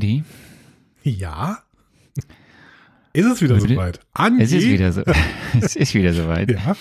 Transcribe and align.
Andi? 0.00 0.24
Ja? 1.02 1.58
Ist 3.12 3.26
es 3.26 3.42
wieder 3.42 3.60
Würde- 3.60 3.74
soweit? 3.74 4.00
Andi? 4.14 4.42
Es 4.42 4.52
ist 4.52 4.64
wieder 4.66 4.92
so. 4.92 5.02
es 5.60 5.76
ist 5.76 5.92
wieder 5.94 6.14
soweit. 6.14 6.50
Ja. 6.50 6.74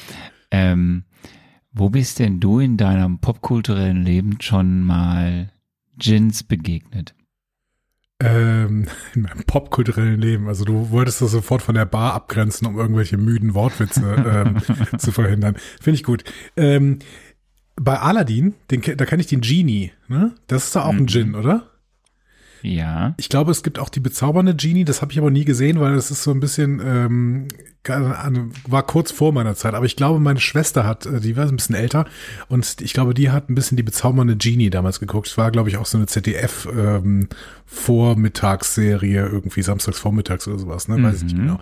Ähm, 0.51 1.03
wo 1.73 1.89
bist 1.89 2.19
denn 2.19 2.39
du 2.39 2.59
in 2.59 2.77
deinem 2.77 3.19
popkulturellen 3.19 4.03
Leben 4.05 4.37
schon 4.39 4.81
mal 4.83 5.51
Gins 5.97 6.43
begegnet? 6.43 7.13
Ähm, 8.21 8.87
in 9.15 9.23
meinem 9.23 9.43
popkulturellen 9.45 10.21
Leben. 10.21 10.47
Also 10.47 10.63
du 10.63 10.91
wolltest 10.91 11.21
das 11.21 11.31
sofort 11.31 11.61
von 11.61 11.75
der 11.75 11.85
Bar 11.85 12.13
abgrenzen, 12.13 12.67
um 12.67 12.77
irgendwelche 12.79 13.17
müden 13.17 13.53
Wortwitze 13.53 14.15
ähm, 14.47 14.61
zu 14.97 15.11
verhindern. 15.11 15.55
Finde 15.81 15.95
ich 15.95 16.03
gut. 16.05 16.23
Ähm, 16.55 16.99
bei 17.75 17.99
Aladdin, 17.99 18.53
den, 18.71 18.81
da 18.81 19.03
kenne 19.05 19.21
ich 19.21 19.27
den 19.27 19.41
Genie. 19.41 19.91
Ne? 20.07 20.35
Das 20.47 20.67
ist 20.67 20.75
doch 20.77 20.85
auch 20.85 20.89
ein 20.93 21.01
Mhm. 21.01 21.07
Djinn, 21.07 21.35
oder? 21.35 21.69
Ja. 22.61 23.13
Ich 23.17 23.29
glaube, 23.29 23.51
es 23.51 23.63
gibt 23.63 23.79
auch 23.79 23.89
die 23.89 23.99
bezaubernde 24.01 24.55
Genie, 24.55 24.83
das 24.85 25.01
habe 25.01 25.11
ich 25.11 25.17
aber 25.19 25.31
nie 25.31 25.45
gesehen, 25.45 25.79
weil 25.79 25.95
das 25.95 26.11
ist 26.11 26.23
so 26.23 26.31
ein 26.31 26.39
bisschen, 26.39 26.81
ähm, 26.83 27.47
war 28.67 28.83
kurz 28.85 29.11
vor 29.11 29.31
meiner 29.31 29.55
Zeit. 29.55 29.73
Aber 29.73 29.85
ich 29.85 29.95
glaube, 29.95 30.19
meine 30.19 30.39
Schwester 30.41 30.85
hat, 30.85 31.05
äh, 31.05 31.19
die 31.21 31.37
war 31.37 31.47
ein 31.47 31.55
bisschen 31.55 31.75
älter 31.75 32.05
und 32.49 32.81
ich 32.81 32.93
glaube, 32.93 33.13
die 33.13 33.29
hat 33.31 33.49
ein 33.49 33.55
bisschen 33.55 33.77
die 33.77 33.83
bezaubernde 33.83 34.35
Genie 34.35 34.69
damals 34.69 34.99
geguckt. 34.99 35.27
Es 35.27 35.37
war, 35.37 35.51
glaube 35.51 35.69
ich, 35.69 35.77
auch 35.77 35.85
so 35.85 35.97
eine 35.97 36.07
ZDF 36.07 36.67
ähm, 36.75 37.29
irgendwie 39.27 39.61
samstags 39.61 39.97
vormittags 39.99 40.47
oder 40.47 40.59
sowas, 40.59 40.87
ne? 40.87 41.01
Weiß 41.01 41.17
ich 41.17 41.23
nicht 41.23 41.37
Mhm. 41.37 41.41
genau. 41.41 41.59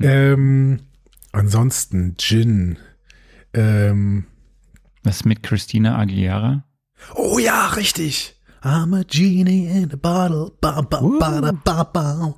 Ähm, 0.00 0.80
ansonsten, 1.32 2.16
Gin. 2.18 2.78
Ähm, 3.54 4.26
Was 5.02 5.24
mit 5.24 5.42
Christina 5.42 5.96
Aguilera? 5.98 6.64
Oh 7.14 7.38
ja, 7.38 7.68
richtig. 7.68 8.35
I'm 8.66 8.92
a 8.94 9.04
genie 9.06 9.66
in 9.68 9.92
a 9.92 9.96
bottle. 9.96 10.50
Ba, 10.60 10.82
ba, 10.82 11.00
ba, 11.00 11.52
da, 11.64 11.84
ba. 11.84 12.34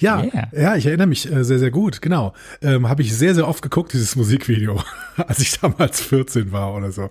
Ja, 0.00 0.22
Yeah. 0.24 0.48
ja, 0.52 0.74
ich 0.76 0.86
erinnere 0.86 1.06
mich 1.06 1.30
äh, 1.30 1.44
sehr, 1.44 1.60
sehr 1.60 1.70
gut. 1.70 2.02
Genau. 2.02 2.32
Ähm, 2.62 2.88
Habe 2.88 3.02
ich 3.02 3.16
sehr, 3.16 3.32
sehr 3.36 3.46
oft 3.46 3.62
geguckt, 3.62 3.92
dieses 3.92 4.16
Musikvideo, 4.16 4.82
als 5.16 5.38
ich 5.38 5.56
damals 5.60 6.00
14 6.00 6.50
war 6.50 6.74
oder 6.74 6.90
so. 6.90 7.10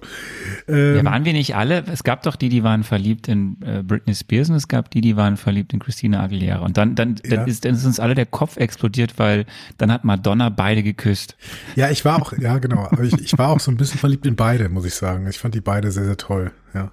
Ähm, 0.67 0.97
Ja, 0.97 1.05
waren 1.05 1.23
wir 1.23 1.31
nicht 1.31 1.55
alle? 1.55 1.85
Es 1.91 2.03
gab 2.03 2.23
doch 2.23 2.35
die, 2.35 2.49
die 2.49 2.63
waren 2.65 2.83
verliebt 2.83 3.29
in 3.29 3.55
äh, 3.61 3.83
Britney 3.83 4.13
Spears 4.13 4.49
und 4.49 4.55
es 4.55 4.67
gab 4.67 4.91
die, 4.91 4.99
die 4.99 5.15
waren 5.15 5.37
verliebt 5.37 5.71
in 5.71 5.79
Christina 5.79 6.21
Aguilera. 6.23 6.59
Und 6.59 6.75
dann, 6.75 6.95
dann, 6.95 7.15
Ja. 7.25 7.37
dann, 7.37 7.47
ist, 7.47 7.63
dann 7.63 7.73
ist 7.73 7.85
uns 7.85 8.01
alle 8.01 8.15
der 8.15 8.25
Kopf 8.25 8.57
explodiert, 8.57 9.17
weil 9.17 9.45
dann 9.77 9.91
hat 9.93 10.03
Madonna 10.03 10.49
beide 10.49 10.83
geküsst. 10.83 11.37
ja, 11.77 11.89
ich 11.89 12.03
war 12.03 12.21
auch, 12.21 12.33
ja, 12.37 12.57
genau. 12.57 12.85
Aber 12.91 13.03
ich, 13.03 13.13
ich 13.13 13.37
war 13.37 13.47
auch 13.49 13.61
so 13.61 13.71
ein 13.71 13.77
bisschen 13.77 13.99
verliebt 13.99 14.25
in 14.25 14.35
beide, 14.35 14.67
muss 14.67 14.83
ich 14.83 14.95
sagen. 14.95 15.25
Ich 15.27 15.37
fand 15.39 15.55
die 15.55 15.61
beide 15.61 15.89
sehr, 15.91 16.03
sehr 16.03 16.17
toll. 16.17 16.51
Ja. 16.73 16.91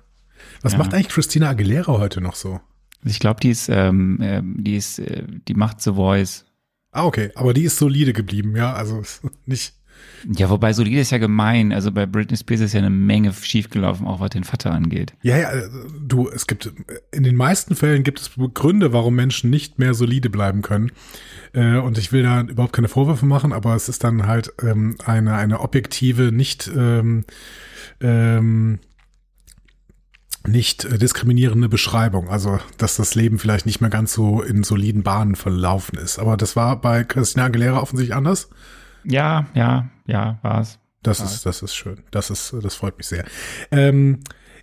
Was 0.65 0.73
Ja. 0.73 0.79
macht 0.79 0.93
eigentlich 0.95 1.09
Christina 1.09 1.51
Aguilera 1.51 1.93
heute 1.98 2.20
noch 2.20 2.34
so? 2.34 2.61
Ich 3.05 3.20
glaube, 3.20 3.39
die 3.41 3.51
ist, 3.51 3.69
ähm, 3.69 4.19
ähm, 4.23 4.57
die 4.59 4.77
ist, 4.77 4.98
äh, 4.98 5.25
die 5.47 5.55
macht 5.55 5.81
The 5.83 5.93
Voice. 5.93 6.47
Ah, 6.91 7.05
okay. 7.05 7.31
Aber 7.34 7.53
die 7.55 7.65
ist 7.65 7.77
solide 7.77 8.12
geblieben, 8.12 8.57
ja. 8.57 8.73
Also 8.73 9.03
nicht. 9.47 9.75
Ja, 10.37 10.48
wobei 10.51 10.73
solide 10.73 11.01
ist 11.01 11.11
ja 11.12 11.19
gemein. 11.19 11.73
Also 11.73 11.92
bei 11.92 12.07
Britney 12.07 12.37
Spears 12.37 12.62
ist 12.62 12.73
ja 12.73 12.79
eine 12.81 12.91
Menge 12.91 13.33
schiefgelaufen, 13.33 14.07
auch 14.07 14.20
was 14.20 14.31
den 14.31 14.45
Vater 14.45 14.73
angeht. 14.73 15.12
Ja, 15.23 15.37
ja, 15.37 15.51
äh, 15.53 15.69
du, 16.01 16.29
es 16.31 16.47
gibt, 16.47 16.73
in 17.12 17.23
den 17.25 17.37
meisten 17.37 17.77
Fällen 17.77 18.03
gibt 18.05 18.20
es 18.20 18.31
Gründe, 18.55 18.92
warum 18.92 19.15
Menschen 19.15 19.51
nicht 19.51 19.79
mehr 19.79 19.92
solide 19.95 20.31
bleiben 20.31 20.62
können. 20.62 20.91
Äh, 21.53 21.77
Und 21.77 21.98
ich 21.98 22.11
will 22.11 22.23
da 22.23 22.41
überhaupt 22.41 22.73
keine 22.73 22.89
Vorwürfe 22.89 23.27
machen, 23.27 23.53
aber 23.53 23.75
es 23.77 23.89
ist 23.91 24.03
dann 24.03 24.27
halt 24.27 24.51
ähm, 24.62 24.97
eine, 25.05 25.35
eine 25.35 25.61
objektive, 25.61 26.33
nicht, 26.33 26.70
ähm, 26.75 27.25
ähm, 28.01 28.79
nicht 30.47 30.84
äh, 30.84 30.98
diskriminierende 30.98 31.69
Beschreibung. 31.69 32.28
Also, 32.28 32.59
dass 32.78 32.97
das 32.97 33.14
Leben 33.14 33.39
vielleicht 33.39 33.67
nicht 33.67 33.81
mehr 33.81 33.91
ganz 33.91 34.12
so 34.12 34.42
in 34.42 34.62
soliden 34.62 35.03
Bahnen 35.03 35.36
verlaufen 35.36 35.98
ist. 35.98 36.19
Aber 36.19 36.36
das 36.36 36.56
war 36.56 36.81
bei 36.81 37.05
Christina 37.05 37.47
Aguilera 37.47 37.81
offensichtlich 37.81 38.17
anders. 38.17 38.51
Ja, 39.05 39.47
ja, 39.55 39.89
ja, 40.06 40.39
war's. 40.42 40.78
Das 41.03 41.20
ist, 41.20 41.45
das 41.45 41.61
ist 41.61 41.74
schön. 41.74 42.02
Das 42.11 42.30
ist, 42.30 42.55
das 42.63 42.74
freut 42.74 42.96
mich 42.96 43.07
sehr. 43.07 43.27
Ähm, 43.70 44.20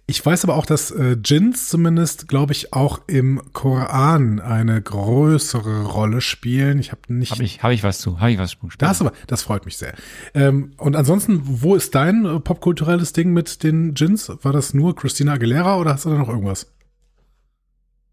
ich 0.08 0.26
weiß 0.26 0.44
aber 0.44 0.56
auch, 0.56 0.66
dass 0.66 0.92
äh, 0.92 1.16
Djinns 1.16 1.70
zumindest, 1.70 2.28
glaube 2.28 2.52
ich, 2.52 2.74
auch 2.74 3.00
im 3.08 3.42
Koran 3.54 4.40
eine 4.40 4.82
größere 4.82 5.86
Rolle 5.86 6.22
spielen. 6.22 6.80
Ich 6.80 6.92
habe 6.92 7.02
nicht. 7.14 7.32
Habe 7.32 7.44
ich, 7.44 7.64
hab 7.64 7.72
ich 7.72 7.84
was 7.84 8.00
zu, 8.00 8.20
habe 8.20 8.32
ich 8.32 8.38
was 8.38 8.52
zu. 8.52 8.68
das 8.78 9.02
aber, 9.02 9.14
das 9.28 9.44
freut 9.44 9.66
mich 9.66 9.78
sehr. 9.78 9.94
Ähm, 10.34 10.74
und 10.78 10.96
ansonsten, 10.96 11.42
wo 11.46 11.76
ist 11.76 11.96
dein 11.96 12.26
äh, 12.26 12.40
popkulturelles 12.40 13.14
Ding 13.14 13.32
mit 13.32 13.64
den 13.64 13.94
Djinns? 13.94 14.32
War 14.42 14.52
das 14.52 14.74
nur 14.74 14.96
Christina 14.96 15.34
Aguilera 15.34 15.78
oder 15.78 15.94
hast 15.94 16.06
du 16.06 16.10
da 16.10 16.18
noch 16.18 16.30
irgendwas? 16.30 16.68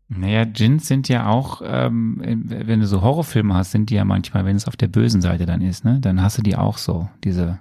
Naja, 0.09 0.45
Djinns 0.47 0.87
sind 0.89 1.09
ja 1.09 1.27
auch, 1.27 1.61
ähm, 1.65 2.21
wenn 2.23 2.81
du 2.81 2.87
so 2.87 3.03
Horrorfilme 3.03 3.55
hast, 3.55 3.73
sind 3.73 3.91
die 3.91 3.95
ja 3.95 4.05
manchmal, 4.05 4.47
wenn 4.47 4.57
es 4.57 4.67
auf 4.67 4.77
der 4.77 4.89
bösen 4.89 5.21
Seite 5.21 5.45
dann 5.45 5.61
ist, 5.61 5.85
ne, 5.85 5.99
dann 6.01 6.23
hast 6.23 6.39
du 6.39 6.43
die 6.43 6.57
auch 6.57 6.79
so, 6.79 7.11
diese 7.25 7.59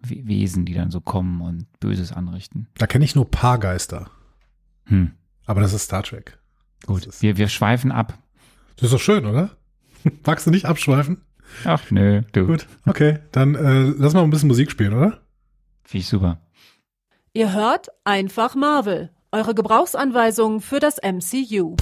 Wesen, 0.00 0.64
die 0.64 0.74
dann 0.74 0.90
so 0.90 1.00
kommen 1.00 1.40
und 1.40 1.66
Böses 1.80 2.12
anrichten. 2.12 2.68
Da 2.78 2.86
kenne 2.86 3.04
ich 3.04 3.14
nur 3.14 3.30
Paargeister. 3.30 4.10
Hm, 4.84 5.12
Aber 5.46 5.60
das 5.60 5.72
ist 5.72 5.84
Star 5.84 6.02
Trek. 6.02 6.38
gut. 6.86 7.08
Wir, 7.20 7.36
wir 7.36 7.48
schweifen 7.48 7.90
ab. 7.92 8.18
das 8.76 8.84
ist 8.84 8.92
doch 8.92 9.00
schön, 9.00 9.26
oder? 9.26 9.56
Magst 10.26 10.46
du 10.46 10.50
nicht 10.50 10.66
abschweifen? 10.66 11.22
Ach 11.64 11.90
nö, 11.90 12.22
du. 12.32 12.46
Gut, 12.46 12.66
okay. 12.86 13.18
Dann 13.32 13.54
äh, 13.54 13.92
lass 13.98 14.14
mal 14.14 14.22
ein 14.22 14.30
bisschen 14.30 14.48
Musik 14.48 14.70
spielen, 14.70 14.92
oder? 14.94 15.20
Finde 15.84 16.00
ich 16.02 16.08
super. 16.08 16.40
Ihr 17.32 17.52
hört 17.52 17.88
einfach 18.04 18.54
Marvel, 18.54 19.10
eure 19.32 19.54
Gebrauchsanweisung 19.54 20.60
für 20.60 20.80
das 20.80 20.96
MCU. 21.02 21.76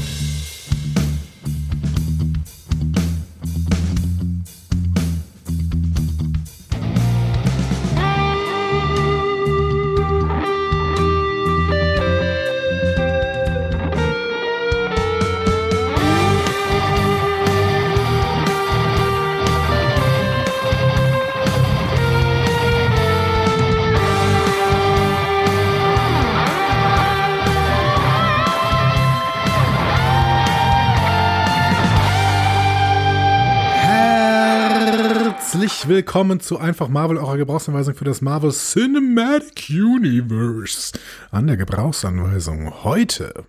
Herzlich 35.85 35.97
willkommen 35.97 36.41
zu 36.41 36.59
Einfach 36.59 36.89
Marvel, 36.89 37.19
eurer 37.19 37.37
Gebrauchsanweisung 37.37 37.95
für 37.95 38.07
das 38.07 38.23
Marvel 38.23 38.53
Cinematic 38.53 39.69
Universe. 39.69 40.99
An 41.31 41.47
der 41.47 41.59
Gebrauchsanweisung 41.59 42.85
heute. 42.85 43.45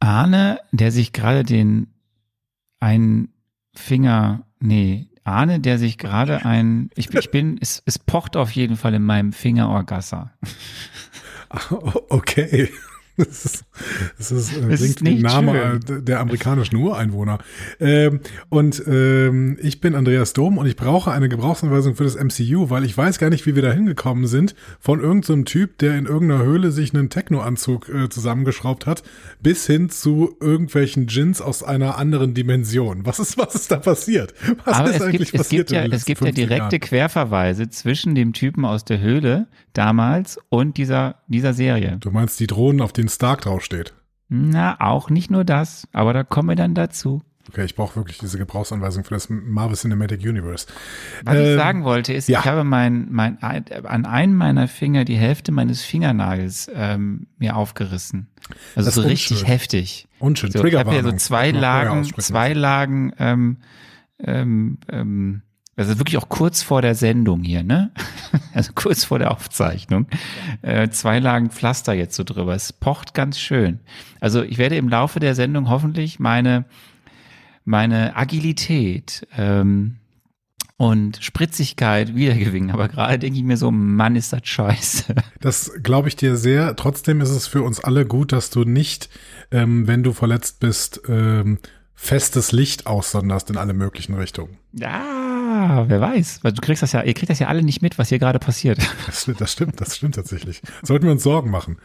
Arne, 0.00 0.60
der 0.70 0.92
sich 0.92 1.14
gerade 1.14 1.44
den 1.44 1.94
einen 2.78 3.32
Finger, 3.74 4.44
nee, 4.60 5.08
Arne, 5.24 5.60
der 5.60 5.78
sich 5.78 5.96
gerade 5.96 6.44
ein, 6.44 6.90
ich, 6.94 7.08
ich 7.14 7.30
bin, 7.30 7.56
es, 7.58 7.82
es 7.86 7.98
pocht 7.98 8.36
auf 8.36 8.50
jeden 8.50 8.76
Fall 8.76 8.92
in 8.92 9.02
meinem 9.02 9.32
Fingerorgasser. 9.32 10.34
Okay. 12.10 12.70
Das 13.32 13.44
ist, 13.44 13.64
das 14.18 14.32
ist, 14.32 14.56
äh, 14.56 14.68
Das 14.68 14.80
klingt 14.80 14.96
ist 14.96 15.04
wie 15.04 15.08
ein 15.08 15.14
nicht 15.14 15.22
Name 15.22 15.80
äh, 15.88 16.02
der 16.02 16.20
amerikanischen 16.20 16.76
Ureinwohner. 16.76 17.38
Ähm, 17.80 18.20
und 18.48 18.82
ähm, 18.86 19.58
ich 19.62 19.80
bin 19.80 19.94
Andreas 19.94 20.32
Dom 20.32 20.58
und 20.58 20.66
ich 20.66 20.76
brauche 20.76 21.10
eine 21.10 21.28
Gebrauchsanweisung 21.28 21.94
für 21.94 22.04
das 22.04 22.16
MCU, 22.16 22.70
weil 22.70 22.84
ich 22.84 22.96
weiß 22.96 23.18
gar 23.18 23.30
nicht, 23.30 23.46
wie 23.46 23.54
wir 23.54 23.62
da 23.62 23.72
hingekommen 23.72 24.26
sind, 24.26 24.54
von 24.80 25.00
irgendeinem 25.00 25.40
so 25.40 25.52
Typ, 25.52 25.78
der 25.78 25.96
in 25.96 26.06
irgendeiner 26.06 26.42
Höhle 26.44 26.70
sich 26.70 26.94
einen 26.94 27.10
Techno-Anzug 27.10 27.88
äh, 27.88 28.08
zusammengeschraubt 28.08 28.86
hat, 28.86 29.02
bis 29.40 29.66
hin 29.66 29.90
zu 29.90 30.36
irgendwelchen 30.40 31.06
Gins 31.06 31.40
aus 31.40 31.62
einer 31.62 31.98
anderen 31.98 32.34
Dimension. 32.34 33.06
Was 33.06 33.18
ist, 33.18 33.38
was 33.38 33.54
ist 33.54 33.70
da 33.70 33.76
passiert? 33.76 34.34
Was 34.64 34.76
Aber 34.76 34.90
ist 34.90 34.96
es 34.96 35.02
eigentlich 35.02 35.32
gibt, 35.32 35.34
es 35.34 35.48
passiert 35.48 35.68
gibt 35.68 35.70
ja, 35.72 35.82
den 35.82 35.92
es 35.92 36.04
gibt 36.04 36.20
ja 36.20 36.26
15 36.26 36.48
direkte 36.48 36.76
Jahren? 36.76 36.80
Querverweise 36.80 37.68
zwischen 37.70 38.14
dem 38.14 38.32
Typen 38.32 38.64
aus 38.64 38.84
der 38.84 39.00
Höhle 39.00 39.46
damals 39.72 40.38
und 40.48 40.76
dieser, 40.76 41.16
dieser 41.28 41.54
Serie. 41.54 41.96
Du 42.00 42.10
meinst 42.10 42.38
die 42.40 42.46
Drohnen, 42.46 42.80
auf 42.80 42.92
denen 42.92 43.08
Stark 43.14 43.42
draufsteht? 43.42 43.94
Na, 44.28 44.80
auch 44.80 45.10
nicht 45.10 45.30
nur 45.30 45.44
das, 45.44 45.86
aber 45.92 46.12
da 46.12 46.24
kommen 46.24 46.48
wir 46.48 46.56
dann 46.56 46.74
dazu. 46.74 47.22
Okay, 47.48 47.64
ich 47.64 47.74
brauche 47.74 47.96
wirklich 47.96 48.18
diese 48.18 48.38
Gebrauchsanweisung 48.38 49.02
für 49.04 49.14
das 49.14 49.28
Marvel 49.28 49.76
Cinematic 49.76 50.20
Universe. 50.22 50.66
Was 51.24 51.34
Ähm, 51.36 51.42
ich 51.50 51.56
sagen 51.56 51.84
wollte, 51.84 52.12
ist, 52.12 52.28
ja. 52.28 52.38
ich 52.38 52.44
habe 52.46 52.62
mein, 52.62 53.08
mein, 53.10 53.42
an 53.42 54.06
einem 54.06 54.36
meiner 54.36 54.68
Finger 54.68 55.04
die 55.04 55.16
Hälfte 55.16 55.50
meines 55.50 55.82
Fingernagels 55.82 56.70
ähm, 56.72 57.26
mir 57.38 57.56
aufgerissen. 57.56 58.28
Also 58.76 58.86
Das 58.88 58.94
so 58.94 59.02
richtig 59.02 59.38
unschön. 59.38 59.46
heftig. 59.48 60.08
Unschön, 60.20 60.52
So, 60.52 60.64
ich 60.64 60.74
habe 60.76 60.94
ja 60.94 61.02
so 61.02 61.12
zwei 61.12 61.50
Lagen, 61.50 62.04
zwei 62.04 62.52
Lagen 62.52 63.12
ähm, 63.18 63.56
ähm, 64.20 64.78
ähm, 64.88 65.42
also 65.76 65.98
wirklich 65.98 66.18
auch 66.18 66.28
kurz 66.28 66.62
vor 66.62 66.82
der 66.82 66.94
Sendung 66.94 67.42
hier, 67.42 67.62
ne? 67.62 67.90
Also 68.54 68.72
kurz 68.74 69.04
vor 69.04 69.18
der 69.18 69.30
Aufzeichnung. 69.30 70.06
Äh, 70.60 70.90
zwei 70.90 71.18
Lagen 71.18 71.50
Pflaster 71.50 71.94
jetzt 71.94 72.14
so 72.14 72.24
drüber. 72.24 72.54
Es 72.54 72.72
pocht 72.72 73.14
ganz 73.14 73.38
schön. 73.38 73.80
Also 74.20 74.42
ich 74.42 74.58
werde 74.58 74.76
im 74.76 74.88
Laufe 74.88 75.20
der 75.20 75.34
Sendung 75.34 75.70
hoffentlich 75.70 76.18
meine, 76.18 76.66
meine 77.64 78.14
Agilität 78.14 79.26
ähm, 79.36 79.96
und 80.76 81.22
Spritzigkeit 81.22 82.14
wiedergewinnen. 82.14 82.70
Aber 82.70 82.88
gerade 82.88 83.18
denke 83.18 83.38
ich 83.38 83.44
mir 83.44 83.56
so, 83.56 83.70
Mann, 83.70 84.16
ist 84.16 84.32
das 84.32 84.42
scheiße. 84.44 85.14
Das 85.40 85.72
glaube 85.82 86.08
ich 86.08 86.16
dir 86.16 86.36
sehr. 86.36 86.76
Trotzdem 86.76 87.20
ist 87.20 87.30
es 87.30 87.46
für 87.46 87.62
uns 87.62 87.80
alle 87.80 88.04
gut, 88.04 88.32
dass 88.32 88.50
du 88.50 88.64
nicht, 88.64 89.08
ähm, 89.50 89.86
wenn 89.86 90.02
du 90.02 90.12
verletzt 90.12 90.60
bist, 90.60 91.00
ähm, 91.08 91.58
festes 91.94 92.52
Licht 92.52 92.86
aussonderst 92.86 93.48
in 93.48 93.56
alle 93.56 93.74
möglichen 93.74 94.14
Richtungen. 94.14 94.58
Ja, 94.72 95.21
wer 95.88 96.00
weiß. 96.00 96.40
Weil 96.42 96.52
du 96.52 96.60
kriegst 96.60 96.82
das 96.82 96.92
ja, 96.92 97.02
ihr 97.02 97.14
kriegt 97.14 97.30
das 97.30 97.38
ja 97.38 97.48
alle 97.48 97.62
nicht 97.62 97.82
mit, 97.82 97.98
was 97.98 98.08
hier 98.08 98.18
gerade 98.18 98.38
passiert. 98.38 98.78
Das, 99.06 99.28
das 99.38 99.52
stimmt, 99.52 99.80
das 99.80 99.96
stimmt 99.96 100.14
tatsächlich. 100.14 100.62
Sollten 100.82 101.04
wir 101.06 101.12
uns 101.12 101.22
Sorgen 101.22 101.50
machen. 101.50 101.78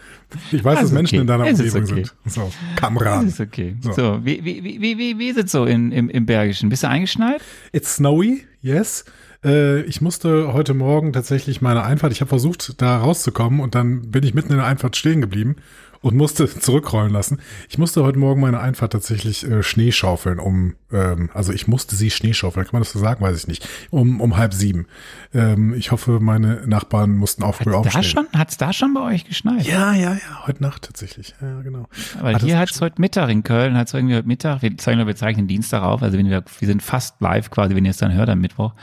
Ich 0.52 0.64
weiß, 0.64 0.80
dass 0.80 0.92
Menschen 0.92 1.16
okay. 1.16 1.22
in 1.22 1.28
deiner 1.28 1.48
Es 1.48 1.60
Umgebung 1.60 1.84
okay. 1.84 2.06
sind. 2.06 2.14
So, 2.26 2.52
Kameraden. 2.76 3.28
Ist 3.28 3.40
okay. 3.40 3.76
So. 3.82 3.92
So, 3.92 4.20
wie, 4.24 4.44
wie, 4.46 4.64
wie, 4.64 4.82
wie, 4.82 4.98
wie, 4.98 5.20
wie 5.20 5.28
ist 5.28 5.38
es 5.38 5.52
so 5.52 5.66
in, 5.66 5.92
im, 5.92 6.10
im 6.10 6.26
Bergischen? 6.26 6.70
Bist 6.70 6.84
du 6.84 6.90
eingeschneit? 6.90 7.42
It's 7.74 7.96
snowy, 7.96 8.46
yes. 8.62 9.06
Äh, 9.44 9.82
ich 9.82 10.02
musste 10.02 10.54
heute 10.54 10.74
Morgen 10.74 11.14
tatsächlich 11.14 11.62
meine 11.62 11.84
Einfahrt, 11.84 12.12
ich 12.12 12.22
habe 12.22 12.30
versucht, 12.30 12.82
da 12.82 12.98
rauszukommen 12.98 13.60
und 13.60 13.76
dann 13.76 14.12
bin 14.12 14.24
ich 14.24 14.34
mitten 14.34 14.52
in 14.52 14.58
der 14.58 14.66
Einfahrt 14.66 14.96
stehen 14.96 15.22
geblieben 15.22 15.58
und 16.02 16.16
musste 16.16 16.48
zurückrollen 16.60 17.12
lassen. 17.12 17.40
Ich 17.70 17.78
musste 17.78 18.04
heute 18.04 18.20
Morgen 18.20 18.42
meine 18.42 18.60
Einfahrt 18.60 18.94
tatsächlich 18.94 19.44
äh, 19.50 19.64
Schnee 19.64 19.92
schaufeln, 19.92 20.40
um, 20.40 20.76
ähm, 20.92 21.30
also 21.34 21.54
ich 21.54 21.68
musste 21.68 21.96
sie 21.96 22.12
Schnee 22.12 22.34
schaufeln, 22.34 22.66
kann 22.66 22.74
man 22.74 22.82
das 22.84 22.92
so 22.92 23.00
sagen, 23.00 23.22
weiß 23.22 23.38
ich 23.38 23.48
nicht, 23.48 23.68
um, 23.90 24.22
um 24.22 24.38
halb 24.38 24.54
sieben. 24.54 24.88
Ähm, 25.34 25.74
ich 25.74 25.92
hoffe, 25.92 26.20
meine 26.20 26.68
Nachbarn 26.68 27.16
mussten 27.18 27.44
auch 27.44 27.56
früh 27.56 27.72
Da 27.72 27.78
aufstehen. 27.78 28.04
schon, 28.04 28.28
hat's 28.36 28.58
da 28.58 28.74
schon 28.74 28.94
bei 28.94 29.02
euch 29.02 29.26
geschneit? 29.26 29.66
Ja, 29.66 29.94
ja, 29.94 30.14
ja, 30.14 30.48
heute 30.48 30.64
Nacht 30.64 30.84
tatsächlich. 30.84 31.34
Ja, 31.42 31.62
genau. 31.62 31.88
Weil 32.22 32.36
Hat 32.36 32.42
hier 32.44 32.54
das 32.54 32.62
hat 32.62 32.72
es 32.72 32.82
heute 32.82 33.02
Mittag 33.02 33.30
in 33.30 33.44
Köln, 33.44 33.76
hat 33.78 33.88
es 33.88 33.94
irgendwie 33.94 34.16
heute 34.16 34.28
Mittag, 34.28 34.62
wir 34.62 34.78
zeichnen, 34.78 35.08
wir 35.08 35.16
zeichnen 35.16 35.48
Dienstag 35.48 35.82
auf, 35.84 36.02
also 36.04 36.18
wenn 36.18 36.30
wir, 36.30 36.44
wir 36.60 36.68
sind 36.68 36.82
fast 36.84 37.20
live 37.22 37.50
quasi, 37.52 37.76
wenn 37.76 37.86
ihr 37.86 37.92
es 37.92 37.98
dann 37.98 38.14
hört 38.14 38.30
am 38.30 38.40
Mittwoch. 38.40 38.74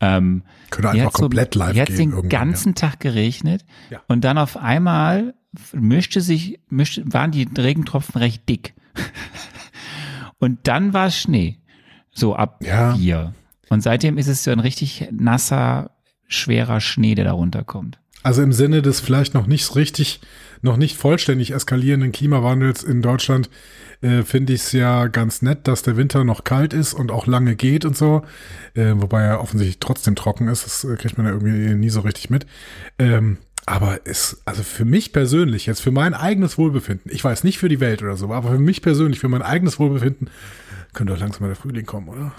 Ähm, 0.00 0.42
Könnte 0.70 0.90
hier 0.90 1.02
einfach 1.02 1.12
hat's 1.12 1.20
komplett 1.20 1.54
live 1.54 1.72
Hier 1.74 1.82
hat 1.82 1.88
gehen. 1.88 1.96
den 1.96 2.10
irgendwann, 2.10 2.28
ganzen 2.28 2.74
Tag 2.74 2.98
geregnet 2.98 3.64
Ja. 3.90 4.00
und 4.08 4.24
dann 4.24 4.36
auf 4.36 4.56
einmal 4.56 5.34
mischte 5.72 6.20
sich, 6.20 6.60
mischte, 6.68 7.04
waren 7.12 7.30
die 7.30 7.48
Regentropfen 7.56 8.18
recht 8.18 8.48
dick. 8.48 8.74
und 10.38 10.60
dann 10.64 10.92
war 10.92 11.06
es 11.06 11.16
Schnee. 11.18 11.58
So 12.12 12.34
ab 12.36 12.62
Ja. 12.64 12.94
vier. 12.94 13.34
Und 13.70 13.82
seitdem 13.82 14.18
ist 14.18 14.28
es 14.28 14.44
so 14.44 14.50
ein 14.50 14.60
richtig 14.60 15.08
nasser, 15.10 15.90
schwerer 16.28 16.80
Schnee, 16.80 17.14
der 17.14 17.24
da 17.24 17.32
runterkommt. 17.32 17.98
Also 18.22 18.42
im 18.42 18.52
Sinne 18.52 18.82
des 18.82 19.00
vielleicht 19.00 19.34
noch 19.34 19.46
nicht 19.46 19.74
richtig, 19.74 20.20
noch 20.60 20.76
nicht 20.76 20.96
vollständig 20.96 21.52
eskalierenden 21.52 22.12
Klimawandels 22.12 22.84
in 22.84 23.02
Deutschland 23.02 23.50
äh, 24.00 24.22
finde 24.22 24.52
ich 24.52 24.60
es 24.62 24.72
ja 24.72 25.06
ganz 25.08 25.42
nett, 25.42 25.66
dass 25.66 25.82
der 25.82 25.96
Winter 25.96 26.22
noch 26.24 26.44
kalt 26.44 26.72
ist 26.72 26.94
und 26.94 27.10
auch 27.10 27.26
lange 27.26 27.56
geht 27.56 27.84
und 27.84 27.96
so. 27.96 28.22
Äh, 28.74 28.92
wobei 28.96 29.22
er 29.22 29.40
offensichtlich 29.40 29.80
trotzdem 29.80 30.14
trocken 30.14 30.48
ist. 30.48 30.64
Das 30.64 30.84
äh, 30.84 30.96
kriegt 30.96 31.16
man 31.18 31.26
ja 31.26 31.32
irgendwie 31.32 31.74
nie 31.74 31.90
so 31.90 32.00
richtig 32.00 32.30
mit. 32.30 32.46
Ähm, 32.98 33.38
aber 33.66 34.06
ist, 34.06 34.42
also 34.44 34.62
für 34.62 34.84
mich 34.84 35.12
persönlich, 35.12 35.66
jetzt 35.66 35.80
für 35.80 35.90
mein 35.92 36.14
eigenes 36.14 36.58
Wohlbefinden, 36.58 37.10
ich 37.12 37.22
weiß 37.22 37.44
nicht 37.44 37.58
für 37.58 37.68
die 37.68 37.80
Welt 37.80 38.02
oder 38.02 38.16
so, 38.16 38.32
aber 38.32 38.50
für 38.50 38.58
mich 38.58 38.82
persönlich, 38.82 39.20
für 39.20 39.28
mein 39.28 39.42
eigenes 39.42 39.78
Wohlbefinden, 39.78 40.28
könnte 40.92 41.12
doch 41.14 41.20
langsam 41.20 41.42
mal 41.42 41.46
der 41.48 41.56
Frühling 41.56 41.86
kommen, 41.86 42.08
oder? 42.08 42.32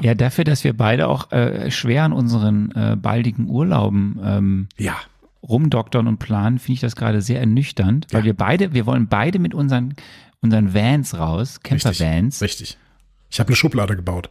Ja, 0.00 0.14
dafür, 0.14 0.44
dass 0.44 0.64
wir 0.64 0.72
beide 0.76 1.06
auch 1.08 1.30
äh, 1.32 1.70
schwer 1.70 2.04
an 2.04 2.12
unseren 2.12 2.72
äh, 2.72 2.96
baldigen 2.96 3.48
Urlauben 3.48 4.18
ähm, 4.24 4.68
Ja. 4.78 4.96
rumdoktern 5.42 6.06
und 6.08 6.18
planen, 6.18 6.58
finde 6.58 6.74
ich 6.74 6.80
das 6.80 6.96
gerade 6.96 7.20
sehr 7.22 7.40
ernüchternd, 7.40 8.06
weil 8.10 8.20
Ja. 8.20 8.26
wir 8.26 8.34
beide, 8.34 8.72
wir 8.72 8.86
wollen 8.86 9.06
beide 9.06 9.38
mit 9.38 9.54
unseren, 9.54 9.94
unseren 10.40 10.74
Vans 10.74 11.16
raus, 11.16 11.60
Camper-Vans. 11.62 12.40
Richtig. 12.42 12.78
Ich 13.30 13.38
habe 13.38 13.48
eine 13.48 13.56
Schublade 13.56 13.94
gebaut. 13.94 14.30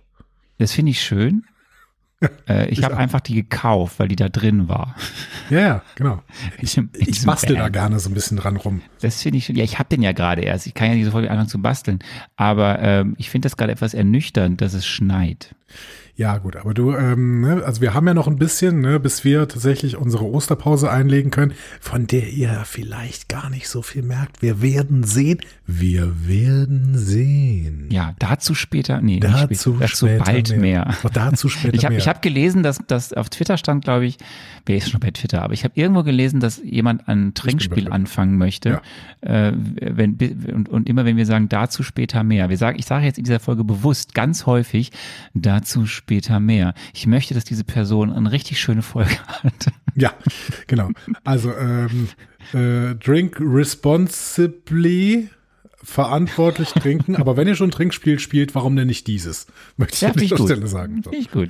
Das 0.57 0.73
finde 0.73 0.91
ich 0.91 1.01
schön. 1.01 1.45
Äh, 2.47 2.67
ich 2.69 2.83
habe 2.83 2.97
einfach 2.97 3.21
die 3.21 3.35
gekauft, 3.35 3.99
weil 3.99 4.07
die 4.07 4.15
da 4.15 4.29
drin 4.29 4.67
war. 4.67 4.95
Ja, 5.49 5.59
ja, 5.59 5.81
genau. 5.95 6.21
Ich, 6.61 6.77
in 6.77 6.89
Ich 6.93 7.23
bastel 7.25 7.55
da 7.55 7.63
Van. 7.63 7.71
gerne 7.71 7.99
so 7.99 8.09
ein 8.09 8.13
bisschen 8.13 8.37
dran 8.37 8.57
rum. 8.57 8.81
Das 9.01 9.21
finde 9.21 9.37
ich 9.37 9.45
schön. 9.45 9.55
Ja, 9.55 9.63
ich 9.63 9.79
habe 9.79 9.89
den 9.89 10.01
ja 10.01 10.11
gerade 10.11 10.41
erst. 10.41 10.67
Ich 10.67 10.73
kann 10.73 10.89
ja 10.89 10.95
nicht 10.95 11.05
sofort 11.05 11.27
anfangen 11.27 11.47
zu 11.47 11.61
basteln. 11.61 11.99
Aber 12.35 12.79
ähm, 12.79 13.15
ich 13.17 13.29
finde 13.29 13.45
das 13.45 13.55
gerade 13.57 13.71
etwas 13.71 13.93
ernüchternd, 13.93 14.59
dass 14.61 14.73
es 14.73 14.85
schneit. 14.85 15.55
Ja, 16.19 16.37
gut, 16.37 16.57
aber 16.57 16.73
du, 16.73 16.93
ähm, 16.97 17.39
ne, 17.39 17.63
also 17.63 17.79
wir 17.79 17.93
haben 17.93 18.05
ja 18.05 18.13
noch 18.13 18.27
ein 18.27 18.35
bisschen, 18.35 18.81
ne, 18.81 18.99
bis 18.99 19.23
wir 19.23 19.47
tatsächlich 19.47 19.95
unsere 19.95 20.25
Osterpause 20.25 20.91
einlegen 20.91 21.31
können, 21.31 21.53
von 21.79 22.07
der 22.07 22.27
ihr 22.27 22.63
vielleicht 22.65 23.29
gar 23.29 23.49
nicht 23.49 23.69
so 23.69 23.81
viel 23.81 24.01
merkt. 24.01 24.41
Wir 24.41 24.61
werden 24.61 25.05
sehen. 25.05 25.39
Wir 25.65 26.11
werden 26.27 26.97
sehen. 26.97 27.87
Ja, 27.89 28.15
dazu 28.19 28.53
später, 28.53 28.99
nee, 28.99 29.21
Dazu 29.21 29.37
später, 29.37 29.79
dazu 29.79 30.07
später 30.07 30.23
bald 30.25 30.49
mehr. 30.49 30.59
mehr. 30.59 30.97
Dazu 31.13 31.47
später 31.47 31.73
Ich 31.73 31.85
habe 31.85 31.93
mehr. 31.93 31.99
ich 32.01 32.09
hab 32.09 32.21
gelesen, 32.21 32.63
dass, 32.63 32.79
dass 32.85 33.13
auf 33.13 33.29
Twitter 33.29 33.55
stand, 33.55 33.85
glaube 33.85 34.05
ich, 34.05 34.17
wer 34.69 34.77
ist 34.77 34.91
schon 34.91 34.99
bei 34.99 35.09
Twitter, 35.09 35.41
aber 35.41 35.53
ich 35.53 35.63
habe 35.63 35.73
irgendwo 35.75 36.03
gelesen, 36.03 36.39
dass 36.39 36.61
jemand 36.63 37.07
ein 37.07 37.33
Trinkspiel 37.33 37.91
anfangen 37.91 38.37
möchte. 38.37 38.81
Äh, 39.21 39.51
wenn, 39.55 40.15
und, 40.53 40.69
und 40.69 40.87
immer 40.87 41.05
wenn 41.05 41.17
wir 41.17 41.25
sagen, 41.25 41.49
dazu 41.49 41.81
später 41.81 42.23
mehr. 42.23 42.49
Wir 42.49 42.57
sagen, 42.57 42.77
ich 42.77 42.85
sage 42.85 43.05
jetzt 43.05 43.17
in 43.17 43.23
dieser 43.23 43.39
Folge 43.39 43.63
bewusst 43.63 44.13
ganz 44.13 44.45
häufig, 44.45 44.91
dazu 45.33 45.87
später 45.87 46.39
mehr. 46.39 46.75
Ich 46.93 47.07
möchte, 47.07 47.33
dass 47.33 47.45
diese 47.45 47.63
Person 47.63 48.13
eine 48.13 48.31
richtig 48.31 48.59
schöne 48.61 48.83
Folge 48.83 49.09
hat. 49.43 49.73
Ja, 49.95 50.13
genau. 50.67 50.91
Also 51.23 51.51
ähm, 51.51 52.09
äh, 52.53 52.93
drink 52.93 53.37
responsibly, 53.41 55.29
verantwortlich 55.83 56.71
trinken. 56.73 57.15
Aber 57.15 57.37
wenn 57.37 57.47
ihr 57.47 57.55
schon 57.55 57.69
ein 57.69 57.71
Trinkspiel 57.71 58.19
spielt, 58.19 58.55
warum 58.55 58.75
denn 58.75 58.87
nicht 58.87 59.07
dieses? 59.07 59.47
Möchte 59.77 59.95
ich 59.95 60.01
Ja, 60.01 60.09
an 60.09 60.15
dieser 60.15 60.35
gut. 60.37 60.47
Stelle 60.47 60.67
sagen. 60.67 61.01
So. 61.03 61.11
Ich 61.11 61.31
gut. 61.31 61.49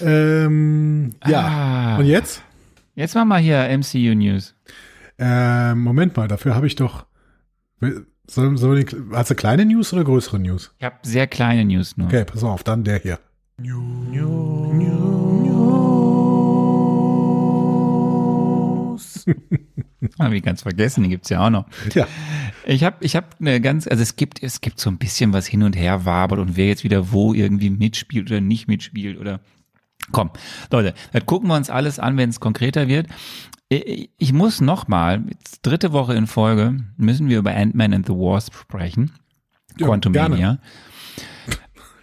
Ähm, 0.00 1.14
ja. 1.26 1.40
Ah. 1.40 1.96
Und 1.98 2.06
jetzt? 2.06 2.42
Jetzt 2.94 3.14
machen 3.14 3.28
wir 3.28 3.38
hier 3.38 3.68
MCU 3.78 4.14
News. 4.14 4.54
Ähm, 5.18 5.80
Moment 5.82 6.16
mal, 6.16 6.28
dafür 6.28 6.54
habe 6.54 6.66
ich 6.66 6.76
doch. 6.76 7.06
Soll, 8.26 8.56
soll 8.56 8.84
die, 8.84 8.96
hast 9.12 9.30
du 9.30 9.34
kleine 9.34 9.64
News 9.64 9.92
oder 9.92 10.04
größere 10.04 10.38
News? 10.38 10.74
Ich 10.78 10.84
habe 10.84 10.96
sehr 11.02 11.26
kleine 11.26 11.64
News 11.64 11.96
nur. 11.96 12.06
Okay, 12.06 12.24
pass 12.24 12.44
auf, 12.44 12.62
dann 12.64 12.84
der 12.84 12.98
hier. 12.98 13.18
Habe 20.18 20.36
ich 20.36 20.42
ganz 20.42 20.62
vergessen, 20.62 21.04
die 21.04 21.10
gibt's 21.10 21.28
ja 21.28 21.46
auch 21.46 21.50
noch. 21.50 21.66
Ja. 21.94 22.06
Ich 22.64 22.84
habe 22.84 22.96
ich 23.00 23.16
hab 23.16 23.36
eine 23.40 23.60
ganz, 23.60 23.86
also 23.86 24.02
es 24.02 24.16
gibt, 24.16 24.42
es 24.42 24.60
gibt 24.60 24.78
so 24.78 24.90
ein 24.90 24.98
bisschen 24.98 25.32
was 25.32 25.46
hin 25.46 25.62
und 25.62 25.76
her 25.76 26.04
wabert 26.04 26.38
und 26.38 26.56
wer 26.56 26.68
jetzt 26.68 26.84
wieder 26.84 27.12
wo 27.12 27.34
irgendwie 27.34 27.70
mitspielt 27.70 28.30
oder 28.30 28.40
nicht 28.40 28.68
mitspielt 28.68 29.18
oder 29.18 29.40
komm, 30.12 30.30
Leute, 30.70 30.94
das 31.12 31.26
gucken 31.26 31.48
wir 31.48 31.56
uns 31.56 31.70
alles 31.70 31.98
an, 31.98 32.16
wenn 32.16 32.30
es 32.30 32.40
konkreter 32.40 32.88
wird. 32.88 33.08
Ich 33.68 34.10
ich 34.18 34.32
muss 34.32 34.60
nochmal, 34.60 35.24
dritte 35.62 35.92
Woche 35.92 36.14
in 36.14 36.26
Folge, 36.26 36.76
müssen 36.96 37.28
wir 37.28 37.38
über 37.38 37.54
Ant-Man 37.54 37.94
and 37.94 38.06
the 38.06 38.12
Wasp 38.12 38.54
sprechen. 38.54 39.12
Ja, 39.78 39.86
Quantumania. 39.86 40.36
gerne. 40.36 40.60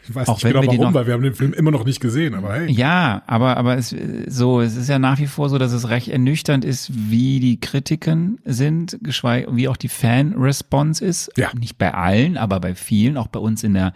Ich 0.09 0.15
weiß 0.15 0.27
Auch 0.27 0.35
nicht 0.35 0.43
wenn 0.43 0.53
genau 0.53 0.61
wir 0.63 0.67
warum, 0.79 0.85
noch- 0.85 0.93
weil 0.99 1.05
wir 1.07 1.13
haben 1.13 1.21
den 1.21 1.35
Film 1.35 1.53
immer 1.53 1.69
noch 1.71 1.85
nicht 1.85 1.99
gesehen, 1.99 2.33
aber 2.33 2.53
hey. 2.53 2.71
Ja, 2.71 3.21
aber, 3.27 3.57
aber 3.57 3.77
es, 3.77 3.95
so, 4.27 4.59
es 4.59 4.75
ist 4.75 4.89
ja 4.89 4.97
nach 4.97 5.19
wie 5.19 5.27
vor 5.27 5.49
so, 5.49 5.57
dass 5.59 5.71
es 5.71 5.87
recht 5.89 6.07
ernüchternd 6.07 6.65
ist, 6.65 6.89
wie 7.11 7.39
die 7.39 7.59
Kritiken 7.59 8.39
sind, 8.43 8.97
geschweige, 9.03 9.55
wie 9.55 9.67
auch 9.67 9.77
die 9.77 9.87
Fan-Response 9.87 11.05
ist. 11.05 11.29
Ja. 11.37 11.49
Nicht 11.57 11.77
bei 11.77 11.93
allen, 11.93 12.37
aber 12.37 12.59
bei 12.59 12.73
vielen, 12.73 13.17
auch 13.17 13.27
bei 13.27 13.39
uns 13.39 13.63
in 13.63 13.75
der, 13.75 13.93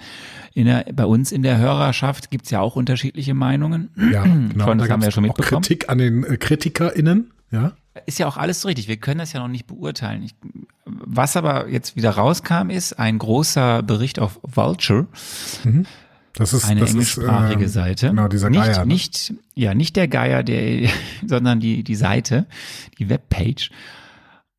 in 0.54 0.66
der, 0.66 0.86
bei 0.94 1.06
uns 1.06 1.32
in 1.32 1.42
der 1.42 1.58
Hörerschaft 1.58 2.30
gibt's 2.30 2.52
ja 2.52 2.60
auch 2.62 2.76
unterschiedliche 2.76 3.34
Meinungen. 3.34 3.90
Ja, 4.12 4.24
genau. 4.24 4.66
Schon, 4.66 4.78
das 4.78 4.88
Da 4.88 4.94
haben 4.94 5.02
wir 5.02 5.08
ja 5.08 5.12
schon 5.12 5.24
auch 5.26 5.30
mitbekommen. 5.30 5.62
Kritik 5.64 5.90
an 5.90 5.98
den 5.98 6.24
äh, 6.24 6.38
KritikerInnen, 6.38 7.32
ja. 7.52 7.72
Ist 8.08 8.18
ja 8.18 8.28
auch 8.28 8.38
alles 8.38 8.62
so 8.62 8.68
richtig. 8.68 8.88
Wir 8.88 8.98
können 8.98 9.20
das 9.20 9.34
ja 9.34 9.40
noch 9.40 9.48
nicht 9.48 9.68
beurteilen. 9.68 10.24
Ich, 10.24 10.34
was 10.86 11.38
aber 11.38 11.70
jetzt 11.70 11.96
wieder 11.96 12.10
rauskam, 12.10 12.72
ist 12.72 12.94
ein 12.98 13.20
großer 13.20 13.84
Bericht 13.84 14.18
auf 14.18 14.40
Vulture, 14.42 15.06
Das 16.34 16.54
ist 16.54 16.66
eine 16.66 16.82
das 16.82 16.92
englischsprachige 16.92 17.66
ist, 17.66 17.76
ähm, 17.76 17.84
Seite. 17.84 18.08
Genau, 18.10 18.28
dieser 18.28 18.50
nicht, 18.50 18.64
Geier. 18.64 18.80
ne? 18.80 18.86
Nicht, 18.86 19.34
ja, 19.54 19.74
nicht 19.74 19.96
der 19.96 20.08
Geier, 20.08 20.44
der, 20.44 20.90
sondern 21.28 21.60
die, 21.60 21.84
die 21.84 21.96
Seite, 21.96 22.48
die 23.00 23.10
Webpage. 23.10 23.70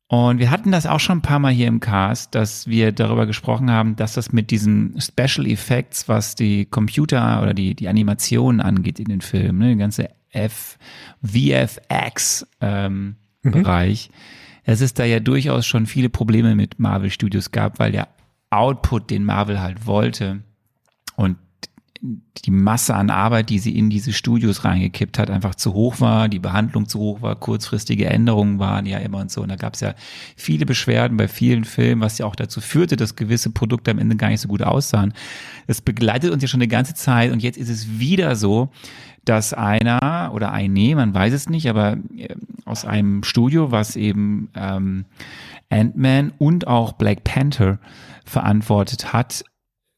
Und 0.07 0.39
wir 0.39 0.51
hatten 0.51 0.71
das 0.71 0.85
auch 0.85 0.99
schon 0.99 1.17
ein 1.17 1.21
paar 1.23 1.39
Mal 1.39 1.51
hier 1.51 1.67
im 1.67 1.79
Cast, 1.79 2.35
dass 2.35 2.67
wir 2.67 2.91
darüber 2.91 3.25
gesprochen 3.25 3.71
haben, 3.71 3.95
dass 3.95 4.13
das 4.13 4.31
mit 4.31 4.51
diesen 4.51 4.99
Special 5.01 5.47
Effects, 5.47 6.07
was 6.07 6.35
die 6.35 6.65
Computer 6.65 7.41
oder 7.41 7.53
die, 7.53 7.73
die 7.75 7.87
Animationen 7.87 8.61
angeht 8.61 8.99
in 8.99 9.05
den 9.05 9.21
Filmen, 9.21 9.57
ne, 9.59 9.69
die 9.73 9.79
ganze 9.79 10.09
F, 10.29 10.77
VFX 11.23 12.45
ähm, 12.61 13.15
Mhm. 13.45 13.51
Bereich, 13.51 14.09
dass 14.65 14.81
es 14.81 14.93
da 14.93 15.05
ja 15.05 15.19
durchaus 15.19 15.65
schon 15.65 15.85
viele 15.85 16.09
Probleme 16.09 16.55
mit 16.55 16.79
Marvel 16.79 17.11
Studios 17.11 17.51
gab, 17.51 17.79
weil 17.79 17.91
der 17.91 18.07
Output, 18.49 19.09
den 19.11 19.23
Marvel 19.23 19.61
halt 19.61 19.85
wollte, 19.85 20.41
und 21.15 21.37
die 22.43 22.51
Masse 22.51 22.95
an 22.95 23.09
Arbeit, 23.09 23.49
die 23.49 23.59
sie 23.59 23.77
in 23.77 23.89
diese 23.89 24.13
Studios 24.13 24.63
reingekippt 24.63 25.17
hat, 25.17 25.29
einfach 25.29 25.55
zu 25.55 25.73
hoch 25.73 25.99
war, 25.99 26.29
die 26.29 26.39
Behandlung 26.39 26.87
zu 26.87 26.99
hoch 26.99 27.21
war, 27.21 27.35
kurzfristige 27.35 28.05
Änderungen 28.05 28.59
waren 28.59 28.85
ja 28.85 28.99
immer 28.99 29.19
und 29.19 29.31
so. 29.31 29.41
Und 29.41 29.49
da 29.49 29.55
gab 29.55 29.73
es 29.73 29.81
ja 29.81 29.95
viele 30.35 30.65
Beschwerden 30.65 31.17
bei 31.17 31.27
vielen 31.27 31.63
Filmen, 31.63 32.01
was 32.01 32.17
ja 32.17 32.25
auch 32.25 32.35
dazu 32.35 32.61
führte, 32.61 32.95
dass 32.95 33.15
gewisse 33.15 33.49
Produkte 33.49 33.91
am 33.91 33.99
Ende 33.99 34.15
gar 34.15 34.29
nicht 34.29 34.41
so 34.41 34.47
gut 34.47 34.61
aussahen. 34.61 35.13
Das 35.67 35.81
begleitet 35.81 36.31
uns 36.31 36.43
ja 36.43 36.47
schon 36.47 36.61
eine 36.61 36.67
ganze 36.67 36.93
Zeit 36.93 37.31
und 37.31 37.41
jetzt 37.41 37.57
ist 37.57 37.69
es 37.69 37.99
wieder 37.99 38.35
so, 38.35 38.69
dass 39.23 39.53
einer 39.53 40.31
oder 40.33 40.51
eine, 40.51 40.95
man 40.95 41.13
weiß 41.13 41.33
es 41.33 41.49
nicht, 41.49 41.67
aber 41.67 41.97
äh, 42.15 42.35
aus 42.65 42.85
einem 42.85 43.23
Studio, 43.23 43.71
was 43.71 43.95
eben 43.95 44.49
ähm, 44.55 45.05
Ant-Man 45.69 46.31
und 46.37 46.67
auch 46.67 46.93
Black 46.93 47.23
Panther 47.23 47.79
verantwortet 48.23 49.13
hat, 49.13 49.43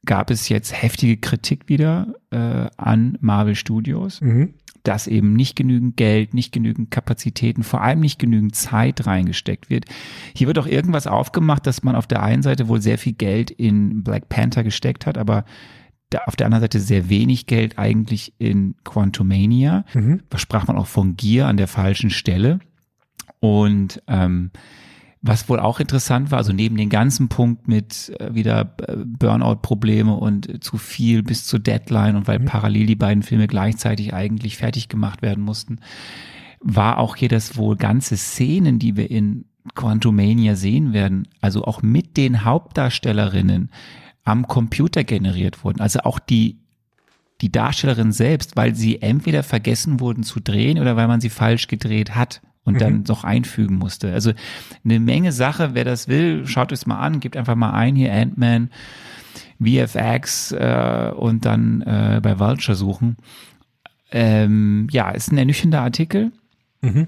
gab 0.07 0.31
es 0.31 0.49
jetzt 0.49 0.73
heftige 0.81 1.17
Kritik 1.17 1.69
wieder 1.69 2.15
äh, 2.31 2.67
an 2.77 3.17
Marvel 3.21 3.53
Studios, 3.53 4.21
mhm. 4.21 4.55
dass 4.81 5.05
eben 5.05 5.33
nicht 5.33 5.55
genügend 5.55 5.97
Geld, 5.97 6.33
nicht 6.33 6.51
genügend 6.51 6.89
Kapazitäten, 6.89 7.61
vor 7.61 7.81
allem 7.81 7.99
nicht 7.99 8.17
genügend 8.17 8.55
Zeit 8.55 9.05
reingesteckt 9.05 9.69
wird. 9.69 9.85
Hier 10.35 10.47
wird 10.47 10.57
auch 10.57 10.65
irgendwas 10.65 11.05
aufgemacht, 11.05 11.67
dass 11.67 11.83
man 11.83 11.95
auf 11.95 12.07
der 12.07 12.23
einen 12.23 12.41
Seite 12.41 12.67
wohl 12.67 12.81
sehr 12.81 12.97
viel 12.97 13.13
Geld 13.13 13.51
in 13.51 14.03
Black 14.03 14.29
Panther 14.29 14.63
gesteckt 14.63 15.05
hat, 15.05 15.19
aber 15.19 15.45
da 16.09 16.19
auf 16.25 16.35
der 16.35 16.45
anderen 16.45 16.63
Seite 16.63 16.79
sehr 16.79 17.09
wenig 17.09 17.45
Geld 17.47 17.77
eigentlich 17.77 18.33
in 18.37 18.75
Quantumania. 18.83 19.85
Mhm. 19.93 20.21
Da 20.29 20.37
sprach 20.37 20.67
man 20.67 20.77
auch 20.77 20.87
von 20.87 21.17
Gier 21.17 21.47
an 21.47 21.57
der 21.57 21.67
falschen 21.67 22.09
Stelle. 22.09 22.59
Und 23.39 24.01
ähm, 24.07 24.51
was 25.27 25.49
wohl 25.49 25.59
auch 25.59 25.79
interessant 25.79 26.31
war, 26.31 26.39
also 26.39 26.53
neben 26.53 26.77
den 26.77 26.89
ganzen 26.89 27.27
Punkt 27.29 27.67
mit 27.67 28.13
äh, 28.19 28.33
wieder 28.33 28.75
äh, 28.87 28.95
Burnout-Probleme 28.97 30.13
und 30.13 30.49
äh, 30.49 30.59
zu 30.59 30.77
viel 30.77 31.23
bis 31.23 31.45
zur 31.45 31.59
Deadline 31.59 32.15
und 32.15 32.27
weil 32.27 32.39
mhm. 32.39 32.45
parallel 32.45 32.85
die 32.85 32.95
beiden 32.95 33.23
Filme 33.23 33.47
gleichzeitig 33.47 34.13
eigentlich 34.13 34.57
fertig 34.57 34.89
gemacht 34.89 35.21
werden 35.21 35.43
mussten, 35.43 35.79
war 36.59 36.97
auch 36.97 37.15
hier 37.15 37.29
das 37.29 37.57
wohl 37.57 37.75
ganze 37.75 38.17
Szenen, 38.17 38.79
die 38.79 38.95
wir 38.95 39.11
in 39.11 39.45
Quantumania 39.75 40.55
sehen 40.55 40.93
werden, 40.93 41.27
also 41.41 41.65
auch 41.65 41.81
mit 41.81 42.17
den 42.17 42.45
Hauptdarstellerinnen, 42.45 43.69
am 44.23 44.47
Computer 44.47 45.03
generiert 45.03 45.63
wurden. 45.63 45.81
Also 45.81 45.99
auch 46.01 46.19
die, 46.19 46.59
die 47.41 47.51
Darstellerin 47.51 48.11
selbst, 48.11 48.55
weil 48.55 48.75
sie 48.75 49.01
entweder 49.01 49.43
vergessen 49.43 49.99
wurden 49.99 50.23
zu 50.23 50.39
drehen 50.39 50.79
oder 50.79 50.95
weil 50.95 51.07
man 51.07 51.21
sie 51.21 51.29
falsch 51.29 51.67
gedreht 51.67 52.15
hat 52.15 52.41
und 52.67 52.75
mhm. 52.75 52.79
dann 52.79 53.03
noch 53.07 53.23
einfügen 53.23 53.77
musste. 53.77 54.11
Also 54.13 54.33
eine 54.83 54.99
Menge 54.99 55.31
Sache, 55.31 55.69
wer 55.73 55.85
das 55.85 56.09
will, 56.09 56.45
schaut 56.45 56.73
es 56.73 56.85
mal 56.85 56.99
an, 56.99 57.21
gebt 57.21 57.37
einfach 57.37 57.55
mal 57.55 57.71
ein 57.71 57.95
hier 57.95 58.13
Ant-Man, 58.13 58.69
VFX 59.59 60.51
äh, 60.51 61.11
und 61.15 61.45
dann 61.45 61.81
äh, 61.81 62.19
bei 62.21 62.37
Vulture 62.37 62.75
suchen. 62.75 63.15
Ähm, 64.11 64.87
ja, 64.91 65.11
ist 65.11 65.31
ein 65.31 65.37
ernüchternder 65.37 65.81
Artikel. 65.81 66.31
Mhm 66.81 67.07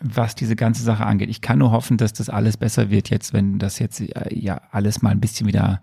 was 0.00 0.34
diese 0.34 0.56
ganze 0.56 0.82
Sache 0.82 1.06
angeht. 1.06 1.30
Ich 1.30 1.40
kann 1.40 1.58
nur 1.58 1.70
hoffen, 1.70 1.96
dass 1.96 2.12
das 2.12 2.28
alles 2.28 2.56
besser 2.56 2.90
wird 2.90 3.10
jetzt, 3.10 3.32
wenn 3.32 3.58
das 3.58 3.78
jetzt 3.78 4.00
äh, 4.00 4.34
ja 4.34 4.60
alles 4.70 5.02
mal 5.02 5.10
ein 5.10 5.20
bisschen 5.20 5.46
wieder 5.46 5.80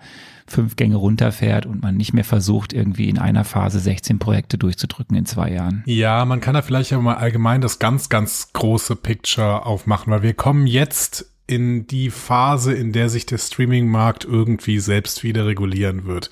fünf 0.47 0.75
Gänge 0.75 0.95
runterfährt 0.95 1.65
und 1.65 1.81
man 1.81 1.97
nicht 1.97 2.13
mehr 2.13 2.23
versucht, 2.23 2.73
irgendwie 2.73 3.09
in 3.09 3.17
einer 3.17 3.43
Phase 3.43 3.79
16 3.79 4.19
Projekte 4.19 4.57
durchzudrücken 4.57 5.17
in 5.17 5.25
zwei 5.25 5.51
Jahren. 5.51 5.83
Ja, 5.85 6.23
man 6.25 6.41
kann 6.41 6.53
da 6.53 6.61
vielleicht 6.61 6.91
ja 6.91 6.99
mal 6.99 7.15
allgemein 7.15 7.61
das 7.61 7.79
ganz, 7.79 8.09
ganz 8.09 8.53
große 8.53 8.95
Picture 8.95 9.65
aufmachen, 9.65 10.11
weil 10.11 10.23
wir 10.23 10.33
kommen 10.33 10.67
jetzt 10.67 11.31
in 11.47 11.85
die 11.87 12.09
Phase, 12.09 12.73
in 12.73 12.91
der 12.91 13.09
sich 13.09 13.25
der 13.25 13.37
Streaming-Markt 13.37 14.25
irgendwie 14.25 14.79
selbst 14.79 15.23
wieder 15.23 15.45
regulieren 15.45 16.05
wird. 16.05 16.31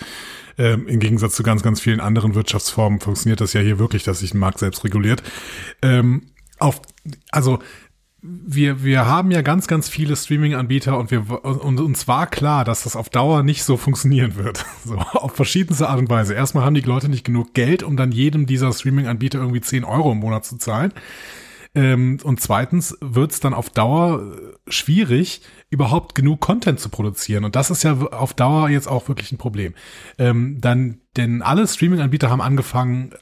Ähm, 0.58 0.88
Im 0.88 1.00
Gegensatz 1.00 1.36
zu 1.36 1.44
ganz, 1.44 1.64
ganz 1.64 1.80
vielen 1.80 2.00
anderen 2.00 2.36
Wirtschaftsformen 2.36 3.00
funktioniert 3.00 3.42
das 3.42 3.54
ja 3.54 3.62
hier 3.62 3.80
wirklich, 3.80 4.04
dass 4.04 4.20
sich 4.20 4.34
ein 4.34 4.40
Markt 4.40 4.60
selbst 4.60 4.84
reguliert. 4.84 5.24
Ähm, 5.82 6.33
auf, 6.64 6.82
also 7.32 7.60
wir, 8.22 8.84
wir 8.84 9.06
haben 9.06 9.32
ja 9.32 9.42
ganz, 9.42 9.68
ganz 9.68 9.90
viele 9.90 10.16
Streaming-Anbieter 10.16 10.98
und 10.98 11.12
und 11.12 11.80
uns 11.82 12.08
war 12.08 12.26
klar, 12.28 12.64
dass 12.64 12.84
das 12.84 12.96
auf 12.96 13.10
Dauer 13.10 13.44
nicht 13.44 13.66
so 13.66 13.76
funktionieren 13.76 14.36
wird. 14.36 14.66
So, 14.86 14.98
auf 14.98 15.34
verschiedenste 15.34 15.90
Art 15.90 16.00
und 16.00 16.10
Weise. 16.10 16.34
Erstmal 16.34 16.66
haben 16.66 16.74
die 16.74 16.82
Leute 16.82 17.08
nicht 17.10 17.26
genug 17.26 17.54
Geld, 17.54 17.84
um 17.84 17.96
dann 17.96 18.12
jedem 18.12 18.46
dieser 18.46 18.72
Streaming-Anbieter 18.74 19.40
irgendwie 19.40 19.62
10 19.62 19.84
Euro 19.86 20.12
im 20.12 20.20
Monat 20.20 20.46
zu 20.46 20.58
zahlen. 20.58 20.94
Ähm, 21.76 22.18
und 22.24 22.40
zweitens 22.42 22.98
wird 23.02 23.32
es 23.32 23.40
dann 23.40 23.54
auf 23.54 23.70
Dauer 23.70 24.36
schwierig, 24.68 25.42
überhaupt 25.70 26.16
genug 26.16 26.42
Content 26.42 26.80
zu 26.80 26.90
produzieren. 26.90 27.46
Und 27.46 27.56
das 27.56 27.72
ist 27.72 27.84
ja 27.84 27.94
auf 27.94 28.34
Dauer 28.34 28.70
jetzt 28.70 28.88
auch 28.88 29.08
wirklich 29.08 29.32
ein 29.32 29.38
Problem. 29.38 29.74
Ähm, 30.18 30.60
dann, 30.60 31.00
denn 31.18 31.42
alle 31.42 31.68
Streaming-Anbieter 31.68 32.30
haben 32.30 32.42
angefangen, 32.42 33.14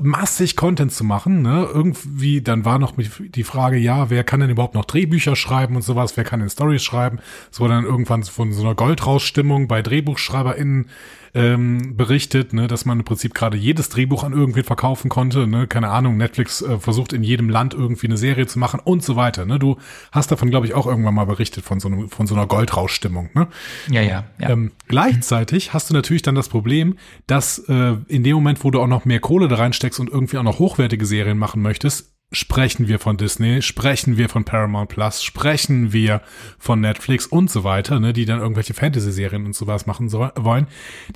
massig 0.00 0.56
Content 0.56 0.92
zu 0.92 1.04
machen. 1.04 1.42
Ne? 1.42 1.68
Irgendwie, 1.72 2.42
dann 2.42 2.64
war 2.64 2.78
noch 2.78 2.94
die 2.96 3.44
Frage, 3.44 3.76
ja, 3.76 4.10
wer 4.10 4.24
kann 4.24 4.40
denn 4.40 4.50
überhaupt 4.50 4.74
noch 4.74 4.84
Drehbücher 4.84 5.36
schreiben 5.36 5.76
und 5.76 5.82
sowas, 5.82 6.16
wer 6.16 6.24
kann 6.24 6.40
denn 6.40 6.50
Stories 6.50 6.82
schreiben? 6.82 7.20
Es 7.52 7.60
wurde 7.60 7.74
dann 7.74 7.84
irgendwann 7.84 8.24
von 8.24 8.52
so 8.52 8.62
einer 8.62 8.74
Goldrausstimmung 8.74 9.68
bei 9.68 9.82
DrehbuchschreiberInnen 9.82 10.88
ähm, 11.36 11.96
berichtet, 11.96 12.54
ne, 12.54 12.66
dass 12.66 12.86
man 12.86 13.00
im 13.00 13.04
Prinzip 13.04 13.34
gerade 13.34 13.58
jedes 13.58 13.90
Drehbuch 13.90 14.24
an 14.24 14.32
irgendwen 14.32 14.64
verkaufen 14.64 15.10
konnte. 15.10 15.46
Ne? 15.46 15.66
Keine 15.66 15.90
Ahnung, 15.90 16.16
Netflix 16.16 16.62
äh, 16.62 16.78
versucht 16.78 17.12
in 17.12 17.22
jedem 17.22 17.50
Land 17.50 17.74
irgendwie 17.74 18.06
eine 18.06 18.16
Serie 18.16 18.46
zu 18.46 18.58
machen 18.58 18.80
und 18.82 19.04
so 19.04 19.16
weiter. 19.16 19.44
Ne? 19.44 19.58
Du 19.58 19.76
hast 20.12 20.32
davon, 20.32 20.48
glaube 20.48 20.66
ich, 20.66 20.72
auch 20.72 20.86
irgendwann 20.86 21.14
mal 21.14 21.26
berichtet 21.26 21.62
von 21.62 21.78
so, 21.78 21.88
einem, 21.88 22.08
von 22.08 22.26
so 22.26 22.34
einer 22.34 22.46
Goldrausstimmung. 22.46 23.28
Ne? 23.34 23.48
Ja, 23.90 24.00
ja. 24.00 24.24
ja. 24.40 24.48
Ähm, 24.48 24.72
gleichzeitig 24.88 25.74
hast 25.74 25.90
du 25.90 25.94
natürlich 25.94 26.22
dann 26.22 26.34
das 26.34 26.48
Problem, 26.48 26.96
dass 27.26 27.58
äh, 27.68 27.96
in 28.08 28.24
dem 28.24 28.34
Moment, 28.36 28.64
wo 28.64 28.70
du 28.70 28.80
auch 28.80 28.86
noch 28.86 29.04
mehr 29.04 29.20
Kohle 29.20 29.48
da 29.48 29.56
reinsteckst 29.56 30.00
und 30.00 30.08
irgendwie 30.08 30.38
auch 30.38 30.42
noch 30.42 30.58
hochwertige 30.58 31.04
Serien 31.04 31.36
machen 31.36 31.60
möchtest, 31.60 32.15
sprechen 32.36 32.86
wir 32.86 32.98
von 32.98 33.16
Disney, 33.16 33.62
sprechen 33.62 34.16
wir 34.16 34.28
von 34.28 34.44
Paramount 34.44 34.90
Plus, 34.90 35.22
sprechen 35.22 35.92
wir 35.92 36.20
von 36.58 36.80
Netflix 36.80 37.26
und 37.26 37.50
so 37.50 37.64
weiter, 37.64 37.98
ne, 37.98 38.12
die 38.12 38.26
dann 38.26 38.40
irgendwelche 38.40 38.74
Fantasy-Serien 38.74 39.46
und 39.46 39.54
sowas 39.54 39.86
machen 39.86 40.08
so, 40.08 40.28
wollen, 40.36 40.66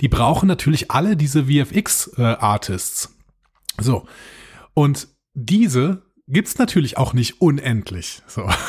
die 0.01 0.07
brauchen 0.07 0.47
natürlich 0.47 0.91
alle 0.91 1.15
diese 1.15 1.45
VFX-Artists. 1.45 3.05
Äh, 3.05 3.83
so. 3.83 4.05
Und 4.73 5.07
diese 5.33 6.01
gibt's 6.27 6.57
natürlich 6.57 6.97
auch 6.97 7.13
nicht 7.13 7.41
unendlich. 7.41 8.21
So. 8.27 8.49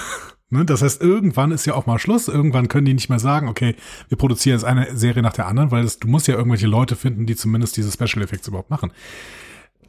Ne, 0.55 0.67
das 0.67 0.83
heißt, 0.83 1.01
irgendwann 1.01 1.51
ist 1.51 1.65
ja 1.65 1.73
auch 1.73 1.87
mal 1.87 1.99
Schluss. 1.99 2.29
Irgendwann 2.29 2.69
können 2.69 2.85
die 2.85 2.93
nicht 2.93 3.09
mehr 3.09 3.19
sagen, 3.19 3.49
okay, 3.49 3.75
wir 4.11 4.19
produzieren 4.19 4.59
jetzt 4.59 4.67
eine 4.67 4.95
Serie 4.95 5.23
nach 5.23 5.33
der 5.33 5.47
anderen, 5.47 5.71
weil 5.71 5.83
das, 5.83 5.99
du 5.99 6.09
musst 6.09 6.29
ja 6.29 6.35
irgendwelche 6.35 6.67
Leute 6.67 6.95
finden, 6.95 7.25
die 7.25 7.37
zumindest 7.37 7.79
diese 7.79 7.91
Special 7.91 8.23
Effects 8.23 8.49
überhaupt 8.49 8.69
machen. 8.69 8.93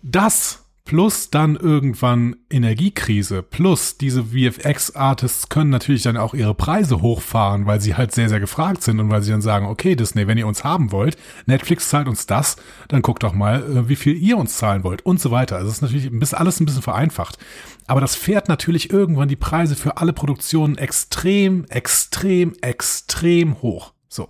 Das 0.01 0.62
plus 0.85 1.29
dann 1.29 1.55
irgendwann 1.55 2.35
Energiekrise, 2.49 3.41
plus 3.41 3.97
diese 3.97 4.25
VFX-Artists 4.25 5.47
können 5.47 5.69
natürlich 5.69 6.03
dann 6.03 6.17
auch 6.17 6.33
ihre 6.33 6.53
Preise 6.53 7.01
hochfahren, 7.01 7.65
weil 7.65 7.79
sie 7.79 7.95
halt 7.95 8.11
sehr, 8.11 8.27
sehr 8.27 8.41
gefragt 8.41 8.83
sind 8.83 8.99
und 8.99 9.09
weil 9.09 9.21
sie 9.21 9.31
dann 9.31 9.41
sagen, 9.41 9.65
okay, 9.65 9.95
Disney, 9.95 10.27
wenn 10.27 10.37
ihr 10.37 10.47
uns 10.47 10.63
haben 10.63 10.91
wollt, 10.91 11.17
Netflix 11.45 11.89
zahlt 11.89 12.07
uns 12.07 12.25
das, 12.25 12.57
dann 12.89 13.01
guckt 13.01 13.23
doch 13.23 13.33
mal, 13.33 13.63
äh, 13.63 13.89
wie 13.89 13.95
viel 13.95 14.15
ihr 14.15 14.37
uns 14.37 14.57
zahlen 14.57 14.83
wollt 14.83 15.05
und 15.05 15.21
so 15.21 15.31
weiter. 15.31 15.55
Also 15.55 15.69
es 15.69 15.75
ist 15.75 15.81
natürlich 15.81 16.05
ein 16.05 16.19
bisschen, 16.19 16.37
alles 16.37 16.59
ein 16.59 16.65
bisschen 16.65 16.81
vereinfacht. 16.81 17.37
Aber 17.87 18.01
das 18.01 18.15
fährt 18.15 18.49
natürlich 18.49 18.91
irgendwann 18.91 19.29
die 19.29 19.35
Preise 19.35 19.75
für 19.75 19.97
alle 19.97 20.13
Produktionen 20.13 20.77
extrem, 20.77 21.65
extrem, 21.65 22.53
extrem 22.61 23.61
hoch. 23.61 23.93
So. 24.09 24.27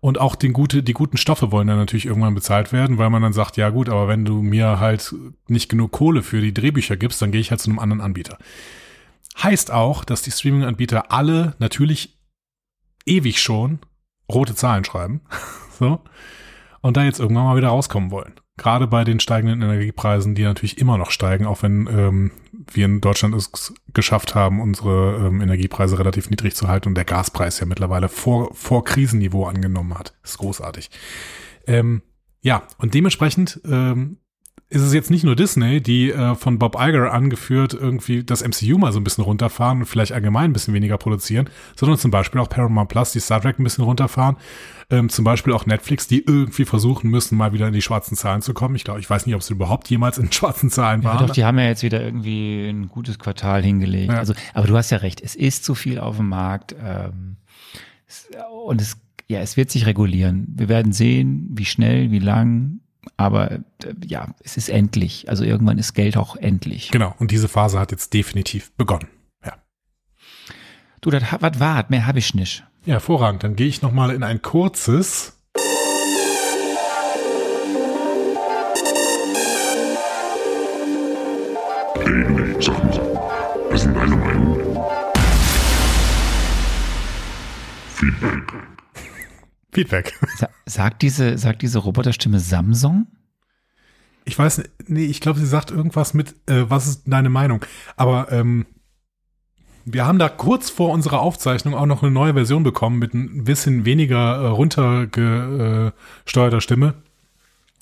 Und 0.00 0.18
auch 0.18 0.36
den 0.36 0.52
gute, 0.52 0.82
die 0.82 0.92
guten 0.92 1.16
Stoffe 1.16 1.50
wollen 1.50 1.66
dann 1.66 1.78
natürlich 1.78 2.06
irgendwann 2.06 2.34
bezahlt 2.34 2.72
werden, 2.72 2.98
weil 2.98 3.10
man 3.10 3.22
dann 3.22 3.32
sagt, 3.32 3.56
ja 3.56 3.70
gut, 3.70 3.88
aber 3.88 4.06
wenn 4.06 4.24
du 4.24 4.42
mir 4.42 4.78
halt 4.78 5.14
nicht 5.48 5.68
genug 5.68 5.90
Kohle 5.90 6.22
für 6.22 6.40
die 6.40 6.54
Drehbücher 6.54 6.96
gibst, 6.96 7.20
dann 7.20 7.32
gehe 7.32 7.40
ich 7.40 7.50
halt 7.50 7.60
zu 7.60 7.70
einem 7.70 7.80
anderen 7.80 8.00
Anbieter. 8.00 8.38
Heißt 9.42 9.72
auch, 9.72 10.04
dass 10.04 10.22
die 10.22 10.30
Streaming-Anbieter 10.30 11.10
alle 11.10 11.54
natürlich 11.58 12.16
ewig 13.06 13.40
schon 13.40 13.80
rote 14.30 14.54
Zahlen 14.54 14.84
schreiben. 14.84 15.20
so. 15.78 16.00
Und 16.80 16.96
da 16.96 17.02
jetzt 17.02 17.18
irgendwann 17.18 17.44
mal 17.44 17.56
wieder 17.56 17.68
rauskommen 17.68 18.10
wollen. 18.10 18.34
Gerade 18.58 18.86
bei 18.86 19.04
den 19.04 19.20
steigenden 19.20 19.62
Energiepreisen, 19.62 20.34
die 20.34 20.42
natürlich 20.42 20.78
immer 20.78 20.98
noch 20.98 21.10
steigen, 21.10 21.46
auch 21.46 21.62
wenn 21.62 21.88
ähm, 21.90 22.30
wir 22.70 22.84
in 22.84 23.00
Deutschland 23.00 23.34
es 23.34 23.72
geschafft 23.94 24.34
haben, 24.34 24.60
unsere 24.60 25.26
ähm, 25.26 25.40
Energiepreise 25.40 25.98
relativ 25.98 26.28
niedrig 26.28 26.54
zu 26.54 26.68
halten 26.68 26.88
und 26.88 26.94
der 26.94 27.04
Gaspreis 27.04 27.60
ja 27.60 27.66
mittlerweile 27.66 28.08
vor, 28.08 28.54
vor 28.54 28.84
Krisenniveau 28.84 29.46
angenommen 29.46 29.98
hat. 29.98 30.14
Das 30.22 30.32
ist 30.32 30.38
großartig. 30.38 30.90
Ähm, 31.66 32.02
ja, 32.40 32.64
und 32.78 32.94
dementsprechend 32.94 33.60
ähm, 33.64 34.18
ist 34.70 34.82
es 34.82 34.92
jetzt 34.92 35.10
nicht 35.10 35.24
nur 35.24 35.34
Disney, 35.34 35.80
die 35.80 36.10
äh, 36.10 36.34
von 36.34 36.58
Bob 36.58 36.76
Iger 36.78 37.12
angeführt 37.12 37.72
irgendwie 37.72 38.22
das 38.22 38.46
MCU 38.46 38.76
mal 38.76 38.92
so 38.92 39.00
ein 39.00 39.04
bisschen 39.04 39.24
runterfahren 39.24 39.78
und 39.78 39.86
vielleicht 39.86 40.12
allgemein 40.12 40.50
ein 40.50 40.52
bisschen 40.52 40.74
weniger 40.74 40.98
produzieren, 40.98 41.48
sondern 41.74 41.96
zum 41.98 42.10
Beispiel 42.10 42.38
auch 42.40 42.50
Paramount 42.50 42.90
Plus, 42.90 43.12
die 43.12 43.20
Star 43.20 43.40
Trek 43.40 43.58
ein 43.58 43.64
bisschen 43.64 43.84
runterfahren, 43.84 44.36
ähm, 44.90 45.08
zum 45.08 45.24
Beispiel 45.24 45.54
auch 45.54 45.64
Netflix, 45.64 46.06
die 46.06 46.22
irgendwie 46.22 46.66
versuchen 46.66 47.10
müssen, 47.10 47.38
mal 47.38 47.54
wieder 47.54 47.66
in 47.66 47.72
die 47.72 47.80
schwarzen 47.80 48.14
Zahlen 48.14 48.42
zu 48.42 48.52
kommen. 48.52 48.74
Ich 48.74 48.84
glaube, 48.84 49.00
ich 49.00 49.08
weiß 49.08 49.24
nicht, 49.24 49.34
ob 49.34 49.42
sie 49.42 49.54
überhaupt 49.54 49.88
jemals 49.88 50.18
in 50.18 50.30
schwarzen 50.32 50.68
Zahlen 50.68 51.02
waren. 51.02 51.20
Ja, 51.20 51.26
doch, 51.26 51.34
die 51.34 51.46
haben 51.46 51.58
ja 51.58 51.64
jetzt 51.64 51.82
wieder 51.82 52.02
irgendwie 52.02 52.68
ein 52.68 52.88
gutes 52.88 53.18
Quartal 53.18 53.62
hingelegt. 53.62 54.12
Ja. 54.12 54.18
Also, 54.18 54.34
aber 54.52 54.66
du 54.66 54.76
hast 54.76 54.90
ja 54.90 54.98
recht, 54.98 55.22
es 55.22 55.34
ist 55.34 55.64
zu 55.64 55.74
viel 55.74 55.98
auf 55.98 56.18
dem 56.18 56.28
Markt 56.28 56.76
ähm, 56.84 57.36
und 58.66 58.82
es 58.82 58.98
ja, 59.30 59.40
es 59.40 59.58
wird 59.58 59.70
sich 59.70 59.84
regulieren. 59.84 60.46
Wir 60.56 60.70
werden 60.70 60.92
sehen, 60.92 61.48
wie 61.50 61.66
schnell, 61.66 62.10
wie 62.10 62.18
lang 62.18 62.80
Aber 63.16 63.52
äh, 63.52 63.60
ja, 64.04 64.34
es 64.44 64.56
ist 64.56 64.68
endlich. 64.68 65.28
Also 65.28 65.44
irgendwann 65.44 65.78
ist 65.78 65.94
Geld 65.94 66.16
auch 66.16 66.36
endlich. 66.36 66.90
Genau, 66.90 67.14
und 67.18 67.30
diese 67.30 67.48
Phase 67.48 67.78
hat 67.78 67.90
jetzt 67.90 68.12
definitiv 68.14 68.72
begonnen. 68.76 69.08
Ja. 69.44 69.54
Du, 71.00 71.10
das 71.10 71.22
was 71.40 71.60
war, 71.60 71.84
mehr 71.88 72.06
habe 72.06 72.18
ich 72.18 72.34
nicht. 72.34 72.64
Ja, 72.84 72.94
hervorragend. 72.94 73.42
Dann 73.42 73.56
gehe 73.56 73.68
ich 73.68 73.82
nochmal 73.82 74.10
in 74.10 74.22
ein 74.22 74.42
kurzes. 74.42 75.34
Hey, 81.96 82.56
sag 82.60 82.84
mal, 82.84 83.00
was 83.70 83.80
ist 83.80 83.86
denn 83.86 83.94
deine 83.94 84.16
Meinung? 84.16 84.84
Feedback. 87.94 88.77
Feedback. 89.78 90.18
Sa 90.36 90.48
sagt 90.66 91.02
diese, 91.02 91.38
sagt 91.38 91.62
diese 91.62 91.78
Roboterstimme 91.78 92.40
Samsung? 92.40 93.06
Ich 94.24 94.38
weiß, 94.38 94.62
nee, 94.86 95.06
ich 95.06 95.20
glaube, 95.20 95.38
sie 95.38 95.46
sagt 95.46 95.70
irgendwas 95.70 96.14
mit, 96.14 96.34
äh, 96.46 96.68
was 96.68 96.86
ist 96.86 97.04
deine 97.06 97.30
Meinung? 97.30 97.64
Aber 97.96 98.30
ähm, 98.30 98.66
wir 99.84 100.04
haben 100.04 100.18
da 100.18 100.28
kurz 100.28 100.68
vor 100.68 100.90
unserer 100.90 101.20
Aufzeichnung 101.20 101.74
auch 101.74 101.86
noch 101.86 102.02
eine 102.02 102.12
neue 102.12 102.34
Version 102.34 102.62
bekommen 102.62 102.98
mit 102.98 103.14
ein 103.14 103.44
bisschen 103.44 103.84
weniger 103.84 104.36
äh, 104.36 104.48
runtergesteuerter 104.48 106.60
Stimme. 106.60 106.94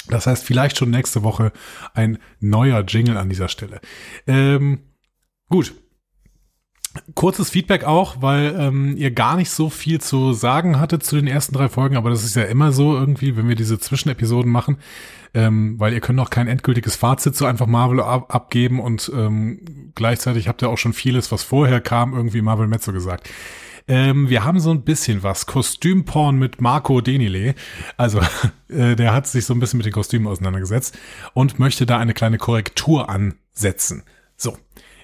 Das 0.09 0.29
heißt, 0.29 0.45
vielleicht 0.45 0.79
schon 0.79 0.91
nächste 0.91 1.25
Woche 1.25 1.51
ein 1.95 2.19
neuer 2.39 2.85
Jingle 2.87 3.17
an 3.17 3.29
dieser 3.29 3.49
Stelle. 3.49 3.81
Ähm, 4.27 4.83
gut. 5.49 5.75
Kurzes 7.15 7.51
Feedback 7.51 7.85
auch, 7.85 8.21
weil 8.21 8.55
ähm, 8.59 8.97
ihr 8.97 9.11
gar 9.11 9.37
nicht 9.37 9.51
so 9.51 9.71
viel 9.71 10.01
zu 10.01 10.33
sagen 10.33 10.79
hattet 10.79 11.05
zu 11.05 11.17
den 11.17 11.27
ersten 11.27 11.55
drei 11.55 11.69
Folgen, 11.69 11.97
aber 11.97 12.11
das 12.11 12.25
ist 12.25 12.37
ja 12.37 12.45
immer 12.45 12.73
so 12.73 12.95
irgendwie, 12.95 13.37
wenn 13.37 13.49
wir 13.49 13.57
diese 13.57 13.79
Zwischenepisoden 13.79 14.51
machen, 14.51 14.79
ähm, 15.35 15.79
weil 15.79 15.93
ihr 15.93 16.01
könnt 16.01 16.17
noch 16.17 16.31
kein 16.31 16.49
endgültiges 16.49 16.97
Fazit 16.97 17.37
zu 17.37 17.47
einfach 17.47 17.67
Marvel 17.67 18.01
ab 18.01 18.35
abgeben 18.35 18.81
und 18.81 19.11
ähm, 19.15 19.93
gleichzeitig 19.95 20.49
habt 20.49 20.63
ihr 20.63 20.69
auch 20.69 20.79
schon 20.79 20.93
vieles, 20.93 21.33
was 21.33 21.43
vorher 21.43 21.81
kam, 21.81 22.15
irgendwie 22.15 22.43
Marvel 22.43 22.67
Mezzo 22.67 22.93
gesagt. 22.93 23.29
Ähm, 23.89 24.29
wir 24.29 24.45
haben 24.45 24.59
so 24.59 24.71
ein 24.71 24.83
bisschen 24.83 25.23
was. 25.23 25.47
Kostümporn 25.47 26.37
mit 26.37 26.61
Marco 26.61 27.01
Denile. 27.01 27.55
Also, 27.97 28.21
äh, 28.69 28.97
der 28.97 29.13
hat 29.13 29.27
sich 29.27 29.45
so 29.47 29.55
ein 29.55 29.61
bisschen 29.61 29.77
mit 29.79 29.87
den 29.87 29.93
Kostümen 29.93 30.27
auseinandergesetzt 30.27 30.99
und 31.35 31.59
möchte 31.59 31.87
da 31.87 31.99
eine 31.99 32.15
kleine 32.15 32.39
Korrektur 32.39 33.09
ansetzen. 33.09 34.03
So, 34.37 34.59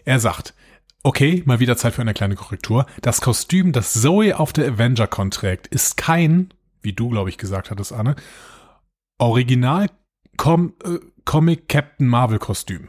er 0.05 0.19
sagt, 0.19 0.55
okay, 1.03 1.43
mal 1.47 1.61
wieder 1.61 1.77
Zeit 1.77 1.95
für 1.95 2.03
eine 2.03 2.15
kleine 2.15 2.37
Korrektur. 2.37 2.87
Das 3.01 3.21
Kostüm, 3.21 3.73
das 3.73 3.93
Zoe 3.95 4.39
auf 4.39 4.53
der 4.53 4.73
Avenger-Con 4.73 5.31
trägt, 5.31 5.67
ist 5.69 5.97
kein, 5.97 6.53
wie 6.81 6.93
du, 6.93 7.11
glaube 7.11 7.31
ich, 7.31 7.39
gesagt 7.39 7.71
hattest, 7.71 7.93
Anne, 7.93 8.17
Original 9.19 9.89
Com 10.37 10.73
äh, 10.85 10.99
Comic 11.25 11.69
Captain 11.69 12.07
Marvel 12.09 12.39
Kostüm. 12.39 12.89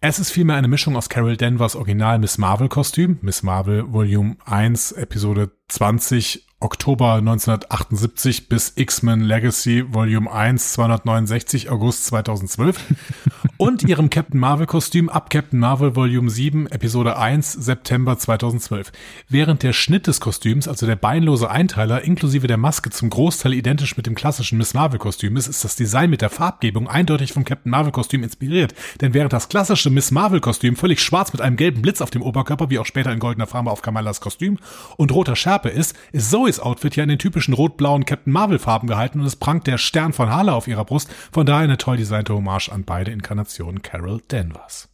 Es 0.00 0.18
ist 0.18 0.30
vielmehr 0.30 0.56
eine 0.56 0.68
Mischung 0.68 0.96
aus 0.96 1.08
Carol 1.08 1.36
Danvers 1.36 1.74
Original 1.74 2.18
Miss 2.18 2.38
Marvel 2.38 2.68
Kostüm, 2.68 3.18
Miss 3.22 3.42
Marvel 3.42 3.92
Volume 3.92 4.36
1, 4.44 4.92
Episode 4.92 5.50
20, 5.68 6.46
Oktober 6.58 7.16
1978 7.16 8.48
bis 8.48 8.72
X-Men 8.76 9.20
Legacy 9.20 9.84
Volume 9.92 10.32
1, 10.32 10.72
269, 10.72 11.68
August 11.68 12.06
2012 12.06 12.80
und 13.58 13.82
ihrem 13.82 14.08
Captain 14.08 14.40
Marvel 14.40 14.66
Kostüm 14.66 15.10
ab 15.10 15.28
Captain 15.28 15.60
Marvel 15.60 15.94
Volume 15.94 16.30
7, 16.30 16.66
Episode 16.68 17.18
1, 17.18 17.52
September 17.52 18.16
2012. 18.18 18.90
Während 19.28 19.64
der 19.64 19.74
Schnitt 19.74 20.06
des 20.06 20.18
Kostüms, 20.18 20.66
also 20.66 20.86
der 20.86 20.96
beinlose 20.96 21.50
Einteiler 21.50 22.02
inklusive 22.02 22.46
der 22.46 22.56
Maske 22.56 22.88
zum 22.88 23.10
Großteil 23.10 23.52
identisch 23.52 23.98
mit 23.98 24.06
dem 24.06 24.14
klassischen 24.14 24.56
Miss 24.56 24.72
Marvel 24.72 24.98
Kostüm 24.98 25.36
ist, 25.36 25.48
ist 25.48 25.62
das 25.62 25.76
Design 25.76 26.08
mit 26.08 26.22
der 26.22 26.30
Farbgebung 26.30 26.88
eindeutig 26.88 27.34
vom 27.34 27.44
Captain 27.44 27.70
Marvel 27.70 27.92
Kostüm 27.92 28.22
inspiriert. 28.22 28.74
Denn 29.02 29.12
während 29.12 29.34
das 29.34 29.50
klassische 29.50 29.90
Miss 29.90 30.10
Marvel 30.10 30.40
Kostüm 30.40 30.74
völlig 30.74 31.02
schwarz 31.02 31.34
mit 31.34 31.42
einem 31.42 31.56
gelben 31.56 31.82
Blitz 31.82 32.00
auf 32.00 32.10
dem 32.10 32.22
Oberkörper, 32.22 32.70
wie 32.70 32.78
auch 32.78 32.86
später 32.86 33.12
in 33.12 33.18
goldener 33.18 33.46
Farbe 33.46 33.70
auf 33.70 33.82
Kamalas 33.82 34.22
Kostüm 34.22 34.58
und 34.96 35.12
roter 35.12 35.36
Schärpe 35.36 35.55
ist, 35.64 35.96
ist 36.12 36.30
Zoes 36.30 36.60
Outfit 36.60 36.96
ja 36.96 37.02
in 37.02 37.08
den 37.08 37.18
typischen 37.18 37.54
rot-blauen 37.54 38.04
Captain 38.04 38.32
Marvel 38.32 38.58
Farben 38.58 38.86
gehalten 38.86 39.20
und 39.20 39.26
es 39.26 39.36
prangt 39.36 39.66
der 39.66 39.78
Stern 39.78 40.12
von 40.12 40.30
Hala 40.30 40.52
auf 40.52 40.68
ihrer 40.68 40.84
Brust. 40.84 41.10
Von 41.32 41.46
daher 41.46 41.64
eine 41.64 41.78
toll 41.78 41.96
designte 41.96 42.34
Hommage 42.34 42.68
an 42.70 42.84
beide 42.84 43.10
Inkarnationen 43.10 43.82
Carol 43.82 44.20
Danvers. 44.28 44.88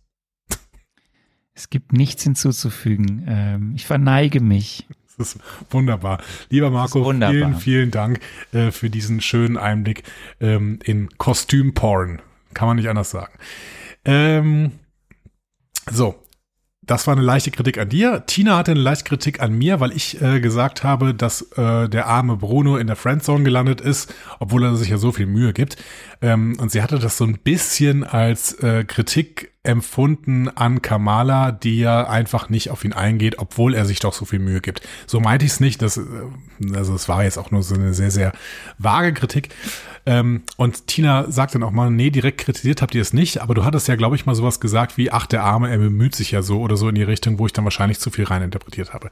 Es 1.54 1.68
gibt 1.68 1.92
nichts 1.92 2.22
hinzuzufügen. 2.22 3.26
Ähm, 3.28 3.72
ich 3.76 3.86
verneige 3.86 4.40
mich. 4.40 4.86
Das 5.18 5.34
ist 5.34 5.42
wunderbar. 5.70 6.18
Lieber 6.48 6.70
Marco, 6.70 7.04
wunderbar. 7.04 7.34
vielen, 7.34 7.56
vielen 7.56 7.90
Dank 7.90 8.20
äh, 8.52 8.70
für 8.70 8.88
diesen 8.88 9.20
schönen 9.20 9.58
Einblick 9.58 10.04
ähm, 10.40 10.78
in 10.84 11.10
Kostümporn. 11.18 12.22
Kann 12.54 12.68
man 12.68 12.76
nicht 12.76 12.88
anders 12.88 13.10
sagen. 13.10 13.34
Ähm, 14.04 14.72
so, 15.90 16.21
das 16.92 17.06
war 17.06 17.16
eine 17.16 17.24
leichte 17.24 17.50
Kritik 17.50 17.78
an 17.78 17.88
dir. 17.88 18.24
Tina 18.26 18.58
hatte 18.58 18.72
eine 18.72 18.80
leichte 18.80 19.04
Kritik 19.04 19.40
an 19.40 19.56
mir, 19.56 19.80
weil 19.80 19.92
ich 19.92 20.20
äh, 20.20 20.40
gesagt 20.40 20.84
habe, 20.84 21.14
dass 21.14 21.40
äh, 21.56 21.88
der 21.88 22.06
arme 22.06 22.36
Bruno 22.36 22.76
in 22.76 22.86
der 22.86 22.96
Friendzone 22.96 23.44
gelandet 23.44 23.80
ist, 23.80 24.12
obwohl 24.40 24.62
er 24.62 24.76
sich 24.76 24.90
ja 24.90 24.98
so 24.98 25.10
viel 25.10 25.24
Mühe 25.24 25.54
gibt. 25.54 25.82
Ähm, 26.20 26.54
und 26.60 26.70
sie 26.70 26.82
hatte 26.82 26.98
das 26.98 27.16
so 27.16 27.24
ein 27.24 27.38
bisschen 27.38 28.04
als 28.04 28.52
äh, 28.62 28.84
Kritik 28.84 29.52
empfunden 29.62 30.50
an 30.50 30.82
Kamala, 30.82 31.50
die 31.50 31.78
ja 31.78 32.06
einfach 32.08 32.50
nicht 32.50 32.68
auf 32.68 32.84
ihn 32.84 32.92
eingeht, 32.92 33.38
obwohl 33.38 33.74
er 33.74 33.86
sich 33.86 34.00
doch 34.00 34.12
so 34.12 34.26
viel 34.26 34.40
Mühe 34.40 34.60
gibt. 34.60 34.82
So 35.06 35.18
meinte 35.18 35.46
ich 35.46 35.52
es 35.52 35.60
nicht. 35.60 35.80
Das, 35.80 35.96
äh, 35.96 36.02
also 36.74 36.94
es 36.94 37.08
war 37.08 37.24
jetzt 37.24 37.38
auch 37.38 37.50
nur 37.50 37.62
so 37.62 37.74
eine 37.74 37.94
sehr, 37.94 38.10
sehr 38.10 38.32
vage 38.76 39.14
Kritik. 39.14 39.48
Ähm, 40.04 40.42
und 40.56 40.86
Tina 40.88 41.30
sagt 41.30 41.54
dann 41.54 41.62
auch 41.62 41.70
mal, 41.70 41.90
nee, 41.90 42.10
direkt 42.10 42.38
kritisiert 42.38 42.82
habt 42.82 42.94
ihr 42.94 43.02
es 43.02 43.12
nicht, 43.12 43.40
aber 43.40 43.54
du 43.54 43.64
hattest 43.64 43.86
ja, 43.88 43.94
glaube 43.94 44.16
ich, 44.16 44.26
mal 44.26 44.34
sowas 44.34 44.58
gesagt 44.58 44.96
wie, 44.96 45.12
ach, 45.12 45.26
der 45.26 45.44
Arme, 45.44 45.70
er 45.70 45.78
bemüht 45.78 46.14
sich 46.14 46.32
ja 46.32 46.42
so 46.42 46.60
oder 46.60 46.76
so 46.76 46.88
in 46.88 46.94
die 46.94 47.02
Richtung, 47.02 47.38
wo 47.38 47.46
ich 47.46 47.52
dann 47.52 47.64
wahrscheinlich 47.64 48.00
zu 48.00 48.10
viel 48.10 48.24
reininterpretiert 48.24 48.92
habe. 48.92 49.10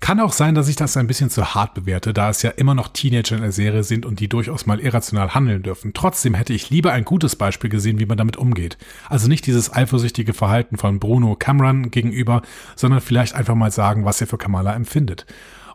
Kann 0.00 0.18
auch 0.18 0.32
sein, 0.32 0.54
dass 0.54 0.68
ich 0.68 0.76
das 0.76 0.96
ein 0.96 1.06
bisschen 1.06 1.28
zu 1.28 1.54
hart 1.54 1.74
bewerte, 1.74 2.14
da 2.14 2.30
es 2.30 2.40
ja 2.40 2.50
immer 2.50 2.74
noch 2.74 2.88
Teenager 2.88 3.36
in 3.36 3.42
der 3.42 3.52
Serie 3.52 3.84
sind 3.84 4.06
und 4.06 4.18
die 4.18 4.28
durchaus 4.28 4.64
mal 4.64 4.80
irrational 4.80 5.34
handeln 5.34 5.62
dürfen. 5.62 5.92
Trotzdem 5.92 6.32
hätte 6.32 6.54
ich 6.54 6.70
lieber 6.70 6.92
ein 6.92 7.04
gutes 7.04 7.36
Beispiel 7.36 7.68
gesehen, 7.68 7.98
wie 7.98 8.06
man 8.06 8.16
damit 8.16 8.38
umgeht. 8.38 8.78
Also 9.10 9.28
nicht 9.28 9.46
dieses 9.46 9.72
eifersüchtige 9.72 10.32
Verhalten 10.32 10.78
von 10.78 11.00
Bruno 11.00 11.36
Cameron 11.36 11.90
gegenüber, 11.90 12.40
sondern 12.76 13.02
vielleicht 13.02 13.34
einfach 13.34 13.54
mal 13.54 13.70
sagen, 13.70 14.06
was 14.06 14.22
er 14.22 14.26
für 14.26 14.38
Kamala 14.38 14.74
empfindet. 14.74 15.26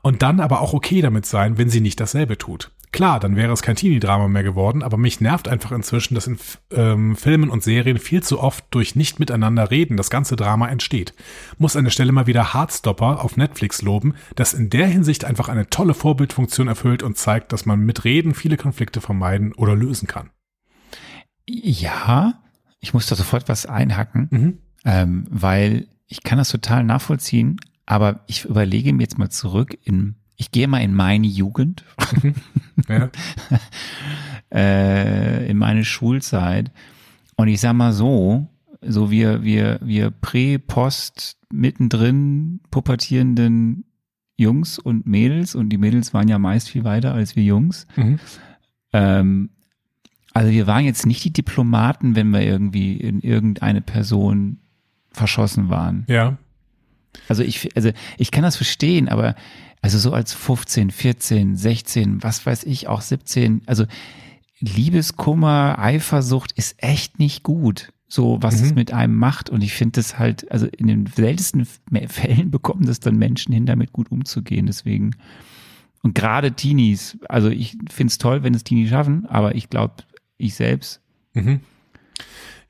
Und 0.01 0.23
dann 0.23 0.39
aber 0.39 0.61
auch 0.61 0.73
okay 0.73 1.01
damit 1.01 1.27
sein, 1.27 1.59
wenn 1.59 1.69
sie 1.69 1.81
nicht 1.81 1.99
dasselbe 1.99 2.37
tut. 2.39 2.71
Klar, 2.95 3.19
dann 3.19 3.35
wäre 3.35 3.51
es 3.51 3.61
kein 3.61 3.75
Teenie-Drama 3.75 4.29
mehr 4.29 4.43
geworden, 4.43 4.81
aber 4.81 4.95
mich 4.95 5.19
nervt 5.19 5.49
einfach 5.49 5.73
inzwischen, 5.73 6.15
dass 6.15 6.27
in 6.27 6.37
ähm, 6.71 7.17
Filmen 7.17 7.49
und 7.49 7.61
Serien 7.61 7.97
viel 7.97 8.23
zu 8.23 8.39
oft 8.39 8.63
durch 8.71 8.95
nicht 8.95 9.19
miteinander 9.19 9.69
reden 9.69 9.97
das 9.97 10.09
ganze 10.09 10.37
Drama 10.37 10.69
entsteht. 10.69 11.13
Muss 11.57 11.75
an 11.75 11.83
der 11.83 11.91
Stelle 11.91 12.13
mal 12.13 12.25
wieder 12.25 12.53
Hardstopper 12.53 13.21
auf 13.21 13.35
Netflix 13.35 13.81
loben, 13.81 14.13
das 14.35 14.53
in 14.53 14.69
der 14.69 14.87
Hinsicht 14.87 15.25
einfach 15.25 15.49
eine 15.49 15.69
tolle 15.69 15.93
Vorbildfunktion 15.93 16.69
erfüllt 16.69 17.03
und 17.03 17.17
zeigt, 17.17 17.51
dass 17.51 17.65
man 17.65 17.81
mit 17.81 18.05
Reden 18.05 18.33
viele 18.33 18.55
Konflikte 18.55 19.01
vermeiden 19.01 19.51
oder 19.51 19.75
lösen 19.75 20.07
kann. 20.07 20.29
Ja, 21.49 22.35
ich 22.79 22.93
muss 22.93 23.07
da 23.07 23.17
sofort 23.17 23.49
was 23.49 23.65
einhacken, 23.65 24.29
mhm. 24.31 24.57
ähm, 24.85 25.27
weil 25.29 25.89
ich 26.07 26.23
kann 26.23 26.37
das 26.37 26.47
total 26.47 26.85
nachvollziehen, 26.85 27.57
aber 27.85 28.21
ich 28.27 28.45
überlege 28.45 28.93
mir 28.93 29.03
jetzt 29.03 29.17
mal 29.17 29.29
zurück 29.29 29.77
in 29.83 30.15
ich 30.37 30.51
gehe 30.51 30.67
mal 30.67 30.79
in 30.79 30.93
meine 30.93 31.27
Jugend, 31.27 31.85
ja. 32.89 33.09
äh, 34.53 35.49
in 35.49 35.57
meine 35.57 35.85
Schulzeit. 35.85 36.71
Und 37.37 37.47
ich 37.47 37.59
sag 37.59 37.73
mal 37.73 37.93
so, 37.93 38.47
so 38.81 39.11
wir, 39.11 39.43
wir, 39.43 39.79
wir 39.81 40.11
prä, 40.11 40.57
post, 40.57 41.37
mittendrin 41.51 42.59
pubertierenden 42.71 43.85
Jungs 44.37 44.79
und 44.79 45.07
Mädels, 45.07 45.55
und 45.55 45.69
die 45.69 45.77
Mädels 45.77 46.13
waren 46.13 46.27
ja 46.27 46.37
meist 46.37 46.69
viel 46.69 46.83
weiter 46.83 47.13
als 47.13 47.35
wir 47.35 47.43
Jungs. 47.43 47.87
Mhm. 47.95 48.19
Ähm, 48.91 49.49
also 50.33 50.51
wir 50.51 50.67
waren 50.67 50.83
jetzt 50.83 51.05
nicht 51.05 51.23
die 51.23 51.31
Diplomaten, 51.31 52.15
wenn 52.15 52.31
wir 52.31 52.41
irgendwie 52.41 52.97
in 52.97 53.21
irgendeine 53.21 53.79
Person 53.79 54.57
verschossen 55.11 55.69
waren. 55.69 56.03
Ja. 56.09 56.37
Also 57.29 57.43
ich, 57.43 57.73
also 57.77 57.91
ich 58.17 58.31
kann 58.31 58.43
das 58.43 58.57
verstehen, 58.57 59.07
aber 59.07 59.35
also 59.85 59.99
so 59.99 60.13
als 60.13 60.33
15, 60.33 60.89
14, 60.89 61.55
16, 61.55 62.23
was 62.23 62.43
weiß 62.43 62.63
ich, 62.63 62.87
auch 62.87 63.01
17. 63.01 63.61
Also 63.67 63.85
Liebeskummer, 64.59 65.77
Eifersucht 65.77 66.53
ist 66.53 66.81
echt 66.81 67.19
nicht 67.19 67.43
gut. 67.43 67.93
So, 68.07 68.39
was 68.41 68.57
mhm. 68.57 68.65
es 68.65 68.73
mit 68.73 68.93
einem 68.93 69.15
macht. 69.15 69.51
Und 69.51 69.61
ich 69.61 69.73
finde 69.73 69.99
das 69.99 70.17
halt, 70.17 70.51
also 70.51 70.65
in 70.65 70.87
den 70.87 71.05
seltensten 71.05 71.67
Fällen 72.07 72.49
bekommen 72.49 72.87
das 72.87 72.99
dann 72.99 73.17
Menschen 73.17 73.53
hin, 73.53 73.67
damit 73.67 73.93
gut 73.93 74.09
umzugehen. 74.09 74.65
Deswegen. 74.65 75.11
Und 76.01 76.15
gerade 76.15 76.53
Teenies, 76.53 77.19
also 77.29 77.49
ich 77.49 77.77
finde 77.87 78.09
es 78.09 78.17
toll, 78.17 78.41
wenn 78.41 78.55
es 78.55 78.63
Teenies 78.63 78.89
schaffen, 78.89 79.27
aber 79.27 79.53
ich 79.53 79.69
glaube, 79.69 79.97
ich 80.39 80.55
selbst 80.55 80.99
mhm. 81.35 81.59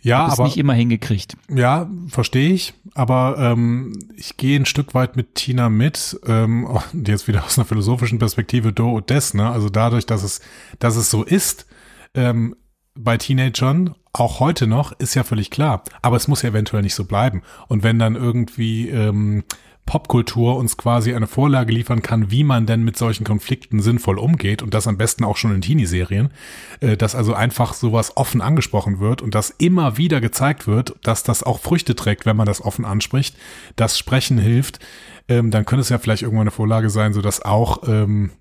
Ja, 0.06 0.28
aber 0.28 0.44
nicht 0.44 0.58
immer 0.58 0.76
hingekriegt. 0.76 1.36
Ja, 1.50 1.90
verstehe 2.10 2.52
ich. 2.54 2.76
Aber 2.94 3.38
ähm, 3.40 3.98
ich 4.16 4.38
gehe 4.38 4.60
ein 4.60 4.68
Stück 4.68 4.94
weit 4.94 5.16
mit 5.16 5.34
Tina 5.34 5.68
mit. 5.68 6.20
Ähm, 6.28 6.68
jetzt 6.94 7.28
wieder 7.28 7.44
aus 7.44 7.58
einer 7.58 7.66
philosophischen 7.66 8.20
Perspektive 8.20 8.72
do 8.72 8.92
und 8.92 9.10
des. 9.10 9.34
Ne? 9.34 9.50
Also 9.50 9.70
dadurch, 9.70 10.06
dass 10.06 10.22
es, 10.22 10.42
dass 10.78 10.96
es 10.96 11.10
so 11.10 11.24
ist, 11.24 11.66
ähm, 12.14 12.56
bei 12.94 13.18
Teenagern, 13.18 13.96
auch 14.14 14.40
heute 14.40 14.68
noch, 14.68 14.92
ist 15.00 15.16
ja 15.16 15.24
völlig 15.24 15.50
klar. 15.50 15.84
Aber 16.04 16.18
es 16.18 16.28
muss 16.28 16.44
ja 16.44 16.50
eventuell 16.50 16.84
nicht 16.84 16.96
so 16.96 17.06
bleiben. 17.06 17.42
Und 17.68 17.82
wenn 17.82 17.98
dann 17.98 18.16
irgendwie 18.16 18.90
ähm, 18.90 19.44
Popkultur 19.86 20.58
uns 20.58 20.78
quasi 20.78 21.14
eine 21.14 21.28
Vorlage 21.28 21.72
liefern 21.72 22.02
kann, 22.02 22.32
wie 22.32 22.44
man 22.44 22.66
denn 22.66 22.84
mit 22.84 22.98
solchen 22.98 23.24
Konflikten 23.24 23.82
sinnvoll 23.82 24.18
umgeht 24.18 24.64
und 24.64 24.74
das 24.74 24.88
am 24.88 24.98
besten 24.98 25.24
auch 25.24 25.38
schon 25.38 25.54
in 25.54 25.62
Teenie-Serien, 25.62 26.32
äh, 26.80 26.98
dass 26.98 27.14
also 27.14 27.34
einfach 27.36 27.74
sowas 27.74 28.18
offen 28.18 28.42
angesprochen 28.42 29.00
wird 29.00 29.22
und 29.22 29.36
dass 29.36 29.52
immer 29.52 29.98
wieder 29.98 30.22
gezeigt 30.22 30.66
wird, 30.66 30.96
dass 31.04 31.24
das 31.24 31.44
auch 31.44 31.60
Früchte 31.60 31.96
trägt, 31.96 32.26
wenn 32.26 32.36
man 32.36 32.48
das 32.48 32.62
offen 32.62 32.84
anspricht, 32.84 33.36
dass 33.76 34.00
Sprechen 34.00 34.40
hilft, 34.40 34.80
ähm, 35.28 35.52
dann 35.52 35.66
könnte 35.66 35.82
es 35.82 35.90
ja 35.90 36.00
vielleicht 36.00 36.24
irgendwann 36.24 36.44
eine 36.44 36.52
Vorlage 36.52 36.90
sein, 36.90 37.14
so 37.14 37.22
dass 37.22 37.42
auch 37.44 37.88
ähm, 37.88 38.32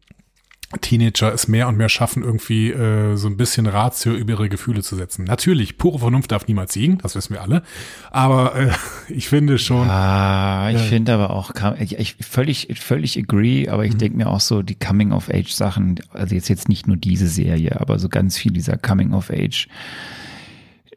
Teenager 0.81 1.33
es 1.33 1.49
mehr 1.49 1.69
und 1.69 1.77
mehr 1.77 1.89
schaffen, 1.89 2.23
irgendwie 2.23 2.71
äh, 2.71 3.17
so 3.17 3.29
ein 3.29 3.37
bisschen 3.37 3.67
Ratio 3.67 4.13
über 4.13 4.33
ihre 4.33 4.49
Gefühle 4.49 4.83
zu 4.83 4.97
setzen. 4.97 5.25
Natürlich, 5.25 5.79
pure 5.79 5.99
Vernunft 5.99 6.33
darf 6.33 6.47
niemals 6.47 6.73
siegen, 6.73 6.99
das 6.99 7.15
wissen 7.15 7.35
wir 7.35 7.43
alle. 7.43 7.63
Aber 8.11 8.55
äh, 8.57 8.71
ich 9.09 9.29
finde 9.29 9.59
schon. 9.59 9.89
Ah, 9.89 10.71
ich 10.71 10.77
ja. 10.77 10.83
finde 10.83 11.15
aber 11.15 11.31
auch, 11.31 11.53
ich, 11.79 11.99
ich 11.99 12.17
völlig, 12.21 12.69
völlig 12.79 13.19
agree, 13.19 13.69
aber 13.69 13.85
ich 13.85 13.95
mhm. 13.95 13.99
denke 13.99 14.17
mir 14.19 14.29
auch 14.29 14.41
so, 14.41 14.63
die 14.63 14.75
Coming-of-Age-Sachen, 14.75 16.01
also 16.13 16.35
jetzt, 16.35 16.49
jetzt 16.49 16.69
nicht 16.69 16.87
nur 16.87 16.97
diese 16.97 17.29
Serie, 17.29 17.81
aber 17.81 17.99
so 17.99 18.09
ganz 18.09 18.37
viel 18.37 18.53
dieser 18.53 18.77
Coming-of-Age 18.77 19.69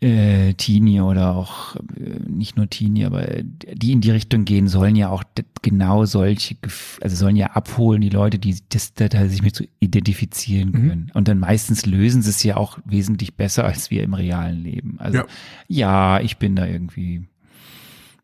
äh, 0.01 0.53
Teenie 0.53 1.01
oder 1.01 1.35
auch 1.35 1.75
äh, 1.75 2.19
nicht 2.27 2.55
nur 2.57 2.69
Teenie, 2.69 3.05
aber 3.05 3.25
die 3.41 3.91
in 3.91 4.01
die 4.01 4.11
Richtung 4.11 4.45
gehen, 4.45 4.67
sollen 4.67 4.95
ja 4.95 5.09
auch 5.09 5.23
genau 5.61 6.05
solche, 6.05 6.55
also 7.01 7.15
sollen 7.15 7.35
ja 7.35 7.47
abholen, 7.47 8.01
die 8.01 8.09
Leute, 8.09 8.37
die 8.39 8.57
das, 8.69 8.93
da 8.93 9.27
sich 9.27 9.41
mit 9.41 9.55
so 9.55 9.65
identifizieren 9.79 10.69
mhm. 10.69 10.73
können. 10.73 11.03
Mhm. 11.05 11.11
Und 11.13 11.27
dann 11.27 11.39
meistens 11.39 11.85
lösen 11.85 12.21
sie 12.21 12.29
es 12.29 12.43
ja 12.43 12.57
auch 12.57 12.79
wesentlich 12.85 13.35
besser 13.35 13.65
als 13.65 13.89
wir 13.89 14.03
im 14.03 14.13
realen 14.13 14.63
Leben. 14.63 14.95
Also 14.99 15.17
ja, 15.17 15.25
ja 15.67 16.19
ich 16.19 16.37
bin 16.37 16.55
da 16.55 16.65
irgendwie, 16.65 17.23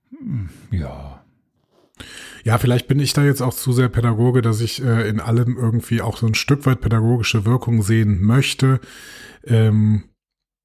hm, 0.10 0.50
ja. 0.72 1.20
Ja, 2.44 2.58
vielleicht 2.58 2.88
bin 2.88 3.00
ich 3.00 3.14
da 3.14 3.24
jetzt 3.24 3.42
auch 3.42 3.54
zu 3.54 3.72
sehr 3.72 3.88
Pädagoge, 3.88 4.42
dass 4.42 4.60
ich 4.62 4.84
äh, 4.84 5.08
in 5.08 5.20
allem 5.20 5.58
irgendwie 5.58 6.02
auch 6.02 6.18
so 6.18 6.28
ein 6.28 6.36
Stück 6.36 6.66
weit 6.66 6.82
pädagogische 6.82 7.46
Wirkung 7.46 7.82
sehen 7.82 8.22
möchte. 8.22 8.82
Ähm, 9.46 10.04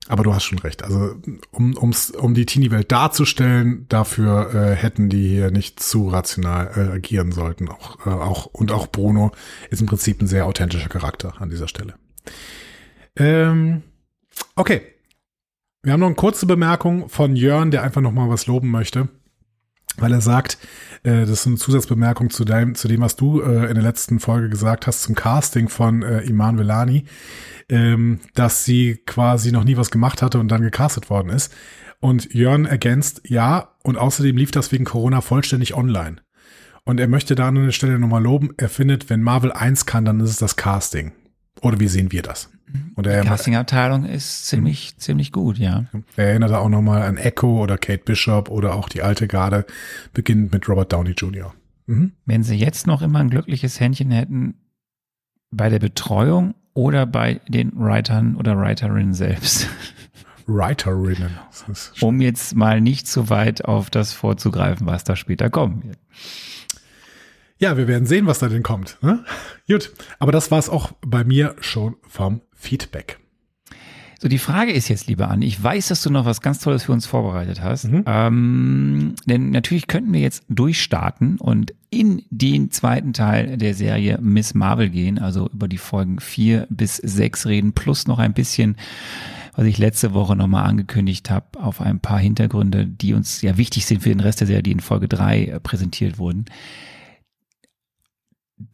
aber 0.09 0.23
du 0.23 0.35
hast 0.35 0.45
schon 0.45 0.59
recht. 0.59 0.83
Also 0.83 1.15
um, 1.51 1.77
ums, 1.77 2.11
um 2.11 2.35
die 2.35 2.47
Teenie-Welt 2.47 2.91
darzustellen, 2.91 3.87
dafür 3.89 4.55
äh, 4.55 4.75
hätten 4.75 5.09
die 5.09 5.29
hier 5.29 5.51
nicht 5.51 5.81
zu 5.81 6.09
rational 6.09 6.71
äh, 6.77 6.95
agieren 6.95 7.33
sollten. 7.33 7.69
Auch, 7.69 8.07
äh, 8.07 8.11
auch, 8.11 8.47
und 8.47 8.73
auch 8.73 8.87
Bruno 8.89 9.33
ist 9.71 9.81
im 9.81 9.87
Prinzip 9.87 10.21
ein 10.21 10.27
sehr 10.27 10.47
authentischer 10.47 10.89
Charakter 10.89 11.35
an 11.41 11.51
dieser 11.51 11.69
Stelle. 11.69 11.95
Ähm, 13.17 13.83
okay. 14.57 14.83
Wir 15.83 15.93
haben 15.93 16.01
noch 16.01 16.07
eine 16.07 16.17
kurze 16.17 16.47
Bemerkung 16.47 17.09
von 17.09 17.37
Jörn, 17.37 17.71
der 17.71 17.83
einfach 17.83 18.01
noch 18.01 18.13
mal 18.13 18.29
was 18.29 18.47
loben 18.47 18.71
möchte 18.71 19.09
weil 20.01 20.13
er 20.13 20.21
sagt, 20.21 20.59
äh, 21.03 21.21
das 21.21 21.31
ist 21.31 21.47
eine 21.47 21.57
Zusatzbemerkung 21.57 22.31
zu 22.31 22.45
dem, 22.45 22.75
zu 22.75 22.89
dem 22.89 23.01
was 23.01 23.17
du 23.17 23.41
äh, 23.41 23.69
in 23.69 23.75
der 23.75 23.83
letzten 23.83 24.21
Folge 24.21 24.49
gesagt 24.49 24.87
hast 24.87 25.03
zum 25.03 25.15
Casting 25.15 25.69
von 25.69 26.03
äh, 26.03 26.21
Iman 26.21 26.59
Velani 26.59 27.05
ähm, 27.69 28.21
dass 28.35 28.65
sie 28.65 28.97
quasi 29.07 29.53
noch 29.53 29.65
nie 29.65 29.77
was 29.77 29.91
gemacht 29.91 30.23
hatte 30.23 30.39
und 30.39 30.49
dann 30.49 30.63
gecastet 30.63 31.11
worden 31.11 31.31
ist. 31.31 31.55
Und 32.01 32.33
Jörn 32.33 32.65
ergänzt, 32.65 33.23
ja, 33.25 33.75
und 33.83 33.97
außerdem 33.97 34.37
lief 34.37 34.51
das 34.51 34.71
wegen 34.73 34.85
Corona 34.85 35.21
vollständig 35.21 35.75
online. 35.75 36.17
Und 36.85 37.01
er 37.01 37.09
möchte 37.09 37.35
da 37.35 37.49
an 37.49 37.59
einer 37.59 37.73
Stelle 37.73 37.99
nochmal 37.99 38.23
loben, 38.23 38.55
er 38.57 38.69
findet, 38.69 39.11
wenn 39.11 39.23
Marvel 39.23 39.53
eins 39.53 39.85
kann, 39.85 40.05
dann 40.05 40.21
ist 40.21 40.31
es 40.31 40.37
das 40.37 40.57
Casting. 40.57 41.13
Oder 41.61 41.81
wie 41.81 41.89
sehen 41.89 42.13
wir 42.13 42.23
das? 42.23 42.51
Und 42.95 43.07
er, 43.07 43.23
Die 43.23 43.29
Castingabteilung 43.29 44.05
ist 44.05 44.47
ziemlich, 44.47 44.95
mhm. 44.95 45.01
ziemlich 45.01 45.33
gut, 45.33 45.59
ja. 45.59 45.85
Er 46.17 46.29
erinnert 46.29 46.53
auch 46.53 46.69
nochmal 46.69 47.03
an 47.03 47.17
Echo 47.17 47.63
oder 47.63 47.79
Kate 47.79 48.03
Bishop 48.05 48.51
oder 48.51 48.75
auch 48.75 48.89
die 48.89 49.03
alte 49.03 49.29
Garde, 49.29 49.67
beginnend 50.13 50.53
mit 50.53 50.69
Robert 50.69 50.93
Downey 50.93 51.13
Jr. 51.13 51.55
Mhm. 51.87 52.13
Wenn 52.27 52.43
sie 52.43 52.57
jetzt 52.57 52.87
noch 52.87 53.03
immer 53.03 53.21
ein 53.21 53.31
glückliches 53.31 53.81
Händchen 53.81 54.11
hätten 54.11 54.55
bei 55.51 55.69
der 55.69 55.79
Betreuung 55.79 56.55
oder 56.75 57.07
bei 57.07 57.41
den 57.49 57.73
Writern 57.75 58.37
oder 58.37 58.57
Writerinnen 58.57 59.15
selbst. 59.15 59.69
Writerinnen. 60.47 61.31
Um 62.01 62.21
jetzt 62.21 62.55
mal 62.55 62.81
nicht 62.81 63.07
zu 63.07 63.29
weit 63.29 63.65
auf 63.65 63.91
das 63.91 64.13
vorzugreifen, 64.13 64.87
was 64.87 65.05
da 65.05 65.17
später 65.17 65.51
kommen 65.51 65.85
wird. 65.85 65.99
Ja, 67.59 67.77
wir 67.77 67.89
werden 67.89 68.07
sehen, 68.07 68.27
was 68.27 68.39
da 68.39 68.49
denn 68.49 68.63
kommt. 68.63 68.99
Ne? 69.03 69.25
Gut, 69.69 69.93
aber 70.19 70.33
das 70.33 70.51
war 70.51 70.59
es 70.59 70.69
auch 70.69 70.93
bei 71.01 71.25
mir 71.25 71.57
schon 71.61 71.97
vom 72.07 72.41
Feedback. 72.55 73.19
So, 74.21 74.27
die 74.27 74.39
Frage 74.39 74.73
ist 74.73 74.89
jetzt, 74.89 75.07
lieber 75.07 75.31
Anne, 75.31 75.45
ich 75.45 75.63
weiß, 75.63 75.89
dass 75.89 76.03
du 76.03 76.11
noch 76.11 76.25
was 76.25 76.41
ganz 76.41 76.59
Tolles 76.59 76.85
für 76.85 76.93
uns 76.93 77.07
vorbereitet 77.07 77.63
hast. 77.63 77.85
Mhm. 77.85 78.03
Ähm, 78.05 79.15
denn 79.27 79.51
natürlich 79.51 79.87
könnten 79.87 80.13
wir 80.13 80.21
jetzt 80.21 80.45
durchstarten 80.49 81.37
und 81.39 81.73
in 81.91 82.23
den 82.31 82.73
zweiten 82.73 83.13
Teil 83.13 83.57
der 83.57 83.75
Serie 83.75 84.19
Miss 84.21 84.55
Marvel 84.55 84.91
gehen, 84.91 85.21
also 85.21 85.49
über 85.53 85.69
die 85.69 85.79
Folgen 85.79 86.19
vier 86.19 86.67
bis 86.69 86.97
sechs 86.97 87.47
reden, 87.47 87.75
plus 87.75 88.09
noch 88.09 88.19
ein 88.19 88.35
bisschen, 88.35 88.77
was 89.55 89.67
ich 89.67 89.79
letzte 89.79 90.15
Woche 90.15 90.35
nochmal 90.35 90.67
angekündigt 90.67 91.31
habe, 91.31 91.47
auf 91.61 91.81
ein 91.81 92.01
paar 92.01 92.19
Hintergründe, 92.19 92.87
die 92.87 93.15
uns 93.15 93.41
ja 93.41 93.57
wichtig 93.57 93.87
sind 93.87 94.03
für 94.03 94.09
den 94.09 94.21
Rest 94.21 94.41
der 94.41 94.49
Serie, 94.49 94.65
die 94.65 94.73
in 94.73 94.81
Folge 94.81 95.07
drei 95.07 95.45
äh, 95.45 95.61
präsentiert 95.61 96.19
wurden. 96.19 96.47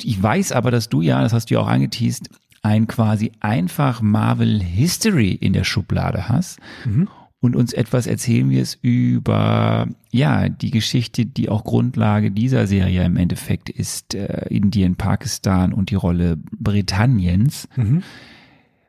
Ich 0.03 0.23
weiß 0.23 0.53
aber, 0.53 0.71
dass 0.71 0.89
du 0.89 1.01
ja, 1.01 1.23
das 1.23 1.33
hast 1.33 1.51
du 1.51 1.55
ja 1.55 1.61
auch 1.61 1.69
angeteased, 1.69 2.31
ein 2.63 2.87
quasi 2.87 3.33
einfach 3.41 4.01
Marvel 4.01 4.63
History 4.63 5.33
in 5.33 5.53
der 5.53 5.65
Schublade 5.65 6.29
hast 6.29 6.59
mhm. 6.87 7.09
und 7.41 7.57
uns 7.57 7.75
etwas 7.75 8.07
erzählen 8.07 8.49
wirst 8.51 8.79
über 8.83 9.87
ja 10.11 10.49
die 10.49 10.71
Geschichte, 10.71 11.27
die 11.27 11.51
auch 11.51 11.65
Grundlage 11.65 12.31
dieser 12.31 12.67
Serie 12.67 13.05
im 13.05 13.19
Endeffekt 13.19 13.69
ist, 13.69 14.15
äh, 14.15 14.47
Indien, 14.49 14.97
Pakistan 14.97 15.75
und 15.75 15.91
die 15.91 15.95
Rolle 15.95 16.39
Britanniens. 16.59 17.69
Mhm. 17.77 18.03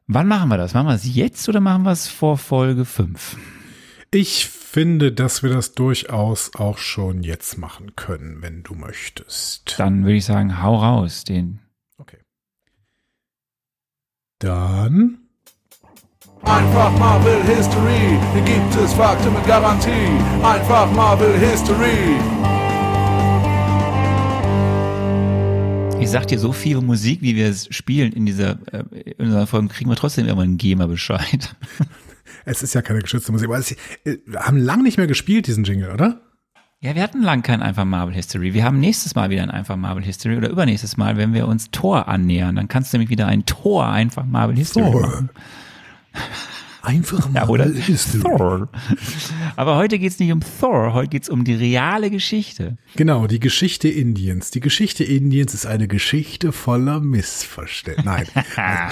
Wann 0.08 0.28
machen 0.28 0.50
wir 0.50 0.58
das? 0.58 0.74
Machen 0.74 0.88
wir 0.88 0.94
es 0.94 1.16
jetzt 1.16 1.50
oder 1.50 1.60
machen 1.60 1.84
wir 1.84 1.92
es 1.92 2.08
vor 2.08 2.38
Folge 2.38 2.86
5? 2.86 3.38
Ich 4.12 4.48
finde, 4.76 5.14
dass 5.14 5.42
wir 5.42 5.52
das 5.52 5.74
durchaus 5.74 6.54
auch 6.56 6.78
schon 6.78 7.24
jetzt 7.24 7.58
machen 7.58 7.96
können, 7.96 8.42
wenn 8.42 8.62
du 8.62 8.76
möchtest. 8.76 9.80
Dann 9.80 10.04
würde 10.04 10.18
ich 10.18 10.26
sagen, 10.26 10.62
hau 10.62 10.76
raus, 10.76 11.24
den 11.24 11.62
dann. 14.40 15.20
Einfach 16.44 16.92
Marvel 17.00 17.42
History, 17.44 18.20
hier 18.34 18.42
gibt 18.44 18.76
es 18.76 18.94
Fakten 18.96 19.32
mit 19.34 19.48
Garantie. 19.48 19.90
Einfach 20.44 20.92
Marvel 20.92 21.40
History. 21.40 22.20
Ich 26.02 26.10
sag 26.10 26.28
dir, 26.28 26.38
so 26.38 26.52
viel 26.52 26.82
Musik, 26.82 27.22
wie 27.22 27.38
wir 27.38 27.48
es 27.48 27.74
spielen 27.74 28.12
in 28.12 28.26
dieser, 28.26 28.60
äh, 28.74 28.84
in 29.18 29.28
dieser 29.28 29.48
Folge, 29.48 29.70
kriegen 29.70 29.90
wir 29.90 29.96
trotzdem 29.96 30.28
immer 30.28 30.42
einen 30.42 30.58
GEMA-Bescheid. 30.58 31.56
Es 32.44 32.62
ist 32.64 32.74
ja 32.74 32.82
keine 32.82 33.00
geschützte 33.00 33.32
Musik, 33.32 33.48
aber 33.48 33.58
es, 33.58 33.76
wir 34.04 34.40
haben 34.40 34.58
lang 34.58 34.84
nicht 34.84 34.98
mehr 34.98 35.08
gespielt, 35.08 35.48
diesen 35.48 35.64
Jingle, 35.64 35.92
oder? 35.92 36.22
Ja, 36.82 36.94
wir 36.94 37.02
hatten 37.02 37.24
lang 37.24 37.42
kein 37.42 37.62
einfach 37.64 37.86
Marvel 37.86 38.14
History. 38.14 38.54
Wir 38.54 38.64
haben 38.64 38.80
nächstes 38.80 39.16
Mal 39.16 39.30
wieder 39.30 39.42
ein 39.44 39.50
einfach 39.50 39.76
Marvel 39.76 40.04
History 40.04 40.38
oder 40.38 40.50
übernächstes 40.50 40.98
Mal, 40.98 41.18
wenn 41.18 41.34
wir 41.34 41.48
uns 41.48 41.72
Tor 41.72 42.08
annähern. 42.08 42.56
Dann 42.58 42.68
kannst 42.68 42.94
du 42.94 42.98
nämlich 42.98 43.10
wieder 43.10 43.28
ein 43.28 43.46
Tor 43.46 43.88
einfach 43.88 44.26
Marvel 44.26 44.56
History 44.56 44.92
Thor. 44.92 45.02
machen. 45.02 45.30
Einfach 46.86 47.30
mal. 47.30 47.42
Ja, 47.42 47.48
oder 47.48 47.68
Thor. 48.22 48.70
Aber 49.56 49.76
heute 49.76 49.98
geht's 49.98 50.20
nicht 50.20 50.32
um 50.32 50.42
Thor, 50.60 50.94
heute 50.94 51.10
geht's 51.10 51.30
um 51.30 51.44
die 51.44 51.56
reale 51.56 52.12
Geschichte. 52.12 52.78
Genau, 52.96 53.26
die 53.26 53.40
Geschichte 53.40 53.90
Indiens. 53.90 54.52
Die 54.52 54.60
Geschichte 54.60 55.04
Indiens 55.04 55.54
ist 55.54 55.66
eine 55.66 55.88
Geschichte 55.88 56.52
voller 56.52 57.00
Missverständnisse. 57.00 58.08
Nein. 58.08 58.28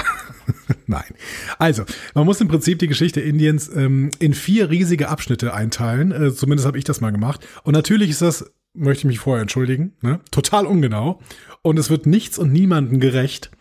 Nein. 0.88 1.14
Also, 1.60 1.84
man 2.16 2.26
muss 2.26 2.42
im 2.42 2.48
Prinzip 2.48 2.80
die 2.80 2.88
Geschichte 2.88 3.22
Indiens 3.22 3.70
ähm, 3.74 4.10
in 4.20 4.34
vier 4.34 4.70
riesige 4.70 5.10
Abschnitte 5.10 5.54
einteilen. 5.54 6.12
Äh, 6.12 6.34
zumindest 6.34 6.66
habe 6.66 6.78
ich 6.78 6.84
das 6.84 7.00
mal 7.00 7.12
gemacht. 7.12 7.48
Und 7.64 7.74
natürlich 7.74 8.10
ist 8.10 8.22
das, 8.22 8.52
möchte 8.74 9.02
ich 9.02 9.06
mich 9.06 9.20
vorher 9.20 9.44
entschuldigen, 9.44 9.94
ne? 10.02 10.20
total 10.32 10.66
ungenau. 10.66 11.22
Und 11.62 11.78
es 11.78 11.90
wird 11.90 12.08
nichts 12.08 12.40
und 12.40 12.52
niemanden 12.52 13.00
gerecht. 13.00 13.52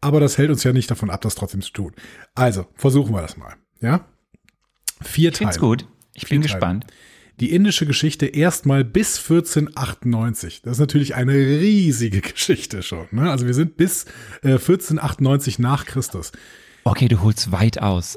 Aber 0.00 0.20
das 0.20 0.38
hält 0.38 0.50
uns 0.50 0.62
ja 0.64 0.72
nicht 0.72 0.90
davon 0.90 1.10
ab, 1.10 1.20
das 1.22 1.34
trotzdem 1.34 1.60
zu 1.62 1.72
tun. 1.72 1.92
Also, 2.34 2.66
versuchen 2.74 3.14
wir 3.14 3.22
das 3.22 3.36
mal. 3.36 3.54
Ja? 3.80 4.06
Vier 5.02 5.32
Teile. 5.32 5.50
Find's 5.50 5.58
gut. 5.58 5.86
Ich 6.14 6.26
Vier 6.26 6.36
bin 6.36 6.42
Teile. 6.42 6.52
gespannt. 6.54 6.86
Die 7.40 7.52
indische 7.52 7.86
Geschichte 7.86 8.26
erstmal 8.26 8.84
bis 8.84 9.18
1498. 9.18 10.62
Das 10.62 10.72
ist 10.72 10.80
natürlich 10.80 11.14
eine 11.14 11.32
riesige 11.34 12.20
Geschichte 12.32 12.82
schon. 12.82 13.06
Ne? 13.12 13.30
Also 13.30 13.46
wir 13.46 13.54
sind 13.54 13.76
bis 13.76 14.04
äh, 14.42 14.54
1498 14.54 15.58
nach 15.58 15.84
Christus. 15.86 16.32
Okay, 16.84 17.08
du 17.08 17.20
holst 17.22 17.52
weit 17.52 17.82
aus. 17.82 18.16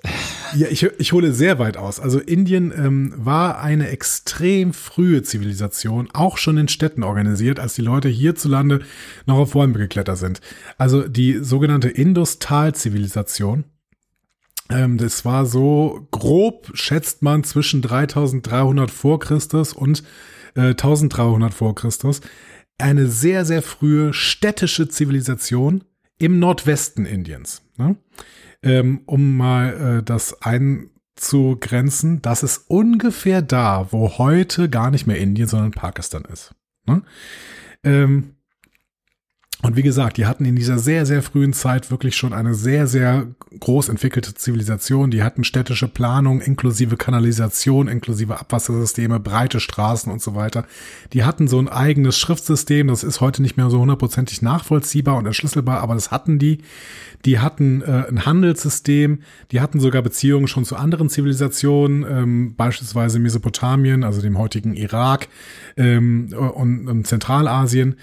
Ja, 0.55 0.67
ich, 0.69 0.83
ich 0.83 1.11
hole 1.11 1.33
sehr 1.33 1.59
weit 1.59 1.75
aus. 1.77 1.99
Also 1.99 2.19
Indien 2.19 2.71
ähm, 2.75 3.13
war 3.17 3.59
eine 3.61 3.89
extrem 3.89 4.73
frühe 4.73 5.23
Zivilisation, 5.23 6.09
auch 6.13 6.37
schon 6.37 6.57
in 6.57 6.67
Städten 6.69 7.03
organisiert, 7.03 7.59
als 7.59 7.73
die 7.73 7.81
Leute 7.81 8.07
hierzulande 8.07 8.81
noch 9.25 9.37
auf 9.37 9.51
Bäume 9.51 9.77
geklettert 9.77 10.17
sind. 10.17 10.39
Also 10.77 11.07
die 11.07 11.39
sogenannte 11.43 11.89
Indus-Tal-Zivilisation 11.89 13.65
Ähm, 14.69 14.97
das 14.97 15.25
war 15.25 15.45
so 15.45 16.07
grob, 16.11 16.71
schätzt 16.73 17.21
man, 17.23 17.43
zwischen 17.43 17.81
3300 17.81 18.89
vor 18.89 19.19
Christus 19.19 19.73
und 19.73 20.03
äh, 20.55 20.69
1300 20.69 21.53
vor 21.53 21.75
Christus. 21.75 22.21
Eine 22.77 23.07
sehr, 23.07 23.43
sehr 23.43 23.61
frühe 23.61 24.13
städtische 24.13 24.87
Zivilisation 24.87 25.83
im 26.17 26.39
Nordwesten 26.39 27.05
Indiens. 27.05 27.63
Ne? 27.77 27.97
Ähm, 28.63 29.01
um 29.05 29.37
mal 29.37 29.99
äh, 29.99 30.03
das 30.03 30.41
einzugrenzen, 30.41 32.21
das 32.21 32.43
ist 32.43 32.69
ungefähr 32.69 33.41
da, 33.41 33.91
wo 33.91 34.17
heute 34.17 34.69
gar 34.69 34.91
nicht 34.91 35.07
mehr 35.07 35.17
Indien, 35.17 35.47
sondern 35.47 35.71
Pakistan 35.71 36.25
ist. 36.25 36.53
Ne? 36.85 37.01
Ähm, 37.83 38.35
und 39.63 39.75
wie 39.75 39.83
gesagt, 39.83 40.17
die 40.17 40.25
hatten 40.25 40.45
in 40.45 40.55
dieser 40.55 40.79
sehr, 40.79 41.05
sehr 41.05 41.21
frühen 41.21 41.53
Zeit 41.53 41.91
wirklich 41.91 42.15
schon 42.15 42.33
eine 42.33 42.55
sehr, 42.55 42.87
sehr 42.87 43.27
groß 43.59 43.89
entwickelte 43.89 44.33
Zivilisation. 44.33 45.11
Die 45.11 45.21
hatten 45.21 45.43
städtische 45.43 45.87
Planung 45.87 46.41
inklusive 46.41 46.97
Kanalisation, 46.97 47.87
inklusive 47.87 48.39
Abwassersysteme, 48.39 49.19
breite 49.19 49.59
Straßen 49.59 50.11
und 50.11 50.19
so 50.19 50.33
weiter. 50.33 50.65
Die 51.13 51.23
hatten 51.23 51.47
so 51.47 51.59
ein 51.59 51.69
eigenes 51.69 52.17
Schriftsystem. 52.17 52.87
Das 52.87 53.03
ist 53.03 53.21
heute 53.21 53.43
nicht 53.43 53.55
mehr 53.55 53.69
so 53.69 53.79
hundertprozentig 53.79 54.41
nachvollziehbar 54.41 55.17
und 55.17 55.27
entschlüsselbar, 55.27 55.81
aber 55.81 55.93
das 55.93 56.09
hatten 56.09 56.39
die. 56.39 56.59
Die 57.25 57.37
hatten 57.37 57.83
äh, 57.83 58.05
ein 58.09 58.25
Handelssystem. 58.25 59.19
Die 59.51 59.61
hatten 59.61 59.79
sogar 59.79 60.01
Beziehungen 60.01 60.47
schon 60.47 60.65
zu 60.65 60.75
anderen 60.75 61.07
Zivilisationen, 61.07 62.03
ähm, 62.09 62.55
beispielsweise 62.55 63.19
Mesopotamien, 63.19 64.03
also 64.03 64.21
dem 64.21 64.39
heutigen 64.39 64.73
Irak 64.73 65.27
ähm, 65.77 66.29
und, 66.33 66.87
und 66.87 67.05
Zentralasien. 67.05 67.95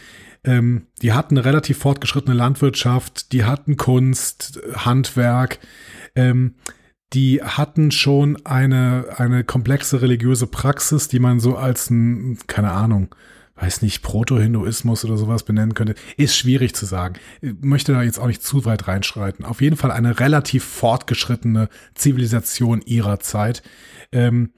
Ähm, 0.44 0.87
die 1.03 1.12
hatten 1.12 1.37
eine 1.37 1.44
relativ 1.44 1.79
fortgeschrittene 1.79 2.37
Landwirtschaft, 2.37 3.33
die 3.33 3.44
hatten 3.44 3.77
Kunst, 3.77 4.61
Handwerk, 4.74 5.59
ähm, 6.14 6.55
die 7.12 7.42
hatten 7.42 7.90
schon 7.90 8.44
eine, 8.44 9.07
eine 9.16 9.44
komplexe 9.44 10.03
religiöse 10.03 10.46
Praxis, 10.46 11.09
die 11.09 11.18
man 11.18 11.40
so 11.40 11.57
als 11.57 11.90
ein, 11.90 12.38
keine 12.46 12.72
Ahnung, 12.72 13.14
weiß 13.57 13.83
nicht, 13.83 14.03
Proto-Hinduismus 14.03 15.05
oder 15.05 15.16
sowas 15.16 15.42
benennen 15.42 15.74
könnte, 15.74 15.94
ist 16.16 16.37
schwierig 16.37 16.74
zu 16.74 16.87
sagen. 16.87 17.16
Ich 17.40 17.55
möchte 17.61 17.92
da 17.92 18.03
jetzt 18.03 18.18
auch 18.18 18.27
nicht 18.27 18.42
zu 18.42 18.64
weit 18.64 18.87
reinschreiten. 18.87 19.44
Auf 19.44 19.61
jeden 19.61 19.77
Fall 19.77 19.90
eine 19.90 20.20
relativ 20.20 20.64
fortgeschrittene 20.64 21.68
Zivilisation 21.94 22.83
ihrer 22.83 23.20
Zeit. 23.20 23.62
Ähm, 24.12 24.53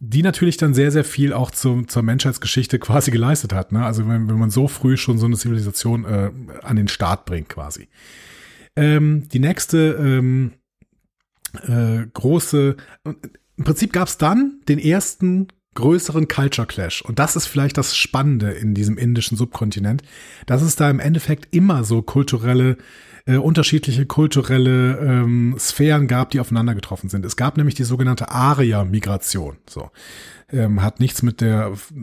die 0.00 0.22
natürlich 0.22 0.56
dann 0.56 0.74
sehr, 0.74 0.90
sehr 0.90 1.04
viel 1.04 1.32
auch 1.32 1.50
zu, 1.50 1.82
zur 1.82 2.02
Menschheitsgeschichte 2.02 2.78
quasi 2.78 3.10
geleistet 3.10 3.52
hat. 3.52 3.72
Ne? 3.72 3.84
Also 3.84 4.06
wenn, 4.08 4.28
wenn 4.28 4.38
man 4.38 4.50
so 4.50 4.68
früh 4.68 4.96
schon 4.96 5.18
so 5.18 5.26
eine 5.26 5.36
Zivilisation 5.36 6.04
äh, 6.04 6.30
an 6.62 6.76
den 6.76 6.88
Start 6.88 7.24
bringt 7.24 7.48
quasi. 7.48 7.88
Ähm, 8.76 9.28
die 9.28 9.38
nächste 9.38 9.96
ähm, 9.98 10.52
äh, 11.62 12.06
große, 12.12 12.76
im 13.56 13.64
Prinzip 13.64 13.92
gab 13.92 14.08
es 14.08 14.18
dann 14.18 14.60
den 14.68 14.78
ersten 14.78 15.48
größeren 15.74 16.28
Culture 16.28 16.66
Clash. 16.66 17.02
Und 17.02 17.18
das 17.18 17.36
ist 17.36 17.46
vielleicht 17.46 17.78
das 17.78 17.96
Spannende 17.96 18.50
in 18.50 18.74
diesem 18.74 18.96
indischen 18.96 19.36
Subkontinent, 19.36 20.02
dass 20.46 20.62
es 20.62 20.76
da 20.76 20.90
im 20.90 21.00
Endeffekt 21.00 21.54
immer 21.54 21.84
so 21.84 22.02
kulturelle 22.02 22.76
äh, 23.26 23.36
unterschiedliche 23.36 24.06
kulturelle 24.06 24.98
ähm, 24.98 25.56
Sphären 25.58 26.08
gab, 26.08 26.30
die 26.30 26.40
aufeinander 26.40 26.74
getroffen 26.74 27.08
sind. 27.08 27.24
Es 27.24 27.36
gab 27.36 27.56
nämlich 27.56 27.74
die 27.74 27.84
sogenannte 27.84 28.30
Aria-Migration. 28.30 29.56
So 29.68 29.90
ähm, 30.50 30.82
hat 30.82 31.00
nichts 31.00 31.22
mit 31.22 31.40
der 31.40 31.72
äh, 31.72 31.94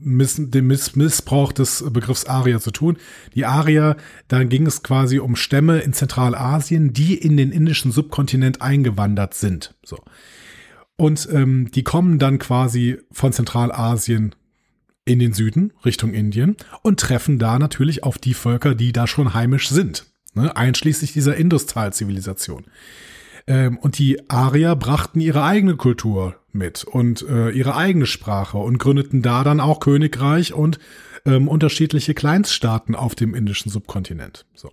Miss, 0.00 0.36
dem 0.38 0.66
Miss 0.66 0.96
Missbrauch 0.96 1.52
des 1.52 1.84
Begriffs 1.90 2.26
Aria 2.26 2.60
zu 2.60 2.70
tun. 2.70 2.96
Die 3.34 3.44
Arier, 3.44 3.96
da 4.28 4.44
ging 4.44 4.66
es 4.66 4.82
quasi 4.82 5.18
um 5.18 5.36
Stämme 5.36 5.80
in 5.80 5.92
Zentralasien, 5.92 6.92
die 6.92 7.14
in 7.14 7.36
den 7.36 7.50
indischen 7.50 7.92
Subkontinent 7.92 8.62
eingewandert 8.62 9.34
sind. 9.34 9.74
So. 9.84 9.98
Und 10.96 11.28
ähm, 11.32 11.70
die 11.72 11.84
kommen 11.84 12.18
dann 12.18 12.38
quasi 12.38 12.98
von 13.12 13.32
Zentralasien 13.32 14.34
in 15.08 15.18
den 15.18 15.32
Süden, 15.32 15.72
Richtung 15.84 16.12
Indien, 16.12 16.56
und 16.82 17.00
treffen 17.00 17.38
da 17.38 17.58
natürlich 17.58 18.04
auf 18.04 18.18
die 18.18 18.34
Völker, 18.34 18.74
die 18.74 18.92
da 18.92 19.06
schon 19.06 19.34
heimisch 19.34 19.68
sind, 19.70 20.06
ne? 20.34 20.54
einschließlich 20.54 21.12
dieser 21.12 21.36
Industal-Zivilisation. 21.36 22.66
Ähm, 23.46 23.78
und 23.78 23.98
die 23.98 24.28
Arier 24.28 24.76
brachten 24.76 25.20
ihre 25.20 25.42
eigene 25.42 25.76
Kultur 25.76 26.36
mit 26.52 26.84
und 26.84 27.22
äh, 27.28 27.50
ihre 27.50 27.74
eigene 27.74 28.06
Sprache 28.06 28.58
und 28.58 28.78
gründeten 28.78 29.22
da 29.22 29.42
dann 29.42 29.60
auch 29.60 29.80
Königreich 29.80 30.52
und 30.52 30.78
ähm, 31.24 31.48
unterschiedliche 31.48 32.14
Kleinststaaten 32.14 32.94
auf 32.94 33.14
dem 33.14 33.34
indischen 33.34 33.70
Subkontinent. 33.70 34.44
So 34.54 34.70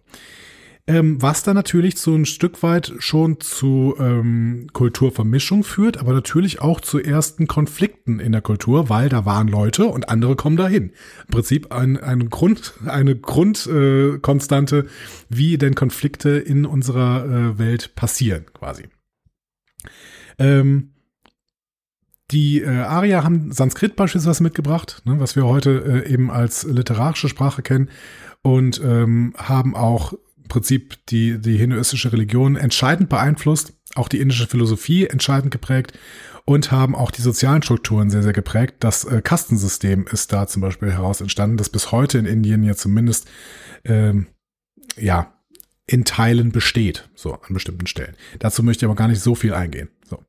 ähm, 0.88 1.20
was 1.20 1.42
dann 1.42 1.56
natürlich 1.56 1.98
so 1.98 2.14
ein 2.14 2.26
Stück 2.26 2.62
weit 2.62 2.94
schon 3.00 3.40
zu 3.40 3.96
ähm, 4.00 4.68
Kulturvermischung 4.72 5.64
führt, 5.64 5.98
aber 5.98 6.14
natürlich 6.14 6.62
auch 6.62 6.80
zu 6.80 7.00
ersten 7.00 7.48
Konflikten 7.48 8.20
in 8.20 8.32
der 8.32 8.42
Kultur, 8.42 8.88
weil 8.88 9.10
da 9.10 9.26
waren 9.26 9.48
Leute 9.48 9.86
und 9.88 10.10
andere 10.10 10.36
kommen 10.36 10.58
dahin. 10.58 10.92
Im 11.28 11.32
Prinzip 11.32 11.72
ein, 11.72 11.98
ein 11.98 12.30
Grund, 12.30 12.74
eine 12.86 13.16
Grundkonstante, 13.16 14.78
äh, 14.78 14.88
wie 15.30 15.58
denn 15.58 15.74
Konflikte 15.74 16.30
in 16.38 16.66
unserer 16.66 17.26
äh, 17.26 17.58
Welt 17.58 17.96
passieren, 17.96 18.46
quasi. 18.54 18.84
Ähm, 20.38 20.92
die 22.32 22.62
äh, 22.62 22.70
Arier 22.70 23.24
haben 23.24 23.52
Sanskrit 23.52 23.96
beispielsweise 23.96 24.44
mitgebracht, 24.44 25.02
ne, 25.06 25.20
was 25.20 25.36
wir 25.36 25.46
heute 25.46 26.04
äh, 26.06 26.12
eben 26.12 26.30
als 26.30 26.64
literarische 26.64 27.30
Sprache 27.30 27.64
kennen, 27.64 27.90
und 28.42 28.80
ähm, 28.84 29.34
haben 29.38 29.76
auch 29.76 30.14
Prinzip 30.48 30.98
die, 31.08 31.40
die 31.40 31.58
hinduistische 31.58 32.12
Religion 32.12 32.56
entscheidend 32.56 33.10
beeinflusst, 33.10 33.74
auch 33.96 34.08
die 34.08 34.20
indische 34.20 34.48
Philosophie 34.48 35.06
entscheidend 35.06 35.52
geprägt 35.52 35.98
und 36.46 36.72
haben 36.72 36.96
auch 36.96 37.12
die 37.12 37.22
sozialen 37.22 37.64
Strukturen 37.64 38.10
sehr, 38.10 38.24
sehr 38.24 38.34
geprägt. 38.34 38.76
Das 38.80 39.04
äh, 39.04 39.22
Kastensystem 39.22 40.06
ist 40.12 40.32
da 40.32 40.48
zum 40.48 40.62
Beispiel 40.62 40.92
heraus 40.92 41.22
entstanden, 41.22 41.58
das 41.58 41.70
bis 41.70 41.92
heute 41.92 42.18
in 42.18 42.26
Indien 42.26 42.64
ja 42.64 42.76
zumindest 42.76 43.28
ähm, 43.84 44.28
ja 44.98 45.34
in 45.88 46.04
Teilen 46.04 46.52
besteht, 46.52 47.10
so 47.16 47.34
an 47.34 47.54
bestimmten 47.54 47.88
Stellen. 47.88 48.16
Dazu 48.40 48.64
möchte 48.64 48.86
ich 48.86 48.90
aber 48.90 48.96
gar 48.96 49.08
nicht 49.08 49.22
so 49.22 49.36
viel 49.36 49.54
eingehen. 49.54 49.90
So. 50.08 50.24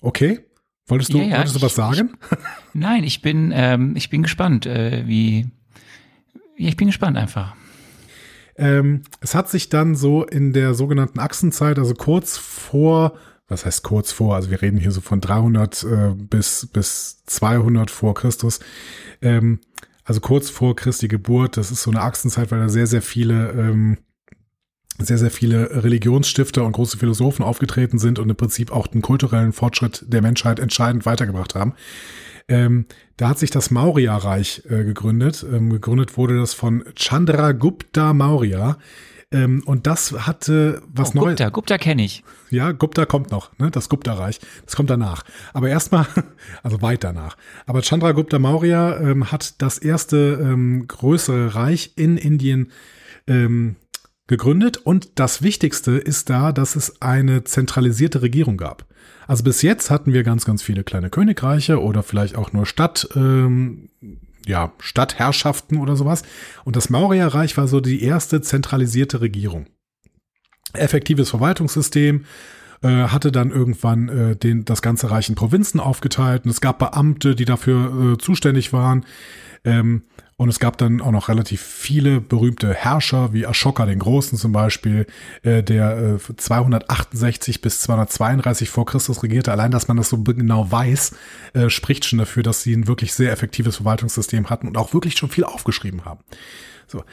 Okay? 0.00 0.40
Wolltest 0.86 1.12
du, 1.12 1.18
ja, 1.18 1.24
ja, 1.24 1.36
wolltest 1.38 1.56
du 1.56 1.62
was 1.62 1.74
sagen? 1.74 2.16
Ich, 2.30 2.38
nein, 2.74 3.04
ich 3.04 3.22
bin, 3.22 3.52
ähm, 3.54 3.94
ich 3.96 4.10
bin 4.10 4.22
gespannt, 4.22 4.66
äh, 4.66 5.06
wie. 5.06 5.48
Ja, 6.56 6.68
ich 6.68 6.76
bin 6.76 6.88
gespannt 6.88 7.16
einfach. 7.16 7.56
Ähm, 8.60 9.04
es 9.22 9.34
hat 9.34 9.48
sich 9.48 9.70
dann 9.70 9.94
so 9.94 10.22
in 10.22 10.52
der 10.52 10.74
sogenannten 10.74 11.18
Achsenzeit, 11.18 11.78
also 11.78 11.94
kurz 11.94 12.36
vor, 12.36 13.14
was 13.48 13.64
heißt 13.64 13.82
kurz 13.82 14.12
vor, 14.12 14.36
also 14.36 14.50
wir 14.50 14.60
reden 14.60 14.76
hier 14.76 14.92
so 14.92 15.00
von 15.00 15.22
300 15.22 15.82
äh, 15.84 16.14
bis, 16.14 16.68
bis 16.70 17.24
200 17.24 17.90
vor 17.90 18.12
Christus, 18.12 18.60
ähm, 19.22 19.60
also 20.04 20.20
kurz 20.20 20.50
vor 20.50 20.76
Christi 20.76 21.08
Geburt, 21.08 21.56
das 21.56 21.70
ist 21.70 21.82
so 21.82 21.90
eine 21.90 22.02
Achsenzeit, 22.02 22.50
weil 22.50 22.60
da 22.60 22.68
sehr, 22.68 22.86
sehr 22.86 23.00
viele 23.00 23.50
ähm, 23.52 23.96
sehr, 24.98 25.16
sehr 25.16 25.30
viele 25.30 25.82
Religionsstifter 25.82 26.62
und 26.62 26.72
große 26.72 26.98
Philosophen 26.98 27.42
aufgetreten 27.42 27.98
sind 27.98 28.18
und 28.18 28.28
im 28.28 28.36
Prinzip 28.36 28.70
auch 28.70 28.86
den 28.86 29.00
kulturellen 29.00 29.54
Fortschritt 29.54 30.04
der 30.06 30.20
Menschheit 30.20 30.60
entscheidend 30.60 31.06
weitergebracht 31.06 31.54
haben. 31.54 31.72
Ähm, 32.48 32.86
da 33.16 33.28
hat 33.28 33.38
sich 33.38 33.50
das 33.50 33.70
Maurya-Reich 33.70 34.62
äh, 34.68 34.84
gegründet. 34.84 35.44
Ähm, 35.50 35.70
gegründet 35.70 36.16
wurde 36.16 36.38
das 36.38 36.54
von 36.54 36.84
Chandragupta 36.94 38.12
Maurya. 38.12 38.78
Ähm, 39.32 39.62
und 39.64 39.86
das 39.86 40.12
hatte 40.26 40.82
was 40.92 41.10
oh, 41.10 41.20
Neues. 41.20 41.28
Gupta, 41.30 41.48
Gupta 41.50 41.78
kenne 41.78 42.04
ich. 42.04 42.24
Ja, 42.50 42.72
Gupta 42.72 43.06
kommt 43.06 43.30
noch, 43.30 43.56
ne? 43.58 43.70
Das 43.70 43.88
Gupta-Reich. 43.88 44.40
Das 44.64 44.74
kommt 44.74 44.90
danach. 44.90 45.22
Aber 45.52 45.68
erstmal, 45.68 46.06
also 46.62 46.82
weit 46.82 47.04
danach. 47.04 47.36
Aber 47.66 47.82
Chandragupta 47.82 48.38
Maurya 48.38 48.98
ähm, 48.98 49.30
hat 49.30 49.62
das 49.62 49.78
erste 49.78 50.38
ähm, 50.42 50.86
größere 50.88 51.54
Reich 51.54 51.92
in 51.96 52.16
Indien 52.16 52.72
ähm, 53.28 53.76
gegründet. 54.26 54.78
Und 54.78 55.18
das 55.20 55.42
Wichtigste 55.42 55.92
ist 55.92 56.28
da, 56.28 56.50
dass 56.50 56.74
es 56.74 57.00
eine 57.00 57.44
zentralisierte 57.44 58.22
Regierung 58.22 58.56
gab. 58.56 58.86
Also 59.30 59.44
bis 59.44 59.62
jetzt 59.62 59.92
hatten 59.92 60.12
wir 60.12 60.24
ganz, 60.24 60.44
ganz 60.44 60.60
viele 60.60 60.82
kleine 60.82 61.08
Königreiche 61.08 61.80
oder 61.80 62.02
vielleicht 62.02 62.34
auch 62.34 62.52
nur 62.52 62.66
Stadt, 62.66 63.08
ähm, 63.14 63.88
ja, 64.44 64.72
Stadtherrschaften 64.80 65.78
oder 65.78 65.94
sowas. 65.94 66.24
Und 66.64 66.74
das 66.74 66.90
Maurerreich 66.90 67.56
war 67.56 67.68
so 67.68 67.80
die 67.80 68.02
erste 68.02 68.40
zentralisierte 68.40 69.20
Regierung. 69.20 69.66
Effektives 70.72 71.30
Verwaltungssystem, 71.30 72.24
äh, 72.82 72.88
hatte 72.88 73.30
dann 73.30 73.52
irgendwann 73.52 74.08
äh, 74.08 74.34
den, 74.34 74.64
das 74.64 74.82
ganze 74.82 75.12
Reich 75.12 75.28
in 75.28 75.36
Provinzen 75.36 75.78
aufgeteilt 75.78 76.44
und 76.44 76.50
es 76.50 76.60
gab 76.60 76.80
Beamte, 76.80 77.36
die 77.36 77.44
dafür 77.44 78.14
äh, 78.14 78.18
zuständig 78.18 78.72
waren. 78.72 79.06
Ähm, 79.62 80.02
und 80.40 80.48
es 80.48 80.58
gab 80.58 80.78
dann 80.78 81.02
auch 81.02 81.10
noch 81.10 81.28
relativ 81.28 81.60
viele 81.60 82.18
berühmte 82.18 82.72
Herrscher, 82.72 83.34
wie 83.34 83.46
Ashoka 83.46 83.84
den 83.84 83.98
Großen 83.98 84.38
zum 84.38 84.52
Beispiel, 84.52 85.06
äh, 85.42 85.62
der 85.62 86.16
äh, 86.16 86.34
268 86.34 87.60
bis 87.60 87.82
232 87.82 88.70
vor 88.70 88.86
Christus 88.86 89.22
regierte. 89.22 89.52
Allein, 89.52 89.70
dass 89.70 89.86
man 89.86 89.98
das 89.98 90.08
so 90.08 90.16
genau 90.22 90.72
weiß, 90.72 91.12
äh, 91.52 91.68
spricht 91.68 92.06
schon 92.06 92.20
dafür, 92.20 92.42
dass 92.42 92.62
sie 92.62 92.74
ein 92.74 92.88
wirklich 92.88 93.12
sehr 93.12 93.32
effektives 93.32 93.76
Verwaltungssystem 93.76 94.48
hatten 94.48 94.66
und 94.66 94.78
auch 94.78 94.94
wirklich 94.94 95.18
schon 95.18 95.28
viel 95.28 95.44
aufgeschrieben 95.44 96.06
haben. 96.06 96.20
So, 96.86 97.04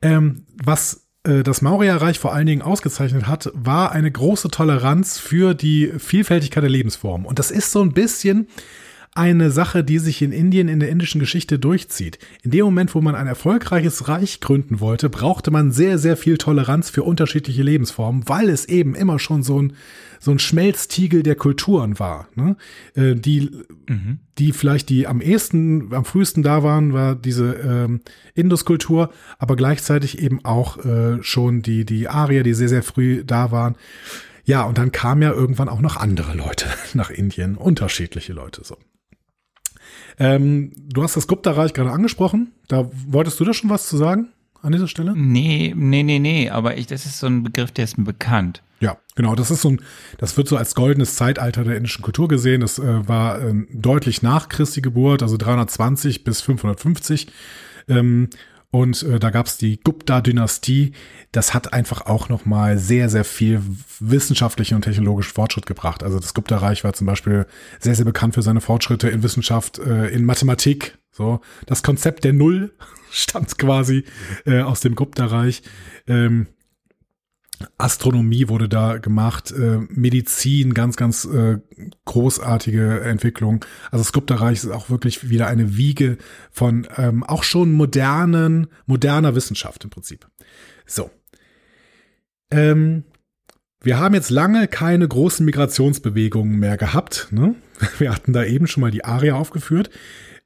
ähm, 0.00 0.46
was 0.62 1.08
äh, 1.24 1.42
das 1.42 1.62
Maurerreich 1.62 2.20
vor 2.20 2.34
allen 2.34 2.46
Dingen 2.46 2.62
ausgezeichnet 2.62 3.26
hat, 3.26 3.50
war 3.52 3.90
eine 3.90 4.12
große 4.12 4.48
Toleranz 4.48 5.18
für 5.18 5.54
die 5.54 5.92
Vielfältigkeit 5.98 6.62
der 6.62 6.70
Lebensformen. 6.70 7.26
Und 7.26 7.40
das 7.40 7.50
ist 7.50 7.72
so 7.72 7.82
ein 7.82 7.94
bisschen 7.94 8.46
eine 9.16 9.50
Sache, 9.50 9.84
die 9.84 9.98
sich 9.98 10.22
in 10.22 10.32
Indien 10.32 10.68
in 10.68 10.80
der 10.80 10.88
indischen 10.88 11.20
Geschichte 11.20 11.58
durchzieht. 11.58 12.18
In 12.42 12.50
dem 12.50 12.64
Moment, 12.64 12.94
wo 12.94 13.00
man 13.00 13.14
ein 13.14 13.26
erfolgreiches 13.26 14.08
Reich 14.08 14.40
gründen 14.40 14.80
wollte, 14.80 15.08
brauchte 15.10 15.50
man 15.50 15.72
sehr, 15.72 15.98
sehr 15.98 16.16
viel 16.16 16.38
Toleranz 16.38 16.90
für 16.90 17.02
unterschiedliche 17.02 17.62
Lebensformen, 17.62 18.28
weil 18.28 18.48
es 18.48 18.66
eben 18.66 18.94
immer 18.94 19.18
schon 19.18 19.42
so 19.42 19.60
ein, 19.60 19.72
so 20.20 20.30
ein 20.30 20.38
Schmelztiegel 20.38 21.22
der 21.22 21.34
Kulturen 21.34 21.98
war. 21.98 22.28
Ne? 22.34 22.56
Äh, 22.94 23.14
die, 23.14 23.50
mhm. 23.88 24.18
die 24.38 24.52
vielleicht 24.52 24.88
die 24.88 25.06
am 25.06 25.20
ehesten, 25.20 25.92
am 25.94 26.04
frühesten 26.04 26.42
da 26.42 26.62
waren, 26.62 26.92
war 26.92 27.14
diese 27.14 27.54
ähm, 27.54 28.00
Induskultur, 28.34 29.10
aber 29.38 29.56
gleichzeitig 29.56 30.20
eben 30.20 30.44
auch 30.44 30.84
äh, 30.84 31.22
schon 31.22 31.62
die, 31.62 31.84
die 31.84 32.08
Arier, 32.08 32.42
die 32.42 32.54
sehr, 32.54 32.68
sehr 32.68 32.82
früh 32.82 33.24
da 33.24 33.50
waren. 33.50 33.76
Ja, 34.46 34.62
und 34.62 34.78
dann 34.78 34.92
kamen 34.92 35.22
ja 35.22 35.32
irgendwann 35.32 35.68
auch 35.68 35.80
noch 35.80 35.96
andere 35.96 36.34
Leute 36.34 36.66
nach 36.94 37.10
Indien, 37.10 37.56
unterschiedliche 37.56 38.32
Leute 38.32 38.62
so. 38.64 38.76
Ähm, 40.18 40.72
du 40.76 41.02
hast 41.02 41.16
das 41.16 41.26
Gupta-Reich 41.26 41.74
gerade 41.74 41.90
angesprochen. 41.90 42.52
Da 42.68 42.90
wolltest 43.06 43.38
du 43.38 43.44
da 43.44 43.52
schon 43.52 43.70
was 43.70 43.88
zu 43.88 43.96
sagen 43.96 44.28
an 44.62 44.72
dieser 44.72 44.88
Stelle? 44.88 45.14
Nee, 45.16 45.74
nee, 45.76 46.02
nee, 46.02 46.18
nee. 46.18 46.50
Aber 46.50 46.76
ich, 46.76 46.86
das 46.86 47.06
ist 47.06 47.18
so 47.18 47.26
ein 47.26 47.42
Begriff, 47.42 47.72
der 47.72 47.84
ist 47.84 47.98
mir 47.98 48.04
bekannt. 48.04 48.62
Ja, 48.80 48.98
genau. 49.14 49.34
Das 49.34 49.50
ist 49.50 49.62
so 49.62 49.70
ein, 49.70 49.80
das 50.18 50.36
wird 50.36 50.48
so 50.48 50.56
als 50.56 50.74
goldenes 50.74 51.16
Zeitalter 51.16 51.64
der 51.64 51.76
indischen 51.76 52.02
Kultur 52.02 52.28
gesehen. 52.28 52.60
Das 52.60 52.78
äh, 52.78 53.08
war 53.08 53.40
äh, 53.40 53.54
deutlich 53.72 54.22
nach 54.22 54.48
Christi 54.48 54.80
Geburt, 54.80 55.22
also 55.22 55.36
320 55.36 56.24
bis 56.24 56.40
550. 56.42 57.28
Ähm, 57.88 58.28
und 58.76 59.02
äh, 59.04 59.18
da 59.18 59.30
gab 59.30 59.46
es 59.46 59.56
die 59.56 59.80
Gupta-Dynastie. 59.82 60.92
Das 61.32 61.54
hat 61.54 61.72
einfach 61.72 62.02
auch 62.02 62.28
nochmal 62.28 62.76
sehr, 62.76 63.08
sehr 63.08 63.24
viel 63.24 63.62
wissenschaftlichen 64.00 64.74
und 64.74 64.82
technologischen 64.82 65.32
Fortschritt 65.32 65.64
gebracht. 65.64 66.02
Also 66.02 66.20
das 66.20 66.34
Gupta-Reich 66.34 66.84
war 66.84 66.92
zum 66.92 67.06
Beispiel 67.06 67.46
sehr, 67.80 67.94
sehr 67.94 68.04
bekannt 68.04 68.34
für 68.34 68.42
seine 68.42 68.60
Fortschritte 68.60 69.08
in 69.08 69.22
Wissenschaft, 69.22 69.78
äh, 69.78 70.08
in 70.08 70.26
Mathematik. 70.26 70.98
So, 71.10 71.40
das 71.64 71.82
Konzept 71.82 72.24
der 72.24 72.34
Null 72.34 72.74
stammt 73.10 73.56
quasi 73.56 74.04
äh, 74.44 74.60
aus 74.60 74.80
dem 74.80 74.94
Gupta-Reich. 74.94 75.62
Ähm, 76.06 76.46
Astronomie 77.78 78.48
wurde 78.48 78.68
da 78.68 78.98
gemacht, 78.98 79.50
äh, 79.52 79.78
Medizin, 79.88 80.74
ganz, 80.74 80.96
ganz 80.96 81.24
äh, 81.24 81.58
großartige 82.04 83.00
Entwicklung. 83.00 83.64
Also 83.90 84.04
Skripterreich 84.04 84.64
ist 84.64 84.70
auch 84.70 84.90
wirklich 84.90 85.30
wieder 85.30 85.46
eine 85.46 85.76
Wiege 85.76 86.18
von 86.50 86.86
ähm, 86.96 87.24
auch 87.24 87.42
schon 87.42 87.72
modernen, 87.72 88.68
moderner 88.86 89.34
Wissenschaft 89.34 89.84
im 89.84 89.90
Prinzip. 89.90 90.26
So. 90.86 91.10
Ähm, 92.50 93.04
wir 93.82 93.98
haben 93.98 94.14
jetzt 94.14 94.30
lange 94.30 94.68
keine 94.68 95.06
großen 95.06 95.44
Migrationsbewegungen 95.44 96.58
mehr 96.58 96.76
gehabt. 96.76 97.28
Ne? 97.30 97.54
Wir 97.98 98.12
hatten 98.12 98.32
da 98.32 98.44
eben 98.44 98.66
schon 98.66 98.80
mal 98.80 98.90
die 98.90 99.04
Aria 99.04 99.34
aufgeführt. 99.34 99.90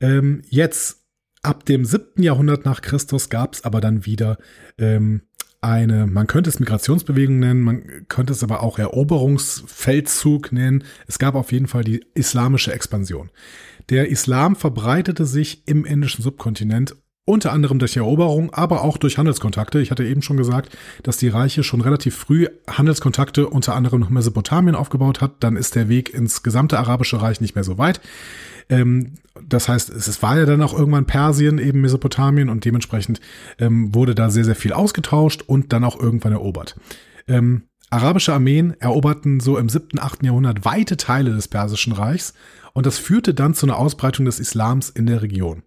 Ähm, 0.00 0.42
jetzt, 0.48 1.04
ab 1.42 1.64
dem 1.64 1.84
siebten 1.84 2.22
Jahrhundert 2.22 2.64
nach 2.64 2.82
Christus, 2.82 3.30
gab 3.30 3.54
es 3.54 3.64
aber 3.64 3.80
dann 3.80 4.04
wieder 4.04 4.36
ähm, 4.78 5.22
eine, 5.60 6.06
man 6.06 6.26
könnte 6.26 6.48
es 6.48 6.58
Migrationsbewegung 6.58 7.38
nennen, 7.38 7.60
man 7.60 7.82
könnte 8.08 8.32
es 8.32 8.42
aber 8.42 8.62
auch 8.62 8.78
Eroberungsfeldzug 8.78 10.52
nennen. 10.52 10.84
Es 11.06 11.18
gab 11.18 11.34
auf 11.34 11.52
jeden 11.52 11.66
Fall 11.66 11.84
die 11.84 12.04
islamische 12.14 12.72
Expansion. 12.72 13.30
Der 13.90 14.08
Islam 14.08 14.56
verbreitete 14.56 15.26
sich 15.26 15.66
im 15.66 15.84
indischen 15.84 16.22
Subkontinent 16.22 16.96
unter 17.26 17.52
anderem 17.52 17.78
durch 17.78 17.96
Eroberung, 17.96 18.52
aber 18.52 18.82
auch 18.82 18.96
durch 18.96 19.18
Handelskontakte. 19.18 19.80
Ich 19.80 19.90
hatte 19.90 20.04
eben 20.04 20.22
schon 20.22 20.36
gesagt, 20.36 20.76
dass 21.02 21.16
die 21.16 21.28
Reiche 21.28 21.62
schon 21.62 21.80
relativ 21.80 22.16
früh 22.16 22.48
Handelskontakte 22.68 23.48
unter 23.48 23.76
anderem 23.76 24.00
nach 24.00 24.10
Mesopotamien 24.10 24.74
aufgebaut 24.74 25.20
hat. 25.20 25.34
Dann 25.40 25.56
ist 25.56 25.76
der 25.76 25.88
Weg 25.88 26.12
ins 26.12 26.42
gesamte 26.42 26.78
arabische 26.78 27.20
Reich 27.20 27.40
nicht 27.40 27.54
mehr 27.54 27.64
so 27.64 27.78
weit. 27.78 28.00
Ähm, 28.68 29.14
das 29.52 29.68
heißt, 29.68 29.90
es 29.90 30.22
war 30.22 30.38
ja 30.38 30.46
dann 30.46 30.62
auch 30.62 30.76
irgendwann 30.76 31.06
Persien, 31.06 31.58
eben 31.58 31.80
Mesopotamien 31.80 32.48
und 32.48 32.64
dementsprechend 32.64 33.20
ähm, 33.58 33.94
wurde 33.94 34.14
da 34.14 34.30
sehr, 34.30 34.44
sehr 34.44 34.56
viel 34.56 34.72
ausgetauscht 34.72 35.42
und 35.42 35.72
dann 35.72 35.84
auch 35.84 35.98
irgendwann 35.98 36.32
erobert. 36.32 36.76
Ähm, 37.28 37.64
arabische 37.90 38.32
Armeen 38.32 38.74
eroberten 38.80 39.40
so 39.40 39.58
im 39.58 39.68
siebten, 39.68 39.98
achten 39.98 40.24
Jahrhundert 40.24 40.64
weite 40.64 40.96
Teile 40.96 41.32
des 41.32 41.48
Persischen 41.48 41.92
Reichs 41.92 42.34
und 42.72 42.86
das 42.86 42.98
führte 42.98 43.34
dann 43.34 43.54
zu 43.54 43.66
einer 43.66 43.78
Ausbreitung 43.78 44.24
des 44.24 44.40
Islams 44.40 44.90
in 44.90 45.06
der 45.06 45.22
Region. 45.22 45.62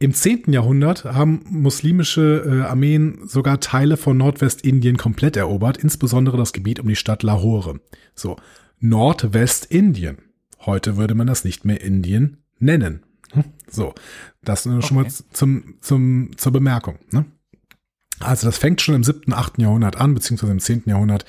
Im 0.00 0.12
10. 0.12 0.52
Jahrhundert 0.52 1.04
haben 1.04 1.44
muslimische 1.48 2.44
äh, 2.46 2.68
Armeen 2.68 3.20
sogar 3.26 3.60
Teile 3.60 3.96
von 3.96 4.16
Nordwestindien 4.16 4.96
komplett 4.96 5.36
erobert, 5.36 5.78
insbesondere 5.78 6.36
das 6.36 6.52
Gebiet 6.52 6.80
um 6.80 6.88
die 6.88 6.96
Stadt 6.96 7.22
Lahore. 7.22 7.80
So, 8.14 8.36
Nordwestindien. 8.80 10.18
Heute 10.66 10.96
würde 10.96 11.14
man 11.14 11.26
das 11.26 11.44
nicht 11.44 11.64
mehr 11.64 11.80
Indien 11.80 12.43
nennen. 12.64 13.02
Hm? 13.32 13.44
So, 13.68 13.94
das 14.42 14.66
okay. 14.66 14.82
schon 14.82 14.96
mal 14.96 15.08
zum, 15.08 15.74
zum, 15.80 16.30
zur 16.36 16.52
Bemerkung. 16.52 16.98
Ne? 17.10 17.24
Also 18.20 18.46
das 18.46 18.58
fängt 18.58 18.80
schon 18.80 18.94
im 18.94 19.04
7., 19.04 19.32
8. 19.32 19.58
Jahrhundert 19.58 19.96
an, 19.96 20.14
beziehungsweise 20.14 20.52
im 20.52 20.60
10. 20.60 20.84
Jahrhundert, 20.86 21.24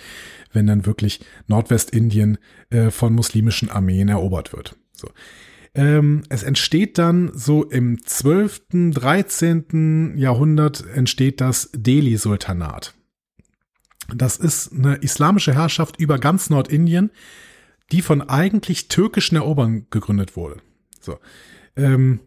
wenn 0.54 0.68
dann 0.68 0.86
wirklich 0.86 1.20
Nordwestindien 1.48 2.38
äh, 2.70 2.92
von 2.92 3.14
muslimischen 3.14 3.70
Armeen 3.70 4.08
erobert 4.08 4.54
wird. 4.54 4.76
So. 4.94 5.10
Ähm, 5.74 6.24
es 6.30 6.44
entsteht 6.44 6.98
dann 6.98 7.32
so 7.34 7.66
im 7.66 8.02
12., 8.02 8.92
13. 8.92 10.14
Jahrhundert 10.16 10.86
entsteht 10.94 11.42
das 11.42 11.70
Delhi-Sultanat. 11.74 12.94
Das 14.14 14.38
ist 14.38 14.72
eine 14.72 14.96
islamische 14.96 15.54
Herrschaft 15.54 16.00
über 16.00 16.20
ganz 16.20 16.50
Nordindien, 16.50 17.10
die 17.92 18.02
von 18.02 18.22
eigentlich 18.22 18.88
türkischen 18.88 19.36
Erobern 19.36 19.88
gegründet 19.90 20.36
wurde. 20.36 20.62
So. 21.06 21.20
Ähm, 21.76 22.20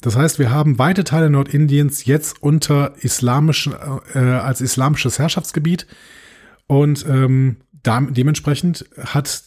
das 0.00 0.16
heißt, 0.16 0.38
wir 0.38 0.50
haben 0.50 0.78
weite 0.78 1.04
Teile 1.04 1.30
Nordindiens 1.30 2.04
jetzt 2.06 2.42
unter 2.42 2.94
islamischen, 3.00 3.74
äh, 4.14 4.18
als 4.18 4.60
islamisches 4.60 5.18
Herrschaftsgebiet 5.18 5.86
und 6.66 7.04
ähm, 7.06 7.58
da, 7.82 8.00
dementsprechend 8.00 8.86
hat 8.98 9.44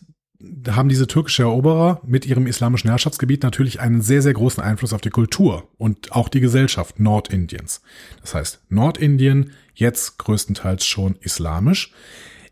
haben 0.67 0.89
diese 0.89 1.07
türkische 1.07 1.43
Eroberer 1.43 2.01
mit 2.05 2.25
ihrem 2.25 2.47
islamischen 2.47 2.89
Herrschaftsgebiet 2.89 3.43
natürlich 3.43 3.79
einen 3.79 4.01
sehr, 4.01 4.21
sehr 4.21 4.33
großen 4.33 4.61
Einfluss 4.61 4.91
auf 4.91 5.01
die 5.01 5.09
Kultur 5.09 5.69
und 5.77 6.11
auch 6.11 6.27
die 6.27 6.41
Gesellschaft 6.41 6.99
Nordindiens. 6.99 7.81
Das 8.21 8.35
heißt, 8.35 8.61
Nordindien 8.69 9.51
jetzt 9.73 10.19
größtenteils 10.19 10.85
schon 10.85 11.15
islamisch. 11.21 11.93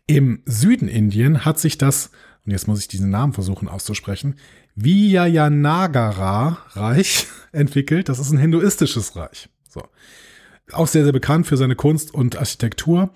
Im 0.06 0.42
Süden 0.46 0.88
Indien 0.88 1.44
hat 1.44 1.58
sich 1.58 1.76
das, 1.76 2.10
und 2.44 2.52
jetzt 2.52 2.66
muss 2.66 2.80
ich 2.80 2.88
diesen 2.88 3.10
Namen 3.10 3.34
versuchen 3.34 3.68
auszusprechen, 3.68 4.36
Vijayanagara-Reich 4.74 7.28
entwickelt. 7.52 8.08
Das 8.08 8.18
ist 8.18 8.32
ein 8.32 8.38
hinduistisches 8.38 9.14
Reich. 9.16 9.50
So. 9.68 9.82
Auch 10.72 10.88
sehr, 10.88 11.04
sehr 11.04 11.12
bekannt 11.12 11.46
für 11.46 11.56
seine 11.56 11.76
Kunst 11.76 12.12
und 12.14 12.36
Architektur. 12.36 13.10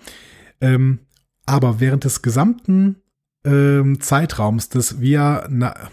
Ähm, 0.61 0.99
aber 1.45 1.79
während 1.79 2.03
des 2.03 2.21
gesamten 2.21 2.97
ähm, 3.45 4.01
Zeitraums 4.01 4.67
des 4.69 5.01
Vijayanagra, 5.01 5.85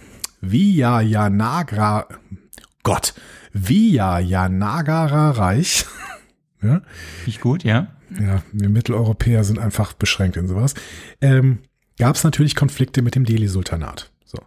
Gott, 2.82 3.14
Vijayanagara-Reich. 3.52 5.86
ja. 6.62 6.80
Ich 7.26 7.40
gut, 7.40 7.64
ja. 7.64 7.88
Ja, 8.20 8.42
wir 8.52 8.68
Mitteleuropäer 8.68 9.44
sind 9.44 9.58
einfach 9.58 9.94
beschränkt 9.94 10.36
in 10.36 10.46
sowas. 10.46 10.74
Ähm, 11.20 11.60
Gab 11.98 12.16
es 12.16 12.24
natürlich 12.24 12.56
Konflikte 12.56 13.02
mit 13.02 13.14
dem 13.14 13.24
Delhi-Sultanat. 13.24 14.10
So. 14.24 14.38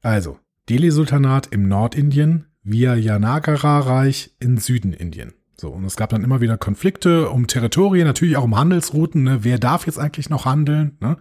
Also, 0.00 0.38
Delhi-Sultanat 0.70 1.48
im 1.50 1.68
Nordindien, 1.68 2.46
Vijayanagara-Reich 2.62 4.34
im 4.40 4.56
Süden 4.58 4.92
Indien. 4.92 5.34
So, 5.56 5.70
und 5.70 5.84
es 5.84 5.96
gab 5.96 6.10
dann 6.10 6.24
immer 6.24 6.40
wieder 6.40 6.56
Konflikte 6.56 7.30
um 7.30 7.46
Territorien, 7.46 8.06
natürlich 8.06 8.36
auch 8.36 8.44
um 8.44 8.56
Handelsrouten. 8.56 9.22
Ne? 9.22 9.38
Wer 9.42 9.58
darf 9.58 9.86
jetzt 9.86 9.98
eigentlich 9.98 10.30
noch 10.30 10.46
handeln? 10.46 10.96
Ne? 11.00 11.16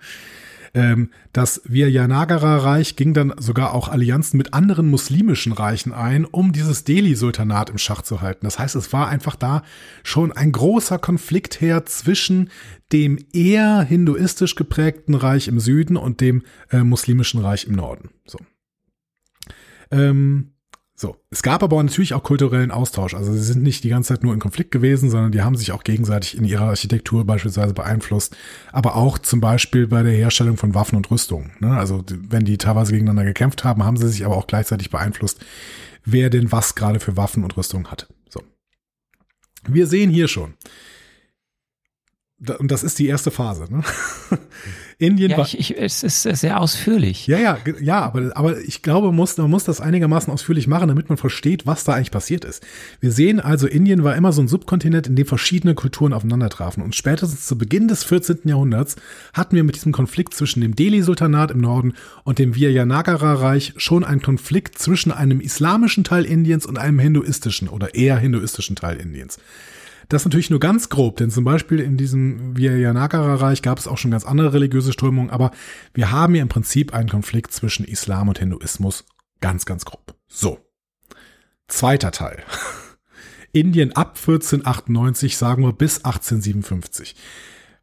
Ähm, 0.73 1.12
das 1.34 1.62
Vijayanagara-Reich 1.65 2.95
ging 2.95 3.13
dann 3.13 3.34
sogar 3.38 3.73
auch 3.73 3.89
Allianzen 3.89 4.38
mit 4.38 4.53
anderen 4.53 4.89
muslimischen 4.89 5.51
Reichen 5.51 5.93
ein, 5.93 6.25
um 6.25 6.51
dieses 6.51 6.84
Delhi-Sultanat 6.84 7.69
im 7.69 7.77
Schach 7.77 8.01
zu 8.01 8.21
halten. 8.21 8.45
Das 8.45 8.58
heißt, 8.58 8.76
es 8.76 8.91
war 8.91 9.07
einfach 9.07 9.36
da 9.36 9.61
schon 10.03 10.32
ein 10.32 10.51
großer 10.51 10.97
Konflikt 10.97 11.61
her 11.61 11.86
zwischen 11.86 12.49
dem 12.91 13.20
eher 13.34 13.82
hinduistisch 13.82 14.55
geprägten 14.55 15.13
Reich 15.13 15.47
im 15.47 15.59
Süden 15.59 15.95
und 15.95 16.22
dem 16.22 16.41
äh, 16.72 16.80
muslimischen 16.80 17.41
Reich 17.41 17.65
im 17.65 17.76
Norden. 17.76 18.09
So. 18.26 18.39
Ähm, 19.94 20.54
so, 20.96 21.18
es 21.32 21.41
gab 21.41 21.64
aber 21.64 21.82
natürlich 21.82 22.14
auch 22.14 22.22
kulturellen 22.22 22.72
Austausch. 22.72 23.16
Also 23.16 23.34
sie 23.34 23.44
sind 23.44 23.64
nicht 23.64 23.84
die 23.84 23.89
ganze 23.89 24.14
Zeit 24.14 24.24
nur 24.24 24.34
in 24.34 24.39
Konflikt 24.39 24.72
gewesen, 24.72 25.10
sondern 25.10 25.32
die 25.32 25.41
haben 25.41 25.56
sich 25.56 25.72
auch 25.72 25.84
gegenseitig 25.84 26.38
in 26.38 26.46
ihrer 26.46 26.66
Architektur 26.66 27.26
beispielsweise 27.26 27.74
beeinflusst. 27.74 28.38
Aber 28.72 28.96
auch 28.96 29.18
zum 29.18 29.41
Beispiel 29.41 29.88
bei 29.88 30.04
der 30.04 30.14
Herstellung 30.14 30.56
von 30.56 30.76
Waffen 30.76 30.96
und 30.96 31.10
Rüstungen. 31.10 31.52
Ne? 31.60 31.76
Also 31.76 32.04
wenn 32.30 32.46
die 32.46 32.58
teilweise 32.58 32.91
gegeneinander 32.91 33.26
gekämpft 33.26 33.64
haben, 33.64 33.84
haben 33.84 33.98
sie 33.98 34.08
sich 34.08 34.24
aber 34.26 34.38
auch 34.38 34.48
gleichzeitig 34.48 34.91
beeinflusst, 34.91 35.44
wer 36.06 36.30
denn 36.30 36.52
was 36.52 36.76
gerade 36.76 37.00
für 37.00 37.18
Waffen 37.18 37.44
und 37.44 37.58
Rüstungen 37.58 37.89
hat. 37.89 38.08
So. 38.30 38.41
Wir 39.68 39.88
sehen 39.88 40.12
hier 40.12 40.28
schon. 40.28 40.54
Und 42.60 42.72
das 42.72 42.84
ist 42.84 43.00
die 43.00 43.08
erste 43.08 43.32
Phase. 43.32 43.68
Ne? 43.70 43.84
Indien 44.98 45.32
Ja, 45.32 45.38
war, 45.38 45.46
ich, 45.46 45.60
ich, 45.60 45.78
es 45.78 46.04
ist 46.04 46.24
sehr 46.24 46.60
ausführlich. 46.60 47.28
ja, 47.28 47.38
ja, 47.38 47.58
ja, 47.82 48.02
aber, 48.02 48.32
aber 48.36 48.60
ich 48.62 48.82
glaube, 48.82 49.08
man 49.08 49.16
muss, 49.16 49.38
man 49.38 49.50
muss 49.50 49.64
das 49.64 49.82
einigermaßen 49.82 50.32
ausführlich 50.32 50.68
machen, 50.68 50.88
damit 50.88 51.10
man 51.10 51.18
versteht, 51.18 51.66
was 51.66 51.84
da 51.84 51.94
eigentlich 51.94 52.12
passiert 52.12 52.46
ist. 52.46 52.64
Wir 53.00 53.12
sehen 53.12 53.39
also, 53.39 53.68
Indien 53.68 54.04
war 54.04 54.16
immer 54.16 54.32
so 54.32 54.41
ein 54.41 54.48
Subkontinent, 54.48 55.08
in 55.08 55.16
dem 55.16 55.26
verschiedene 55.26 55.76
Kulturen 55.76 56.14
aufeinander 56.14 56.50
trafen. 56.50 56.84
Und 56.84 56.96
spätestens 56.96 57.46
zu 57.46 57.58
Beginn 57.58 57.88
des 57.88 58.04
14. 58.04 58.39
Jahrhunderts 58.46 58.96
hatten 59.34 59.56
wir 59.56 59.64
mit 59.64 59.76
diesem 59.76 59.91
Konflikt 59.91 60.34
zwischen 60.34 60.62
dem 60.62 60.76
Delhi-Sultanat 60.76 61.52
im 61.52 61.62
Norden 61.62 61.94
und 62.24 62.39
dem 62.39 62.56
Vijayanagara-Reich 62.56 63.74
schon 63.78 64.04
einen 64.04 64.22
Konflikt 64.22 64.78
zwischen 64.78 65.12
einem 65.12 65.41
islamischen 65.41 66.04
Teil 66.04 66.26
Indiens 66.26 66.66
und 66.66 66.78
einem 66.78 67.00
hinduistischen 67.00 67.68
oder 67.68 67.96
eher 67.96 68.18
hinduistischen 68.18 68.76
Teil 68.76 68.98
Indiens. 68.98 69.38
Das 70.10 70.22
ist 70.22 70.26
natürlich 70.26 70.49
nur 70.49 70.60
ganz 70.60 70.89
grob, 70.89 71.18
denn 71.18 71.32
zum 71.32 71.43
Beispiel 71.43 71.80
in 71.80 71.97
diesem 71.97 72.58
Vijayanagara-Reich 72.58 73.62
gab 73.62 73.78
es 73.78 73.88
auch 73.88 73.97
schon 73.97 74.12
ganz 74.12 74.26
andere 74.26 74.54
religiöse 74.54 74.93
Strömungen, 74.93 75.30
aber 75.30 75.51
wir 75.93 76.12
haben 76.12 76.34
hier 76.34 76.43
im 76.43 76.49
Prinzip 76.49 76.93
einen 76.93 77.10
Konflikt 77.10 77.51
zwischen 77.51 77.86
Islam 77.86 78.28
und 78.30 78.39
Hinduismus. 78.39 79.06
Ganz, 79.41 79.66
ganz 79.66 79.86
grob. 79.86 80.16
So. 80.28 80.60
Zweiter 81.68 82.12
Teil. 82.12 82.43
Indien 83.51 83.95
ab 83.95 84.18
1498, 84.18 85.38
sagen 85.38 85.64
wir 85.64 85.74
bis 85.74 85.97
1857. 85.97 87.16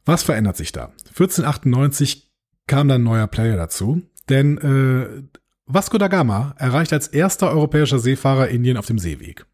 Was 0.05 0.23
verändert 0.23 0.57
sich 0.57 0.73
da? 0.73 0.93
1498 1.11 2.31
kam 2.67 2.89
dann 2.89 3.03
ein 3.03 3.05
neuer 3.05 3.27
Player 3.27 3.57
dazu, 3.57 4.03
denn 4.29 4.59
äh, 4.59 5.23
Vasco 5.67 5.99
da 5.99 6.09
Gama 6.09 6.55
erreicht 6.59 6.93
als 6.93 7.09
erster 7.09 7.51
europäischer 7.51 7.99
Seefahrer 7.99 8.49
Indien 8.49 8.77
auf 8.77 8.87
dem 8.87 8.99
Seeweg. 8.99 9.47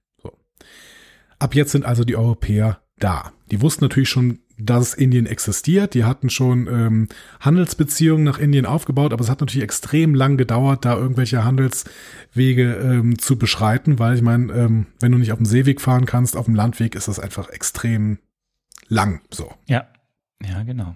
Ab 1.39 1.55
jetzt 1.55 1.73
sind 1.73 1.85
also 1.85 2.05
die 2.05 2.17
Europäer 2.17 2.81
da. 2.99 3.33
Die 3.51 3.61
wussten 3.61 3.85
natürlich 3.85 4.09
schon, 4.09 4.41
dass 4.59 4.95
Indien 4.95 5.27
existiert. 5.27 5.95
Die 5.95 6.05
hatten 6.05 6.31
schon 6.31 6.67
ähm, 6.67 7.09
Handelsbeziehungen 7.41 8.25
nach 8.25 8.39
Indien 8.39 8.65
aufgebaut, 8.65 9.13
aber 9.13 9.23
es 9.23 9.31
hat 9.31 9.41
natürlich 9.41 9.63
extrem 9.63 10.15
lang 10.15 10.37
gedauert, 10.39 10.85
da 10.85 10.97
irgendwelche 10.97 11.45
Handelswege 11.45 12.75
ähm, 12.75 13.19
zu 13.19 13.39
beschreiten, 13.39 13.99
weil 13.99 14.17
ich 14.17 14.23
meine, 14.23 14.53
ähm, 14.53 14.87
wenn 15.01 15.13
du 15.13 15.19
nicht 15.19 15.33
auf 15.33 15.39
dem 15.39 15.47
Seeweg 15.47 15.81
fahren 15.81 16.07
kannst, 16.07 16.37
auf 16.37 16.47
dem 16.47 16.55
Landweg 16.55 16.95
ist 16.95 17.09
das 17.09 17.21
einfach 17.21 17.51
extrem 17.51 18.19
lang. 18.89 19.21
So. 19.31 19.53
Ja. 19.67 19.87
Ja, 20.43 20.63
genau. 20.63 20.95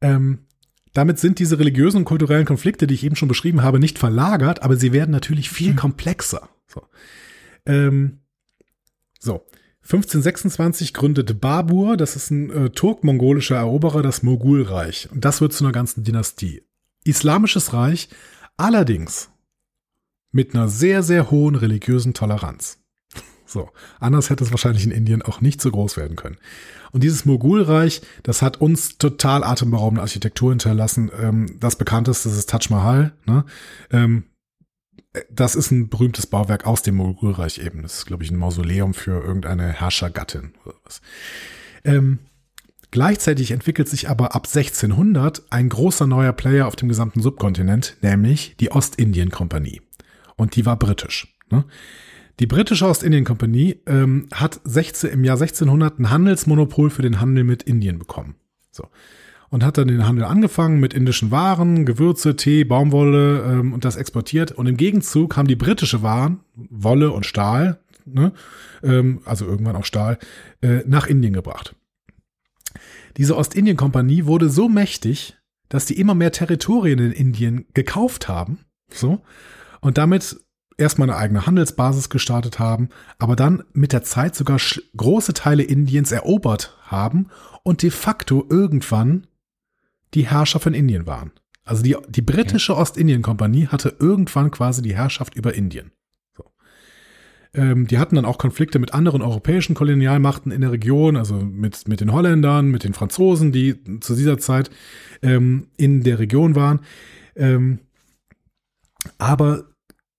Ähm, 0.00 0.40
damit 0.92 1.18
sind 1.18 1.38
diese 1.38 1.58
religiösen 1.58 1.98
und 1.98 2.04
kulturellen 2.04 2.46
Konflikte, 2.46 2.86
die 2.86 2.94
ich 2.94 3.04
eben 3.04 3.16
schon 3.16 3.28
beschrieben 3.28 3.62
habe, 3.62 3.78
nicht 3.78 3.98
verlagert, 3.98 4.62
aber 4.62 4.76
sie 4.76 4.92
werden 4.92 5.10
natürlich 5.10 5.50
viel 5.50 5.74
komplexer. 5.74 6.48
So. 6.66 6.82
Ähm, 7.66 8.20
so. 9.18 9.44
1526 9.82 10.92
gründete 10.92 11.34
Babur, 11.34 11.96
das 11.96 12.14
ist 12.14 12.30
ein 12.30 12.50
äh, 12.50 12.70
turk-mongolischer 12.70 13.56
Eroberer, 13.56 14.02
das 14.02 14.22
Mogulreich. 14.22 15.08
Und 15.10 15.24
das 15.24 15.40
wird 15.40 15.54
zu 15.54 15.64
einer 15.64 15.72
ganzen 15.72 16.04
Dynastie. 16.04 16.62
Islamisches 17.04 17.72
Reich, 17.72 18.10
allerdings 18.58 19.30
mit 20.30 20.54
einer 20.54 20.68
sehr, 20.68 21.02
sehr 21.02 21.30
hohen 21.30 21.54
religiösen 21.54 22.12
Toleranz. 22.12 22.78
So, 23.46 23.70
anders 23.98 24.28
hätte 24.28 24.44
es 24.44 24.50
wahrscheinlich 24.50 24.84
in 24.84 24.90
Indien 24.90 25.22
auch 25.22 25.40
nicht 25.40 25.62
so 25.62 25.70
groß 25.70 25.96
werden 25.96 26.16
können. 26.16 26.36
Und 26.92 27.02
dieses 27.02 27.24
Mogulreich, 27.24 28.02
das 28.22 28.42
hat 28.42 28.60
uns 28.60 28.98
total 28.98 29.42
atemberaubende 29.42 30.02
Architektur 30.02 30.50
hinterlassen. 30.50 31.10
Ähm, 31.18 31.56
das 31.58 31.76
bekannteste 31.76 32.28
ist 32.28 32.36
das 32.36 32.46
Taj 32.46 32.68
Mahal. 32.68 33.14
Ne? 33.24 33.46
Ähm, 33.90 34.24
das 35.30 35.54
ist 35.54 35.70
ein 35.70 35.88
berühmtes 35.88 36.26
Bauwerk 36.26 36.66
aus 36.66 36.82
dem 36.82 36.96
Mogulreich 36.96 37.58
eben. 37.58 37.82
Das 37.82 37.98
ist, 37.98 38.06
glaube 38.06 38.24
ich, 38.24 38.30
ein 38.30 38.36
Mausoleum 38.36 38.94
für 38.94 39.22
irgendeine 39.22 39.72
Herrschergattin 39.72 40.52
oder 40.64 40.74
was. 40.84 41.00
Ähm, 41.84 42.18
gleichzeitig 42.90 43.50
entwickelt 43.50 43.88
sich 43.88 44.08
aber 44.08 44.34
ab 44.34 44.46
1600 44.46 45.42
ein 45.50 45.68
großer 45.68 46.06
neuer 46.06 46.32
Player 46.32 46.66
auf 46.66 46.76
dem 46.76 46.88
gesamten 46.88 47.22
Subkontinent, 47.22 47.96
nämlich 48.02 48.56
die 48.58 48.72
Ostindien-Kompanie. 48.72 49.80
Und 50.36 50.56
die 50.56 50.66
war 50.66 50.78
britisch. 50.78 51.38
Ne? 51.50 51.64
Die 52.40 52.46
britische 52.46 52.86
Ostindien-Kompanie 52.86 53.80
ähm, 53.86 54.28
hat 54.32 54.60
16, 54.64 55.10
im 55.10 55.24
Jahr 55.24 55.36
1600 55.36 55.98
ein 55.98 56.10
Handelsmonopol 56.10 56.90
für 56.90 57.02
den 57.02 57.20
Handel 57.20 57.44
mit 57.44 57.64
Indien 57.64 57.98
bekommen. 57.98 58.36
So. 58.70 58.88
Und 59.50 59.64
hat 59.64 59.78
dann 59.78 59.88
den 59.88 60.06
Handel 60.06 60.24
angefangen 60.24 60.78
mit 60.78 60.92
indischen 60.92 61.30
Waren, 61.30 61.86
Gewürze, 61.86 62.36
Tee, 62.36 62.64
Baumwolle 62.64 63.42
ähm, 63.42 63.72
und 63.72 63.84
das 63.84 63.96
exportiert. 63.96 64.52
Und 64.52 64.66
im 64.66 64.76
Gegenzug 64.76 65.36
haben 65.36 65.48
die 65.48 65.56
britische 65.56 66.02
Waren, 66.02 66.40
Wolle 66.54 67.12
und 67.12 67.24
Stahl, 67.24 67.80
ne, 68.04 68.32
ähm, 68.82 69.20
also 69.24 69.46
irgendwann 69.46 69.76
auch 69.76 69.86
Stahl, 69.86 70.18
äh, 70.60 70.82
nach 70.86 71.06
Indien 71.06 71.32
gebracht. 71.32 71.74
Diese 73.16 73.36
Ostindien-Kompanie 73.36 74.26
wurde 74.26 74.50
so 74.50 74.68
mächtig, 74.68 75.36
dass 75.68 75.86
die 75.86 75.98
immer 75.98 76.14
mehr 76.14 76.32
Territorien 76.32 76.98
in 76.98 77.12
Indien 77.12 77.66
gekauft 77.74 78.28
haben. 78.28 78.60
So. 78.92 79.22
Und 79.80 79.98
damit 79.98 80.38
erstmal 80.78 81.10
eine 81.10 81.18
eigene 81.18 81.46
Handelsbasis 81.46 82.08
gestartet 82.08 82.58
haben, 82.58 82.88
aber 83.18 83.36
dann 83.36 83.64
mit 83.72 83.92
der 83.92 84.04
Zeit 84.04 84.34
sogar 84.34 84.58
große 84.96 85.34
Teile 85.34 85.64
Indiens 85.64 86.12
erobert 86.12 86.78
haben 86.82 87.28
und 87.64 87.82
de 87.82 87.90
facto 87.90 88.46
irgendwann 88.48 89.26
die 90.14 90.26
Herrscher 90.26 90.60
von 90.60 90.74
Indien 90.74 91.06
waren. 91.06 91.32
Also 91.68 91.82
die, 91.82 91.96
die 92.08 92.22
britische 92.22 92.76
Ostindien-Kompanie 92.76 93.66
hatte 93.66 93.94
irgendwann 93.98 94.50
quasi 94.50 94.80
die 94.80 94.96
Herrschaft 94.96 95.34
über 95.34 95.52
Indien. 95.52 95.92
So. 96.34 96.44
Ähm, 97.52 97.86
die 97.86 97.98
hatten 97.98 98.16
dann 98.16 98.24
auch 98.24 98.38
Konflikte 98.38 98.78
mit 98.78 98.94
anderen 98.94 99.20
europäischen 99.20 99.74
Kolonialmachten 99.74 100.50
in 100.50 100.62
der 100.62 100.72
Region, 100.72 101.16
also 101.16 101.34
mit, 101.34 101.86
mit 101.86 102.00
den 102.00 102.12
Holländern, 102.12 102.70
mit 102.70 102.84
den 102.84 102.94
Franzosen, 102.94 103.52
die 103.52 103.84
zu 104.00 104.14
dieser 104.14 104.38
Zeit 104.38 104.70
ähm, 105.20 105.68
in 105.76 106.02
der 106.02 106.18
Region 106.18 106.54
waren. 106.54 106.80
Ähm, 107.36 107.80
aber 109.18 109.64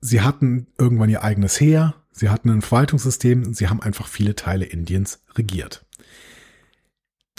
sie 0.02 0.22
hatten 0.22 0.68
irgendwann 0.78 1.10
ihr 1.10 1.24
eigenes 1.24 1.60
Heer, 1.60 1.96
sie 2.12 2.30
hatten 2.30 2.52
ein 2.52 2.62
Verwaltungssystem 2.62 3.56
sie 3.56 3.70
haben 3.70 3.82
einfach 3.82 4.08
viele 4.08 4.36
Teile 4.36 4.66
Indiens 4.66 5.24
regiert. 5.36 5.84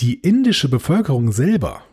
Die 0.01 0.14
indische 0.14 0.68
Bevölkerung 0.68 1.30
selber 1.30 1.84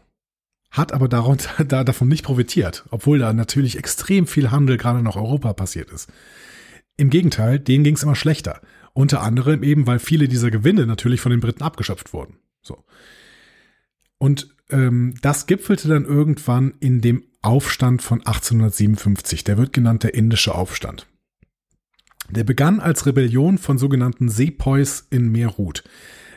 hat 0.72 0.92
aber 0.94 1.08
darunter, 1.08 1.64
da, 1.66 1.84
davon 1.84 2.08
nicht 2.08 2.26
profitiert, 2.26 2.86
obwohl 2.90 3.20
da 3.20 3.34
natürlich 3.34 3.78
extrem 3.78 4.28
viel 4.28 4.52
Handel 4.52 4.78
gerade 4.78 5.02
nach 5.02 5.16
Europa 5.16 5.54
passiert 5.54 5.92
ist. 5.92 6.10
Im 6.98 7.10
Gegenteil, 7.10 7.60
denen 7.60 7.84
ging 7.84 7.96
es 7.96 8.04
immer 8.04 8.16
schlechter. 8.16 8.62
Unter 8.94 9.22
anderem 9.22 9.62
eben, 9.62 9.86
weil 9.86 10.00
viele 10.00 10.28
dieser 10.28 10.50
Gewinne 10.50 10.88
natürlich 10.88 11.22
von 11.22 11.30
den 11.30 11.40
Briten 11.40 11.62
abgeschöpft 11.62 12.14
wurden. 12.14 12.38
So. 12.64 12.84
Und 14.18 14.56
ähm, 14.72 15.14
das 15.22 15.46
gipfelte 15.46 15.88
dann 15.88 16.06
irgendwann 16.06 16.74
in 16.80 17.02
dem 17.02 17.24
Aufstand 17.44 18.02
von 18.02 18.20
1857. 18.20 19.44
Der 19.44 19.58
wird 19.58 19.74
genannt 19.74 20.04
der 20.04 20.16
Indische 20.16 20.56
Aufstand. 20.56 21.06
Der 22.30 22.44
begann 22.44 22.80
als 22.80 23.06
Rebellion 23.06 23.58
von 23.58 23.78
sogenannten 23.78 24.30
Sepoys 24.30 25.06
in 25.10 25.32
Meerut. 25.32 25.84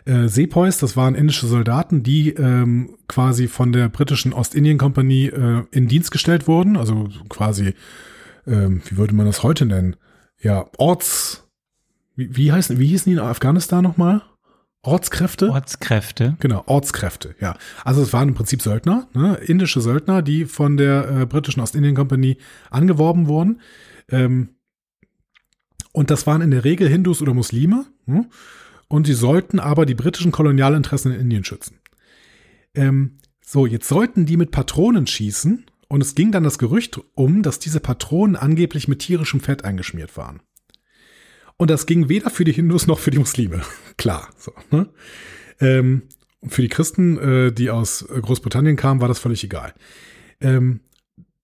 Äh, 0.05 0.29
Sepoys, 0.29 0.79
das 0.79 0.97
waren 0.97 1.15
indische 1.15 1.47
Soldaten, 1.47 2.03
die 2.03 2.31
ähm, 2.31 2.97
quasi 3.09 3.49
von 3.49 3.73
der 3.73 3.89
britischen 3.89 4.33
Ostindien-Kompanie 4.33 5.27
äh, 5.27 5.63
in 5.71 5.89
Dienst 5.89 6.11
gestellt 6.11 6.49
wurden. 6.49 6.77
Also 6.77 7.09
quasi, 7.29 7.75
ähm, 8.47 8.83
wie 8.87 8.97
würde 8.97 9.15
man 9.15 9.27
das 9.27 9.43
heute 9.43 9.67
nennen? 9.67 9.97
Ja, 10.41 10.67
Orts. 10.79 11.47
Wie, 12.17 12.37
wie, 12.37 12.53
heißen, 12.53 12.79
wie 12.79 12.87
hießen 12.87 13.11
die 13.11 13.19
in 13.19 13.25
Afghanistan 13.25 13.83
nochmal? 13.83 14.23
Ortskräfte? 14.83 15.51
Ortskräfte. 15.51 16.37
Genau, 16.41 16.63
Ortskräfte, 16.67 17.35
ja. 17.39 17.57
Also 17.85 18.03
es 18.03 18.15
waren 18.15 18.29
im 18.29 18.35
Prinzip 18.35 18.63
Söldner, 18.63 19.09
ne? 19.13 19.35
indische 19.35 19.83
Söldner, 19.83 20.23
die 20.23 20.47
von 20.47 20.79
der 20.79 21.11
äh, 21.11 21.27
britischen 21.27 21.61
Ostindien-Kompanie 21.61 22.39
angeworben 22.71 23.29
wurden. 23.29 23.61
Ähm, 24.09 24.57
und 25.93 26.11
das 26.11 26.27
waren 26.27 26.41
in 26.41 26.51
der 26.51 26.65
Regel 26.65 26.89
Hindus 26.89 27.21
oder 27.21 27.35
Muslime. 27.35 27.87
Hm? 28.07 28.27
Und 28.91 29.07
die 29.07 29.15
sollten 29.15 29.61
aber 29.61 29.87
die 29.87 29.95
britischen 29.95 30.33
Kolonialinteressen 30.33 31.13
in 31.13 31.21
Indien 31.21 31.45
schützen. 31.45 31.79
Ähm, 32.75 33.19
so, 33.41 33.65
jetzt 33.65 33.89
sollten 33.89 34.27
die 34.27 34.37
mit 34.37 34.51
Patronen 34.51 35.07
schießen. 35.07 35.65
Und 35.87 36.01
es 36.03 36.17
ging 36.17 36.33
dann 36.33 36.43
das 36.43 36.59
Gerücht 36.59 37.01
um, 37.15 37.45
dass 37.45 37.61
diese 37.61 37.79
Patronen 37.79 38.35
angeblich 38.35 38.89
mit 38.89 38.99
tierischem 38.99 39.39
Fett 39.39 39.65
eingeschmiert 39.65 40.17
waren. 40.17 40.41
Und 41.57 41.71
das 41.71 41.87
ging 41.87 42.09
weder 42.09 42.31
für 42.31 42.43
die 42.45 42.53
Hindus 42.53 42.89
noch 42.89 42.99
für 42.99 43.13
die 43.13 43.21
Muslime. 43.21 43.63
Klar. 43.97 44.29
So, 44.37 44.53
ne? 44.73 44.89
ähm, 45.61 46.03
für 46.49 46.63
die 46.63 46.69
Christen, 46.69 47.17
äh, 47.19 47.53
die 47.53 47.71
aus 47.71 48.05
Großbritannien 48.09 48.77
kamen, 48.77 49.01
war 49.01 49.09
das 49.09 49.21
völlig 49.21 49.45
egal. 49.45 49.73
Ähm, 50.41 50.81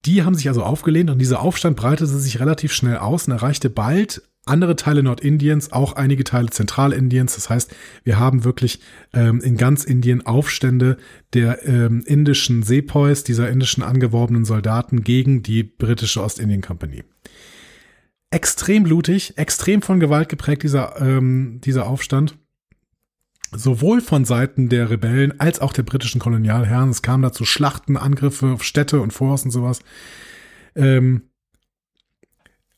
die 0.05 0.24
haben 0.24 0.34
sich 0.34 0.49
also 0.49 0.64
aufgelehnt 0.64 1.11
und 1.11 1.18
dieser 1.20 1.40
Aufstand 1.40 1.76
breitete 1.76 2.18
sich 2.18 2.40
relativ 2.40 2.72
schnell 2.72 2.97
aus 2.97 3.28
und 3.28 3.34
erreichte 3.34 3.70
bald 3.70 4.22
andere 4.47 4.76
Teile 4.76 5.03
Nordindiens, 5.03 5.72
auch 5.72 5.94
einige 5.94 6.24
Teile 6.24 6.51
Zentralindiens. 6.51 7.34
Das 7.34 7.51
heißt, 7.51 7.74
wir 8.05 8.18
haben 8.18 8.44
wirklich 8.44 8.80
ähm, 9.12 9.40
in 9.40 9.57
ganz 9.57 9.84
Indien 9.84 10.24
Aufstände 10.24 10.97
der 11.34 11.66
ähm, 11.66 12.03
indischen 12.07 12.62
Sepoys, 12.62 13.24
dieser 13.24 13.51
indischen 13.51 13.82
angeworbenen 13.82 14.44
Soldaten 14.44 15.05
gegen 15.05 15.42
die 15.42 15.62
britische 15.62 16.22
Ostindien-Kompanie 16.22 17.05
extrem 18.30 18.82
blutig, 18.82 19.38
extrem 19.38 19.82
von 19.82 20.01
Gewalt 20.01 20.28
geprägt, 20.28 20.62
dieser, 20.62 21.01
ähm, 21.01 21.61
dieser 21.64 21.86
Aufstand. 21.86 22.36
sowohl 23.53 24.01
von 24.03 24.24
Seiten 24.24 24.68
der 24.68 24.90
Rebellen 24.90 25.40
als 25.40 25.61
auch 25.61 25.72
der 25.72 25.84
britischen 25.84 26.20
Kolonialherren. 26.20 26.90
Es 26.90 27.01
kam 27.01 27.22
dazu 27.22 27.44
Schlachten, 27.44 27.97
Angriffe 27.97 28.49
auf 28.49 28.64
Städte 28.64 29.01
und 29.01 29.12
Forts 29.12 29.44
und 29.44 29.53
sowas. 29.53 29.78
Ähm, 30.74 31.30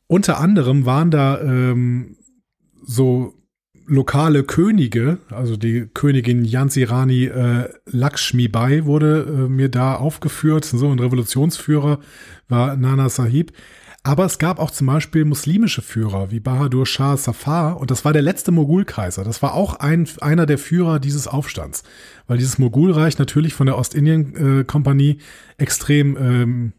unter 0.08 0.40
anderem 0.40 0.86
waren 0.86 1.10
da 1.10 1.40
ähm, 1.40 2.16
so 2.82 3.34
lokale 3.86 4.42
Könige, 4.42 5.18
also 5.30 5.56
die 5.56 5.86
Königin 5.92 6.44
Yansi 6.44 6.84
Rani 6.84 7.24
äh, 7.24 7.70
Lakshmi 7.86 8.48
Bai 8.48 8.84
wurde 8.84 9.26
äh, 9.26 9.48
mir 9.48 9.68
da 9.68 9.96
aufgeführt, 9.96 10.64
so 10.64 10.88
ein 10.90 10.98
Revolutionsführer 10.98 11.98
war 12.48 12.76
Nana 12.76 13.08
Sahib. 13.08 13.52
Aber 14.04 14.24
es 14.24 14.38
gab 14.38 14.58
auch 14.58 14.70
zum 14.70 14.86
Beispiel 14.86 15.24
muslimische 15.24 15.82
Führer 15.82 16.30
wie 16.30 16.40
Bahadur 16.40 16.86
Shah 16.86 17.16
Safar 17.16 17.78
und 17.78 17.90
das 17.90 18.04
war 18.04 18.12
der 18.12 18.22
letzte 18.22 18.52
Mogulkaiser. 18.52 19.24
Das 19.24 19.42
war 19.42 19.54
auch 19.54 19.74
ein, 19.74 20.08
einer 20.20 20.46
der 20.46 20.56
Führer 20.56 20.98
dieses 20.98 21.26
Aufstands, 21.26 21.82
weil 22.26 22.38
dieses 22.38 22.58
Mogulreich 22.58 23.18
natürlich 23.18 23.54
von 23.54 23.66
der 23.66 23.76
Ostindien-Kompanie 23.76 25.18
extrem 25.58 26.16
ähm, 26.16 26.72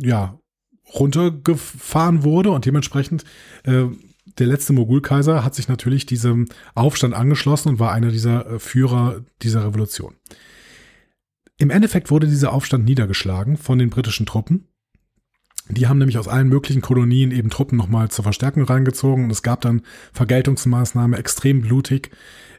ja, 0.00 0.39
runtergefahren 0.94 2.22
wurde 2.24 2.50
und 2.50 2.66
dementsprechend 2.66 3.24
äh, 3.64 3.84
der 4.38 4.46
letzte 4.46 4.72
Mogulkaiser 4.72 5.44
hat 5.44 5.54
sich 5.54 5.68
natürlich 5.68 6.06
diesem 6.06 6.46
Aufstand 6.74 7.14
angeschlossen 7.14 7.70
und 7.70 7.78
war 7.78 7.92
einer 7.92 8.10
dieser 8.10 8.46
äh, 8.46 8.58
Führer 8.58 9.24
dieser 9.42 9.66
Revolution. 9.66 10.14
Im 11.58 11.70
Endeffekt 11.70 12.10
wurde 12.10 12.26
dieser 12.26 12.52
Aufstand 12.52 12.84
niedergeschlagen 12.86 13.56
von 13.56 13.78
den 13.78 13.90
britischen 13.90 14.26
Truppen. 14.26 14.66
Die 15.68 15.86
haben 15.86 15.98
nämlich 15.98 16.18
aus 16.18 16.26
allen 16.26 16.48
möglichen 16.48 16.80
Kolonien 16.80 17.30
eben 17.30 17.50
Truppen 17.50 17.76
nochmal 17.76 18.10
zur 18.10 18.22
Verstärkung 18.22 18.64
reingezogen 18.64 19.24
und 19.24 19.30
es 19.30 19.42
gab 19.42 19.60
dann 19.60 19.82
Vergeltungsmaßnahmen, 20.12 21.18
extrem 21.18 21.60
blutig. 21.60 22.10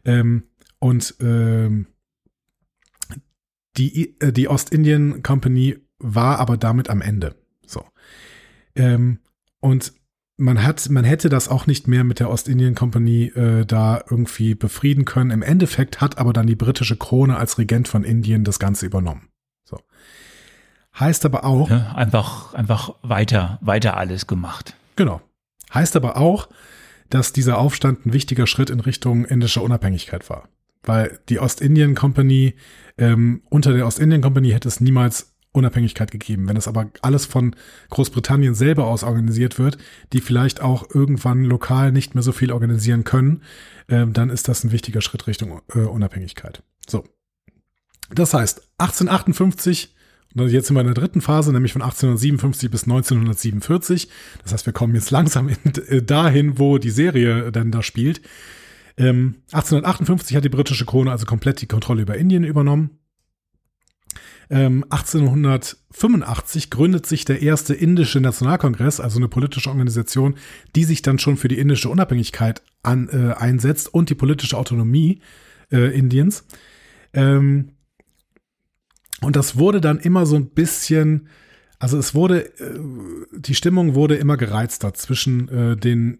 Ähm, 0.05 0.43
und 0.79 1.15
ähm, 1.19 1.88
die, 3.77 4.19
äh, 4.19 4.32
die 4.32 4.47
Ostindien 4.47 5.23
Company 5.23 5.77
war 5.99 6.39
aber 6.39 6.57
damit 6.57 6.89
am 6.89 7.01
Ende. 7.01 7.36
Ähm, 8.76 9.19
und 9.59 9.93
man 10.38 10.63
hat, 10.63 10.89
man 10.89 11.03
hätte 11.03 11.30
das 11.30 11.49
auch 11.49 11.67
nicht 11.67 11.88
mehr 11.88 12.03
mit 12.03 12.19
der 12.19 12.30
Ostindien 12.30 12.76
Company 12.76 13.26
äh, 13.28 13.65
da 13.65 14.03
irgendwie 14.09 14.55
befrieden 14.55 15.05
können. 15.05 15.32
Im 15.32 15.43
Endeffekt 15.43 16.01
hat 16.01 16.17
aber 16.17 16.34
dann 16.34 16.47
die 16.47 16.55
britische 16.55 16.97
Krone 16.97 17.38
als 17.38 17.57
Regent 17.57 17.88
von 17.88 18.03
Indien 18.03 18.43
das 18.43 18.59
Ganze 18.59 18.86
übernommen. 18.86 19.30
So. 19.63 19.80
Heißt 20.99 21.26
aber 21.26 21.45
auch. 21.45 21.69
Ja, 21.69 21.93
einfach, 21.93 22.53
einfach 22.53 22.95
weiter, 23.03 23.59
weiter 23.61 23.97
alles 23.97 24.28
gemacht. 24.28 24.76
Genau. 24.95 25.22
Heißt 25.74 25.95
aber 25.95 26.17
auch, 26.17 26.49
dass 27.09 27.34
dieser 27.34 27.57
Aufstand 27.57 28.05
ein 28.05 28.13
wichtiger 28.13 28.47
Schritt 28.47 28.69
in 28.69 28.80
Richtung 28.80 29.26
indischer 29.26 29.61
Unabhängigkeit 29.61 30.30
war. 30.30 30.49
Weil 30.84 31.19
die 31.30 31.39
Ostindien 31.39 31.93
Company, 31.93 32.55
ähm, 32.97 33.43
unter 33.49 33.74
der 33.74 33.86
Ostindien 33.86 34.22
Company 34.22 34.49
hätte 34.49 34.67
es 34.67 34.82
niemals 34.82 35.30
Unabhängigkeit 35.53 36.11
gegeben. 36.11 36.47
Wenn 36.47 36.57
es 36.57 36.67
aber 36.67 36.89
alles 37.01 37.25
von 37.25 37.55
Großbritannien 37.89 38.55
selber 38.55 38.87
aus 38.87 39.03
organisiert 39.03 39.59
wird, 39.59 39.77
die 40.13 40.21
vielleicht 40.21 40.61
auch 40.61 40.89
irgendwann 40.93 41.43
lokal 41.43 41.91
nicht 41.91 42.15
mehr 42.15 42.23
so 42.23 42.31
viel 42.31 42.51
organisieren 42.51 43.03
können, 43.03 43.43
äh, 43.87 44.07
dann 44.07 44.29
ist 44.29 44.47
das 44.47 44.63
ein 44.63 44.71
wichtiger 44.71 45.01
Schritt 45.01 45.27
Richtung 45.27 45.61
äh, 45.73 45.79
Unabhängigkeit. 45.79 46.63
So. 46.87 47.03
Das 48.13 48.33
heißt, 48.33 48.61
1858, 48.77 49.95
und 50.35 50.49
jetzt 50.49 50.67
sind 50.67 50.75
wir 50.75 50.81
in 50.81 50.87
der 50.87 50.95
dritten 50.95 51.21
Phase, 51.21 51.51
nämlich 51.51 51.73
von 51.73 51.81
1857 51.81 52.71
bis 52.71 52.83
1947. 52.83 54.09
Das 54.43 54.53
heißt, 54.53 54.65
wir 54.65 54.73
kommen 54.73 54.95
jetzt 54.95 55.11
langsam 55.11 55.49
in, 55.49 55.57
äh, 55.87 56.01
dahin, 56.01 56.59
wo 56.59 56.77
die 56.77 56.89
Serie 56.89 57.51
dann 57.51 57.71
da 57.71 57.83
spielt. 57.83 58.21
Ähm, 58.97 59.35
1858 59.51 60.35
hat 60.35 60.43
die 60.43 60.49
britische 60.49 60.85
Krone 60.85 61.11
also 61.11 61.25
komplett 61.25 61.61
die 61.61 61.67
Kontrolle 61.67 62.03
über 62.03 62.17
Indien 62.17 62.43
übernommen. 62.43 63.00
1885 64.51 66.63
ähm, 66.65 66.69
gründet 66.69 67.05
sich 67.05 67.23
der 67.23 67.41
erste 67.41 67.73
indische 67.73 68.19
Nationalkongress, 68.19 68.99
also 68.99 69.17
eine 69.17 69.29
politische 69.29 69.69
Organisation, 69.69 70.35
die 70.75 70.83
sich 70.83 71.01
dann 71.01 71.19
schon 71.19 71.37
für 71.37 71.47
die 71.47 71.57
indische 71.57 71.87
Unabhängigkeit 71.89 72.61
an, 72.83 73.07
äh, 73.09 73.33
einsetzt 73.33 73.93
und 73.93 74.09
die 74.09 74.15
politische 74.15 74.57
Autonomie 74.57 75.21
äh, 75.71 75.97
Indiens. 75.97 76.45
Ähm, 77.13 77.69
und 79.21 79.37
das 79.37 79.57
wurde 79.57 79.79
dann 79.79 79.99
immer 79.99 80.25
so 80.25 80.35
ein 80.35 80.49
bisschen, 80.49 81.29
also 81.79 81.97
es 81.97 82.13
wurde, 82.13 82.47
äh, 82.59 82.77
die 83.37 83.55
Stimmung 83.55 83.95
wurde 83.95 84.15
immer 84.15 84.35
gereizter 84.35 84.93
zwischen 84.93 85.47
äh, 85.47 85.77
den 85.77 86.19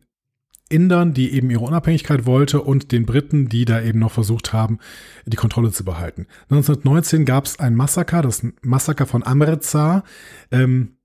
Indern, 0.72 1.14
die 1.14 1.32
eben 1.32 1.50
ihre 1.50 1.64
Unabhängigkeit 1.64 2.26
wollte, 2.26 2.62
und 2.62 2.92
den 2.92 3.06
Briten, 3.06 3.50
die 3.50 3.66
da 3.66 3.82
eben 3.82 4.00
noch 4.00 4.12
versucht 4.12 4.54
haben, 4.54 4.80
die 5.26 5.38
Kontrolle 5.38 5.72
zu 5.72 5.84
behalten. 5.84 6.28
1919 6.50 7.26
gab 7.26 7.46
es 7.46 7.60
ein 7.60 7.76
Massaker, 7.76 8.22
das 8.22 8.46
Massaker 8.62 9.06
von 9.06 9.24
Amritsar. 9.24 10.04
Ähm, 10.52 10.98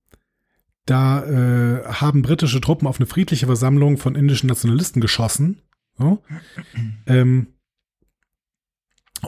da 0.86 1.24
äh, 1.24 1.84
haben 1.84 2.22
britische 2.22 2.60
Truppen 2.60 2.86
auf 2.86 3.00
eine 3.00 3.06
friedliche 3.06 3.46
Versammlung 3.46 3.98
von 3.98 4.14
indischen 4.14 4.48
Nationalisten 4.48 5.00
geschossen. 5.00 5.60
So. 5.98 6.22
ähm, 7.06 7.48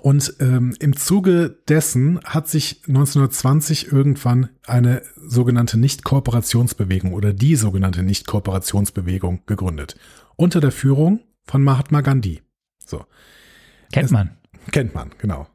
und 0.03 0.35
ähm, 0.41 0.77
im 0.81 0.97
Zuge 0.97 1.59
dessen 1.69 2.21
hat 2.25 2.49
sich 2.49 2.83
1920 2.87 3.91
irgendwann 3.91 4.51
eine 4.67 5.03
sogenannte 5.17 5.79
Nicht-Kooperationsbewegung 5.79 7.15
oder 7.15 7.33
die 7.33 7.57
sogenannte 7.57 8.03
Nicht-Kooperationsbewegung 8.03 9.43
gegründet 9.47 9.97
unter 10.39 10.61
der 10.61 10.73
Führung 10.73 11.21
von 11.45 11.63
Mahatma 11.63 12.01
Gandhi. 12.01 12.41
So. 12.79 13.05
Kennt 13.93 14.11
man. 14.11 14.39
kennt 14.71 14.95
man, 14.95 15.11
genau. 15.19 15.47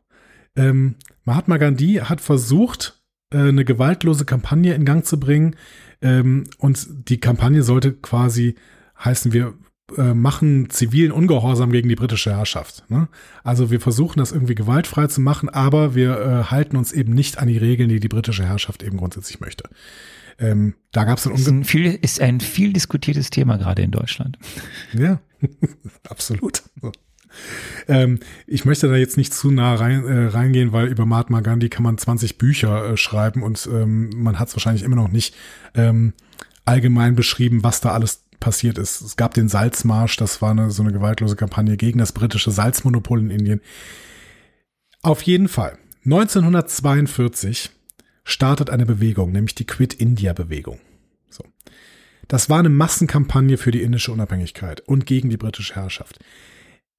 Ähm, 0.55 0.95
Mahatma 1.23 1.57
Gandhi 1.57 2.01
hat 2.03 2.21
versucht, 2.21 3.01
äh, 3.31 3.37
eine 3.37 3.65
gewaltlose 3.65 4.25
Kampagne 4.25 4.73
in 4.73 4.85
Gang 4.85 5.05
zu 5.05 5.19
bringen. 5.19 5.55
Ähm, 6.01 6.45
und 6.57 7.09
die 7.09 7.19
Kampagne 7.19 7.63
sollte 7.63 7.93
quasi 7.93 8.55
heißen, 9.03 9.33
wir 9.33 9.53
äh, 9.97 10.13
machen 10.13 10.69
zivilen 10.69 11.11
Ungehorsam 11.11 11.71
gegen 11.71 11.89
die 11.89 11.95
britische 11.95 12.35
Herrschaft. 12.35 12.83
Ne? 12.89 13.07
Also 13.43 13.71
wir 13.71 13.79
versuchen 13.79 14.19
das 14.19 14.31
irgendwie 14.31 14.55
gewaltfrei 14.55 15.07
zu 15.07 15.21
machen, 15.21 15.49
aber 15.49 15.95
wir 15.95 16.19
äh, 16.19 16.43
halten 16.51 16.77
uns 16.77 16.91
eben 16.91 17.13
nicht 17.13 17.39
an 17.39 17.47
die 17.47 17.57
Regeln, 17.57 17.89
die 17.89 17.99
die 17.99 18.07
britische 18.07 18.45
Herrschaft 18.45 18.83
eben 18.83 18.97
grundsätzlich 18.97 19.39
möchte. 19.39 19.69
Ähm, 20.39 20.75
da 20.91 21.03
gab 21.03 21.17
es 21.17 21.23
dann 21.25 21.33
ist 21.33 21.47
ein, 21.47 21.63
viel, 21.63 21.85
ist 21.85 22.21
ein 22.21 22.39
viel 22.39 22.73
diskutiertes 22.73 23.29
Thema 23.29 23.57
gerade 23.57 23.81
in 23.81 23.91
Deutschland. 23.91 24.37
Ja, 24.93 25.19
absolut. 26.09 26.63
So. 26.81 26.91
Ähm, 27.87 28.19
ich 28.47 28.65
möchte 28.65 28.87
da 28.87 28.95
jetzt 28.95 29.17
nicht 29.17 29.33
zu 29.33 29.51
nah 29.51 29.75
rein, 29.75 30.05
äh, 30.05 30.27
reingehen, 30.27 30.71
weil 30.71 30.87
über 30.87 31.05
Mahatma 31.05 31.41
Gandhi 31.41 31.69
kann 31.69 31.83
man 31.83 31.97
20 31.97 32.37
Bücher 32.37 32.91
äh, 32.91 32.97
schreiben 32.97 33.43
und 33.43 33.67
ähm, 33.71 34.09
man 34.15 34.39
hat 34.39 34.49
es 34.49 34.55
wahrscheinlich 34.55 34.83
immer 34.83 34.95
noch 34.95 35.09
nicht 35.09 35.35
ähm, 35.75 36.13
allgemein 36.65 37.15
beschrieben, 37.15 37.63
was 37.63 37.81
da 37.81 37.91
alles 37.91 38.23
passiert 38.39 38.77
ist. 38.77 39.01
Es 39.01 39.15
gab 39.15 39.33
den 39.33 39.49
Salzmarsch, 39.49 40.17
das 40.17 40.41
war 40.41 40.51
eine, 40.51 40.69
so 40.69 40.83
eine 40.83 40.91
gewaltlose 40.91 41.35
Kampagne 41.35 41.77
gegen 41.77 41.99
das 41.99 42.11
britische 42.11 42.51
Salzmonopol 42.51 43.19
in 43.19 43.29
Indien. 43.29 43.61
Auf 45.01 45.21
jeden 45.21 45.47
Fall. 45.47 45.77
1942 46.05 47.71
startet 48.23 48.69
eine 48.69 48.85
Bewegung, 48.85 49.31
nämlich 49.31 49.55
die 49.55 49.65
Quit 49.65 49.93
India 49.93 50.33
Bewegung. 50.33 50.79
So. 51.29 51.43
Das 52.27 52.49
war 52.49 52.59
eine 52.59 52.69
Massenkampagne 52.69 53.57
für 53.57 53.71
die 53.71 53.81
indische 53.81 54.11
Unabhängigkeit 54.11 54.81
und 54.81 55.05
gegen 55.05 55.29
die 55.29 55.37
britische 55.37 55.75
Herrschaft. 55.75 56.19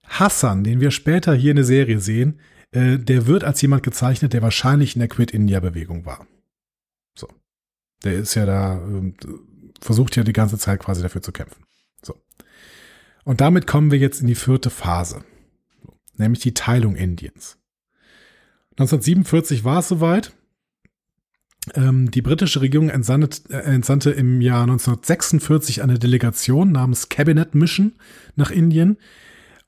Hassan, 0.07 0.64
den 0.64 0.81
wir 0.81 0.91
später 0.91 1.35
hier 1.35 1.51
in 1.51 1.57
der 1.57 1.64
Serie 1.64 1.99
sehen, 1.99 2.41
äh, 2.72 2.99
der 2.99 3.27
wird 3.27 3.45
als 3.45 3.62
jemand 3.62 3.83
gezeichnet, 3.83 4.33
der 4.33 4.43
wahrscheinlich 4.43 4.95
in 4.97 5.01
der 5.01 5.09
Quit 5.09 5.31
India 5.31 5.61
Bewegung 5.61 6.05
war. 6.05 6.27
So. 7.14 7.29
Der 8.05 8.14
ist 8.14 8.35
ja 8.35 8.45
da, 8.45 8.77
äh, 8.77 9.12
versucht 9.81 10.16
ja 10.16 10.25
die 10.25 10.33
ganze 10.33 10.59
Zeit 10.59 10.81
quasi 10.81 11.03
dafür 11.03 11.22
zu 11.22 11.33
kämpfen. 11.33 11.64
So. 12.03 12.20
Und 13.25 13.41
damit 13.41 13.66
kommen 13.66 13.91
wir 13.91 13.99
jetzt 13.99 14.20
in 14.20 14.27
die 14.27 14.35
vierte 14.35 14.70
Phase, 14.70 15.25
nämlich 16.16 16.41
die 16.41 16.55
Teilung 16.55 16.97
Indiens. 16.97 17.59
1947 18.72 19.64
war 19.64 19.79
es 19.79 19.89
soweit. 19.89 20.35
Ähm, 21.75 22.11
die 22.11 22.23
britische 22.23 22.61
Regierung 22.61 22.91
entsandte, 22.91 23.41
äh, 23.53 23.62
entsandte 23.62 24.11
im 24.11 24.41
Jahr 24.41 24.62
1946 24.62 25.83
eine 25.83 25.99
Delegation 25.99 26.73
namens 26.73 27.09
Cabinet 27.09 27.55
Mission 27.55 27.95
nach 28.37 28.51
Indien 28.51 28.99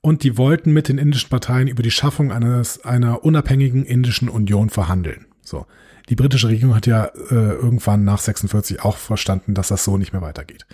und 0.01 0.23
die 0.23 0.37
wollten 0.37 0.73
mit 0.73 0.89
den 0.89 0.99
indischen 0.99 1.29
Parteien 1.29 1.67
über 1.67 1.81
die 1.81 1.91
Schaffung 1.91 2.31
eines, 2.31 2.83
einer 2.85 3.23
unabhängigen 3.25 3.85
indischen 3.85 4.29
Union 4.29 4.69
verhandeln. 4.69 5.25
So. 5.41 5.65
Die 6.09 6.15
britische 6.15 6.47
Regierung 6.47 6.75
hat 6.75 6.87
ja 6.87 7.05
äh, 7.05 7.35
irgendwann 7.35 8.05
nach 8.05 8.19
46 8.19 8.81
auch 8.83 8.95
verstanden, 8.95 9.53
dass 9.53 9.69
das 9.69 9.83
so 9.83 9.97
nicht 9.97 10.13
mehr 10.13 10.21
weitergeht. 10.21 10.65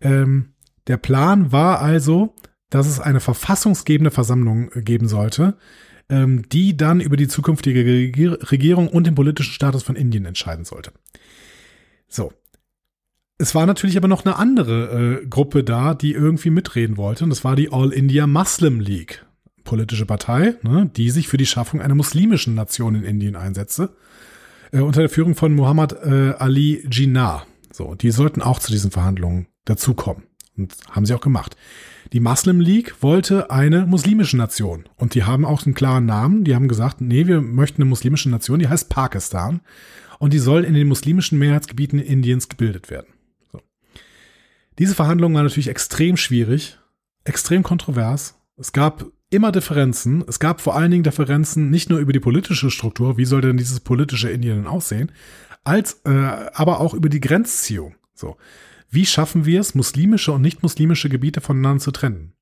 Ähm, 0.00 0.54
der 0.86 0.96
Plan 0.96 1.52
war 1.52 1.80
also, 1.80 2.34
dass 2.70 2.86
es 2.86 3.00
eine 3.00 3.20
verfassungsgebende 3.20 4.10
Versammlung 4.10 4.70
geben 4.74 5.08
sollte, 5.08 5.56
ähm, 6.08 6.48
die 6.48 6.76
dann 6.76 7.00
über 7.00 7.16
die 7.16 7.28
zukünftige 7.28 7.84
Regierung 8.50 8.88
und 8.88 9.06
den 9.06 9.14
politischen 9.14 9.52
Status 9.52 9.82
von 9.82 9.96
Indien 9.96 10.26
entscheiden 10.26 10.64
sollte. 10.64 10.92
So. 12.08 12.32
Es 13.36 13.54
war 13.54 13.66
natürlich 13.66 13.96
aber 13.96 14.08
noch 14.08 14.24
eine 14.24 14.36
andere 14.36 15.22
äh, 15.22 15.26
Gruppe 15.26 15.64
da, 15.64 15.94
die 15.94 16.12
irgendwie 16.12 16.50
mitreden 16.50 16.96
wollte, 16.96 17.24
und 17.24 17.30
das 17.30 17.42
war 17.42 17.56
die 17.56 17.72
All 17.72 17.92
India 17.92 18.26
Muslim 18.26 18.80
League. 18.80 19.24
politische 19.64 20.06
Partei, 20.06 20.54
ne, 20.62 20.90
die 20.94 21.10
sich 21.10 21.26
für 21.26 21.36
die 21.36 21.46
Schaffung 21.46 21.80
einer 21.80 21.94
muslimischen 21.94 22.54
Nation 22.54 22.94
in 22.94 23.02
Indien 23.02 23.34
einsetzte, 23.34 23.96
äh, 24.72 24.80
unter 24.80 25.00
der 25.00 25.08
Führung 25.08 25.34
von 25.34 25.52
Muhammad 25.54 25.94
äh, 26.04 26.34
Ali 26.38 26.86
Jinnah. 26.88 27.46
So, 27.72 27.94
die 27.94 28.10
sollten 28.12 28.42
auch 28.42 28.60
zu 28.60 28.70
diesen 28.70 28.90
Verhandlungen 28.90 29.48
dazukommen. 29.64 30.24
Und 30.56 30.74
haben 30.90 31.06
sie 31.06 31.14
auch 31.14 31.20
gemacht. 31.20 31.56
Die 32.12 32.20
Muslim 32.20 32.60
League 32.60 33.02
wollte 33.02 33.50
eine 33.50 33.86
muslimische 33.86 34.36
Nation. 34.36 34.88
Und 34.96 35.14
die 35.14 35.24
haben 35.24 35.44
auch 35.44 35.64
einen 35.64 35.74
klaren 35.74 36.06
Namen. 36.06 36.44
Die 36.44 36.54
haben 36.54 36.68
gesagt, 36.68 37.00
nee, 37.00 37.26
wir 37.26 37.40
möchten 37.40 37.82
eine 37.82 37.88
muslimische 37.88 38.30
Nation, 38.30 38.58
die 38.58 38.68
heißt 38.68 38.88
Pakistan. 38.88 39.60
Und 40.18 40.32
die 40.32 40.38
soll 40.38 40.64
in 40.64 40.74
den 40.74 40.88
muslimischen 40.88 41.38
Mehrheitsgebieten 41.38 41.98
Indiens 41.98 42.48
gebildet 42.48 42.90
werden. 42.90 43.08
So. 43.50 43.60
Diese 44.78 44.94
Verhandlungen 44.94 45.34
waren 45.34 45.44
natürlich 45.44 45.68
extrem 45.68 46.16
schwierig, 46.16 46.78
extrem 47.24 47.62
kontrovers. 47.62 48.38
Es 48.56 48.72
gab 48.72 49.06
immer 49.30 49.50
Differenzen. 49.50 50.24
Es 50.28 50.38
gab 50.38 50.60
vor 50.60 50.76
allen 50.76 50.90
Dingen 50.90 51.02
Differenzen 51.02 51.70
nicht 51.70 51.90
nur 51.90 51.98
über 51.98 52.12
die 52.12 52.20
politische 52.20 52.70
Struktur, 52.70 53.16
wie 53.16 53.24
soll 53.24 53.40
denn 53.40 53.56
dieses 53.56 53.80
politische 53.80 54.30
Indien 54.30 54.56
denn 54.56 54.66
aussehen, 54.66 55.10
als 55.64 56.00
äh, 56.04 56.10
aber 56.10 56.80
auch 56.80 56.94
über 56.94 57.08
die 57.08 57.20
Grenzziehung. 57.20 57.96
So. 58.14 58.36
Wie 58.94 59.06
schaffen 59.06 59.44
wir 59.44 59.60
es, 59.60 59.74
muslimische 59.74 60.32
und 60.32 60.42
nicht 60.42 60.62
muslimische 60.62 61.08
Gebiete 61.08 61.40
voneinander 61.40 61.82
zu 61.82 61.90
trennen? 61.90 62.32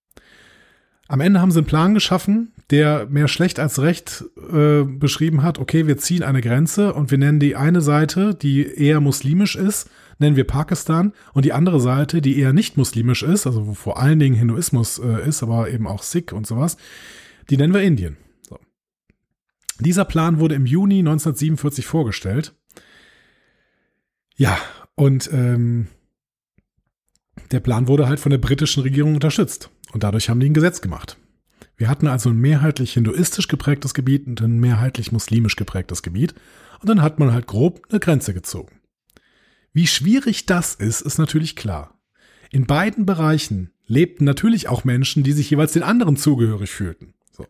Am 1.09 1.21
Ende 1.21 1.41
haben 1.41 1.51
sie 1.51 1.59
einen 1.59 1.67
Plan 1.67 1.95
geschaffen, 1.95 2.53
der 2.71 3.07
mehr 3.07 3.29
schlecht 3.29 3.59
als 3.59 3.81
recht 3.81 4.25
äh, 4.51 4.83
beschrieben 4.83 5.43
hat, 5.43 5.59
okay, 5.59 5.87
wir 5.87 5.99
ziehen 5.99 6.23
eine 6.23 6.41
Grenze 6.41 6.95
und 6.95 7.11
wir 7.11 7.19
nennen 7.19 7.41
die 7.41 7.57
eine 7.57 7.81
Seite, 7.81 8.35
die 8.35 8.65
eher 8.65 9.01
muslimisch 9.01 9.57
ist, 9.57 9.91
nennen 10.19 10.37
wir 10.37 10.47
Pakistan 10.47 11.13
und 11.35 11.45
die 11.45 11.53
andere 11.53 11.81
Seite, 11.81 12.23
die 12.23 12.39
eher 12.39 12.53
nicht 12.53 12.77
muslimisch 12.77 13.23
ist, 13.23 13.47
also 13.47 13.67
wo 13.67 13.75
vor 13.75 13.99
allen 13.99 14.19
Dingen 14.19 14.37
Hinduismus 14.37 14.99
äh, 14.99 15.29
ist, 15.29 15.43
aber 15.43 15.71
eben 15.71 15.87
auch 15.87 16.03
Sikh 16.03 16.33
und 16.35 16.47
sowas, 16.47 16.77
die 17.51 17.57
nennen 17.57 17.75
wir 17.75 17.83
Indien. 17.83 18.17
So. 18.43 18.59
Dieser 19.81 20.05
Plan 20.05 20.39
wurde 20.39 20.55
im 20.55 20.67
Juni 20.67 21.01
1947 21.01 21.85
vorgestellt. 21.85 22.55
Ja, 24.37 24.57
und 24.95 25.31
ähm, 25.33 25.89
der 27.53 27.61
Plan 27.61 27.89
wurde 27.89 28.09
halt 28.09 28.21
von 28.21 28.31
der 28.31 28.39
britischen 28.39 28.83
Regierung 28.83 29.15
unterstützt. 29.15 29.71
Und 29.93 30.03
dadurch 30.03 30.29
haben 30.29 30.41
die 30.41 30.49
ein 30.49 30.55
Gesetz 30.55 30.81
gemacht. 30.81 31.17
Wir 31.77 31.89
hatten 31.89 32.07
also 32.07 32.31
ein 32.31 32.39
mehrheitlich 32.39 32.95
hinduistisch 32.95 33.49
geprägtes 33.49 33.95
Gebiet 33.95 34.27
und 34.27 34.41
ein 34.41 34.61
mehrheitlich 34.61 35.13
muslimisch 35.13 35.57
geprägtes 35.57 36.03
Gebiet. 36.03 36.35
Und 36.81 36.89
dann 36.89 37.03
hat 37.03 37.19
man 37.19 37.33
halt 37.33 37.47
grob 37.47 37.83
eine 37.91 38.01
Grenze 38.01 38.35
gezogen. 38.35 38.81
Wie 39.73 39.87
schwierig 39.87 40.47
das 40.47 40.75
ist, 40.75 41.01
ist 41.01 41.19
natürlich 41.19 41.57
klar. 41.57 41.99
In 42.51 42.67
beiden 42.67 43.07
Bereichen 43.07 43.71
lebten 43.87 44.25
natürlich 44.25 44.69
auch 44.69 44.85
Menschen, 44.85 45.23
die 45.23 45.33
sich 45.33 45.51
jeweils 45.51 45.73
den 45.73 45.83
anderen 45.83 46.17
zugehörig 46.17 46.71
fühlten. 46.71 47.15
So. 47.31 47.47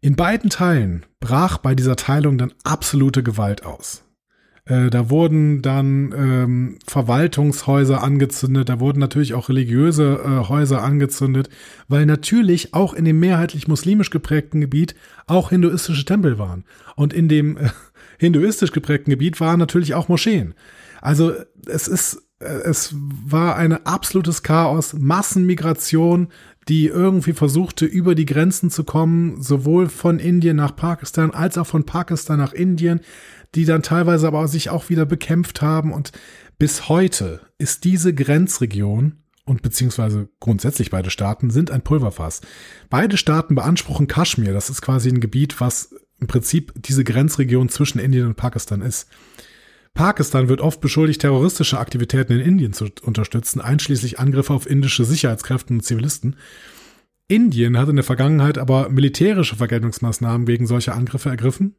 In 0.00 0.16
beiden 0.16 0.50
Teilen 0.50 1.06
brach 1.20 1.58
bei 1.58 1.74
dieser 1.74 1.96
Teilung 1.96 2.38
dann 2.38 2.52
absolute 2.64 3.22
Gewalt 3.22 3.64
aus. 3.64 4.02
Äh, 4.64 4.90
da 4.90 5.10
wurden 5.10 5.60
dann 5.60 6.14
ähm, 6.16 6.78
Verwaltungshäuser 6.86 8.02
angezündet, 8.02 8.68
da 8.68 8.78
wurden 8.78 9.00
natürlich 9.00 9.34
auch 9.34 9.48
religiöse 9.48 10.20
äh, 10.24 10.48
Häuser 10.48 10.82
angezündet, 10.82 11.48
weil 11.88 12.06
natürlich 12.06 12.72
auch 12.72 12.94
in 12.94 13.04
dem 13.04 13.18
mehrheitlich 13.18 13.66
muslimisch 13.66 14.10
geprägten 14.10 14.60
Gebiet 14.60 14.94
auch 15.26 15.50
hinduistische 15.50 16.04
Tempel 16.04 16.38
waren. 16.38 16.64
Und 16.94 17.12
in 17.12 17.28
dem 17.28 17.56
äh, 17.56 17.70
hinduistisch 18.18 18.70
geprägten 18.70 19.10
Gebiet 19.10 19.40
waren 19.40 19.58
natürlich 19.58 19.94
auch 19.94 20.08
Moscheen. 20.08 20.54
Also 21.00 21.32
es 21.66 21.88
ist, 21.88 22.22
äh, 22.38 22.44
es 22.44 22.94
war 22.94 23.56
ein 23.56 23.84
absolutes 23.84 24.44
Chaos, 24.44 24.94
Massenmigration, 24.94 26.28
die 26.68 26.86
irgendwie 26.86 27.32
versuchte, 27.32 27.84
über 27.84 28.14
die 28.14 28.26
Grenzen 28.26 28.70
zu 28.70 28.84
kommen, 28.84 29.42
sowohl 29.42 29.88
von 29.88 30.20
Indien 30.20 30.56
nach 30.56 30.76
Pakistan 30.76 31.32
als 31.32 31.58
auch 31.58 31.66
von 31.66 31.84
Pakistan 31.84 32.38
nach 32.38 32.52
Indien 32.52 33.00
die 33.54 33.64
dann 33.64 33.82
teilweise 33.82 34.26
aber 34.26 34.48
sich 34.48 34.70
auch 34.70 34.88
wieder 34.88 35.06
bekämpft 35.06 35.62
haben. 35.62 35.92
Und 35.92 36.12
bis 36.58 36.88
heute 36.88 37.40
ist 37.58 37.84
diese 37.84 38.14
Grenzregion 38.14 39.22
und 39.44 39.62
beziehungsweise 39.62 40.28
grundsätzlich 40.40 40.90
beide 40.90 41.10
Staaten 41.10 41.50
sind 41.50 41.70
ein 41.70 41.82
Pulverfass. 41.82 42.40
Beide 42.90 43.16
Staaten 43.16 43.54
beanspruchen 43.54 44.06
Kaschmir. 44.06 44.52
Das 44.52 44.70
ist 44.70 44.82
quasi 44.82 45.08
ein 45.08 45.20
Gebiet, 45.20 45.60
was 45.60 45.94
im 46.20 46.28
Prinzip 46.28 46.72
diese 46.76 47.04
Grenzregion 47.04 47.68
zwischen 47.68 47.98
Indien 47.98 48.28
und 48.28 48.36
Pakistan 48.36 48.80
ist. 48.80 49.08
Pakistan 49.94 50.48
wird 50.48 50.60
oft 50.60 50.80
beschuldigt, 50.80 51.20
terroristische 51.20 51.78
Aktivitäten 51.78 52.32
in 52.32 52.40
Indien 52.40 52.72
zu 52.72 52.86
unterstützen, 53.02 53.60
einschließlich 53.60 54.18
Angriffe 54.18 54.54
auf 54.54 54.70
indische 54.70 55.04
Sicherheitskräfte 55.04 55.74
und 55.74 55.84
Zivilisten. 55.84 56.36
Indien 57.28 57.76
hat 57.76 57.88
in 57.88 57.96
der 57.96 58.04
Vergangenheit 58.04 58.56
aber 58.56 58.88
militärische 58.88 59.56
Vergeltungsmaßnahmen 59.56 60.46
wegen 60.46 60.66
solcher 60.66 60.94
Angriffe 60.94 61.28
ergriffen. 61.28 61.74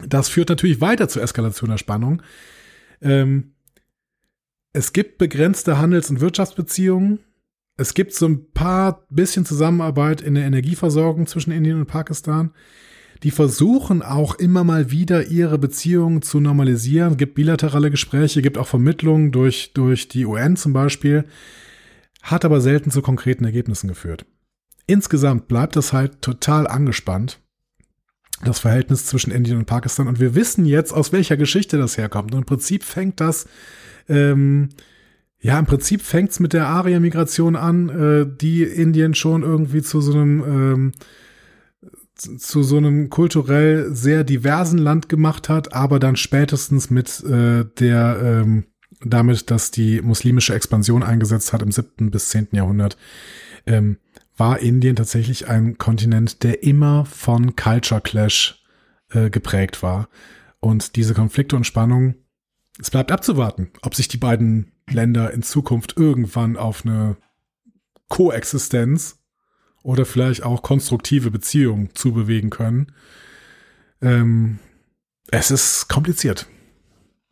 Das 0.00 0.28
führt 0.28 0.48
natürlich 0.48 0.80
weiter 0.80 1.08
zur 1.08 1.22
Eskalation 1.22 1.70
der 1.70 1.78
Spannung. 1.78 2.22
Ähm, 3.00 3.54
es 4.72 4.92
gibt 4.92 5.18
begrenzte 5.18 5.78
Handels- 5.78 6.10
und 6.10 6.20
Wirtschaftsbeziehungen. 6.20 7.18
Es 7.76 7.94
gibt 7.94 8.14
so 8.14 8.26
ein 8.26 8.50
paar 8.52 9.06
bisschen 9.10 9.44
Zusammenarbeit 9.44 10.20
in 10.20 10.34
der 10.34 10.44
Energieversorgung 10.44 11.26
zwischen 11.26 11.52
Indien 11.52 11.78
und 11.78 11.86
Pakistan. 11.86 12.52
Die 13.22 13.30
versuchen 13.30 14.02
auch 14.02 14.34
immer 14.34 14.64
mal 14.64 14.90
wieder 14.90 15.26
ihre 15.26 15.58
Beziehungen 15.58 16.22
zu 16.22 16.40
normalisieren. 16.40 17.12
Es 17.12 17.18
gibt 17.18 17.34
bilaterale 17.34 17.90
Gespräche, 17.90 18.42
gibt 18.42 18.58
auch 18.58 18.66
Vermittlungen 18.66 19.30
durch, 19.30 19.72
durch 19.74 20.08
die 20.08 20.26
UN 20.26 20.56
zum 20.56 20.72
Beispiel. 20.72 21.24
Hat 22.22 22.44
aber 22.44 22.60
selten 22.60 22.90
zu 22.90 23.02
konkreten 23.02 23.44
Ergebnissen 23.44 23.88
geführt. 23.88 24.24
Insgesamt 24.86 25.48
bleibt 25.48 25.76
das 25.76 25.92
halt 25.92 26.22
total 26.22 26.66
angespannt 26.66 27.41
das 28.44 28.60
Verhältnis 28.60 29.06
zwischen 29.06 29.30
Indien 29.30 29.58
und 29.58 29.66
Pakistan. 29.66 30.08
Und 30.08 30.20
wir 30.20 30.34
wissen 30.34 30.64
jetzt, 30.66 30.92
aus 30.92 31.12
welcher 31.12 31.36
Geschichte 31.36 31.78
das 31.78 31.96
herkommt. 31.96 32.32
Und 32.32 32.40
im 32.40 32.44
Prinzip 32.44 32.84
fängt 32.84 33.20
das, 33.20 33.46
ähm, 34.08 34.70
ja, 35.40 35.58
im 35.58 35.66
Prinzip 35.66 36.02
fängt's 36.02 36.38
mit 36.38 36.52
der 36.52 36.66
Arya-Migration 36.68 37.56
an, 37.56 37.88
äh, 37.88 38.26
die 38.40 38.62
Indien 38.62 39.14
schon 39.14 39.42
irgendwie 39.42 39.82
zu 39.82 40.00
so 40.00 40.12
einem, 40.12 40.42
ähm, 40.42 40.92
zu 42.14 42.62
so 42.62 42.76
einem 42.76 43.10
kulturell 43.10 43.92
sehr 43.92 44.22
diversen 44.22 44.78
Land 44.78 45.08
gemacht 45.08 45.48
hat, 45.48 45.72
aber 45.72 45.98
dann 45.98 46.14
spätestens 46.14 46.90
mit 46.90 47.24
äh, 47.24 47.64
der, 47.78 48.20
ähm, 48.22 48.64
damit, 49.04 49.50
dass 49.50 49.72
die 49.72 50.00
muslimische 50.00 50.54
Expansion 50.54 51.02
eingesetzt 51.02 51.52
hat 51.52 51.62
im 51.62 51.72
siebten 51.72 52.12
bis 52.12 52.28
zehnten 52.28 52.54
Jahrhundert, 52.54 52.96
ähm, 53.66 53.96
war 54.36 54.60
Indien 54.60 54.96
tatsächlich 54.96 55.48
ein 55.48 55.78
Kontinent, 55.78 56.42
der 56.42 56.62
immer 56.62 57.04
von 57.04 57.56
Culture 57.56 58.00
Clash 58.00 58.62
äh, 59.10 59.30
geprägt 59.30 59.82
war. 59.82 60.08
Und 60.60 60.96
diese 60.96 61.14
Konflikte 61.14 61.56
und 61.56 61.66
Spannungen, 61.66 62.16
es 62.78 62.90
bleibt 62.90 63.12
abzuwarten, 63.12 63.70
ob 63.82 63.94
sich 63.94 64.08
die 64.08 64.16
beiden 64.16 64.72
Länder 64.88 65.32
in 65.32 65.42
Zukunft 65.42 65.96
irgendwann 65.96 66.56
auf 66.56 66.84
eine 66.84 67.16
Koexistenz 68.08 69.18
oder 69.82 70.04
vielleicht 70.04 70.42
auch 70.42 70.62
konstruktive 70.62 71.30
Beziehungen 71.30 71.90
zubewegen 71.94 72.50
können. 72.50 72.92
Ähm, 74.00 74.58
es 75.30 75.50
ist 75.50 75.88
kompliziert. 75.88 76.46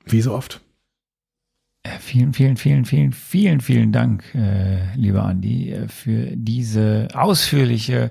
Wie 0.05 0.23
so 0.23 0.35
oft. 0.35 0.61
Äh, 1.83 1.99
vielen, 1.99 2.35
vielen, 2.35 2.57
vielen, 2.57 2.85
vielen, 2.85 3.13
vielen, 3.13 3.61
vielen 3.61 3.93
Dank, 3.93 4.23
äh, 4.35 4.95
lieber 4.97 5.25
Andi, 5.25 5.71
äh, 5.71 5.89
für 5.89 6.33
diese 6.35 7.09
ausführliche 7.15 8.11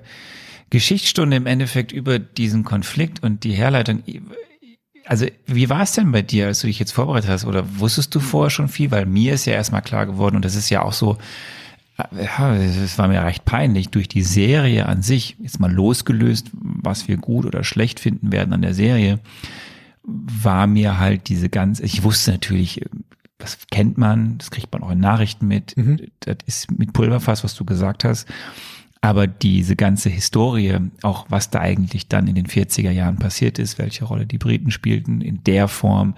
Geschichtsstunde 0.70 1.36
im 1.36 1.46
Endeffekt 1.46 1.92
über 1.92 2.18
diesen 2.18 2.64
Konflikt 2.64 3.22
und 3.22 3.44
die 3.44 3.52
Herleitung. 3.52 4.02
Also, 5.06 5.26
wie 5.46 5.68
war 5.68 5.82
es 5.82 5.92
denn 5.92 6.10
bei 6.10 6.22
dir, 6.22 6.48
als 6.48 6.60
du 6.60 6.66
dich 6.66 6.80
jetzt 6.80 6.92
vorbereitet 6.92 7.30
hast? 7.30 7.44
Oder 7.44 7.64
wusstest 7.78 8.14
du 8.14 8.20
vorher 8.20 8.50
schon 8.50 8.68
viel? 8.68 8.90
Weil 8.90 9.06
mir 9.06 9.34
ist 9.34 9.46
ja 9.46 9.52
erstmal 9.52 9.82
klar 9.82 10.06
geworden, 10.06 10.36
und 10.36 10.44
das 10.44 10.56
ist 10.56 10.70
ja 10.70 10.82
auch 10.82 10.92
so, 10.92 11.18
äh, 11.96 12.66
es 12.66 12.98
war 12.98 13.06
mir 13.06 13.22
recht 13.22 13.44
peinlich, 13.44 13.88
durch 13.90 14.08
die 14.08 14.22
Serie 14.22 14.86
an 14.86 15.02
sich, 15.02 15.36
jetzt 15.40 15.60
mal 15.60 15.72
losgelöst, 15.72 16.50
was 16.52 17.06
wir 17.06 17.18
gut 17.18 17.46
oder 17.46 17.62
schlecht 17.62 18.00
finden 18.00 18.32
werden 18.32 18.52
an 18.52 18.62
der 18.62 18.74
Serie, 18.74 19.20
war 20.02 20.66
mir 20.66 20.98
halt 20.98 21.28
diese 21.28 21.48
ganz, 21.48 21.78
ich 21.78 22.02
wusste 22.02 22.32
natürlich, 22.32 22.80
das 23.40 23.58
kennt 23.70 23.98
man, 23.98 24.38
das 24.38 24.50
kriegt 24.50 24.72
man 24.72 24.82
auch 24.82 24.90
in 24.90 25.00
Nachrichten 25.00 25.48
mit. 25.48 25.76
Mhm. 25.76 26.00
Das 26.20 26.36
ist 26.46 26.70
mit 26.78 26.92
Pulverfass, 26.92 27.42
was 27.42 27.54
du 27.54 27.64
gesagt 27.64 28.04
hast. 28.04 28.28
Aber 29.02 29.26
diese 29.26 29.76
ganze 29.76 30.10
Historie, 30.10 30.76
auch 31.02 31.26
was 31.30 31.48
da 31.50 31.60
eigentlich 31.60 32.08
dann 32.08 32.28
in 32.28 32.34
den 32.34 32.46
40er 32.46 32.90
Jahren 32.90 33.16
passiert 33.16 33.58
ist, 33.58 33.78
welche 33.78 34.04
Rolle 34.04 34.26
die 34.26 34.36
Briten 34.36 34.70
spielten, 34.70 35.22
in 35.22 35.42
der 35.44 35.68
Form, 35.68 36.14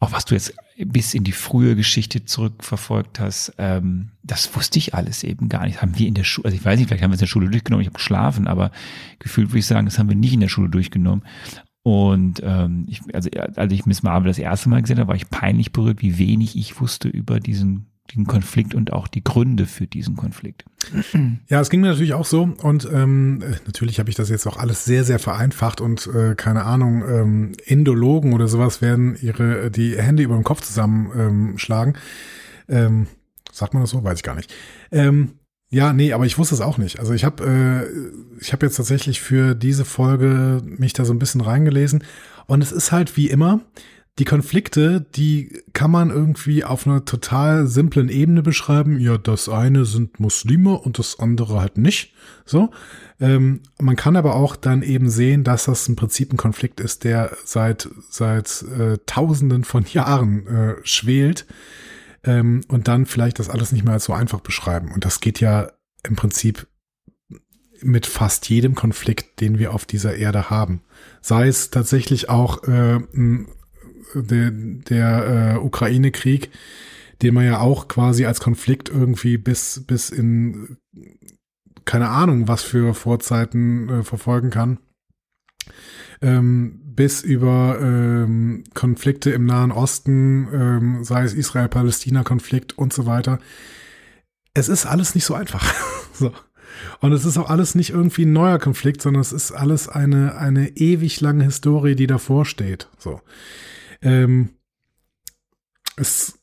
auch 0.00 0.12
was 0.12 0.24
du 0.24 0.34
jetzt 0.34 0.54
bis 0.78 1.12
in 1.12 1.22
die 1.22 1.32
frühe 1.32 1.76
Geschichte 1.76 2.24
zurückverfolgt 2.24 3.20
hast, 3.20 3.52
ähm, 3.58 4.08
das 4.22 4.56
wusste 4.56 4.78
ich 4.78 4.94
alles 4.94 5.22
eben 5.22 5.50
gar 5.50 5.66
nicht. 5.66 5.82
haben 5.82 5.98
wir 5.98 6.08
in 6.08 6.14
der 6.14 6.24
Schule, 6.24 6.46
also 6.46 6.56
ich 6.56 6.64
weiß 6.64 6.78
nicht, 6.78 6.88
vielleicht 6.88 7.04
haben 7.04 7.10
wir 7.10 7.16
es 7.16 7.20
in 7.20 7.26
der 7.26 7.30
Schule 7.30 7.50
durchgenommen, 7.50 7.82
ich 7.82 7.88
habe 7.88 7.98
geschlafen, 7.98 8.46
aber 8.48 8.72
gefühlt 9.18 9.50
würde 9.50 9.58
ich 9.58 9.66
sagen, 9.66 9.84
das 9.84 9.98
haben 9.98 10.08
wir 10.08 10.16
nicht 10.16 10.32
in 10.32 10.40
der 10.40 10.48
Schule 10.48 10.70
durchgenommen. 10.70 11.24
Und 11.82 12.40
ähm, 12.44 12.86
ich, 12.88 13.02
also 13.12 13.28
als 13.56 13.72
ich 13.72 13.86
Miss 13.86 14.02
Marvel 14.02 14.28
das 14.28 14.38
erste 14.38 14.68
Mal 14.68 14.82
gesehen 14.82 14.98
habe, 14.98 15.08
war 15.08 15.16
ich 15.16 15.30
peinlich 15.30 15.72
berührt, 15.72 16.00
wie 16.00 16.18
wenig 16.18 16.56
ich 16.56 16.80
wusste 16.80 17.08
über 17.08 17.40
diesen 17.40 17.92
den 18.14 18.26
Konflikt 18.26 18.74
und 18.74 18.92
auch 18.92 19.08
die 19.08 19.24
Gründe 19.24 19.66
für 19.66 19.86
diesen 19.86 20.16
Konflikt. 20.16 20.64
Ja, 21.48 21.60
es 21.60 21.70
ging 21.70 21.80
mir 21.80 21.88
natürlich 21.88 22.14
auch 22.14 22.24
so 22.24 22.42
und 22.62 22.88
ähm, 22.92 23.38
natürlich 23.66 23.98
habe 23.98 24.08
ich 24.10 24.16
das 24.16 24.30
jetzt 24.30 24.46
auch 24.46 24.56
alles 24.56 24.84
sehr, 24.84 25.04
sehr 25.04 25.18
vereinfacht 25.18 25.80
und 25.80 26.06
äh, 26.06 26.34
keine 26.34 26.64
Ahnung, 26.64 27.04
ähm, 27.06 27.52
Indologen 27.64 28.32
oder 28.32 28.48
sowas 28.48 28.80
werden 28.80 29.16
ihre 29.20 29.70
die 29.70 29.96
Hände 29.96 30.22
über 30.22 30.34
dem 30.34 30.44
Kopf 30.44 30.62
zusammenschlagen. 30.62 31.94
Ähm, 32.68 33.06
sagt 33.52 33.74
man 33.74 33.82
das 33.82 33.90
so? 33.90 34.02
Weiß 34.02 34.18
ich 34.18 34.22
gar 34.22 34.34
nicht. 34.34 34.52
Ähm, 34.90 35.32
ja, 35.72 35.94
nee, 35.94 36.12
aber 36.12 36.26
ich 36.26 36.36
wusste 36.36 36.54
es 36.54 36.60
auch 36.60 36.76
nicht. 36.76 37.00
Also 37.00 37.14
ich 37.14 37.24
habe 37.24 37.44
äh, 37.44 38.40
ich 38.40 38.52
habe 38.52 38.66
jetzt 38.66 38.76
tatsächlich 38.76 39.22
für 39.22 39.54
diese 39.54 39.86
Folge 39.86 40.60
mich 40.64 40.92
da 40.92 41.06
so 41.06 41.14
ein 41.14 41.18
bisschen 41.18 41.40
reingelesen 41.40 42.04
und 42.46 42.62
es 42.62 42.72
ist 42.72 42.92
halt 42.92 43.16
wie 43.16 43.30
immer, 43.30 43.60
die 44.18 44.26
Konflikte, 44.26 45.06
die 45.14 45.62
kann 45.72 45.90
man 45.90 46.10
irgendwie 46.10 46.64
auf 46.64 46.86
einer 46.86 47.06
total 47.06 47.66
simplen 47.66 48.10
Ebene 48.10 48.42
beschreiben. 48.42 49.00
Ja, 49.00 49.16
das 49.16 49.48
eine 49.48 49.86
sind 49.86 50.20
Muslime 50.20 50.78
und 50.78 50.98
das 50.98 51.18
andere 51.18 51.60
halt 51.60 51.78
nicht. 51.78 52.12
So. 52.44 52.70
Ähm, 53.18 53.60
man 53.80 53.96
kann 53.96 54.16
aber 54.16 54.34
auch 54.34 54.56
dann 54.56 54.82
eben 54.82 55.08
sehen, 55.08 55.44
dass 55.44 55.64
das 55.64 55.88
im 55.88 55.96
Prinzip 55.96 56.30
ein 56.32 56.36
Konflikt 56.36 56.80
ist, 56.80 57.04
der 57.04 57.34
seit, 57.46 57.88
seit 58.10 58.62
äh, 58.78 58.98
Tausenden 59.06 59.64
von 59.64 59.86
Jahren 59.86 60.46
äh, 60.46 60.74
schwelt. 60.82 61.46
Ähm, 62.24 62.62
und 62.68 62.88
dann 62.88 63.06
vielleicht 63.06 63.38
das 63.38 63.50
alles 63.50 63.72
nicht 63.72 63.84
mehr 63.84 63.98
so 63.98 64.12
einfach 64.12 64.40
beschreiben. 64.40 64.92
Und 64.92 65.04
das 65.04 65.20
geht 65.20 65.40
ja 65.40 65.72
im 66.06 66.16
Prinzip 66.16 66.66
mit 67.80 68.06
fast 68.06 68.48
jedem 68.48 68.74
Konflikt, 68.74 69.40
den 69.40 69.58
wir 69.58 69.74
auf 69.74 69.84
dieser 69.84 70.16
Erde 70.16 70.50
haben. 70.50 70.82
Sei 71.20 71.48
es 71.48 71.70
tatsächlich 71.70 72.28
auch 72.28 72.62
äh, 72.64 73.00
der, 74.14 74.50
der 74.50 75.56
äh, 75.56 75.58
Ukraine-Krieg, 75.58 76.50
den 77.22 77.34
man 77.34 77.44
ja 77.44 77.60
auch 77.60 77.88
quasi 77.88 78.24
als 78.24 78.40
Konflikt 78.40 78.88
irgendwie 78.88 79.38
bis, 79.38 79.84
bis 79.86 80.10
in 80.10 80.76
keine 81.84 82.08
Ahnung, 82.08 82.48
was 82.48 82.62
für 82.62 82.94
Vorzeiten 82.94 83.88
äh, 83.88 84.02
verfolgen 84.02 84.50
kann. 84.50 84.78
Ähm, 86.20 86.81
bis 86.94 87.22
über 87.22 87.78
ähm, 87.80 88.64
Konflikte 88.74 89.30
im 89.30 89.46
Nahen 89.46 89.72
Osten, 89.72 90.48
ähm, 90.52 91.04
sei 91.04 91.24
es 91.24 91.34
Israel-Palästina-Konflikt 91.34 92.76
und 92.78 92.92
so 92.92 93.06
weiter. 93.06 93.38
Es 94.54 94.68
ist 94.68 94.86
alles 94.86 95.14
nicht 95.14 95.24
so 95.24 95.34
einfach. 95.34 95.64
so. 96.12 96.32
Und 97.00 97.12
es 97.12 97.24
ist 97.24 97.38
auch 97.38 97.50
alles 97.50 97.74
nicht 97.74 97.90
irgendwie 97.90 98.24
ein 98.24 98.32
neuer 98.32 98.58
Konflikt, 98.58 99.02
sondern 99.02 99.20
es 99.20 99.32
ist 99.32 99.52
alles 99.52 99.88
eine, 99.88 100.36
eine 100.36 100.76
ewig 100.76 101.20
lange 101.20 101.44
Historie, 101.44 101.94
die 101.94 102.06
davor 102.06 102.44
steht. 102.44 102.88
So. 102.98 103.20
Ähm, 104.00 104.50
es 105.96 106.41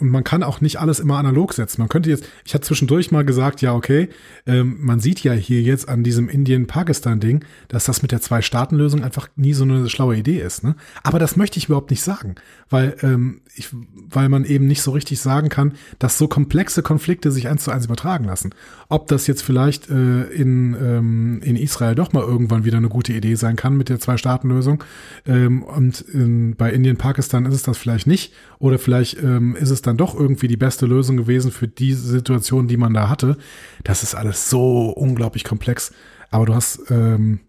und 0.00 0.10
man 0.10 0.24
kann 0.24 0.42
auch 0.42 0.60
nicht 0.60 0.78
alles 0.78 1.00
immer 1.00 1.18
analog 1.18 1.52
setzen. 1.52 1.80
Man 1.80 1.88
könnte 1.88 2.10
jetzt, 2.10 2.24
ich 2.44 2.54
hatte 2.54 2.66
zwischendurch 2.66 3.10
mal 3.10 3.24
gesagt, 3.24 3.62
ja, 3.62 3.74
okay, 3.74 4.08
ähm, 4.46 4.76
man 4.80 5.00
sieht 5.00 5.22
ja 5.22 5.32
hier 5.32 5.62
jetzt 5.62 5.88
an 5.88 6.02
diesem 6.02 6.28
Indien-Pakistan-Ding, 6.28 7.44
dass 7.68 7.84
das 7.84 8.02
mit 8.02 8.12
der 8.12 8.20
Zwei-Staaten-Lösung 8.20 9.02
einfach 9.02 9.28
nie 9.36 9.52
so 9.52 9.64
eine 9.64 9.88
schlaue 9.88 10.16
Idee 10.16 10.40
ist. 10.40 10.64
Ne? 10.64 10.76
Aber 11.02 11.18
das 11.18 11.36
möchte 11.36 11.58
ich 11.58 11.66
überhaupt 11.66 11.90
nicht 11.90 12.02
sagen, 12.02 12.34
weil, 12.68 12.96
ähm, 13.02 13.40
ich, 13.54 13.68
weil 14.08 14.28
man 14.28 14.44
eben 14.44 14.66
nicht 14.66 14.82
so 14.82 14.90
richtig 14.90 15.20
sagen 15.20 15.48
kann, 15.48 15.72
dass 15.98 16.18
so 16.18 16.28
komplexe 16.28 16.82
Konflikte 16.82 17.30
sich 17.30 17.48
eins 17.48 17.64
zu 17.64 17.70
eins 17.70 17.86
übertragen 17.86 18.24
lassen. 18.24 18.54
Ob 18.88 19.08
das 19.08 19.26
jetzt 19.26 19.42
vielleicht 19.42 19.90
äh, 19.90 20.24
in, 20.24 20.76
ähm, 20.80 21.40
in 21.42 21.56
Israel 21.56 21.94
doch 21.94 22.12
mal 22.12 22.22
irgendwann 22.22 22.64
wieder 22.64 22.78
eine 22.78 22.88
gute 22.88 23.12
Idee 23.12 23.34
sein 23.34 23.56
kann 23.56 23.76
mit 23.76 23.88
der 23.88 23.98
Zwei-Staaten-Lösung 23.98 24.84
ähm, 25.26 25.62
und 25.62 26.00
in, 26.00 26.56
bei 26.56 26.72
Indien-Pakistan 26.72 27.46
ist 27.46 27.54
es 27.54 27.62
das 27.62 27.78
vielleicht 27.78 28.06
nicht 28.06 28.32
oder 28.58 28.78
vielleicht 28.78 29.22
ähm, 29.22 29.56
ist 29.56 29.70
es 29.70 29.82
dann 29.86 29.96
doch 29.96 30.14
irgendwie 30.14 30.48
die 30.48 30.56
beste 30.56 30.86
Lösung 30.86 31.16
gewesen 31.16 31.50
für 31.50 31.68
die 31.68 31.92
Situation, 31.94 32.68
die 32.68 32.76
man 32.76 32.94
da 32.94 33.08
hatte. 33.08 33.36
Das 33.84 34.02
ist 34.02 34.14
alles 34.14 34.50
so 34.50 34.90
unglaublich 34.90 35.44
komplex. 35.44 35.92
Aber 36.30 36.46
du 36.46 36.54
hast, 36.54 36.90
ähm, 36.90 37.40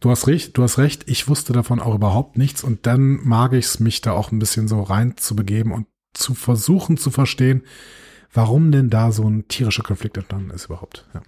du 0.00 0.10
hast 0.10 0.26
recht, 0.26 0.56
du 0.56 0.62
hast 0.62 0.78
recht. 0.78 1.04
Ich 1.08 1.28
wusste 1.28 1.52
davon 1.52 1.80
auch 1.80 1.94
überhaupt 1.94 2.36
nichts 2.36 2.62
und 2.62 2.86
dann 2.86 3.20
mag 3.26 3.52
ich 3.52 3.66
es, 3.66 3.80
mich 3.80 4.00
da 4.00 4.12
auch 4.12 4.32
ein 4.32 4.38
bisschen 4.38 4.68
so 4.68 4.82
rein 4.82 5.16
zu 5.16 5.34
begeben 5.36 5.72
und 5.72 5.86
zu 6.14 6.34
versuchen 6.34 6.96
zu 6.96 7.10
verstehen, 7.10 7.62
warum 8.32 8.72
denn 8.72 8.90
da 8.90 9.12
so 9.12 9.28
ein 9.28 9.48
tierischer 9.48 9.82
Konflikt 9.82 10.16
entstanden 10.16 10.50
ist 10.50 10.66
überhaupt. 10.66 11.06
Ja. 11.14 11.22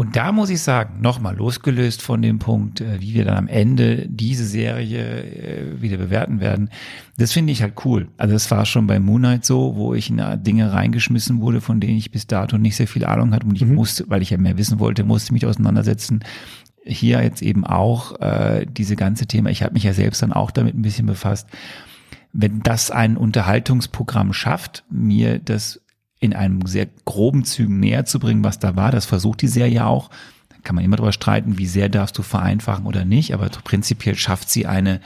Und 0.00 0.16
da 0.16 0.32
muss 0.32 0.48
ich 0.48 0.62
sagen, 0.62 1.02
nochmal 1.02 1.36
losgelöst 1.36 2.00
von 2.00 2.22
dem 2.22 2.38
Punkt, 2.38 2.80
äh, 2.80 3.02
wie 3.02 3.12
wir 3.12 3.26
dann 3.26 3.36
am 3.36 3.48
Ende 3.48 4.08
diese 4.08 4.46
Serie 4.46 5.02
äh, 5.02 5.82
wieder 5.82 5.98
bewerten 5.98 6.40
werden, 6.40 6.70
das 7.18 7.32
finde 7.32 7.52
ich 7.52 7.60
halt 7.60 7.74
cool. 7.84 8.08
Also 8.16 8.32
das 8.32 8.50
war 8.50 8.64
schon 8.64 8.86
bei 8.86 8.98
Moonlight 8.98 9.44
so, 9.44 9.76
wo 9.76 9.92
ich 9.92 10.08
in 10.08 10.22
Dinge 10.42 10.72
reingeschmissen 10.72 11.42
wurde, 11.42 11.60
von 11.60 11.80
denen 11.80 11.98
ich 11.98 12.10
bis 12.10 12.26
dato 12.26 12.56
nicht 12.56 12.76
sehr 12.76 12.88
viel 12.88 13.04
Ahnung 13.04 13.34
hatte 13.34 13.46
und 13.46 13.56
ich 13.56 13.66
mhm. 13.66 13.74
musste, 13.74 14.06
weil 14.08 14.22
ich 14.22 14.30
ja 14.30 14.38
mehr 14.38 14.56
wissen 14.56 14.78
wollte, 14.78 15.04
musste 15.04 15.34
mich 15.34 15.44
auseinandersetzen. 15.44 16.20
Hier 16.82 17.22
jetzt 17.22 17.42
eben 17.42 17.66
auch 17.66 18.18
äh, 18.22 18.64
diese 18.66 18.96
ganze 18.96 19.26
Thema, 19.26 19.50
ich 19.50 19.62
habe 19.62 19.74
mich 19.74 19.82
ja 19.82 19.92
selbst 19.92 20.22
dann 20.22 20.32
auch 20.32 20.50
damit 20.50 20.74
ein 20.74 20.80
bisschen 20.80 21.04
befasst. 21.04 21.46
Wenn 22.32 22.60
das 22.62 22.90
ein 22.90 23.18
Unterhaltungsprogramm 23.18 24.32
schafft, 24.32 24.82
mir 24.88 25.38
das 25.38 25.78
in 26.20 26.34
einem 26.34 26.66
sehr 26.66 26.86
groben 27.06 27.44
Zügen 27.44 27.80
näher 27.80 28.04
zu 28.04 28.20
bringen, 28.20 28.44
was 28.44 28.58
da 28.58 28.76
war. 28.76 28.92
Das 28.92 29.06
versucht 29.06 29.40
die 29.40 29.48
Serie 29.48 29.86
auch. 29.86 30.10
Da 30.50 30.56
kann 30.62 30.76
man 30.76 30.84
immer 30.84 30.96
darüber 30.96 31.12
streiten, 31.12 31.58
wie 31.58 31.66
sehr 31.66 31.88
darfst 31.88 32.16
du 32.18 32.22
vereinfachen 32.22 32.86
oder 32.86 33.04
nicht, 33.04 33.32
aber 33.32 33.48
prinzipiell 33.48 34.16
schafft 34.16 34.50
sie 34.50 34.66
eine, 34.66 35.00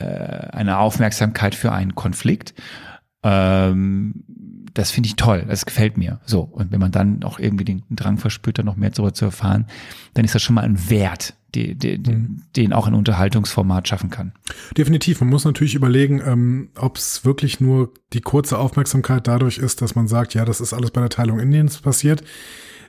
äh, 0.00 0.04
eine 0.04 0.78
Aufmerksamkeit 0.78 1.54
für 1.54 1.72
einen 1.72 1.94
Konflikt. 1.94 2.54
Ähm, 3.22 4.24
das 4.74 4.90
finde 4.90 5.08
ich 5.08 5.16
toll, 5.16 5.44
das 5.48 5.66
gefällt 5.66 5.96
mir. 5.96 6.20
So, 6.24 6.40
und 6.40 6.72
wenn 6.72 6.80
man 6.80 6.92
dann 6.92 7.22
auch 7.22 7.38
irgendwie 7.38 7.64
den 7.64 7.82
Drang 7.90 8.18
verspürt, 8.18 8.58
da 8.58 8.62
noch 8.62 8.76
mehr 8.76 8.90
darüber 8.90 9.14
zu 9.14 9.24
erfahren, 9.24 9.66
dann 10.14 10.24
ist 10.24 10.34
das 10.34 10.42
schon 10.42 10.54
mal 10.54 10.64
ein 10.64 10.90
Wert, 10.90 11.34
die, 11.54 11.74
die, 11.74 11.98
mhm. 11.98 12.42
den 12.56 12.72
auch 12.72 12.86
ein 12.86 12.94
Unterhaltungsformat 12.94 13.88
schaffen 13.88 14.10
kann. 14.10 14.32
Definitiv. 14.76 15.20
Man 15.20 15.30
muss 15.30 15.44
natürlich 15.44 15.74
überlegen, 15.74 16.20
ähm, 16.24 16.70
ob 16.76 16.96
es 16.98 17.24
wirklich 17.24 17.60
nur 17.60 17.92
die 18.12 18.20
kurze 18.20 18.58
Aufmerksamkeit 18.58 19.26
dadurch 19.26 19.58
ist, 19.58 19.80
dass 19.80 19.94
man 19.94 20.08
sagt, 20.08 20.34
ja, 20.34 20.44
das 20.44 20.60
ist 20.60 20.72
alles 20.72 20.90
bei 20.90 21.00
der 21.00 21.10
Teilung 21.10 21.40
Indiens 21.40 21.78
passiert, 21.78 22.22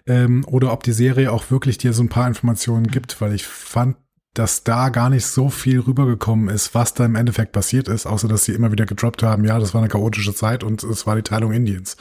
ähm, 0.07 0.43
oder 0.47 0.73
ob 0.73 0.83
die 0.83 0.91
Serie 0.91 1.31
auch 1.31 1.51
wirklich 1.51 1.77
dir 1.77 1.93
so 1.93 2.03
ein 2.03 2.09
paar 2.09 2.27
Informationen 2.27 2.87
gibt, 2.87 3.21
weil 3.21 3.33
ich 3.33 3.45
fand, 3.45 3.95
dass 4.33 4.63
da 4.63 4.89
gar 4.89 5.09
nicht 5.09 5.25
so 5.25 5.49
viel 5.49 5.79
rübergekommen 5.79 6.49
ist, 6.49 6.75
was 6.75 6.93
da 6.93 7.05
im 7.05 7.15
Endeffekt 7.15 7.51
passiert 7.51 7.87
ist, 7.87 8.05
außer 8.05 8.27
dass 8.27 8.45
sie 8.45 8.53
immer 8.53 8.71
wieder 8.71 8.85
gedroppt 8.85 9.23
haben, 9.23 9.43
ja, 9.45 9.57
das 9.59 9.73
war 9.73 9.81
eine 9.81 9.89
chaotische 9.89 10.33
Zeit 10.33 10.63
und 10.63 10.83
es 10.83 11.07
war 11.07 11.15
die 11.15 11.23
Teilung 11.23 11.51
Indiens. 11.51 11.97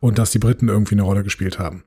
Und 0.00 0.18
dass 0.18 0.30
die 0.30 0.38
Briten 0.38 0.68
irgendwie 0.68 0.94
eine 0.94 1.02
Rolle 1.02 1.22
gespielt 1.22 1.58
haben. 1.58 1.84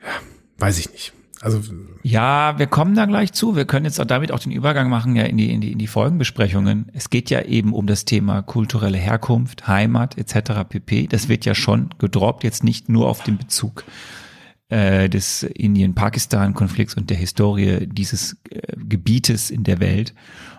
Ja, 0.00 0.12
weiß 0.58 0.78
ich 0.78 0.90
nicht. 0.90 1.12
Also 1.42 1.60
ja, 2.04 2.56
wir 2.56 2.68
kommen 2.68 2.94
da 2.94 3.04
gleich 3.04 3.32
zu. 3.32 3.56
Wir 3.56 3.64
können 3.64 3.84
jetzt 3.84 4.00
auch 4.00 4.04
damit 4.04 4.30
auch 4.30 4.38
den 4.38 4.52
Übergang 4.52 4.88
machen 4.88 5.16
ja 5.16 5.24
in 5.24 5.36
die 5.36 5.50
in 5.50 5.60
die 5.60 5.72
in 5.72 5.78
die 5.78 5.88
Folgenbesprechungen. 5.88 6.86
Es 6.92 7.10
geht 7.10 7.30
ja 7.30 7.42
eben 7.42 7.74
um 7.74 7.88
das 7.88 8.04
Thema 8.04 8.42
kulturelle 8.42 8.96
Herkunft, 8.96 9.66
Heimat 9.66 10.16
etc. 10.16 10.62
pp. 10.68 11.08
Das 11.08 11.28
wird 11.28 11.44
ja 11.44 11.56
schon 11.56 11.90
gedroppt, 11.98 12.44
jetzt 12.44 12.62
nicht 12.62 12.88
nur 12.88 13.08
auf 13.08 13.24
den 13.24 13.38
Bezug 13.38 13.84
äh, 14.68 15.08
des 15.08 15.42
Indien-Pakistan-Konflikts 15.42 16.94
und 16.94 17.10
der 17.10 17.16
Historie 17.16 17.88
dieses 17.88 18.36
äh, 18.48 18.60
Gebietes 18.76 19.50
in 19.50 19.64
der 19.64 19.80
Welt 19.80 20.14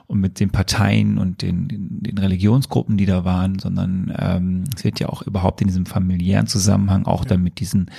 und 0.08 0.20
mit 0.20 0.42
den 0.42 0.50
Parteien 0.50 1.18
und 1.18 1.42
den, 1.42 1.70
den, 1.70 2.04
den 2.04 2.18
Religionsgruppen, 2.18 2.98
die 2.98 3.06
da 3.06 3.24
waren, 3.24 3.58
sondern 3.58 4.14
ähm, 4.20 4.66
es 4.76 4.84
wird 4.84 5.00
ja 5.00 5.08
auch 5.08 5.22
überhaupt 5.22 5.62
in 5.62 5.68
diesem 5.68 5.86
familiären 5.86 6.48
Zusammenhang 6.48 7.06
auch 7.06 7.24
ja. 7.24 7.30
dann 7.30 7.42
mit 7.42 7.62
diesen 7.62 7.90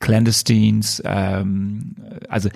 Clandestines, 0.00 1.02
ähm, 1.04 1.96
also 2.28 2.48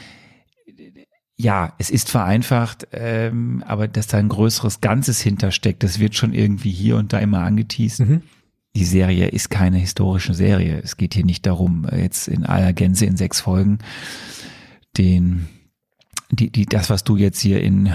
ja, 1.37 1.75
es 1.79 1.91
ist 1.91 2.11
vereinfacht, 2.11 2.87
ähm, 2.93 3.65
aber 3.67 3.89
dass 3.89 4.07
da 4.07 4.19
ein 4.19 4.29
größeres 4.29 4.81
Ganzes 4.81 5.21
hintersteckt, 5.21 5.83
das 5.83 5.99
wird 5.99 6.15
schon 6.15 6.35
irgendwie 6.35 6.71
hier 6.71 6.97
und 6.97 7.13
da 7.13 7.19
immer 7.19 7.41
angeteased. 7.41 8.01
Mhm. 8.01 8.23
Die 8.77 8.85
Serie 8.85 9.29
ist 9.29 9.51
keine 9.51 9.79
historische 9.79 10.35
Serie. 10.35 10.81
Es 10.83 10.97
geht 10.97 11.15
hier 11.15 11.25
nicht 11.25 11.45
darum, 11.45 11.87
jetzt 11.95 12.29
in 12.29 12.47
aller 12.47 12.73
Gänze 12.73 13.07
in 13.07 13.17
sechs 13.17 13.41
Folgen 13.41 13.79
den 14.97 15.49
die, 16.35 16.51
die, 16.51 16.65
das, 16.65 16.89
was 16.89 17.05
du 17.05 17.19
jetzt 17.19 17.41
hier 17.41 17.63
in, 17.63 17.87
äh, 17.87 17.93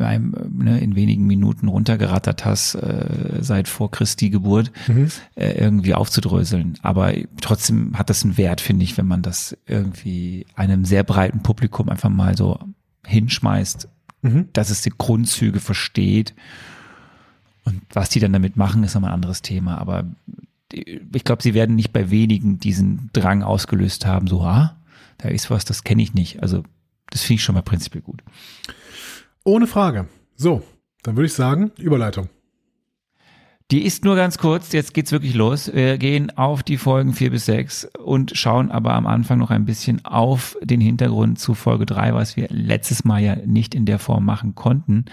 einem, 0.00 0.34
ne, 0.50 0.80
in 0.80 0.96
wenigen 0.96 1.26
Minuten 1.26 1.68
runtergerattert 1.68 2.46
hast, 2.46 2.74
äh, 2.74 3.38
seit 3.40 3.68
vor 3.68 3.90
Christi 3.90 4.30
Geburt, 4.30 4.72
mhm. 4.88 5.10
äh, 5.34 5.52
irgendwie 5.52 5.92
aufzudröseln. 5.92 6.78
Aber 6.80 7.12
trotzdem 7.42 7.98
hat 7.98 8.08
das 8.08 8.24
einen 8.24 8.38
Wert, 8.38 8.62
finde 8.62 8.84
ich, 8.84 8.96
wenn 8.96 9.06
man 9.06 9.20
das 9.20 9.54
irgendwie 9.66 10.46
einem 10.56 10.86
sehr 10.86 11.04
breiten 11.04 11.42
Publikum 11.42 11.90
einfach 11.90 12.08
mal 12.08 12.34
so 12.34 12.58
hinschmeißt, 13.06 13.88
mhm. 14.22 14.48
dass 14.54 14.70
es 14.70 14.80
die 14.80 14.92
Grundzüge 14.96 15.60
versteht. 15.60 16.34
Und 17.64 17.82
was 17.92 18.08
die 18.08 18.20
dann 18.20 18.32
damit 18.32 18.56
machen, 18.56 18.84
ist 18.84 18.94
nochmal 18.94 19.10
ein 19.10 19.16
anderes 19.16 19.42
Thema. 19.42 19.76
Aber 19.76 20.06
ich 20.72 21.24
glaube, 21.24 21.42
sie 21.42 21.52
werden 21.52 21.76
nicht 21.76 21.92
bei 21.92 22.10
wenigen 22.10 22.58
diesen 22.58 23.10
Drang 23.12 23.42
ausgelöst 23.42 24.06
haben, 24.06 24.28
so, 24.28 24.40
ah, 24.40 24.76
da 25.18 25.28
ist 25.28 25.50
was, 25.50 25.66
das 25.66 25.84
kenne 25.84 26.02
ich 26.02 26.14
nicht. 26.14 26.42
Also 26.42 26.64
das 27.12 27.22
finde 27.22 27.34
ich 27.34 27.44
schon 27.44 27.54
mal 27.54 27.62
prinzipiell 27.62 28.02
gut. 28.02 28.22
Ohne 29.44 29.66
Frage. 29.66 30.08
So, 30.36 30.62
dann 31.02 31.16
würde 31.16 31.26
ich 31.26 31.34
sagen, 31.34 31.72
Überleitung. 31.78 32.28
Die 33.70 33.84
ist 33.84 34.04
nur 34.04 34.16
ganz 34.16 34.36
kurz, 34.36 34.72
jetzt 34.72 34.92
geht's 34.92 35.12
wirklich 35.12 35.34
los. 35.34 35.72
Wir 35.72 35.96
gehen 35.96 36.36
auf 36.36 36.62
die 36.62 36.76
Folgen 36.76 37.14
vier 37.14 37.30
bis 37.30 37.46
sechs 37.46 37.86
und 37.86 38.36
schauen 38.36 38.70
aber 38.70 38.92
am 38.92 39.06
Anfang 39.06 39.38
noch 39.38 39.50
ein 39.50 39.64
bisschen 39.64 40.04
auf 40.04 40.56
den 40.62 40.80
Hintergrund 40.80 41.38
zu 41.38 41.54
Folge 41.54 41.86
drei, 41.86 42.12
was 42.12 42.36
wir 42.36 42.48
letztes 42.50 43.04
Mal 43.04 43.22
ja 43.22 43.36
nicht 43.36 43.74
in 43.74 43.86
der 43.86 43.98
Form 43.98 44.26
machen 44.26 44.54
konnten. 44.54 45.06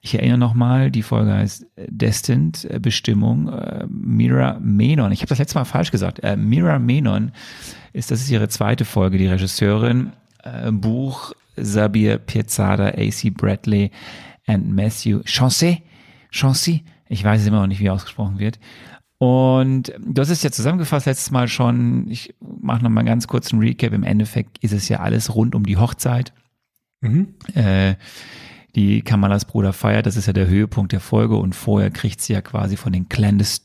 Ich 0.00 0.14
erinnere 0.14 0.38
nochmal, 0.38 0.92
die 0.92 1.02
Folge 1.02 1.32
heißt 1.32 1.66
Destined, 1.88 2.64
äh, 2.70 2.78
Bestimmung, 2.78 3.48
äh, 3.48 3.84
Mira 3.88 4.58
Menon. 4.60 5.10
Ich 5.10 5.20
habe 5.20 5.28
das 5.30 5.38
letzte 5.38 5.58
Mal 5.58 5.64
falsch 5.64 5.90
gesagt. 5.90 6.20
Äh, 6.22 6.36
Mira 6.36 6.78
Menon 6.78 7.32
ist, 7.92 8.12
das 8.12 8.20
ist 8.20 8.30
ihre 8.30 8.48
zweite 8.48 8.84
Folge, 8.84 9.18
die 9.18 9.26
Regisseurin. 9.26 10.12
Äh, 10.42 10.70
Buch 10.72 11.32
Sabir 11.56 12.18
Piazzada, 12.18 12.88
AC 12.88 13.34
Bradley 13.34 13.90
and 14.46 14.72
Matthew 14.74 15.22
Chancey. 15.24 15.82
Chancey? 16.30 16.84
Ich 17.08 17.24
weiß 17.24 17.46
immer 17.46 17.60
noch 17.60 17.66
nicht, 17.66 17.80
wie 17.80 17.90
ausgesprochen 17.90 18.38
wird. 18.38 18.58
Und 19.18 19.92
das 19.98 20.30
ist 20.30 20.44
ja 20.44 20.50
zusammengefasst 20.50 21.06
letztes 21.06 21.30
Mal 21.32 21.48
schon. 21.48 22.08
Ich 22.08 22.34
mache 22.40 22.84
noch 22.84 22.90
mal 22.90 23.04
ganz 23.04 23.26
kurz 23.26 23.52
einen 23.52 23.62
Recap. 23.62 23.92
Im 23.92 24.04
Endeffekt 24.04 24.58
ist 24.58 24.72
es 24.72 24.88
ja 24.88 25.00
alles 25.00 25.34
rund 25.34 25.54
um 25.56 25.66
die 25.66 25.76
Hochzeit. 25.76 26.32
Mhm. 27.00 27.34
Äh, 27.54 27.96
die 28.74 29.02
Kamalas 29.02 29.44
Bruder 29.44 29.72
feiert, 29.72 30.06
das 30.06 30.16
ist 30.16 30.26
ja 30.26 30.32
der 30.32 30.46
Höhepunkt 30.46 30.92
der 30.92 31.00
Folge 31.00 31.36
und 31.36 31.54
vorher 31.54 31.90
kriegt 31.90 32.20
sie 32.20 32.34
ja 32.34 32.42
quasi 32.42 32.76
von 32.76 32.92
den 32.92 33.08
Clandestines, 33.08 33.64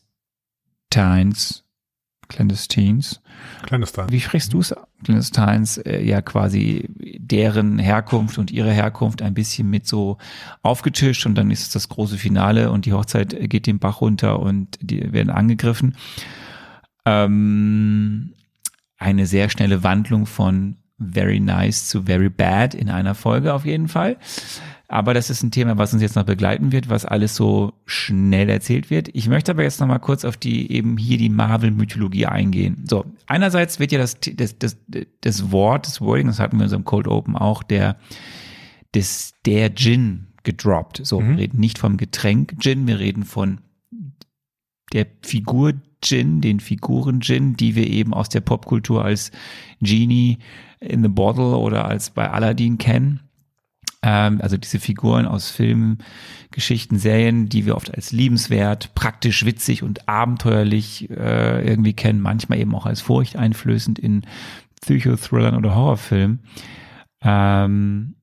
Clandestines, 2.34 3.22
Clandestine. 3.64 4.08
wie 4.10 4.20
sprichst 4.20 4.54
du 4.54 4.60
es? 4.60 4.76
Clandestines, 5.04 5.78
äh, 5.78 6.02
ja 6.04 6.22
quasi 6.22 6.90
deren 7.18 7.80
Herkunft 7.80 8.38
und 8.38 8.52
ihre 8.52 8.72
Herkunft 8.72 9.22
ein 9.22 9.34
bisschen 9.34 9.70
mit 9.70 9.88
so 9.88 10.18
aufgetischt 10.62 11.26
und 11.26 11.36
dann 11.36 11.52
ist 11.52 11.62
es 11.62 11.70
das 11.70 11.90
große 11.90 12.18
Finale 12.18 12.72
und 12.72 12.86
die 12.86 12.94
Hochzeit 12.94 13.36
geht 13.50 13.68
den 13.68 13.80
Bach 13.80 14.02
runter 14.02 14.40
und 14.40 14.78
die 14.82 15.14
werden 15.14 15.30
angegriffen. 15.30 15.96
Ähm, 17.06 18.34
eine 18.98 19.26
sehr 19.26 19.50
schnelle 19.50 19.84
Wandlung 19.84 20.26
von 20.26 20.78
very 21.00 21.40
nice 21.40 21.88
zu 21.88 22.04
very 22.04 22.30
bad 22.30 22.74
in 22.74 22.90
einer 22.90 23.16
Folge 23.16 23.54
auf 23.54 23.66
jeden 23.66 23.88
Fall. 23.88 24.18
Aber 24.94 25.16
das 25.16 25.32
ist 25.32 25.42
ein 25.42 25.50
Thema, 25.50 25.80
was 25.80 25.92
uns 25.92 26.04
jetzt 26.04 26.16
noch 26.16 26.24
begleiten 26.24 26.72
wird, 26.72 26.88
was 26.88 27.04
alles 27.04 27.36
so 27.36 27.74
schnell 27.88 28.48
erzählt 28.48 28.92
wird. 28.92 29.10
Ich 29.14 29.28
möchte 29.28 29.52
aber 29.52 29.64
jetzt 29.64 29.80
noch 29.80 29.88
mal 29.88 29.98
kurz 29.98 30.24
auf 30.24 30.38
die 30.38 30.72
eben 30.72 30.98
hier 30.98 31.18
die 31.18 31.30
Marvel-Mythologie 31.30 32.28
eingehen. 32.28 32.84
So, 32.88 33.04
einerseits 33.26 33.80
wird 33.80 33.92
ja 33.92 33.98
das, 33.98 34.20
das, 34.20 34.60
das, 34.60 34.78
das 35.22 35.52
Wort, 35.52 35.88
das 35.88 36.00
Wording, 36.00 36.28
das 36.28 36.38
hatten 36.38 36.58
wir 36.58 36.62
in 36.62 36.66
unserem 36.66 36.86
Cold 36.86 37.08
Open 37.08 37.36
auch, 37.36 37.64
der, 37.64 37.98
des, 38.94 39.34
der 39.48 39.74
Gin 39.74 40.28
gedroppt. 40.44 41.02
So, 41.04 41.24
wir 41.24 41.38
reden 41.38 41.60
nicht 41.60 41.80
vom 41.80 41.98
Getränk 41.98 42.62
Gin, 42.62 42.86
wir 42.86 43.00
reden 43.00 43.24
von 43.24 43.62
der 44.94 45.08
Figur 45.24 45.74
Gin, 46.04 46.40
den 46.40 46.60
Figuren 46.60 47.20
Gin, 47.20 47.56
die 47.56 47.74
wir 47.74 47.88
eben 47.88 48.14
aus 48.14 48.30
der 48.30 48.42
Popkultur 48.42 49.04
als 49.04 49.32
Genie 49.82 50.38
in 50.80 51.02
the 51.02 51.10
Bottle 51.10 51.58
oder 51.58 51.86
als 51.86 52.12
bei 52.12 52.30
Aladdin 52.30 52.78
kennen. 52.78 53.23
Ähm, 54.04 54.40
also 54.42 54.58
diese 54.58 54.80
Figuren 54.80 55.26
aus 55.26 55.50
Filmen, 55.50 56.00
Geschichten, 56.52 57.00
Serien, 57.00 57.48
die 57.50 57.66
wir 57.66 57.76
oft 57.76 57.94
als 57.96 58.12
liebenswert, 58.12 58.94
praktisch, 58.94 59.46
witzig 59.46 59.82
und 59.82 60.08
abenteuerlich 60.08 61.10
äh, 61.10 61.66
irgendwie 61.66 61.94
kennen, 61.94 62.22
manchmal 62.22 62.60
eben 62.60 62.76
auch 62.76 62.86
als 62.86 63.02
furchteinflößend 63.02 63.98
in 63.98 64.24
Psychothrillern 64.82 65.56
oder 65.56 65.74
Horrorfilmen. 65.74 66.42
Ähm, 67.22 68.16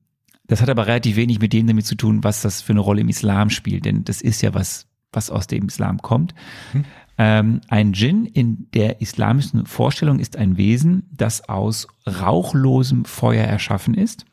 das 0.47 0.61
hat 0.61 0.69
aber 0.69 0.85
relativ 0.85 1.15
wenig 1.15 1.39
mit 1.39 1.53
dem 1.53 1.65
damit 1.65 1.85
zu 1.85 1.95
tun, 1.95 2.23
was 2.23 2.41
das 2.41 2.61
für 2.61 2.73
eine 2.73 2.81
Rolle 2.81 3.01
im 3.01 3.09
Islam 3.09 3.49
spielt, 3.49 3.85
denn 3.85 4.03
das 4.03 4.21
ist 4.21 4.41
ja 4.41 4.53
was, 4.53 4.87
was 5.11 5.31
aus 5.31 5.47
dem 5.47 5.67
Islam 5.67 5.99
kommt. 6.01 6.35
Ähm, 7.17 7.61
ein 7.69 7.93
Djinn 7.93 8.25
in 8.25 8.67
der 8.73 9.01
islamischen 9.01 9.65
Vorstellung 9.65 10.19
ist 10.19 10.37
ein 10.37 10.57
Wesen, 10.57 11.09
das 11.11 11.47
aus 11.49 11.87
rauchlosem 12.07 13.05
Feuer 13.05 13.45
erschaffen 13.45 13.93
ist. 13.93 14.25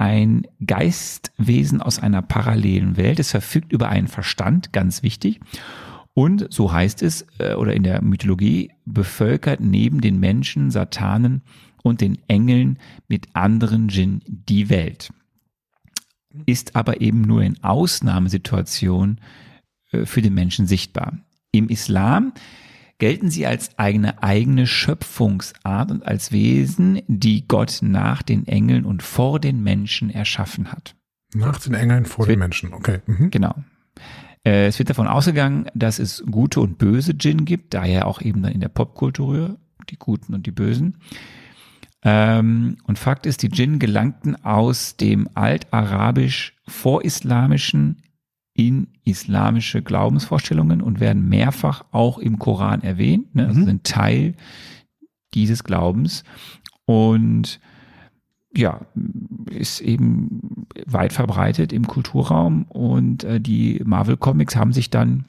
Ein 0.00 0.46
Geistwesen 0.64 1.82
aus 1.82 1.98
einer 1.98 2.22
parallelen 2.22 2.96
Welt. 2.96 3.20
Es 3.20 3.32
verfügt 3.32 3.70
über 3.70 3.90
einen 3.90 4.08
Verstand, 4.08 4.72
ganz 4.72 5.02
wichtig. 5.02 5.40
Und 6.14 6.46
so 6.48 6.72
heißt 6.72 7.02
es, 7.02 7.26
äh, 7.38 7.52
oder 7.52 7.74
in 7.74 7.82
der 7.82 8.00
Mythologie, 8.00 8.70
bevölkert 8.86 9.60
neben 9.60 10.00
den 10.00 10.18
Menschen, 10.18 10.70
Satanen 10.70 11.42
und 11.82 12.00
den 12.00 12.16
Engeln 12.28 12.78
mit 13.08 13.28
anderen 13.34 13.88
Djinn 13.88 14.22
die 14.26 14.70
Welt. 14.70 15.12
Ist 16.46 16.76
aber 16.76 17.02
eben 17.02 17.20
nur 17.20 17.42
in 17.42 17.62
Ausnahmesituationen 17.62 19.20
äh, 19.92 20.06
für 20.06 20.22
den 20.22 20.32
Menschen 20.32 20.66
sichtbar. 20.66 21.18
Im 21.52 21.68
Islam 21.68 22.32
gelten 23.00 23.30
sie 23.30 23.46
als 23.46 23.76
eine 23.78 24.22
eigene 24.22 24.68
Schöpfungsart 24.68 25.90
und 25.90 26.06
als 26.06 26.30
Wesen, 26.30 27.02
die 27.08 27.48
Gott 27.48 27.80
nach 27.82 28.22
den 28.22 28.46
Engeln 28.46 28.84
und 28.84 29.02
vor 29.02 29.40
den 29.40 29.62
Menschen 29.62 30.10
erschaffen 30.10 30.70
hat. 30.70 30.94
Nach 31.34 31.58
den 31.58 31.74
Engeln 31.74 32.04
vor 32.04 32.26
den 32.26 32.38
Menschen. 32.38 32.72
Okay. 32.72 33.00
Mhm. 33.06 33.30
Genau. 33.30 33.54
Äh, 34.44 34.66
Es 34.66 34.78
wird 34.78 34.90
davon 34.90 35.08
ausgegangen, 35.08 35.66
dass 35.74 35.98
es 35.98 36.22
gute 36.30 36.60
und 36.60 36.78
böse 36.78 37.14
Djinn 37.14 37.44
gibt, 37.44 37.74
daher 37.74 38.06
auch 38.06 38.20
eben 38.20 38.42
dann 38.42 38.52
in 38.52 38.60
der 38.60 38.68
Popkultur 38.68 39.58
die 39.88 39.98
Guten 39.98 40.34
und 40.34 40.46
die 40.46 40.52
Bösen. 40.52 40.98
Ähm, 42.02 42.78
und 42.84 42.98
Fakt 42.98 43.26
ist, 43.26 43.42
die 43.42 43.48
Djinn 43.48 43.78
gelangten 43.78 44.36
aus 44.44 44.96
dem 44.96 45.28
altarabisch 45.34 46.56
vorislamischen 46.66 48.02
in 48.60 48.88
islamische 49.04 49.80
Glaubensvorstellungen 49.80 50.82
und 50.82 51.00
werden 51.00 51.28
mehrfach 51.28 51.84
auch 51.92 52.18
im 52.18 52.38
Koran 52.38 52.82
erwähnt, 52.82 53.34
ne? 53.34 53.46
also 53.46 53.64
sind 53.64 53.84
Teil 53.84 54.34
dieses 55.32 55.64
Glaubens 55.64 56.24
und 56.84 57.58
ja, 58.54 58.80
ist 59.50 59.80
eben 59.80 60.66
weit 60.84 61.14
verbreitet 61.14 61.72
im 61.72 61.86
Kulturraum 61.86 62.64
und 62.64 63.24
äh, 63.24 63.40
die 63.40 63.80
Marvel 63.84 64.18
Comics 64.18 64.56
haben 64.56 64.72
sich 64.74 64.90
dann 64.90 65.24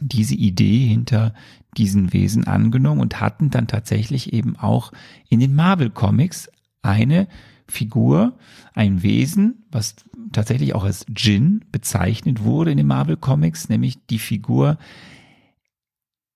diese 0.00 0.34
Idee 0.34 0.86
hinter 0.86 1.34
diesen 1.76 2.12
Wesen 2.12 2.46
angenommen 2.46 3.00
und 3.00 3.20
hatten 3.20 3.50
dann 3.50 3.66
tatsächlich 3.66 4.32
eben 4.32 4.56
auch 4.56 4.92
in 5.28 5.40
den 5.40 5.54
Marvel 5.54 5.90
Comics 5.90 6.48
eine 6.82 7.26
Figur, 7.68 8.38
ein 8.74 9.02
Wesen, 9.02 9.64
was 9.70 9.96
tatsächlich 10.32 10.74
auch 10.74 10.84
als 10.84 11.04
Djinn 11.08 11.64
bezeichnet 11.72 12.42
wurde 12.42 12.70
in 12.70 12.76
den 12.76 12.86
Marvel 12.86 13.16
Comics, 13.16 13.68
nämlich 13.68 13.98
die 14.06 14.18
Figur 14.18 14.78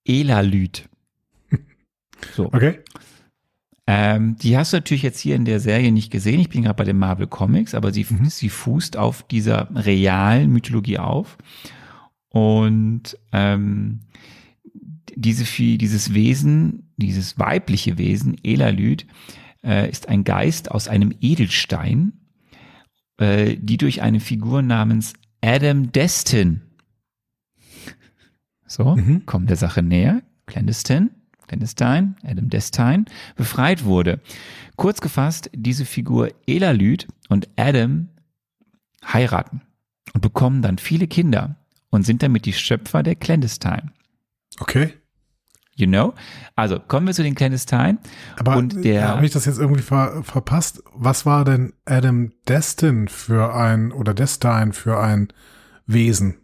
Elalyt. 0.04 0.88
So. 2.36 2.52
Okay. 2.52 2.80
Ähm, 3.86 4.36
die 4.36 4.56
hast 4.58 4.72
du 4.72 4.76
natürlich 4.76 5.02
jetzt 5.02 5.18
hier 5.18 5.34
in 5.34 5.46
der 5.46 5.58
Serie 5.58 5.90
nicht 5.90 6.12
gesehen. 6.12 6.38
Ich 6.38 6.50
bin 6.50 6.62
gerade 6.62 6.76
bei 6.76 6.84
den 6.84 6.98
Marvel 6.98 7.26
Comics, 7.26 7.74
aber 7.74 7.92
sie, 7.92 8.06
sie 8.28 8.50
fußt 8.50 8.96
auf 8.96 9.22
dieser 9.22 9.68
realen 9.74 10.52
Mythologie 10.52 10.98
auf. 10.98 11.38
Und 12.28 13.18
ähm, 13.32 14.02
diese, 15.16 15.44
dieses 15.76 16.14
Wesen, 16.14 16.92
dieses 16.98 17.38
weibliche 17.38 17.98
Wesen, 17.98 18.36
Elalyt, 18.44 19.06
äh, 19.64 19.88
ist 19.90 20.08
ein 20.08 20.24
Geist 20.24 20.70
aus 20.70 20.88
einem 20.88 21.14
Edelstein, 21.20 22.12
äh, 23.18 23.56
die 23.56 23.76
durch 23.76 24.02
eine 24.02 24.20
Figur 24.20 24.62
namens 24.62 25.14
Adam 25.42 25.92
Destin, 25.92 26.62
so, 28.66 28.96
kommt 29.26 29.50
der 29.50 29.56
Sache 29.56 29.82
näher, 29.82 30.22
Clandestine, 30.46 31.10
Clandestine, 31.46 32.14
Adam 32.22 32.48
Destine, 32.48 33.04
befreit 33.36 33.84
wurde. 33.84 34.20
Kurz 34.76 35.00
gefasst, 35.00 35.50
diese 35.54 35.84
Figur 35.84 36.30
Elalyt 36.46 37.08
und 37.28 37.48
Adam 37.56 38.08
heiraten 39.04 39.62
und 40.14 40.20
bekommen 40.20 40.62
dann 40.62 40.78
viele 40.78 41.06
Kinder 41.06 41.56
und 41.90 42.04
sind 42.04 42.22
damit 42.22 42.46
die 42.46 42.52
Schöpfer 42.52 43.02
der 43.02 43.16
Clandestine. 43.16 43.92
Okay. 44.60 44.94
You 45.74 45.86
know? 45.86 46.12
Also 46.56 46.78
kommen 46.78 47.06
wir 47.06 47.14
zu 47.14 47.22
den 47.22 47.34
Clandestine. 47.34 47.98
Aber 48.38 48.56
und 48.56 48.84
der, 48.84 49.08
habe 49.08 49.24
ich 49.24 49.32
das 49.32 49.46
jetzt 49.46 49.58
irgendwie 49.58 49.82
ver 49.82 50.22
verpasst? 50.22 50.82
Was 50.94 51.24
war 51.24 51.44
denn 51.44 51.72
Adam 51.86 52.32
Destin 52.48 53.08
für 53.08 53.54
ein 53.54 53.92
oder 53.92 54.12
Destine 54.14 54.72
für 54.72 54.98
ein 55.00 55.28
Wesen? 55.86 56.36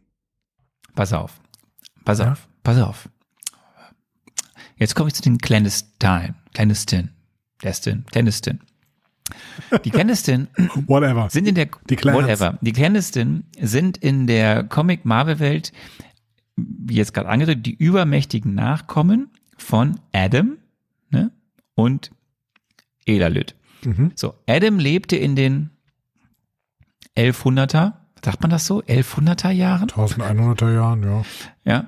pass 0.94 1.12
auf, 1.12 1.38
pass 2.06 2.20
Ja? 2.20 2.32
auf, 2.32 2.48
pass 2.62 2.78
auf. 2.80 3.08
Jetzt 4.76 4.94
komme 4.94 5.08
ich 5.08 5.14
zu 5.14 5.22
den 5.22 5.38
Clandestine, 5.38 6.34
Clandestine, 6.54 7.10
Destin, 7.62 8.04
Clandestine. 8.10 8.58
Die 9.84 9.90
Clandestine 9.90 10.48
Whatever. 10.86 11.28
sind 11.30 11.48
in 11.48 11.54
der 11.54 11.68
Die 11.90 11.96
Clans. 11.96 12.16
whatever. 12.16 12.58
Die 12.60 12.72
Clandestine 12.72 13.42
sind 13.60 13.96
in 13.98 14.26
der 14.26 14.64
Comic 14.64 15.04
Marvel 15.04 15.38
Welt, 15.40 15.72
wie 16.56 16.94
jetzt 16.94 17.14
gerade 17.14 17.28
angedeutet, 17.28 17.66
die 17.66 17.74
übermächtigen 17.74 18.54
Nachkommen 18.54 19.30
von 19.56 20.00
Adam 20.12 20.56
ne, 21.10 21.30
und 21.74 22.10
Elalyt. 23.04 23.54
Mhm. 23.84 24.12
So, 24.14 24.34
Adam 24.48 24.78
lebte 24.78 25.16
in 25.16 25.36
den 25.36 25.70
1100er, 27.16 27.94
sagt 28.24 28.40
man 28.42 28.50
das 28.50 28.66
so? 28.66 28.82
1100er 28.82 29.50
Jahren? 29.50 29.88
1100er 29.88 30.74
Jahren, 30.74 31.02
ja. 31.02 31.22
Ja, 31.64 31.86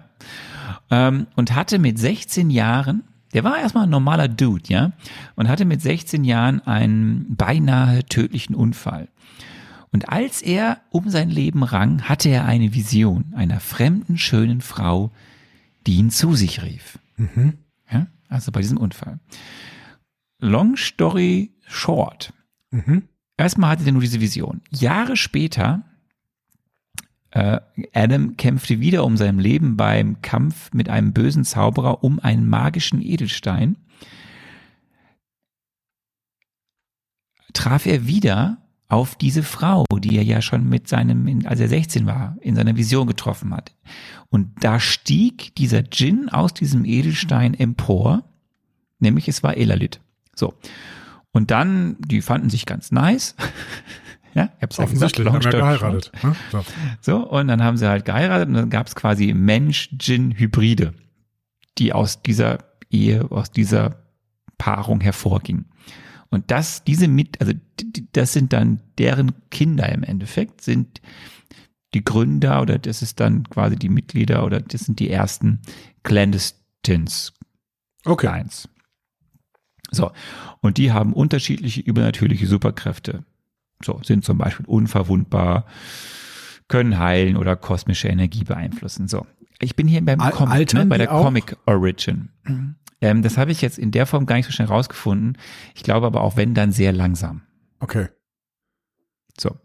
Ähm, 0.91 1.27
und 1.37 1.55
hatte 1.55 1.79
mit 1.79 1.99
16 1.99 2.51
Jahren, 2.51 3.05
der 3.35 3.45
war 3.45 3.59
erstmal 3.59 3.85
ein 3.85 3.91
normaler 3.91 4.29
Dude, 4.29 4.65
ja, 4.69 4.93
und 5.35 5.49
hatte 5.49 5.65
mit 5.65 5.83
16 5.83 6.25
Jahren 6.25 6.61
einen 6.67 7.37
beinahe 7.37 8.05
tödlichen 8.05 8.55
Unfall. 8.55 9.09
Und 9.91 10.09
als 10.11 10.43
er 10.43 10.83
um 10.91 11.09
sein 11.09 11.31
Leben 11.31 11.63
rang, 11.63 12.03
hatte 12.03 12.29
er 12.29 12.45
eine 12.45 12.75
Vision 12.75 13.33
einer 13.35 13.61
fremden, 13.61 14.19
schönen 14.19 14.61
Frau, 14.61 15.13
die 15.87 15.97
ihn 15.97 16.11
zu 16.11 16.35
sich 16.35 16.63
rief. 16.63 16.99
Ja, 17.91 18.07
also 18.29 18.53
bei 18.53 18.61
diesem 18.61 18.77
Unfall. 18.77 19.19
Long 20.41 20.77
story 20.77 21.55
short. 21.67 22.33
Erstmal 23.37 23.71
hatte 23.71 23.87
er 23.87 23.93
nur 23.93 24.03
diese 24.03 24.21
Vision. 24.21 24.61
Jahre 24.71 25.17
später, 25.17 25.85
äh, 27.31 27.61
Adam 27.95 28.37
kämpfte 28.37 28.81
wieder 28.81 29.05
um 29.05 29.17
sein 29.17 29.39
Leben 29.39 29.77
beim 29.77 30.21
Kampf 30.23 30.73
mit 30.73 30.89
einem 30.89 31.13
bösen 31.13 31.45
Zauberer 31.45 32.05
um 32.05 32.21
einen 32.21 32.49
magischen 32.49 33.01
Edelstein. 33.01 33.77
Traf 37.53 37.87
er 37.87 38.07
wieder 38.07 38.68
auf 38.89 39.17
diese 39.17 39.43
Frau, 39.43 39.85
die 40.01 40.17
er 40.17 40.25
ja 40.25 40.41
schon 40.41 40.69
mit 40.69 40.89
seinem, 40.89 41.43
als 41.47 41.61
er 41.61 41.69
16 41.69 42.07
war, 42.07 42.37
in 42.41 42.57
seiner 42.57 42.77
Vision 42.77 43.07
getroffen 43.07 43.55
hat. 43.55 43.75
Und 44.31 44.65
da 44.65 44.81
stieg 44.81 45.55
dieser 45.57 45.83
Djinn 45.83 46.29
aus 46.31 46.55
diesem 46.55 46.85
Edelstein 46.85 47.55
empor, 47.55 48.25
nämlich 48.99 49.29
es 49.29 49.43
war 49.43 49.57
Elalit. 49.57 50.01
So. 50.35 50.55
Und 51.33 51.51
dann, 51.51 51.97
die 52.01 52.23
fanden 52.23 52.49
sich 52.49 52.65
ganz 52.65 52.91
nice. 52.91 53.35
ja, 54.35 54.51
ich 54.57 54.63
hab's 54.63 54.79
ja 54.79 54.85
gesagt, 54.87 55.19
Offensichtlich 55.19 55.29
haben 55.29 55.45
wir 55.45 55.51
geheiratet. 55.51 56.13
Ne? 56.23 56.37
So. 56.51 56.65
so, 57.03 57.29
und 57.29 57.49
dann 57.49 57.63
haben 57.63 57.77
sie 57.77 57.89
halt 57.89 58.07
geheiratet 58.07 58.49
und 58.49 58.55
dann 58.55 58.71
gab 58.71 58.87
es 58.87 58.95
quasi 58.95 59.35
Mensch-Djinn-Hybride, 59.35 60.95
die 61.77 61.93
aus 61.93 62.23
dieser 62.23 62.59
Ehe, 62.91 63.31
aus 63.31 63.51
dieser 63.51 63.97
Paarung 64.57 65.03
hervorgingen. 65.03 65.67
Und 66.31 66.51
das, 66.51 66.85
diese 66.85 67.09
mit, 67.09 67.41
also 67.41 67.53
das 68.13 68.33
sind 68.33 68.53
dann 68.53 68.81
deren 68.99 69.33
Kinder 69.51 69.89
im 69.91 70.03
Endeffekt, 70.03 70.61
sind 70.61 71.01
die 71.95 72.05
Gründer 72.05 72.61
oder 72.61 72.79
das 72.79 73.01
ist 73.01 73.19
dann 73.19 73.49
quasi 73.49 73.77
die 73.77 73.89
Mitglieder 73.89 74.45
oder 74.45 74.61
das 74.61 74.83
sind 74.83 75.01
die 75.01 75.11
ersten 75.11 75.61
Clandestines 76.03 77.33
Okay. 78.05 78.27
Clients. 78.29 78.69
So, 79.91 80.11
und 80.61 80.77
die 80.77 80.93
haben 80.93 81.13
unterschiedliche 81.13 81.81
übernatürliche 81.81 82.47
Superkräfte. 82.47 83.25
So, 83.83 84.01
sind 84.03 84.25
zum 84.25 84.39
Beispiel 84.39 84.67
unverwundbar, 84.67 85.67
können 86.69 86.99
heilen 86.99 87.37
oder 87.37 87.57
kosmische 87.57 88.09
Energie 88.09 88.45
beeinflussen. 88.45 89.09
So, 89.09 89.27
ich 89.61 89.77
bin 89.77 89.89
hier 89.89 90.05
beim 90.05 90.19
Comic, 90.19 90.75
ne, 90.75 90.87
bei 90.87 90.99
der 90.99 91.13
auch? 91.13 91.25
Comic 91.25 91.57
Origin. 91.67 92.31
Ähm, 93.01 93.23
das 93.23 93.39
habe 93.39 93.53
ich 93.53 93.61
jetzt 93.61 93.79
in 93.79 93.91
der 93.91 94.07
Form 94.07 94.27
gar 94.27 94.37
nicht 94.37 94.47
so 94.47 94.53
schnell 94.53 94.69
rausgefunden. 94.69 95.39
Ich 95.75 95.83
glaube 95.83 96.07
aber 96.07 96.23
auch 96.23 96.37
wenn, 96.37 96.55
dann 96.55 96.73
sehr 96.73 96.93
langsam. 96.93 97.43
Okay. 97.81 98.09
So. 99.39 99.57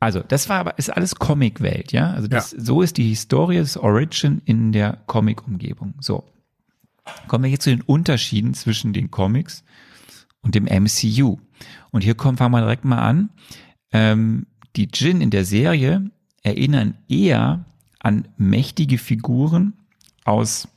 Also, 0.00 0.20
das 0.20 0.48
war 0.48 0.58
aber, 0.58 0.78
ist 0.78 0.90
alles 0.90 1.14
Comic-Welt, 1.14 1.92
ja? 1.92 2.10
Also, 2.10 2.26
das, 2.26 2.50
so 2.50 2.82
ist 2.82 2.96
die 2.96 3.08
Historie 3.08 3.58
des 3.58 3.76
Origin 3.76 4.42
in 4.44 4.72
der 4.72 4.98
Comic-Umgebung. 5.06 5.94
So. 6.00 6.24
Kommen 7.28 7.44
wir 7.44 7.50
jetzt 7.50 7.64
zu 7.64 7.70
den 7.70 7.82
Unterschieden 7.82 8.54
zwischen 8.54 8.92
den 8.92 9.10
Comics 9.10 9.62
und 10.40 10.54
dem 10.54 10.64
MCU. 10.64 11.38
Und 11.90 12.02
hier 12.02 12.16
kommen, 12.16 12.36
fangen 12.36 12.52
wir 12.52 12.60
direkt 12.60 12.84
mal 12.84 12.98
an. 12.98 13.30
Ähm, 13.92 14.46
die 14.74 14.88
Djinn 14.88 15.20
in 15.20 15.30
der 15.30 15.44
Serie 15.44 16.10
erinnern 16.42 16.98
eher 17.08 17.64
an 18.00 18.26
mächtige 18.36 18.98
Figuren 18.98 19.74
aus 20.24 20.68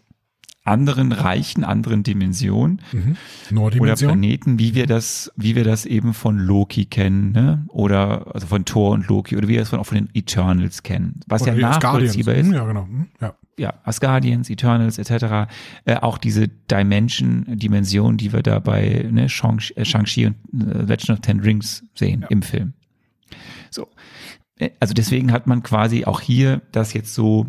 anderen 0.65 1.11
Reichen, 1.11 1.63
anderen 1.63 2.03
Dimensionen 2.03 2.81
oder 2.91 3.15
Norddimension. 3.51 4.09
Planeten, 4.09 4.59
wie 4.59 4.73
wir 4.75 4.87
das, 4.87 5.31
wie 5.35 5.55
wir 5.55 5.63
das 5.63 5.85
eben 5.85 6.13
von 6.13 6.39
Loki 6.39 6.85
kennen, 6.85 7.31
ne? 7.31 7.65
Oder 7.69 8.33
also 8.33 8.47
von 8.47 8.65
Thor 8.65 8.91
und 8.91 9.07
Loki 9.07 9.37
oder 9.37 9.47
wie 9.47 9.53
wir 9.53 9.59
das 9.59 9.69
von, 9.69 9.79
auch 9.79 9.85
von 9.85 9.97
den 9.97 10.09
Eternals 10.13 10.83
kennen. 10.83 11.19
Was 11.27 11.43
Oder 11.43 11.53
ja 11.53 11.69
nachvollziehbar 11.69 12.35
ist. 12.35 12.51
Ja, 12.51 12.65
genau. 12.65 12.83
Hm, 12.85 13.07
Ja. 13.21 13.35
Ja, 13.57 13.73
Asgardians, 13.85 14.49
Eternals 14.49 14.97
etc. 14.97 15.49
Äh, 15.85 15.95
auch 16.01 16.17
diese 16.17 16.49
Dimension, 16.49 17.45
Dimension, 17.47 18.17
die 18.17 18.33
wir 18.33 18.43
da 18.43 18.59
bei 18.59 19.07
ne, 19.09 19.25
äh, 19.25 19.29
Shang-Chi 19.29 20.25
und 20.25 20.35
äh, 20.53 20.81
Legend 20.81 21.09
of 21.11 21.19
Ten 21.21 21.39
Rings 21.39 21.81
sehen 21.93 22.25
im 22.29 22.41
Film. 22.41 22.73
So. 23.69 23.87
Äh, 24.57 24.71
Also 24.81 24.93
deswegen 24.93 25.31
hat 25.31 25.47
man 25.47 25.63
quasi 25.63 26.03
auch 26.03 26.19
hier 26.19 26.63
das 26.73 26.91
jetzt 26.91 27.13
so 27.13 27.45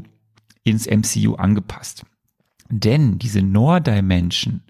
ins 0.62 0.86
MCU 0.86 1.34
angepasst. 1.34 2.04
Denn 2.70 3.18
diese 3.18 3.42
Nor-Dimension, 3.42 4.62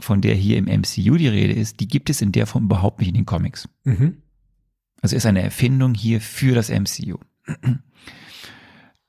von 0.00 0.20
der 0.20 0.34
hier 0.34 0.58
im 0.58 0.66
MCU 0.66 1.16
die 1.16 1.28
Rede 1.28 1.54
ist, 1.54 1.80
die 1.80 1.88
gibt 1.88 2.10
es 2.10 2.20
in 2.20 2.32
der 2.32 2.46
Form 2.46 2.64
überhaupt 2.64 3.00
nicht 3.00 3.08
in 3.08 3.14
den 3.14 3.26
Comics. 3.26 3.68
Mhm. 3.84 4.18
Also 5.00 5.16
ist 5.16 5.26
eine 5.26 5.42
Erfindung 5.42 5.94
hier 5.94 6.20
für 6.20 6.54
das 6.54 6.70
MCU. 6.70 7.18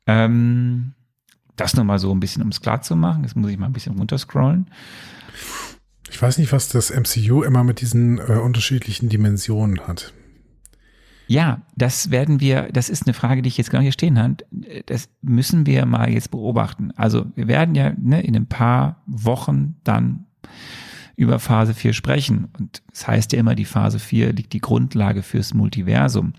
ähm, 0.07 0.93
das 1.55 1.76
nochmal 1.76 1.99
so 1.99 2.11
ein 2.11 2.20
bisschen, 2.20 2.43
um 2.43 2.49
es 2.49 2.61
klar 2.61 2.82
zu 2.82 2.95
machen. 2.95 3.24
Jetzt 3.24 3.36
muss 3.36 3.49
ich 3.49 3.57
mal 3.57 3.65
ein 3.65 3.74
bisschen 3.74 3.97
runterscrollen. 3.97 4.70
Ich 6.09 6.22
weiß 6.22 6.38
nicht, 6.38 6.51
was 6.53 6.70
das 6.70 6.91
MCU 6.91 7.43
immer 7.43 7.63
mit 7.63 7.82
diesen 7.82 8.20
äh, 8.20 8.39
unterschiedlichen 8.39 9.09
Dimensionen 9.09 9.88
hat. 9.88 10.13
Ja, 11.28 11.61
das 11.75 12.09
werden 12.09 12.39
wir, 12.39 12.69
das 12.71 12.89
ist 12.89 13.05
eine 13.05 13.13
Frage, 13.13 13.41
die 13.41 13.49
ich 13.49 13.57
jetzt 13.57 13.69
gar 13.69 13.80
nicht 13.80 13.88
hier 13.88 13.93
stehen 13.93 14.17
habe. 14.17 14.38
Das 14.86 15.09
müssen 15.21 15.65
wir 15.65 15.86
mal 15.86 16.09
jetzt 16.09 16.32
beobachten. 16.32 16.91
Also 16.95 17.25
wir 17.36 17.47
werden 17.47 17.75
ja 17.75 17.93
ne, 17.97 18.21
in 18.21 18.36
ein 18.36 18.47
paar 18.47 19.01
Wochen 19.05 19.75
dann 19.84 20.25
über 21.17 21.39
Phase 21.39 21.73
4 21.73 21.93
sprechen. 21.93 22.47
Und 22.57 22.82
das 22.91 23.07
heißt 23.07 23.34
ja 23.34 23.39
immer, 23.39 23.55
die 23.55 23.65
Phase 23.65 23.99
4 23.99 24.34
liegt 24.34 24.53
die 24.53 24.61
Grundlage 24.61 25.23
fürs 25.23 25.53
Multiversum. 25.53 26.34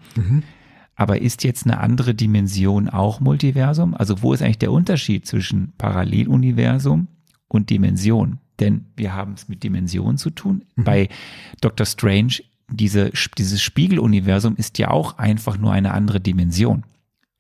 Aber 0.95 1.21
ist 1.21 1.45
jetzt 1.45 1.65
eine 1.67 1.79
andere 1.79 2.15
Dimension 2.15 2.89
auch 2.89 3.21
Multiversum? 3.21 3.95
Also 3.95 4.23
wo 4.23 4.33
ist 4.33 4.43
eigentlich 4.43 4.59
der 4.59 4.73
Unterschied 4.73 5.27
zwischen 5.27 5.73
Paralleluniversum 5.79 7.09
und 7.49 7.71
Dimension? 7.71 8.39
Denn 8.59 8.87
wir 8.97 9.15
haben 9.15 9.35
es 9.35 9.49
mit 9.49 9.63
Dimensionen 9.63 10.17
zu 10.17 10.31
tun. 10.31 10.65
Bei 10.77 11.09
Dr. 11.61 11.87
Strange, 11.87 12.41
diese, 12.71 13.13
dieses 13.37 13.63
Spiegeluniversum 13.63 14.57
ist 14.57 14.79
ja 14.79 14.91
auch 14.91 15.19
einfach 15.19 15.59
nur 15.59 15.73
eine 15.73 15.93
andere 15.93 16.21
Dimension. 16.21 16.85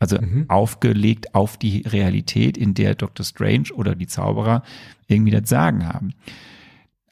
Also 0.00 0.18
aufgelegt 0.46 1.34
auf 1.34 1.56
die 1.56 1.82
Realität, 1.82 2.56
in 2.56 2.74
der 2.74 2.94
Dr. 2.94 3.26
Strange 3.26 3.72
oder 3.74 3.96
die 3.96 4.06
Zauberer 4.06 4.62
irgendwie 5.08 5.32
das 5.32 5.48
Sagen 5.48 5.86
haben. 5.86 6.14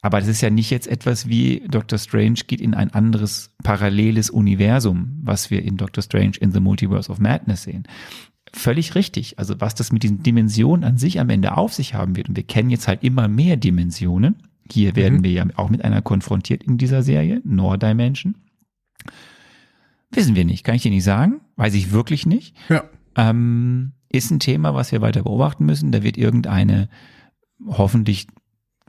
Aber 0.01 0.19
das 0.19 0.29
ist 0.29 0.41
ja 0.41 0.49
nicht 0.49 0.69
jetzt 0.69 0.87
etwas 0.87 1.27
wie 1.27 1.63
Dr. 1.67 1.99
Strange 1.99 2.39
geht 2.47 2.61
in 2.61 2.73
ein 2.73 2.93
anderes 2.93 3.51
paralleles 3.61 4.29
Universum, 4.29 5.19
was 5.21 5.51
wir 5.51 5.63
in 5.63 5.75
Dr. 5.75 6.01
Strange 6.01 6.37
in 6.39 6.51
the 6.53 6.61
Multiverse 6.61 7.11
of 7.11 7.19
Madness 7.19 7.63
sehen. 7.63 7.83
Völlig 8.53 8.95
richtig. 8.95 9.37
Also 9.37 9.59
was 9.59 9.75
das 9.75 9.91
mit 9.91 10.03
diesen 10.03 10.23
Dimensionen 10.23 10.85
an 10.85 10.97
sich 10.97 11.19
am 11.19 11.29
Ende 11.29 11.57
auf 11.57 11.73
sich 11.73 11.93
haben 11.93 12.15
wird. 12.15 12.29
Und 12.29 12.37
wir 12.37 12.43
kennen 12.43 12.69
jetzt 12.69 12.87
halt 12.87 13.03
immer 13.03 13.27
mehr 13.27 13.57
Dimensionen. 13.57 14.35
Hier 14.71 14.95
werden 14.95 15.23
wir 15.23 15.31
ja 15.31 15.45
auch 15.55 15.69
mit 15.69 15.83
einer 15.83 16.01
konfrontiert 16.01 16.63
in 16.63 16.77
dieser 16.77 17.03
Serie, 17.03 17.41
Nor 17.43 17.77
Dimension. 17.77 18.35
Wissen 20.11 20.35
wir 20.35 20.45
nicht, 20.45 20.63
kann 20.63 20.75
ich 20.75 20.83
dir 20.83 20.91
nicht 20.91 21.03
sagen. 21.03 21.41
Weiß 21.55 21.73
ich 21.73 21.91
wirklich 21.91 22.25
nicht. 22.25 22.55
Ja. 22.69 22.83
Ähm, 23.15 23.93
ist 24.09 24.31
ein 24.31 24.39
Thema, 24.39 24.73
was 24.73 24.91
wir 24.91 25.01
weiter 25.01 25.23
beobachten 25.23 25.65
müssen. 25.65 25.91
Da 25.91 26.03
wird 26.03 26.17
irgendeine 26.17 26.89
hoffentlich, 27.65 28.27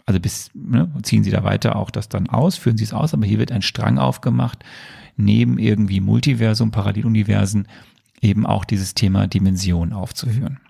also 0.07 0.21
bis, 0.21 0.51
ne, 0.55 0.93
ziehen 1.03 1.25
sie 1.25 1.31
da 1.31 1.43
weiter 1.45 1.77
auch 1.77 1.91
das 1.91 2.09
dann 2.09 2.29
aus, 2.29 2.57
führen 2.57 2.77
sie 2.77 2.85
es 2.85 2.93
aus, 2.93 3.15
aber 3.15 3.27
hier 3.27 3.39
wird 3.39 3.53
ein 3.53 3.63
Strang 3.63 3.99
aufgemacht, 3.99 4.65
neben 5.17 5.59
irgendwie 5.59 6.01
Multiversum, 6.01 6.71
Paralleluniversen, 6.71 7.67
eben 8.21 8.47
auch 8.47 8.65
dieses 8.65 8.95
Thema 8.95 9.27
Dimension 9.27 9.93
aufzuführen. 9.93 10.61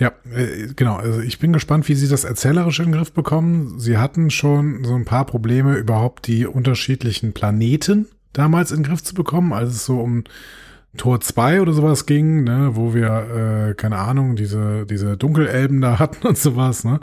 Ja, 0.00 0.12
äh, 0.34 0.68
genau. 0.74 0.96
Also 0.96 1.20
ich 1.20 1.38
bin 1.38 1.52
gespannt, 1.52 1.88
wie 1.88 1.94
sie 1.94 2.08
das 2.08 2.24
erzählerisch 2.24 2.80
in 2.80 2.86
den 2.86 2.92
Griff 2.92 3.12
bekommen. 3.12 3.78
Sie 3.78 3.98
hatten 3.98 4.30
schon 4.30 4.82
so 4.84 4.94
ein 4.94 5.04
paar 5.04 5.26
Probleme, 5.26 5.76
überhaupt 5.76 6.26
die 6.26 6.46
unterschiedlichen 6.46 7.34
Planeten 7.34 8.06
damals 8.32 8.72
in 8.72 8.78
den 8.78 8.84
Griff 8.84 9.02
zu 9.02 9.14
bekommen, 9.14 9.52
als 9.52 9.70
es 9.70 9.84
so 9.84 10.00
um 10.00 10.24
Tor 10.96 11.20
2 11.20 11.60
oder 11.60 11.72
sowas 11.72 12.06
ging, 12.06 12.44
ne, 12.44 12.70
wo 12.74 12.94
wir, 12.94 13.68
äh, 13.70 13.74
keine 13.74 13.98
Ahnung, 13.98 14.36
diese, 14.36 14.86
diese 14.86 15.16
Dunkelelben 15.16 15.80
da 15.80 15.98
hatten 15.98 16.26
und 16.26 16.38
sowas, 16.38 16.82
ne. 16.84 17.00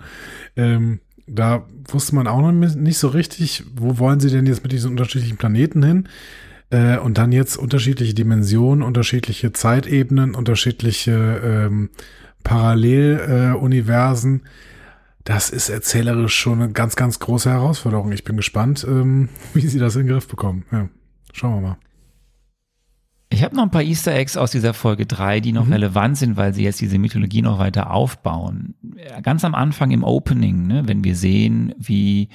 Ähm, 0.55 0.99
da 1.27 1.65
wusste 1.89 2.15
man 2.15 2.27
auch 2.27 2.41
noch 2.41 2.51
nicht 2.51 2.97
so 2.97 3.09
richtig, 3.09 3.63
wo 3.75 3.99
wollen 3.99 4.19
sie 4.19 4.29
denn 4.29 4.45
jetzt 4.45 4.63
mit 4.63 4.71
diesen 4.71 4.91
unterschiedlichen 4.91 5.37
Planeten 5.37 5.83
hin? 5.83 6.09
Äh, 6.69 6.97
und 6.97 7.17
dann 7.17 7.31
jetzt 7.31 7.57
unterschiedliche 7.57 8.13
Dimensionen, 8.13 8.81
unterschiedliche 8.81 9.53
Zeitebenen, 9.53 10.35
unterschiedliche 10.35 11.41
ähm, 11.43 11.89
Paralleluniversen. 12.47 14.43
das 15.23 15.49
ist 15.49 15.69
erzählerisch 15.69 16.35
schon 16.35 16.61
eine 16.61 16.71
ganz, 16.71 16.95
ganz 16.95 17.19
große 17.19 17.49
Herausforderung. 17.49 18.11
Ich 18.13 18.23
bin 18.23 18.37
gespannt, 18.37 18.85
ähm, 18.87 19.29
wie 19.53 19.67
sie 19.67 19.79
das 19.79 19.95
in 19.95 20.03
den 20.07 20.13
Griff 20.13 20.27
bekommen. 20.27 20.63
Ja, 20.71 20.87
schauen 21.33 21.55
wir 21.55 21.61
mal. 21.69 21.77
Ich 23.29 23.43
habe 23.43 23.53
noch 23.57 23.63
ein 23.63 23.71
paar 23.71 23.83
Easter 23.83 24.15
Eggs 24.15 24.37
aus 24.37 24.51
dieser 24.51 24.73
Folge 24.73 25.05
3, 25.05 25.41
die 25.41 25.51
noch 25.51 25.65
Mhm. 25.65 25.73
relevant 25.73 26.17
sind, 26.17 26.37
weil 26.37 26.53
sie 26.53 26.63
jetzt 26.63 26.79
diese 26.79 26.97
Mythologie 26.97 27.41
noch 27.41 27.59
weiter 27.59 27.91
aufbauen. 27.91 28.75
Ganz 29.21 29.43
am 29.43 29.53
Anfang 29.53 29.91
im 29.91 30.03
Opening, 30.05 30.65
ne, 30.65 30.83
wenn 30.87 31.03
wir 31.03 31.15
sehen, 31.15 31.75
wie 31.77 32.29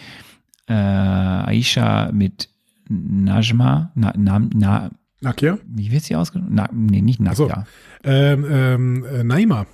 äh, 0.68 0.74
Aisha 0.74 2.10
mit 2.12 2.50
Najma, 2.90 3.90
na, 3.94 4.12
na, 4.18 4.38
na, 4.54 4.90
Nakia? 5.22 5.56
wie 5.66 5.90
wird 5.90 6.02
sie 6.04 6.14
ausgesprochen? 6.14 6.54
Na, 6.54 6.68
nee, 6.72 7.00
nicht 7.00 7.20
Ach 7.26 7.34
so. 7.34 7.46
Nakia, 7.46 7.64
Ähm, 8.04 8.44
ähm, 8.50 9.04
äh, 9.10 9.24
Naima. 9.24 9.64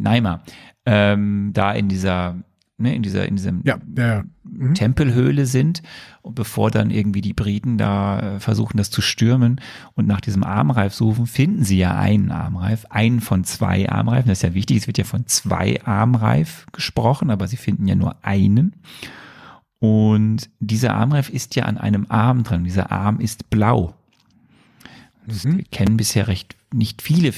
Naima, 0.00 0.42
ähm, 0.86 1.50
da 1.52 1.72
in 1.72 1.88
dieser, 1.88 2.36
ne, 2.78 2.94
in 2.94 3.02
dieser, 3.02 3.26
in 3.28 3.36
diesem 3.36 3.60
Ja, 3.64 3.78
ja. 3.96 4.24
Mhm. 4.42 4.74
Tempelhöhle 4.74 5.46
sind, 5.46 5.82
und 6.22 6.34
bevor 6.34 6.70
dann 6.70 6.90
irgendwie 6.90 7.20
die 7.22 7.32
Briten 7.32 7.78
da 7.78 8.36
äh, 8.36 8.40
versuchen, 8.40 8.76
das 8.76 8.90
zu 8.90 9.00
stürmen 9.00 9.60
und 9.94 10.06
nach 10.06 10.20
diesem 10.20 10.44
Armreif 10.44 10.92
suchen, 10.94 11.26
finden 11.26 11.64
sie 11.64 11.78
ja 11.78 11.96
einen 11.98 12.30
Armreif, 12.30 12.84
einen 12.90 13.20
von 13.20 13.44
zwei 13.44 13.88
Armreifen. 13.88 14.28
Das 14.28 14.38
ist 14.38 14.42
ja 14.42 14.52
wichtig, 14.54 14.78
es 14.78 14.86
wird 14.86 14.98
ja 14.98 15.04
von 15.04 15.26
zwei 15.26 15.80
Armreif 15.84 16.66
gesprochen, 16.72 17.30
aber 17.30 17.46
sie 17.48 17.56
finden 17.56 17.86
ja 17.86 17.94
nur 17.94 18.16
einen. 18.24 18.74
Und 19.78 20.50
dieser 20.58 20.94
Armreif 20.94 21.30
ist 21.30 21.56
ja 21.56 21.64
an 21.64 21.78
einem 21.78 22.06
Arm 22.10 22.42
dran. 22.42 22.64
Dieser 22.64 22.92
Arm 22.92 23.18
ist 23.20 23.48
blau. 23.48 23.94
Das- 25.26 25.44
Mhm. 25.44 25.58
Wir 25.58 25.64
kennen 25.70 25.96
bisher 25.96 26.28
recht 26.28 26.56
nicht 26.72 27.02
viele 27.02 27.32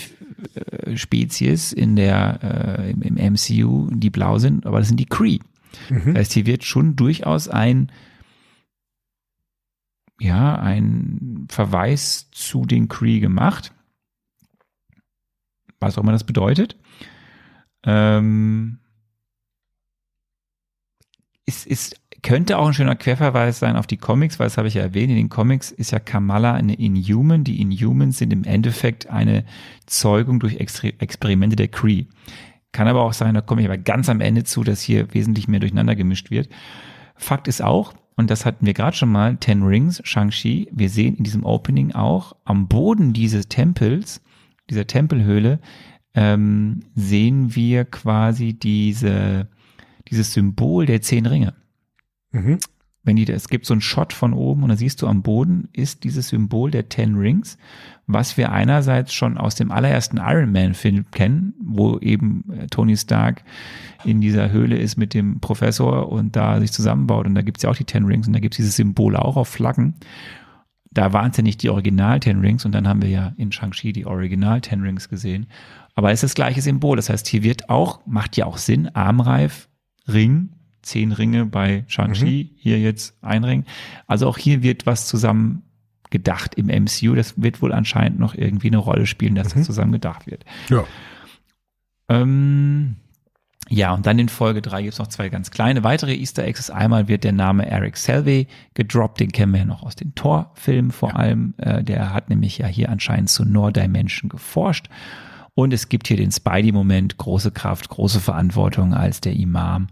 äh, 0.54 0.96
Spezies 0.96 1.72
in 1.72 1.96
der 1.96 2.38
äh, 2.42 2.90
im, 2.90 3.02
im 3.02 3.32
MCU, 3.34 3.88
die 3.90 4.10
blau 4.10 4.38
sind, 4.38 4.66
aber 4.66 4.78
das 4.78 4.88
sind 4.88 5.00
die 5.00 5.06
Kree. 5.06 5.38
Mhm. 5.88 6.14
Das 6.14 6.16
heißt, 6.16 6.32
hier 6.32 6.46
wird 6.46 6.64
schon 6.64 6.96
durchaus 6.96 7.48
ein, 7.48 7.90
ja, 10.20 10.56
ein 10.56 11.46
Verweis 11.48 12.30
zu 12.30 12.64
den 12.64 12.88
Kree 12.88 13.20
gemacht. 13.20 13.72
Was 15.80 15.98
auch 15.98 16.02
immer 16.02 16.12
das 16.12 16.24
bedeutet. 16.24 16.76
Ähm, 17.84 18.78
es, 21.44 21.66
es 21.66 21.94
könnte 22.22 22.58
auch 22.58 22.68
ein 22.68 22.74
schöner 22.74 22.94
Querverweis 22.94 23.58
sein 23.58 23.76
auf 23.76 23.88
die 23.88 23.96
Comics, 23.96 24.38
weil 24.38 24.46
das 24.46 24.56
habe 24.56 24.68
ich 24.68 24.74
ja 24.74 24.82
erwähnt. 24.82 25.10
In 25.10 25.16
den 25.16 25.28
Comics 25.28 25.72
ist 25.72 25.90
ja 25.90 25.98
Kamala 25.98 26.54
eine 26.54 26.74
Inhuman. 26.74 27.42
Die 27.42 27.60
Inhumans 27.60 28.18
sind 28.18 28.32
im 28.32 28.44
Endeffekt 28.44 29.10
eine 29.10 29.44
Zeugung 29.86 30.38
durch 30.38 30.56
Extre 30.56 30.92
Experimente 31.00 31.56
der 31.56 31.68
Kree. 31.68 32.06
Kann 32.70 32.88
aber 32.88 33.02
auch 33.02 33.12
sein, 33.12 33.34
da 33.34 33.40
komme 33.40 33.60
ich 33.60 33.66
aber 33.66 33.76
ganz 33.76 34.08
am 34.08 34.20
Ende 34.20 34.44
zu, 34.44 34.62
dass 34.62 34.80
hier 34.80 35.12
wesentlich 35.12 35.48
mehr 35.48 35.60
durcheinander 35.60 35.96
gemischt 35.96 36.30
wird. 36.30 36.48
Fakt 37.16 37.48
ist 37.48 37.62
auch, 37.62 37.92
und 38.16 38.30
das 38.30 38.46
hatten 38.46 38.66
wir 38.66 38.72
gerade 38.72 38.96
schon 38.96 39.10
mal, 39.10 39.36
Ten 39.36 39.62
Rings, 39.62 40.00
Shang-Chi, 40.04 40.68
wir 40.72 40.88
sehen 40.88 41.16
in 41.16 41.24
diesem 41.24 41.44
Opening 41.44 41.92
auch 41.92 42.34
am 42.44 42.68
Boden 42.68 43.12
dieses 43.12 43.48
Tempels, 43.48 44.22
dieser 44.70 44.86
Tempelhöhle, 44.86 45.60
ähm, 46.14 46.80
sehen 46.94 47.54
wir 47.54 47.84
quasi 47.84 48.54
diese, 48.54 49.48
dieses 50.08 50.32
Symbol 50.32 50.86
der 50.86 51.02
zehn 51.02 51.26
Ringe. 51.26 51.54
Mhm. 52.32 52.58
Wenn 53.04 53.16
die, 53.16 53.28
es 53.28 53.48
gibt 53.48 53.66
so 53.66 53.74
einen 53.74 53.80
Shot 53.80 54.12
von 54.12 54.32
oben 54.32 54.62
und 54.62 54.68
da 54.68 54.76
siehst 54.76 55.02
du 55.02 55.08
am 55.08 55.22
Boden 55.22 55.68
ist 55.72 56.04
dieses 56.04 56.28
Symbol 56.28 56.70
der 56.70 56.88
Ten 56.88 57.16
Rings, 57.16 57.58
was 58.06 58.36
wir 58.36 58.52
einerseits 58.52 59.12
schon 59.12 59.38
aus 59.38 59.56
dem 59.56 59.72
allerersten 59.72 60.18
Iron 60.18 60.52
Man 60.52 60.74
Film 60.74 61.06
kennen, 61.10 61.54
wo 61.60 61.98
eben 61.98 62.44
äh, 62.52 62.66
Tony 62.68 62.96
Stark 62.96 63.42
in 64.04 64.20
dieser 64.20 64.52
Höhle 64.52 64.76
ist 64.78 64.96
mit 64.96 65.14
dem 65.14 65.40
Professor 65.40 66.12
und 66.12 66.36
da 66.36 66.60
sich 66.60 66.70
zusammenbaut 66.70 67.26
und 67.26 67.34
da 67.34 67.42
gibt's 67.42 67.62
ja 67.64 67.70
auch 67.70 67.76
die 67.76 67.84
Ten 67.84 68.04
Rings 68.04 68.28
und 68.28 68.34
da 68.34 68.40
gibt's 68.40 68.56
dieses 68.56 68.76
Symbol 68.76 69.16
auch 69.16 69.36
auf 69.36 69.48
Flaggen. 69.48 69.94
Da 70.92 71.12
waren 71.12 71.30
es 71.32 71.36
ja 71.38 71.42
nicht 71.42 71.62
die 71.62 71.70
Original 71.70 72.20
Ten 72.20 72.40
Rings 72.40 72.64
und 72.64 72.72
dann 72.72 72.86
haben 72.86 73.02
wir 73.02 73.08
ja 73.08 73.32
in 73.36 73.50
Shang-Chi 73.50 73.92
die 73.92 74.06
Original 74.06 74.60
Ten 74.60 74.82
Rings 74.82 75.08
gesehen. 75.08 75.46
Aber 75.94 76.10
es 76.12 76.22
ist 76.22 76.30
das 76.30 76.34
gleiche 76.34 76.62
Symbol. 76.62 76.96
Das 76.96 77.08
heißt, 77.08 77.26
hier 77.26 77.42
wird 77.42 77.68
auch, 77.68 78.06
macht 78.06 78.36
ja 78.36 78.46
auch 78.46 78.58
Sinn, 78.58 78.94
Armreif, 78.94 79.68
Ring, 80.06 80.50
zehn 80.82 81.12
Ringe 81.12 81.46
bei 81.46 81.84
Shang-Chi, 81.88 82.50
hier 82.56 82.78
jetzt 82.78 83.16
ein 83.22 83.44
Ring. 83.44 83.64
Also 84.06 84.28
auch 84.28 84.38
hier 84.38 84.62
wird 84.62 84.86
was 84.86 85.06
zusammen 85.06 85.62
gedacht 86.10 86.54
im 86.54 86.66
MCU. 86.66 87.14
Das 87.14 87.40
wird 87.40 87.62
wohl 87.62 87.72
anscheinend 87.72 88.20
noch 88.20 88.34
irgendwie 88.34 88.68
eine 88.68 88.76
Rolle 88.76 89.06
spielen, 89.06 89.34
dass 89.34 89.54
das 89.54 89.64
zusammen 89.66 89.92
gedacht 89.92 90.26
wird. 90.26 90.44
Ja. 90.68 90.84
Ähm, 92.08 92.96
ja, 93.68 93.94
und 93.94 94.06
dann 94.06 94.18
in 94.18 94.28
Folge 94.28 94.60
3 94.60 94.82
gibt's 94.82 94.98
noch 94.98 95.06
zwei 95.06 95.28
ganz 95.28 95.50
kleine 95.50 95.82
weitere 95.82 96.14
Easter 96.14 96.44
Eggs. 96.44 96.68
Einmal 96.68 97.08
wird 97.08 97.24
der 97.24 97.32
Name 97.32 97.66
Eric 97.66 97.96
Selvey 97.96 98.48
gedroppt, 98.74 99.20
den 99.20 99.32
kennen 99.32 99.52
wir 99.52 99.60
ja 99.60 99.64
noch 99.64 99.82
aus 99.82 99.96
den 99.96 100.14
Thor-Filmen 100.14 100.90
vor 100.90 101.16
allem. 101.16 101.54
Äh, 101.56 101.82
der 101.82 102.12
hat 102.12 102.28
nämlich 102.28 102.58
ja 102.58 102.66
hier 102.66 102.90
anscheinend 102.90 103.30
zu 103.30 103.44
Nor 103.44 103.72
Dimension 103.72 104.28
geforscht. 104.28 104.88
Und 105.54 105.74
es 105.74 105.90
gibt 105.90 106.08
hier 106.08 106.16
den 106.16 106.32
Spidey-Moment, 106.32 107.18
große 107.18 107.50
Kraft, 107.50 107.90
große 107.90 108.20
Verantwortung, 108.20 108.94
als 108.94 109.20
der 109.20 109.34
Imam 109.34 109.88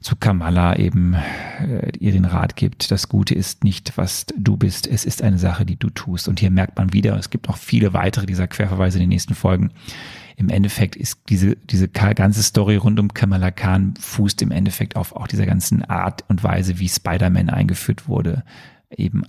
zu 0.00 0.16
Kamala 0.16 0.76
eben 0.76 1.14
äh, 1.14 1.92
ihr 1.98 2.12
den 2.12 2.24
Rat 2.24 2.56
gibt, 2.56 2.90
das 2.90 3.08
Gute 3.10 3.34
ist 3.34 3.64
nicht, 3.64 3.98
was 3.98 4.24
du 4.34 4.56
bist, 4.56 4.86
es 4.86 5.04
ist 5.04 5.20
eine 5.20 5.38
Sache, 5.38 5.66
die 5.66 5.76
du 5.76 5.90
tust. 5.90 6.26
Und 6.26 6.40
hier 6.40 6.50
merkt 6.50 6.78
man 6.78 6.94
wieder, 6.94 7.18
es 7.18 7.28
gibt 7.28 7.48
noch 7.48 7.58
viele 7.58 7.92
weitere 7.92 8.24
dieser 8.24 8.48
Querverweise 8.48 8.96
in 8.96 9.02
den 9.02 9.10
nächsten 9.10 9.34
Folgen. 9.34 9.72
Im 10.36 10.48
Endeffekt 10.48 10.96
ist 10.96 11.20
diese, 11.28 11.54
diese 11.56 11.88
ganze 11.88 12.42
Story 12.42 12.76
rund 12.76 12.98
um 12.98 13.12
Kamala 13.12 13.50
Khan 13.50 13.94
fußt 14.00 14.40
im 14.40 14.50
Endeffekt 14.50 14.96
auf 14.96 15.14
auch 15.14 15.28
dieser 15.28 15.44
ganzen 15.44 15.84
Art 15.84 16.24
und 16.28 16.42
Weise, 16.42 16.78
wie 16.78 16.88
Spider-Man 16.88 17.50
eingeführt 17.50 18.08
wurde, 18.08 18.42
eben 18.90 19.24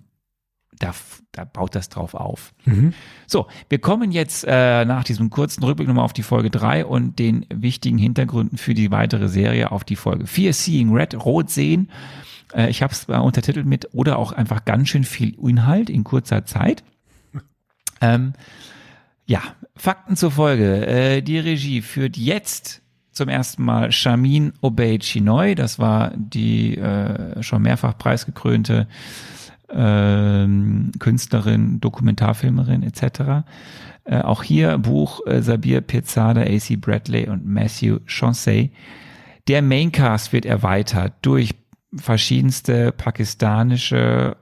da, 0.79 0.93
da 1.31 1.45
baut 1.45 1.75
das 1.75 1.89
drauf 1.89 2.13
auf. 2.13 2.53
Mhm. 2.65 2.93
So, 3.27 3.47
wir 3.69 3.79
kommen 3.79 4.11
jetzt 4.11 4.45
äh, 4.47 4.85
nach 4.85 5.03
diesem 5.03 5.29
kurzen 5.29 5.63
Rückblick 5.63 5.87
nochmal 5.87 6.05
auf 6.05 6.13
die 6.13 6.23
Folge 6.23 6.49
3 6.49 6.85
und 6.85 7.19
den 7.19 7.45
wichtigen 7.53 7.97
Hintergründen 7.97 8.57
für 8.57 8.73
die 8.73 8.91
weitere 8.91 9.27
Serie 9.27 9.71
auf 9.71 9.83
die 9.83 9.95
Folge 9.95 10.27
4, 10.27 10.53
Seeing 10.53 10.93
Red, 10.93 11.25
Rot 11.25 11.49
sehen. 11.49 11.89
Äh, 12.53 12.69
ich 12.69 12.81
habe 12.81 12.93
es 12.93 13.05
untertitelt 13.05 13.65
mit 13.65 13.89
oder 13.93 14.17
auch 14.17 14.31
einfach 14.31 14.65
ganz 14.65 14.89
schön 14.89 15.03
viel 15.03 15.35
Inhalt 15.39 15.89
in 15.89 16.03
kurzer 16.03 16.45
Zeit. 16.45 16.83
Ähm, 18.01 18.33
ja, 19.25 19.41
Fakten 19.77 20.17
zur 20.17 20.29
Folge. 20.29 20.85
Äh, 20.85 21.21
die 21.21 21.39
Regie 21.39 21.81
führt 21.81 22.17
jetzt 22.17 22.81
zum 23.15 23.29
ersten 23.29 23.63
Mal 23.63 23.91
Shamin 23.93 24.51
Obey 24.61 24.99
Chinoy. 24.99 25.55
Das 25.55 25.79
war 25.79 26.11
die 26.15 26.77
äh, 26.77 27.41
schon 27.41 27.61
mehrfach 27.61 27.97
preisgekrönte 27.97 28.87
ähm, 29.69 30.91
Künstlerin, 30.99 31.79
Dokumentarfilmerin 31.79 32.83
etc. 32.83 33.45
Äh, 34.03 34.21
auch 34.21 34.43
hier 34.43 34.77
Buch 34.77 35.25
äh, 35.25 35.41
Sabir 35.41 35.81
Pirzada, 35.81 36.41
AC 36.41 36.79
Bradley 36.79 37.27
und 37.27 37.45
Matthew 37.45 37.99
Chancey. 38.05 38.71
Der 39.47 39.61
Maincast 39.61 40.33
wird 40.33 40.45
erweitert 40.45 41.13
durch 41.21 41.55
verschiedenste 41.95 42.91
pakistanische 42.91 44.37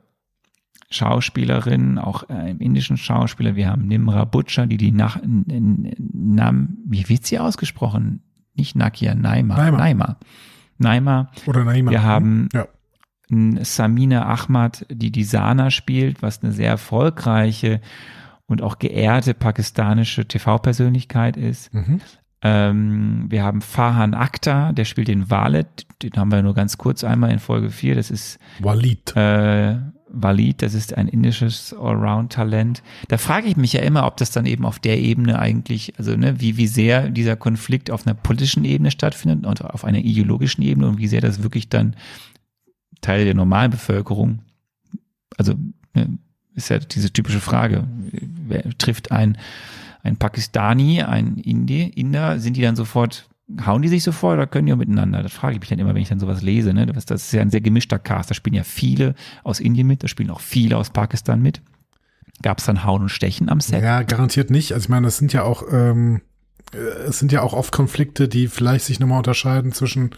Schauspielerinnen, 0.90 1.98
auch 1.98 2.30
äh, 2.30 2.52
im 2.52 2.60
indischen 2.60 2.98
Schauspieler. 2.98 3.56
Wir 3.56 3.70
haben 3.70 3.88
Nimra 3.88 4.26
Butcher, 4.26 4.68
die 4.68 4.78
die 4.78 4.92
nach 4.92 5.20
Nam, 5.24 6.78
wie 6.86 7.10
wird 7.10 7.26
sie 7.26 7.40
ausgesprochen? 7.40 8.22
Nicht 8.56 8.76
Nakia, 8.76 9.16
Naima. 9.16 9.56
Naima. 9.56 9.78
Naima. 9.78 10.18
Naima. 10.78 11.32
Oder 11.48 11.64
Naima. 11.64 11.92
Wir 11.92 12.04
haben 12.04 12.50
Ja. 12.54 12.68
Samina 13.64 14.26
Ahmad, 14.26 14.86
die 14.90 15.12
die 15.12 15.24
Sana 15.24 15.72
spielt, 15.72 16.22
was 16.22 16.44
eine 16.44 16.52
sehr 16.52 16.70
erfolgreiche 16.70 17.82
und 18.46 18.62
auch 18.62 18.80
geehrte 18.80 19.34
pakistanische 19.34 20.28
TV-Persönlichkeit 20.28 21.38
ist. 21.38 21.74
Mhm. 21.74 22.02
Ähm, 22.42 23.26
wir 23.30 23.44
haben 23.44 23.62
Farhan 23.62 24.14
Akhtar, 24.14 24.74
der 24.74 24.84
spielt 24.86 25.08
den 25.08 25.30
Walid, 25.30 25.88
den 26.02 26.12
haben 26.18 26.32
wir 26.32 26.42
nur 26.44 26.54
ganz 26.54 26.78
kurz 26.78 27.04
einmal 27.04 27.32
in 27.32 27.40
Folge 27.40 27.70
4. 27.70 27.96
Das 27.96 28.12
ist 28.12 28.38
Walid. 28.60 29.16
äh, 29.16 29.78
Walid, 30.14 30.62
das 30.62 30.76
ist 30.76 30.96
ein 30.96 31.08
indisches 31.08 31.74
Allround-Talent. 31.74 32.84
Da 33.08 33.18
frage 33.18 33.48
ich 33.48 33.58
mich 33.58 33.74
ja 33.74 33.82
immer, 33.82 34.06
ob 34.06 34.18
das 34.18 34.30
dann 34.30 34.46
eben 34.46 34.66
auf 34.66 34.78
der 34.78 35.00
Ebene 35.00 35.40
eigentlich, 35.40 35.94
also 35.98 36.16
ne, 36.16 36.40
wie, 36.40 36.58
wie 36.58 36.68
sehr 36.68 37.10
dieser 37.10 37.36
Konflikt 37.36 37.90
auf 37.90 38.06
einer 38.06 38.14
politischen 38.14 38.64
Ebene 38.64 38.92
stattfindet 38.92 39.46
und 39.46 39.66
auf 39.66 39.84
einer 39.84 40.00
ideologischen 40.00 40.64
Ebene 40.64 40.88
und 40.88 41.00
wie 41.00 41.08
sehr 41.08 41.22
das 41.22 41.42
wirklich 41.42 41.68
dann 41.68 41.96
Teil 43.04 43.26
der 43.26 43.36
normalen 43.36 43.70
Bevölkerung, 43.70 44.40
also 45.38 45.54
ne, 45.94 46.18
ist 46.56 46.70
ja 46.70 46.80
diese 46.80 47.12
typische 47.12 47.40
Frage, 47.40 47.84
wer 48.48 48.64
trifft 48.78 49.12
ein, 49.12 49.38
ein 50.02 50.18
Pakistani, 50.18 51.02
ein 51.02 51.38
Indi, 51.38 51.84
Inder, 51.96 52.40
sind 52.40 52.58
die 52.58 52.62
dann 52.62 52.76
sofort, 52.76 53.28
hauen 53.66 53.82
die 53.82 53.88
sich 53.88 54.04
sofort 54.04 54.38
oder 54.38 54.48
können 54.48 54.68
die 54.68 54.74
auch 54.74 54.78
miteinander? 54.78 55.24
Das 55.24 55.34
frage 55.34 55.56
ich 55.56 55.60
mich 55.60 55.70
dann 55.70 55.80
immer, 55.80 55.94
wenn 55.94 56.02
ich 56.02 56.10
dann 56.10 56.20
sowas 56.20 56.42
lese. 56.42 56.74
Ne? 56.74 56.86
Das, 56.86 57.06
das 57.06 57.26
ist 57.26 57.34
ja 57.34 57.42
ein 57.42 57.50
sehr 57.50 57.62
gemischter 57.62 58.00
Cast. 58.00 58.30
Da 58.30 58.36
spielen 58.36 58.56
ja 58.56 58.64
viele 58.64 59.16
aus 59.44 59.60
Indien 59.60 59.88
mit, 59.88 60.04
da 60.04 60.08
spielen 60.08 60.30
auch 60.30 60.42
viele 60.42 60.78
aus 60.78 60.90
Pakistan 60.90 61.42
mit. 61.42 61.62
Gab 62.42 62.60
es 62.60 62.66
dann 62.66 62.84
Hauen 62.84 63.04
und 63.04 63.10
Stechen 63.10 63.50
am 63.50 63.62
Set? 63.62 63.82
Ja, 63.82 64.04
garantiert 64.04 64.50
nicht. 64.50 64.74
Also 64.74 64.86
ich 64.86 64.90
meine, 64.90 65.06
das 65.06 65.18
sind 65.18 65.34
ja 65.34 65.44
auch, 65.44 65.64
ähm, 65.72 66.22
äh, 66.74 66.78
es 66.78 67.20
sind 67.20 67.32
ja 67.32 67.42
auch 67.42 67.54
oft 67.54 67.72
Konflikte, 67.72 68.28
die 68.28 68.48
vielleicht 68.48 68.86
sich 68.86 69.00
nochmal 69.00 69.20
unterscheiden 69.20 69.72
zwischen 69.72 70.12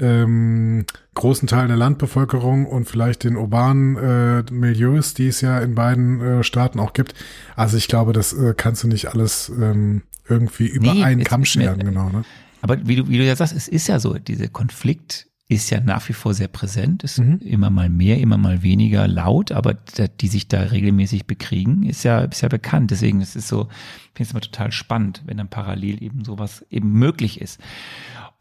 ähm, 0.00 0.84
großen 1.14 1.46
Teilen 1.48 1.68
der 1.68 1.76
Landbevölkerung 1.76 2.66
und 2.66 2.88
vielleicht 2.88 3.24
den 3.24 3.36
urbanen 3.36 3.96
äh, 3.96 4.42
Milieus, 4.52 5.14
die 5.14 5.28
es 5.28 5.40
ja 5.40 5.58
in 5.60 5.74
beiden 5.74 6.20
äh, 6.20 6.44
Staaten 6.44 6.80
auch 6.80 6.92
gibt. 6.92 7.14
Also 7.56 7.76
ich 7.76 7.88
glaube, 7.88 8.12
das 8.12 8.32
äh, 8.32 8.54
kannst 8.56 8.82
du 8.82 8.88
nicht 8.88 9.08
alles 9.08 9.50
ähm, 9.50 10.02
irgendwie 10.28 10.66
über 10.68 10.92
Nee, 10.94 11.04
einen 11.04 11.20
es- 11.20 11.26
Kamm 11.28 11.42
es- 11.42 11.48
scheren, 11.48 11.80
genau. 11.80 12.08
Ne? 12.08 12.24
Aber 12.60 12.86
wie 12.86 12.96
du, 12.96 13.08
wie 13.08 13.18
du 13.18 13.24
ja 13.24 13.36
sagst, 13.36 13.54
es 13.54 13.68
ist 13.68 13.88
ja 13.88 13.98
so, 13.98 14.14
dieser 14.14 14.48
Konflikt 14.48 15.26
ist 15.48 15.68
ja 15.68 15.80
nach 15.80 16.08
wie 16.08 16.12
vor 16.14 16.32
sehr 16.32 16.48
präsent, 16.48 17.02
ist 17.04 17.18
Mhm. 17.18 17.38
immer 17.44 17.68
mal 17.68 17.90
mehr, 17.90 18.18
immer 18.18 18.38
mal 18.38 18.62
weniger 18.62 19.06
laut, 19.06 19.52
aber 19.52 19.74
da, 19.96 20.06
die 20.06 20.28
sich 20.28 20.48
da 20.48 20.60
regelmäßig 20.62 21.26
bekriegen, 21.26 21.82
ist 21.82 22.04
ja, 22.04 22.20
ist 22.20 22.40
ja 22.40 22.48
bekannt. 22.48 22.90
Deswegen 22.90 23.20
ist 23.20 23.36
es 23.36 23.48
so, 23.48 23.68
ich 24.06 24.10
finde 24.14 24.22
es 24.28 24.30
immer 24.30 24.40
total 24.40 24.72
spannend, 24.72 25.22
wenn 25.26 25.36
dann 25.36 25.48
parallel 25.48 26.02
eben 26.02 26.24
sowas 26.24 26.64
eben 26.70 26.92
möglich 26.92 27.40
ist. 27.42 27.60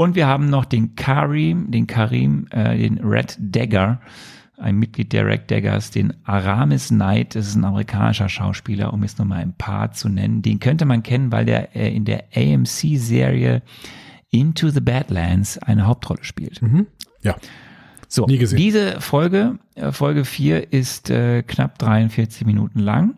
Und 0.02 0.15
wir 0.15 0.26
haben 0.26 0.49
noch 0.49 0.65
den 0.65 0.95
Karim, 0.95 1.69
den 1.69 1.86
Karim, 1.86 2.48
äh, 2.49 2.76
den 2.76 2.98
Red 3.03 3.38
Dagger, 3.40 4.02
ein 4.57 4.78
Mitglied 4.78 5.14
der 5.14 5.28
Red 5.28 5.52
Daggers, 5.52 5.91
den 5.91 6.11
Aramis 6.23 6.88
Knight, 6.88 7.36
das 7.36 7.49
ist 7.49 7.56
ein 7.56 7.64
amerikanischer 7.65 8.28
Schauspieler, 8.28 8.94
um 8.94 9.03
jetzt 9.03 9.19
nochmal 9.19 9.41
ein 9.41 9.53
paar 9.53 9.91
zu 9.91 10.10
nennen. 10.10 10.41
Den 10.41 10.60
könnte 10.60 10.86
man 10.86 11.03
kennen, 11.03 11.32
weil 11.32 11.45
der 11.45 11.76
äh, 11.76 11.95
in 11.95 12.06
der 12.06 12.23
AMC-Serie 12.36 13.61
Into 14.32 14.69
the 14.69 14.82
Badlands 14.82 15.60
eine 15.60 15.86
Hauptrolle 15.86 16.23
spielt. 16.23 16.60
Ja. 17.22 17.36
So, 18.07 18.26
Nie 18.26 18.40
gesehen. 18.40 18.57
diese 18.57 19.02
Folge, 19.02 19.60
äh, 19.76 19.91
Folge 19.91 20.26
4, 20.26 20.73
ist 20.73 21.11
äh, 21.11 21.44
knapp 21.44 21.78
43 21.78 22.48
Minuten 22.48 22.80
lang. 22.80 23.18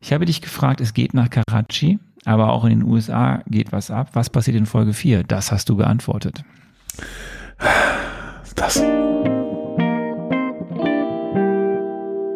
Ich 0.00 0.12
habe 0.12 0.24
dich 0.24 0.42
gefragt, 0.42 0.80
es 0.80 0.94
geht 0.94 1.14
nach 1.14 1.30
Karachi, 1.30 2.00
aber 2.28 2.52
auch 2.52 2.64
in 2.64 2.70
den 2.70 2.82
USA 2.84 3.42
geht 3.46 3.72
was 3.72 3.90
ab. 3.90 4.10
Was 4.12 4.28
passiert 4.28 4.56
in 4.56 4.66
Folge 4.66 4.92
4? 4.92 5.24
Das 5.24 5.50
hast 5.50 5.68
du 5.68 5.76
geantwortet. 5.76 6.44
Das. 8.54 8.82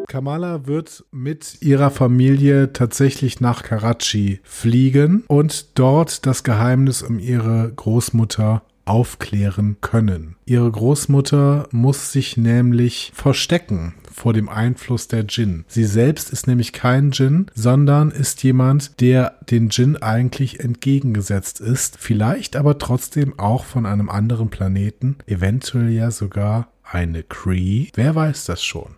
Kamala 0.09 0.66
wird 0.66 1.05
mit 1.10 1.60
ihrer 1.60 1.90
Familie 1.90 2.73
tatsächlich 2.73 3.40
nach 3.40 3.62
Karachi 3.62 4.40
fliegen 4.44 5.24
und 5.27 5.78
dort 5.78 6.27
das 6.27 6.43
Geheimnis 6.43 7.02
um 7.02 7.19
ihre 7.19 7.73
Großmutter 7.74 8.62
aufklären 8.85 9.77
können. 9.81 10.36
Ihre 10.44 10.70
Großmutter 10.70 11.69
muss 11.70 12.12
sich 12.12 12.36
nämlich 12.36 13.12
verstecken 13.14 13.94
vor 14.23 14.32
dem 14.32 14.49
Einfluss 14.49 15.09
der 15.09 15.24
Djinn. 15.24 15.65
Sie 15.66 15.85
selbst 15.85 16.31
ist 16.31 16.47
nämlich 16.47 16.73
kein 16.73 17.11
Djinn, 17.11 17.47
sondern 17.57 18.12
ist 18.12 18.44
jemand, 18.44 19.01
der 19.01 19.36
den 19.51 19.69
Djinn 19.69 19.97
eigentlich 19.97 20.61
entgegengesetzt 20.61 21.59
ist, 21.59 21.99
vielleicht 21.99 22.55
aber 22.55 22.78
trotzdem 22.78 23.36
auch 23.40 23.65
von 23.65 23.85
einem 23.85 24.09
anderen 24.09 24.49
Planeten, 24.49 25.16
eventuell 25.27 25.89
ja 25.90 26.12
sogar 26.12 26.69
eine 26.85 27.24
Cree. 27.24 27.89
Wer 27.94 28.15
weiß 28.15 28.44
das 28.44 28.62
schon? 28.62 28.94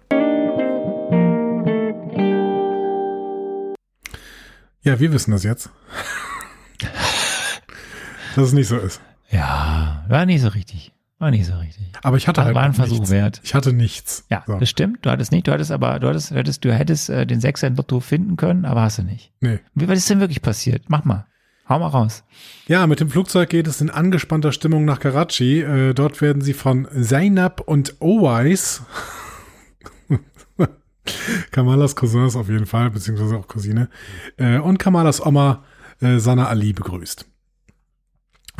Ja, 4.83 5.01
wir 5.01 5.11
wissen 5.11 5.31
das 5.31 5.43
jetzt. 5.43 5.71
Dass 8.37 8.49
es 8.49 8.53
nicht 8.53 8.69
so 8.69 8.77
ist. 8.77 9.01
Ja, 9.31 10.05
war 10.07 10.27
nicht 10.27 10.43
so 10.43 10.49
richtig. 10.49 10.94
War 11.19 11.31
nicht 11.31 11.47
so 11.47 11.55
richtig. 11.55 11.93
Aber 12.03 12.17
ich 12.17 12.27
hatte 12.29 12.39
War- 12.39 12.47
halt 12.47 12.55
war 12.57 12.63
ein 12.65 12.75
Versuch 12.75 12.97
nichts. 12.99 13.11
wert. 13.11 13.41
Ich 13.45 13.55
hatte 13.55 13.73
nichts. 13.73 14.27
Ja, 14.31 14.43
So. 14.47 14.59
das 14.59 14.69
stimmt. 14.69 15.07
Du 15.07 15.11
hattest 15.11 15.31
nicht, 15.33 15.47
du 15.47 15.53
hattest 15.53 15.71
aber, 15.71 15.99
du 16.01 16.09
hattest, 16.09 16.33
du 16.33 16.35
hättest, 16.37 16.65
du 16.65 16.75
hättest 16.75 17.09
äh, 17.09 17.27
den 17.27 17.41
Sechser 17.41 17.69
im 17.69 17.77
Lotto 17.77 18.01
finden 18.01 18.37
können, 18.37 18.65
aber 18.65 18.83
hast 18.83 18.99
du 18.99 19.03
nicht. 19.05 19.33
Nee. 19.41 19.61
Wie, 19.75 19.89
was 19.89 19.99
ist 19.99 20.11
denn 20.11 20.21
wirklich 20.21 20.43
passiert? 20.43 20.83
Mach 20.89 21.05
mal. 21.05 21.27
Hau 21.69 21.79
mal 21.79 21.87
raus. 21.87 22.25
Ja, 22.67 22.87
mit 22.87 23.01
dem 23.01 23.09
Flugzeug 23.09 23.49
geht 23.49 23.67
es 23.67 23.81
in 23.81 23.89
angespannter 23.91 24.53
Stimmung 24.53 24.85
nach 24.85 24.99
Karachi. 25.01 25.61
Äh, 25.63 25.95
dort 25.95 26.21
werden 26.21 26.43
sie 26.43 26.53
von 26.53 26.87
Zainab 27.01 27.61
und 27.61 27.95
Owais, 28.03 28.83
Kamalas 31.53 31.95
Cousins 31.97 32.37
auf 32.37 32.49
jeden 32.49 32.67
Fall, 32.67 32.91
beziehungsweise 32.91 33.37
auch 33.37 33.47
Cousine, 33.49 33.89
äh, 34.37 34.59
und 34.59 34.79
Kamalas 34.79 35.25
Oma 35.25 35.65
äh, 36.01 36.19
Sana 36.19 36.49
Ali 36.49 36.73
begrüßt. 36.73 37.27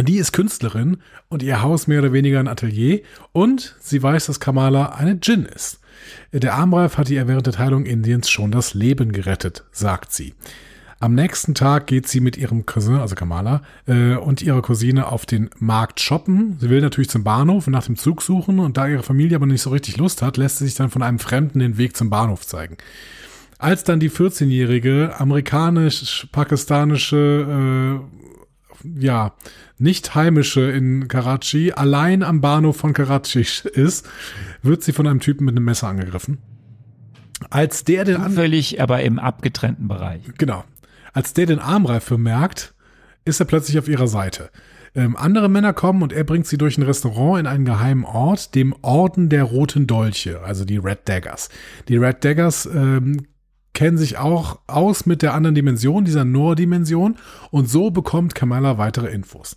Die 0.01 0.17
ist 0.17 0.33
Künstlerin 0.33 0.97
und 1.29 1.43
ihr 1.43 1.61
Haus 1.63 1.87
mehr 1.87 2.01
oder 2.01 2.13
weniger 2.13 2.41
ein 2.41 2.49
Atelier 2.49 3.01
und 3.33 3.77
sie 3.81 4.03
weiß, 4.03 4.27
dass 4.27 4.41
Kamala 4.41 4.87
eine 4.87 5.15
Djinn 5.15 5.47
ist. 5.47 5.79
Der 6.33 6.55
Armreif 6.55 6.99
hat 6.99 7.09
ihr 7.11 7.29
während 7.29 7.47
der 7.47 7.53
Teilung 7.53 7.87
Indiens 7.87 8.29
schon 8.29 8.51
das 8.51 8.75
Leben 8.75 9.13
gerettet, 9.13 9.63
sagt 9.71 10.13
sie. 10.13 10.35
Am 10.99 11.15
nächsten 11.15 11.55
Tag 11.55 11.87
geht 11.87 12.09
sie 12.09 12.19
mit 12.21 12.37
ihrem 12.37 12.67
Cousin, 12.67 12.97
also 12.97 13.15
Kamala, 13.15 13.63
äh, 13.87 14.17
und 14.17 14.43
ihrer 14.43 14.63
Cousine 14.63 15.13
auf 15.13 15.27
den 15.27 15.51
Markt 15.59 16.01
shoppen. 16.01 16.57
Sie 16.61 16.71
will 16.71 16.81
natürlich 16.81 17.11
zum 17.11 17.23
Bahnhof 17.25 17.67
und 17.67 17.75
nach 17.75 17.85
dem 17.85 17.97
Zug 17.97 18.23
suchen 18.23 18.59
und 18.59 18.77
da 18.77 18.89
ihre 18.89 19.03
Familie 19.03 19.37
aber 19.37 19.47
nicht 19.47 19.63
so 19.63 19.71
richtig 19.71 19.97
Lust 19.99 20.23
hat, 20.23 20.39
lässt 20.39 20.59
sie 20.59 20.65
sich 20.65 20.75
dann 20.75 20.91
von 20.91 21.03
einem 21.03 21.19
Fremden 21.19 21.59
den 21.59 21.79
Weg 21.79 21.97
zum 21.97 22.11
Bahnhof 22.11 22.47
zeigen. 22.47 22.77
Als 23.59 23.83
dann 23.85 24.01
die 24.01 24.11
14-jährige 24.11 25.15
amerikanisch-pakistanische, 25.19 28.01
äh, 28.01 28.05
ja, 28.99 29.35
nicht 29.79 30.15
heimische 30.15 30.71
in 30.71 31.09
Karachi 31.09 31.73
allein 31.73 32.23
am 32.23 32.41
Bahnhof 32.41 32.77
von 32.77 32.93
Karachi 32.93 33.41
ist, 33.73 34.09
wird 34.63 34.83
sie 34.83 34.93
von 34.93 35.07
einem 35.07 35.21
Typen 35.21 35.45
mit 35.45 35.57
einem 35.57 35.65
Messer 35.65 35.89
angegriffen. 35.89 36.39
Als 37.51 37.85
der 37.85 38.05
den 38.05 38.17
an 38.17 38.33
Völlig, 38.33 38.81
aber 38.81 39.03
im 39.03 39.19
abgetrennten 39.19 39.89
Bereich. 39.89 40.23
Genau. 40.39 40.65
Als 41.13 41.35
der 41.35 41.47
den 41.47 41.59
Armreif 41.59 42.09
bemerkt, 42.09 42.75
ist 43.25 43.41
er 43.41 43.47
plötzlich 43.47 43.79
auf 43.79 43.89
ihrer 43.89 44.09
Seite. 44.09 44.51
Ähm, 44.97 45.17
andere 45.17 45.49
Männer 45.49 45.73
kommen 45.73 46.03
und 46.03 46.13
er 46.13 46.25
bringt 46.25 46.47
sie 46.47 46.59
durch 46.59 46.79
ein 46.79 46.83
Restaurant 46.83 47.41
in 47.41 47.47
einen 47.47 47.65
geheimen 47.65 48.05
Ort, 48.05 48.55
dem 48.55 48.75
Orden 48.83 49.29
der 49.29 49.43
Roten 49.43 49.87
Dolche, 49.87 50.41
also 50.43 50.65
die 50.65 50.77
Red 50.77 51.01
Daggers. 51.09 51.49
Die 51.89 51.97
Red 51.97 52.25
Daggers 52.25 52.67
ähm, 52.67 53.27
kennen 53.75 53.99
sich 53.99 54.17
auch 54.17 54.61
aus 54.67 55.05
mit 55.05 55.23
der 55.23 55.35
anderen 55.35 55.55
Dimension, 55.55 56.05
dieser 56.05 56.25
Noor-Dimension, 56.25 57.17
und 57.51 57.69
so 57.69 57.91
bekommt 57.91 58.35
Kamala 58.35 58.79
weitere 58.79 59.09
Infos. 59.09 59.57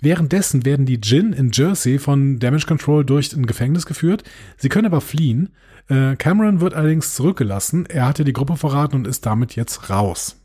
Währenddessen 0.00 0.64
werden 0.64 0.86
die 0.86 1.00
Djinn 1.00 1.32
in 1.32 1.50
Jersey 1.52 1.98
von 1.98 2.38
Damage 2.38 2.66
Control 2.66 3.04
durch 3.04 3.32
ein 3.32 3.46
Gefängnis 3.46 3.86
geführt. 3.86 4.24
Sie 4.56 4.68
können 4.68 4.86
aber 4.86 5.00
fliehen. 5.00 5.50
Äh, 5.88 6.16
Cameron 6.16 6.60
wird 6.60 6.74
allerdings 6.74 7.14
zurückgelassen. 7.14 7.86
Er 7.86 8.06
hatte 8.06 8.24
die 8.24 8.32
Gruppe 8.32 8.56
verraten 8.56 8.96
und 8.96 9.06
ist 9.06 9.24
damit 9.24 9.56
jetzt 9.56 9.88
raus. 9.88 10.36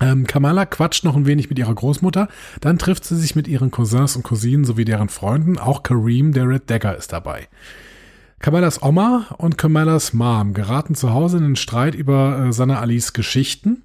Ähm, 0.00 0.26
Kamala 0.26 0.66
quatscht 0.66 1.04
noch 1.04 1.16
ein 1.16 1.26
wenig 1.26 1.48
mit 1.48 1.58
ihrer 1.58 1.74
Großmutter, 1.74 2.26
dann 2.60 2.78
trifft 2.78 3.04
sie 3.04 3.16
sich 3.16 3.36
mit 3.36 3.46
ihren 3.46 3.70
Cousins 3.70 4.16
und 4.16 4.24
Cousinen 4.24 4.64
sowie 4.64 4.84
deren 4.84 5.08
Freunden, 5.08 5.58
auch 5.58 5.84
Kareem, 5.84 6.32
der 6.32 6.48
Red 6.48 6.68
Dagger, 6.68 6.96
ist 6.96 7.12
dabei. 7.12 7.46
Kamalas 8.42 8.82
Oma 8.82 9.26
und 9.38 9.56
Kamalas 9.56 10.12
Mom 10.12 10.52
geraten 10.52 10.94
zu 10.94 11.10
Hause 11.14 11.38
in 11.38 11.44
den 11.44 11.56
Streit 11.56 11.94
über 11.94 12.46
äh, 12.46 12.52
Sana 12.52 12.80
Alis 12.80 13.12
Geschichten. 13.12 13.82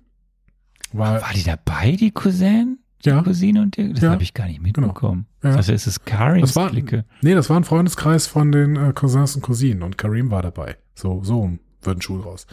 Weil, 0.92 1.22
War 1.22 1.34
die 1.34 1.44
dabei, 1.44 1.92
die 1.92 2.12
Cousin? 2.12 2.80
Die 3.06 3.10
Ja. 3.10 3.22
Cousine 3.22 3.62
und 3.62 3.78
die? 3.78 3.94
Das 3.94 4.02
Ja. 4.02 4.12
habe 4.12 4.24
ich 4.24 4.34
gar 4.34 4.48
nicht 4.48 4.62
mitbekommen. 4.62 5.28
Ja. 5.44 5.52
Also 5.52 5.72
es 5.74 5.86
ist 5.86 6.06
Karims 6.06 6.42
das 6.50 6.56
war, 6.56 6.70
Clique. 6.72 7.06
nee, 7.22 7.36
das 7.36 7.50
war 7.50 7.58
ein 7.58 7.64
Freundeskreis 7.64 8.26
von 8.28 8.52
den 8.52 8.76
äh, 8.76 8.94
Cousins 8.94 9.36
und 9.36 9.42
Cousinen 9.44 9.84
und 9.84 9.98
Kareem 9.98 10.32
war 10.32 10.42
dabei. 10.42 10.76
So, 10.96 11.22
so 11.24 11.52
wird 11.84 11.98
ein 11.98 12.02
Schuh 12.02 12.20
raus. 12.20 12.48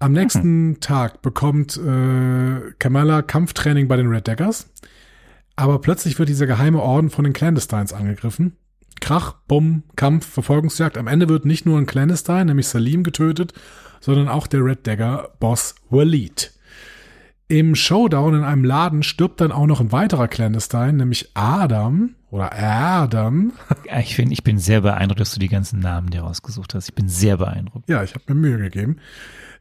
Am 0.00 0.12
nächsten 0.12 0.80
Tag 0.80 1.22
bekommt 1.22 1.76
äh, 1.76 2.72
Kamala 2.78 3.22
Kampftraining 3.22 3.86
bei 3.86 3.96
den 3.96 4.08
Red 4.08 4.26
Daggers, 4.26 4.68
aber 5.56 5.78
plötzlich 5.80 6.18
wird 6.18 6.28
dieser 6.30 6.46
geheime 6.46 6.80
Orden 6.80 7.10
von 7.10 7.22
den 7.24 7.34
Clandestines 7.34 7.92
angegriffen. 7.92 8.56
Krach, 9.00 9.34
Bumm, 9.48 9.82
Kampf, 9.96 10.26
Verfolgungsjagd. 10.26 10.98
Am 10.98 11.06
Ende 11.06 11.28
wird 11.28 11.44
nicht 11.44 11.66
nur 11.66 11.78
ein 11.78 11.86
Clandestine, 11.86 12.46
nämlich 12.46 12.68
Salim, 12.68 13.02
getötet, 13.02 13.52
sondern 14.00 14.28
auch 14.28 14.46
der 14.46 14.64
Red 14.64 14.86
Dagger-Boss 14.86 15.74
Walid. 15.90 16.52
Im 17.48 17.74
Showdown 17.74 18.34
in 18.34 18.44
einem 18.44 18.64
Laden 18.64 19.02
stirbt 19.02 19.40
dann 19.40 19.50
auch 19.50 19.66
noch 19.66 19.80
ein 19.80 19.90
weiterer 19.90 20.28
Clandestine, 20.28 20.92
nämlich 20.92 21.30
Adam 21.34 22.14
oder 22.30 22.52
Adam. 22.56 23.52
Ich 23.98 24.14
finde, 24.14 24.32
ich 24.34 24.44
bin 24.44 24.58
sehr 24.58 24.82
beeindruckt, 24.82 25.18
dass 25.18 25.34
du 25.34 25.40
die 25.40 25.48
ganzen 25.48 25.80
Namen 25.80 26.10
dir 26.10 26.20
rausgesucht 26.20 26.74
hast. 26.74 26.88
Ich 26.88 26.94
bin 26.94 27.08
sehr 27.08 27.38
beeindruckt. 27.38 27.88
Ja, 27.88 28.04
ich 28.04 28.14
habe 28.14 28.22
mir 28.28 28.34
Mühe 28.36 28.58
gegeben. 28.58 28.98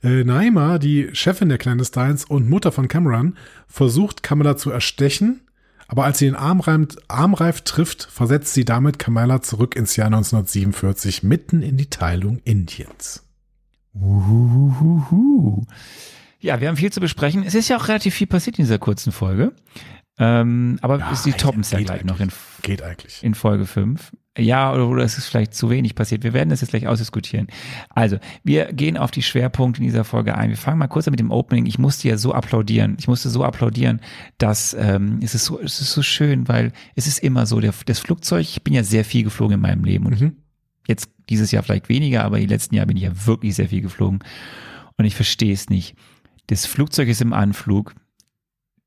Äh, 0.03 0.23
Naima, 0.23 0.77
die 0.77 1.09
Chefin 1.13 1.49
der 1.49 1.57
Clandestines 1.57 2.25
und 2.25 2.47
Mutter 2.47 2.71
von 2.71 2.87
Cameron, 2.87 3.35
versucht 3.67 4.21
Kamala 4.21 4.55
zu 4.55 4.69
erstechen, 4.69 5.41
aber 5.89 6.05
als 6.05 6.19
sie 6.19 6.25
den 6.25 6.35
Armreif, 6.35 6.87
Armreif 7.07 7.61
trifft, 7.61 8.03
versetzt 8.03 8.53
sie 8.53 8.63
damit 8.63 8.99
Kamala 8.99 9.41
zurück 9.41 9.75
ins 9.75 9.95
Jahr 9.95 10.05
1947, 10.07 11.23
mitten 11.23 11.61
in 11.63 11.77
die 11.77 11.89
Teilung 11.89 12.39
Indiens. 12.45 13.23
Uhuhuhu. 13.95 15.65
Ja, 16.39 16.61
wir 16.61 16.67
haben 16.69 16.77
viel 16.77 16.91
zu 16.91 17.01
besprechen. 17.01 17.43
Es 17.43 17.55
ist 17.55 17.67
ja 17.69 17.77
auch 17.77 17.87
relativ 17.87 18.13
viel 18.13 18.27
passiert 18.27 18.59
in 18.59 18.65
dieser 18.65 18.77
kurzen 18.77 19.11
Folge. 19.11 19.51
Ähm, 20.19 20.77
aber 20.81 20.99
Ja, 20.99 21.15
sie 21.15 21.33
toppen 21.33 21.61
es 21.61 21.71
ja 21.71 21.81
gleich 21.81 22.03
noch 22.03 22.19
in, 22.19 22.29
Geht 22.61 22.81
eigentlich. 22.83 23.23
in 23.23 23.33
Folge 23.33 23.65
5. 23.65 24.11
Ja, 24.37 24.73
oder, 24.73 25.03
es 25.03 25.17
ist 25.17 25.27
vielleicht 25.27 25.53
zu 25.53 25.69
wenig 25.69 25.95
passiert. 25.95 26.23
Wir 26.23 26.33
werden 26.33 26.49
das 26.49 26.61
jetzt 26.61 26.69
gleich 26.69 26.87
ausdiskutieren. 26.87 27.47
Also, 27.89 28.19
wir 28.43 28.71
gehen 28.71 28.95
auf 28.95 29.11
die 29.11 29.23
Schwerpunkte 29.23 29.81
in 29.81 29.87
dieser 29.87 30.05
Folge 30.05 30.35
ein. 30.37 30.49
Wir 30.49 30.57
fangen 30.57 30.77
mal 30.77 30.87
kurz 30.87 31.09
mit 31.09 31.19
dem 31.19 31.31
Opening. 31.31 31.65
Ich 31.65 31.79
musste 31.79 32.07
ja 32.07 32.17
so 32.17 32.33
applaudieren. 32.33 32.95
Ich 32.99 33.07
musste 33.07 33.29
so 33.29 33.43
applaudieren, 33.43 33.99
dass 34.37 34.73
ähm, 34.79 35.19
es 35.21 35.35
ist 35.35 35.45
so, 35.45 35.59
es 35.59 35.81
ist 35.81 35.91
so 35.91 36.03
schön, 36.03 36.47
weil 36.47 36.71
es 36.95 37.07
ist 37.07 37.19
immer 37.19 37.45
so, 37.47 37.59
der, 37.59 37.73
das 37.85 37.99
Flugzeug, 37.99 38.41
ich 38.41 38.63
bin 38.63 38.73
ja 38.73 38.83
sehr 38.83 39.03
viel 39.03 39.23
geflogen 39.23 39.55
in 39.55 39.61
meinem 39.61 39.83
Leben 39.83 40.05
und 40.05 40.21
Mhm. 40.21 40.35
jetzt 40.87 41.09
dieses 41.29 41.51
Jahr 41.51 41.63
vielleicht 41.63 41.89
weniger, 41.89 42.23
aber 42.23 42.39
die 42.39 42.45
letzten 42.45 42.75
Jahre 42.75 42.87
bin 42.87 42.97
ich 42.97 43.03
ja 43.03 43.25
wirklich 43.25 43.55
sehr 43.55 43.69
viel 43.69 43.81
geflogen. 43.81 44.19
Und 44.97 45.05
ich 45.05 45.15
verstehe 45.15 45.53
es 45.53 45.69
nicht. 45.69 45.95
Das 46.47 46.65
Flugzeug 46.65 47.09
ist 47.09 47.21
im 47.21 47.33
Anflug. 47.33 47.93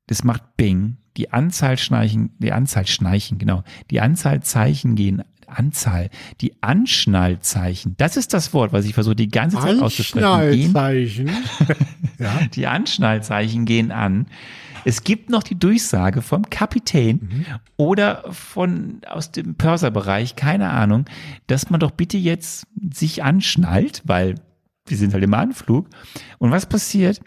Das 0.07 0.23
macht 0.23 0.57
Bing. 0.57 0.97
Die 1.15 1.31
Anzahl 1.31 1.77
Schnarchen, 1.77 2.31
die 2.39 2.51
Anzahl 2.51 2.87
Schnarchen, 2.87 3.37
genau. 3.37 3.63
Die 3.91 4.01
Anzahl 4.01 4.41
Zeichen 4.41 4.95
gehen, 4.95 5.21
Anzahl, 5.57 6.09
die 6.41 6.53
Anschnallzeichen. 6.61 7.95
Das 7.97 8.17
ist 8.17 8.33
das 8.33 8.53
Wort, 8.53 8.73
was 8.73 8.85
ich 8.85 8.93
versuche 8.93 9.15
die 9.15 9.29
ganze 9.29 9.57
Zeit 9.57 9.79
auszusprechen. 9.79 10.25
Anschnallzeichen. 10.25 11.29
ja. 12.19 12.39
die 12.53 12.67
Anschnallzeichen 12.67 13.65
gehen 13.65 13.91
an. 13.91 14.27
Es 14.85 15.03
gibt 15.03 15.29
noch 15.29 15.43
die 15.43 15.57
Durchsage 15.57 16.21
vom 16.21 16.49
Kapitän 16.49 17.45
oder 17.77 18.25
von 18.31 19.01
aus 19.07 19.31
dem 19.31 19.55
Pörserbereich, 19.55 20.35
keine 20.35 20.69
Ahnung, 20.69 21.05
dass 21.47 21.69
man 21.69 21.79
doch 21.79 21.91
bitte 21.91 22.17
jetzt 22.17 22.67
sich 22.93 23.23
anschnallt, 23.23 24.01
weil 24.05 24.35
wir 24.85 24.97
sind 24.97 25.13
halt 25.13 25.23
im 25.23 25.33
Anflug. 25.33 25.87
Und 26.37 26.51
was 26.51 26.65
passiert? 26.65 27.21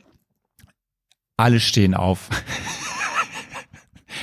Alle 1.39 1.61
stehen 1.61 1.95
auf. 1.95 2.29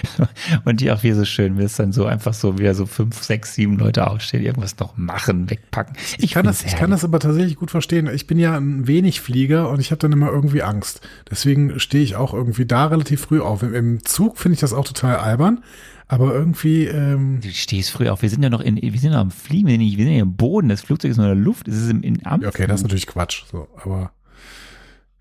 Und 0.65 0.81
die 0.81 0.91
auch 0.91 1.03
wieder 1.03 1.15
so 1.15 1.25
schön, 1.25 1.57
wie 1.57 1.63
es 1.63 1.75
dann 1.75 1.91
so 1.91 2.05
einfach 2.05 2.33
so 2.33 2.57
wieder 2.57 2.73
so 2.75 2.85
fünf, 2.85 3.23
sechs, 3.23 3.55
sieben 3.55 3.77
Leute 3.77 4.07
aufstehen, 4.07 4.43
irgendwas 4.43 4.77
noch 4.79 4.97
machen, 4.97 5.49
wegpacken. 5.49 5.95
Ich 6.17 6.31
kann, 6.31 6.45
das, 6.45 6.63
ich 6.63 6.75
kann 6.75 6.91
das 6.91 7.03
aber 7.03 7.19
tatsächlich 7.19 7.55
gut 7.55 7.71
verstehen. 7.71 8.09
Ich 8.13 8.27
bin 8.27 8.39
ja 8.39 8.57
ein 8.57 8.87
wenig 8.87 9.21
Flieger 9.21 9.69
und 9.69 9.79
ich 9.79 9.91
habe 9.91 9.99
dann 9.99 10.11
immer 10.11 10.29
irgendwie 10.29 10.63
Angst. 10.63 11.01
Deswegen 11.29 11.79
stehe 11.79 12.03
ich 12.03 12.15
auch 12.15 12.33
irgendwie 12.33 12.65
da 12.65 12.87
relativ 12.87 13.21
früh 13.21 13.39
auf. 13.39 13.63
Im, 13.63 13.73
im 13.73 14.05
Zug 14.05 14.37
finde 14.37 14.53
ich 14.53 14.59
das 14.59 14.73
auch 14.73 14.85
total 14.85 15.17
albern, 15.17 15.63
aber 16.07 16.33
irgendwie, 16.33 16.85
ähm, 16.85 17.39
Du 17.41 17.49
stehst 17.49 17.91
früh 17.91 18.09
auf. 18.09 18.21
Wir 18.21 18.29
sind 18.29 18.43
ja 18.43 18.49
noch 18.49 18.61
in, 18.61 18.75
wir 18.75 18.99
sind 18.99 19.11
noch 19.11 19.19
am 19.19 19.31
Fliegen, 19.31 19.67
wir 19.67 19.73
sind, 19.73 19.81
nicht, 19.81 19.97
wir 19.97 20.05
sind 20.05 20.13
ja 20.13 20.21
im 20.21 20.35
Boden. 20.35 20.69
Das 20.69 20.81
Flugzeug 20.81 21.11
ist 21.11 21.17
nur 21.17 21.27
in 21.27 21.35
der 21.35 21.43
Luft. 21.43 21.67
Es 21.67 21.75
ist 21.75 21.89
im, 21.89 22.03
in 22.03 22.25
am 22.25 22.41
ja, 22.41 22.49
okay, 22.49 22.67
das 22.67 22.81
ist 22.81 22.83
natürlich 22.83 23.07
Quatsch. 23.07 23.43
So, 23.51 23.67
aber 23.83 24.11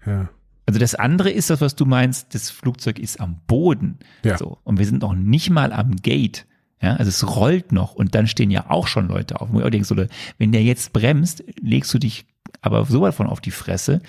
ja. 0.06 0.28
Also 0.72 0.80
das 0.80 0.94
andere 0.94 1.30
ist 1.30 1.50
das, 1.50 1.60
was 1.60 1.76
du 1.76 1.84
meinst. 1.84 2.34
Das 2.34 2.48
Flugzeug 2.48 2.98
ist 2.98 3.20
am 3.20 3.40
Boden. 3.46 3.98
Ja. 4.24 4.38
So. 4.38 4.56
Und 4.64 4.78
wir 4.78 4.86
sind 4.86 5.02
noch 5.02 5.14
nicht 5.14 5.50
mal 5.50 5.70
am 5.70 5.96
Gate. 5.96 6.46
Ja, 6.80 6.96
also 6.96 7.10
es 7.10 7.36
rollt 7.36 7.72
noch 7.72 7.94
und 7.94 8.14
dann 8.14 8.26
stehen 8.26 8.50
ja 8.50 8.70
auch 8.70 8.86
schon 8.86 9.06
Leute 9.06 9.42
auf. 9.42 9.54
Auch 9.54 9.70
denkst, 9.70 9.92
oder, 9.92 10.08
wenn 10.38 10.50
der 10.50 10.62
jetzt 10.62 10.94
bremst, 10.94 11.44
legst 11.60 11.92
du 11.92 11.98
dich 11.98 12.24
aber 12.62 12.86
so 12.86 13.02
weit 13.02 13.14
von 13.14 13.26
auf 13.26 13.42
die 13.42 13.50
Fresse. 13.50 14.00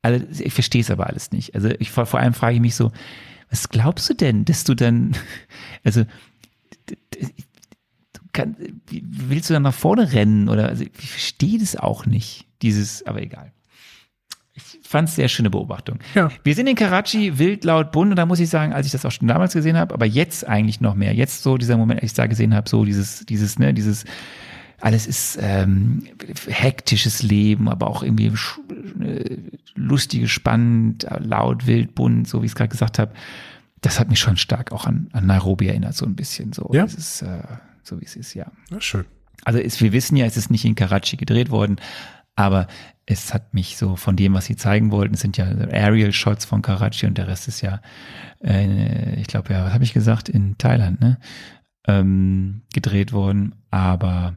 Also 0.00 0.24
ich 0.42 0.54
verstehe 0.54 0.80
es 0.80 0.90
aber 0.90 1.06
alles 1.06 1.32
nicht. 1.32 1.54
Also 1.54 1.68
ich 1.78 1.90
vor, 1.90 2.12
allem 2.14 2.32
frage 2.32 2.54
ich 2.54 2.62
mich 2.62 2.74
so, 2.74 2.90
was 3.50 3.68
glaubst 3.68 4.08
du 4.08 4.14
denn, 4.14 4.46
dass 4.46 4.64
du 4.64 4.74
dann, 4.74 5.14
also 5.84 6.04
kann, 8.32 8.56
willst 8.90 9.50
du 9.50 9.54
dann 9.54 9.64
nach 9.64 9.74
vorne 9.74 10.12
rennen 10.12 10.48
oder 10.48 10.70
also 10.70 10.82
ich 10.82 11.10
verstehe 11.10 11.58
das 11.58 11.76
auch 11.76 12.06
nicht. 12.06 12.46
Dieses, 12.62 13.06
aber 13.06 13.20
egal. 13.20 13.52
Fand 14.88 15.10
es 15.10 15.16
sehr 15.16 15.28
schöne 15.28 15.50
Beobachtung. 15.50 15.98
Ja. 16.14 16.30
Wir 16.44 16.54
sind 16.54 16.66
in 16.66 16.74
Karachi, 16.74 17.38
wild, 17.38 17.62
laut, 17.64 17.92
bunt 17.92 18.08
und 18.08 18.16
da 18.16 18.24
muss 18.24 18.40
ich 18.40 18.48
sagen, 18.48 18.72
als 18.72 18.86
ich 18.86 18.92
das 18.92 19.04
auch 19.04 19.10
schon 19.10 19.28
damals 19.28 19.52
gesehen 19.52 19.76
habe, 19.76 19.92
aber 19.92 20.06
jetzt 20.06 20.48
eigentlich 20.48 20.80
noch 20.80 20.94
mehr. 20.94 21.12
Jetzt 21.12 21.42
so 21.42 21.58
dieser 21.58 21.76
Moment, 21.76 22.00
als 22.00 22.12
ich 22.12 22.16
da 22.16 22.26
gesehen 22.26 22.54
habe, 22.54 22.66
so 22.70 22.86
dieses, 22.86 23.26
dieses, 23.26 23.58
ne, 23.58 23.74
dieses, 23.74 24.06
alles 24.80 25.06
ist 25.06 25.38
ähm, 25.42 26.04
hektisches 26.46 27.22
Leben, 27.22 27.68
aber 27.68 27.86
auch 27.86 28.02
irgendwie 28.02 28.32
äh, 29.04 29.36
lustige, 29.74 30.26
spannend, 30.26 31.06
laut, 31.18 31.66
wild, 31.66 31.94
bunt, 31.94 32.26
so 32.26 32.40
wie 32.40 32.46
ich 32.46 32.52
es 32.52 32.56
gerade 32.56 32.70
gesagt 32.70 32.98
habe. 32.98 33.12
Das 33.82 34.00
hat 34.00 34.08
mich 34.08 34.20
schon 34.20 34.38
stark 34.38 34.72
auch 34.72 34.86
an, 34.86 35.08
an 35.12 35.26
Nairobi 35.26 35.68
erinnert, 35.68 35.96
so 35.96 36.06
ein 36.06 36.16
bisschen 36.16 36.54
so. 36.54 36.70
Ja. 36.72 36.84
Ist, 36.84 37.20
äh, 37.20 37.42
so 37.82 38.00
wie 38.00 38.06
es 38.06 38.16
ist, 38.16 38.32
ja. 38.32 38.46
Na, 38.70 38.80
schön. 38.80 39.04
Also 39.44 39.58
ist, 39.58 39.82
wir 39.82 39.92
wissen 39.92 40.16
ja, 40.16 40.24
es 40.24 40.38
ist 40.38 40.50
nicht 40.50 40.64
in 40.64 40.74
Karachi 40.74 41.18
gedreht 41.18 41.50
worden, 41.50 41.76
aber 42.38 42.68
es 43.04 43.34
hat 43.34 43.52
mich 43.52 43.76
so 43.76 43.96
von 43.96 44.14
dem, 44.14 44.32
was 44.32 44.44
sie 44.44 44.54
zeigen 44.54 44.92
wollten, 44.92 45.16
sind 45.16 45.36
ja 45.36 45.46
Aerial 45.46 46.12
Shots 46.12 46.44
von 46.44 46.62
Karachi 46.62 47.06
und 47.06 47.18
der 47.18 47.26
Rest 47.26 47.48
ist 47.48 47.62
ja, 47.62 47.80
äh, 48.44 49.16
ich 49.16 49.26
glaube 49.26 49.52
ja, 49.52 49.64
was 49.64 49.72
habe 49.72 49.82
ich 49.82 49.92
gesagt, 49.92 50.28
in 50.28 50.56
Thailand, 50.56 51.00
ne? 51.00 51.18
Ähm, 51.88 52.62
gedreht 52.72 53.12
worden, 53.12 53.56
aber 53.72 54.36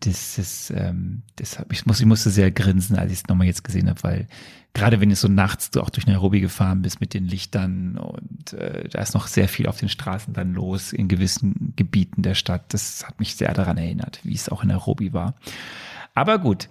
das 0.00 0.36
ist, 0.36 0.70
ähm, 0.76 1.22
das 1.36 1.58
hab, 1.58 1.72
ich, 1.72 1.86
muss, 1.86 1.98
ich 1.98 2.06
musste 2.06 2.28
sehr 2.28 2.50
grinsen, 2.50 2.96
als 2.96 3.10
ich 3.10 3.18
es 3.18 3.26
nochmal 3.26 3.46
jetzt 3.46 3.64
gesehen 3.64 3.88
habe, 3.88 4.02
weil 4.02 4.28
gerade 4.74 5.00
wenn 5.00 5.10
es 5.10 5.22
so 5.22 5.28
nachts 5.28 5.70
du 5.70 5.80
auch 5.80 5.90
durch 5.90 6.06
Nairobi 6.06 6.40
gefahren 6.40 6.82
bist 6.82 7.00
mit 7.00 7.14
den 7.14 7.24
Lichtern 7.24 7.96
und 7.96 8.52
äh, 8.52 8.86
da 8.90 9.00
ist 9.00 9.14
noch 9.14 9.28
sehr 9.28 9.48
viel 9.48 9.66
auf 9.66 9.78
den 9.78 9.88
Straßen 9.88 10.34
dann 10.34 10.52
los 10.52 10.92
in 10.92 11.08
gewissen 11.08 11.72
Gebieten 11.76 12.20
der 12.20 12.34
Stadt. 12.34 12.74
Das 12.74 13.06
hat 13.06 13.18
mich 13.18 13.36
sehr 13.36 13.54
daran 13.54 13.78
erinnert, 13.78 14.20
wie 14.24 14.34
es 14.34 14.50
auch 14.50 14.62
in 14.62 14.68
Nairobi 14.68 15.14
war. 15.14 15.36
Aber 16.14 16.38
gut. 16.38 16.68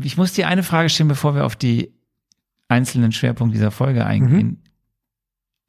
Ich 0.00 0.16
muss 0.16 0.32
dir 0.32 0.48
eine 0.48 0.62
Frage 0.62 0.88
stellen, 0.88 1.08
bevor 1.08 1.34
wir 1.34 1.44
auf 1.44 1.56
die 1.56 1.92
einzelnen 2.68 3.12
Schwerpunkte 3.12 3.56
dieser 3.58 3.70
Folge 3.70 4.06
eingehen. 4.06 4.62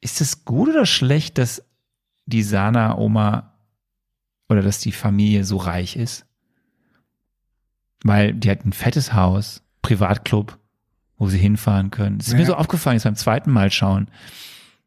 Ist 0.00 0.20
es 0.20 0.44
gut 0.44 0.68
oder 0.70 0.86
schlecht, 0.86 1.36
dass 1.38 1.62
die 2.26 2.42
Sana-Oma 2.42 3.54
oder 4.48 4.62
dass 4.62 4.78
die 4.80 4.92
Familie 4.92 5.44
so 5.44 5.56
reich 5.56 5.96
ist? 5.96 6.26
Weil 8.02 8.32
die 8.34 8.50
hat 8.50 8.64
ein 8.64 8.72
fettes 8.72 9.12
Haus, 9.12 9.62
Privatclub, 9.82 10.58
wo 11.18 11.28
sie 11.28 11.38
hinfahren 11.38 11.90
können. 11.90 12.18
Das 12.18 12.28
ist 12.28 12.34
mir 12.34 12.40
Ja. 12.40 12.46
so 12.46 12.54
aufgefallen, 12.54 12.96
jetzt 12.96 13.04
beim 13.04 13.16
zweiten 13.16 13.50
Mal 13.50 13.70
schauen. 13.70 14.08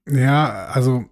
Ja, 0.07 0.65
also 0.67 1.05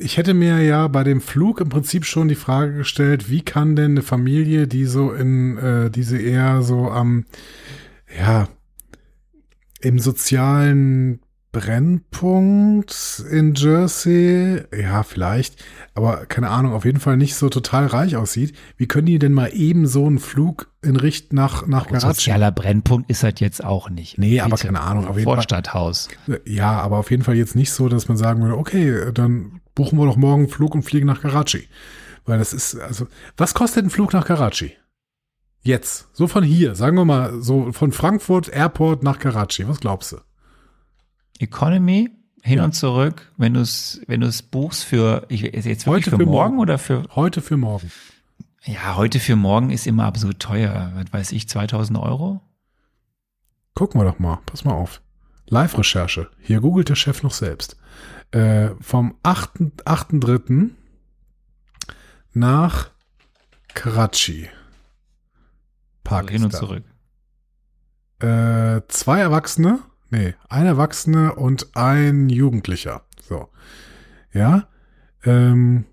ich 0.00 0.16
hätte 0.16 0.34
mir 0.34 0.62
ja 0.62 0.88
bei 0.88 1.04
dem 1.04 1.20
Flug 1.20 1.60
im 1.60 1.68
Prinzip 1.68 2.04
schon 2.04 2.28
die 2.28 2.34
Frage 2.34 2.74
gestellt, 2.74 3.30
wie 3.30 3.42
kann 3.42 3.76
denn 3.76 3.92
eine 3.92 4.02
Familie, 4.02 4.66
die 4.66 4.84
so 4.84 5.12
in 5.12 5.58
äh, 5.58 5.90
diese 5.90 6.18
eher 6.18 6.62
so 6.62 6.90
am 6.90 7.24
ja 8.18 8.48
im 9.80 9.98
sozialen 9.98 11.20
Brennpunkt 11.50 13.24
in 13.30 13.54
Jersey, 13.54 14.62
ja, 14.76 15.02
vielleicht, 15.02 15.64
aber 15.94 16.26
keine 16.26 16.50
Ahnung, 16.50 16.74
auf 16.74 16.84
jeden 16.84 17.00
Fall 17.00 17.16
nicht 17.16 17.36
so 17.36 17.48
total 17.48 17.86
reich 17.86 18.16
aussieht. 18.16 18.54
Wie 18.76 18.86
können 18.86 19.06
die 19.06 19.18
denn 19.18 19.32
mal 19.32 19.50
eben 19.54 19.86
so 19.86 20.06
einen 20.06 20.18
Flug 20.18 20.70
in 20.82 20.96
Richt 20.96 21.32
nach, 21.32 21.66
nach 21.66 21.86
Karachi? 21.86 22.06
sozialer 22.06 22.52
Brennpunkt 22.52 23.10
ist 23.10 23.22
halt 23.22 23.40
jetzt 23.40 23.64
auch 23.64 23.88
nicht. 23.88 24.18
Nee, 24.18 24.40
aber 24.40 24.56
Bitte. 24.56 24.66
keine 24.66 24.80
Ahnung, 24.82 25.06
auf 25.06 25.16
jeden 25.16 25.24
Fall. 25.26 25.36
Vorstadthaus. 25.36 26.08
Ja, 26.44 26.72
aber 26.80 26.98
auf 26.98 27.10
jeden 27.10 27.22
Fall 27.22 27.36
jetzt 27.36 27.56
nicht 27.56 27.72
so, 27.72 27.88
dass 27.88 28.08
man 28.08 28.18
sagen 28.18 28.42
würde, 28.42 28.56
okay, 28.56 29.10
dann 29.14 29.57
buchen 29.78 29.96
wir 29.98 30.06
doch 30.06 30.16
morgen 30.16 30.42
einen 30.42 30.50
Flug 30.50 30.74
und 30.74 30.82
fliegen 30.82 31.06
nach 31.06 31.20
Karachi. 31.22 31.68
Weil 32.26 32.38
das 32.40 32.52
ist, 32.52 32.74
also, 32.78 33.06
was 33.36 33.54
kostet 33.54 33.84
ein 33.86 33.90
Flug 33.90 34.12
nach 34.12 34.26
Karachi? 34.26 34.72
Jetzt, 35.62 36.08
so 36.12 36.26
von 36.26 36.42
hier, 36.42 36.74
sagen 36.74 36.96
wir 36.96 37.04
mal, 37.04 37.40
so 37.40 37.72
von 37.72 37.92
Frankfurt 37.92 38.48
Airport 38.48 39.04
nach 39.04 39.18
Karachi, 39.20 39.68
was 39.68 39.78
glaubst 39.78 40.12
du? 40.12 40.16
Economy, 41.38 42.10
hin 42.42 42.58
Ja. 42.58 42.64
und 42.64 42.72
zurück, 42.74 43.30
wenn 43.36 43.54
du 43.54 43.60
es 43.60 44.00
wenn 44.08 44.28
buchst 44.50 44.84
für, 44.84 45.24
ich, 45.28 45.42
jetzt 45.42 45.86
Heute 45.86 46.10
für, 46.10 46.16
für 46.16 46.24
morgen, 46.26 46.56
morgen. 46.56 46.58
oder 46.58 46.78
für, 46.78 47.04
Heute 47.14 47.40
für 47.40 47.56
morgen. 47.56 47.90
ja, 48.64 48.96
heute 48.96 49.20
für 49.20 49.36
morgen 49.36 49.70
ist 49.70 49.86
immer 49.86 50.04
absolut 50.04 50.40
teuer. 50.40 50.92
Was 50.96 51.12
weiß 51.12 51.32
ich, 51.32 51.48
2000 51.48 51.98
Euro? 51.98 52.40
Gucken 53.74 54.00
wir 54.00 54.04
doch 54.04 54.18
mal, 54.18 54.40
pass 54.44 54.64
mal 54.64 54.74
auf. 54.74 55.00
Live-Recherche, 55.46 56.28
hier 56.42 56.60
googelt 56.60 56.88
der 56.88 56.96
Chef 56.96 57.22
noch 57.22 57.32
selbst. 57.32 57.77
Äh, 58.30 58.70
vom 58.80 59.16
8. 59.22 59.56
8.3. 59.84 60.70
nach 62.32 62.90
Karachi. 63.74 64.48
Also 66.04 66.28
hin 66.28 66.42
und 66.44 66.50
Pakistan. 66.50 66.50
zurück. 66.50 66.84
Äh, 68.20 68.82
zwei 68.88 69.20
Erwachsene, 69.20 69.80
nee, 70.10 70.34
ein 70.48 70.66
Erwachsene 70.66 71.34
und 71.34 71.76
ein 71.76 72.28
Jugendlicher. 72.30 73.02
So. 73.22 73.48
Ja. 74.32 74.68
Ähm, 75.24 75.84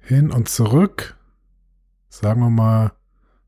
hin 0.00 0.30
und 0.30 0.48
zurück. 0.48 1.16
Sagen 2.08 2.40
wir 2.40 2.50
mal 2.50 2.92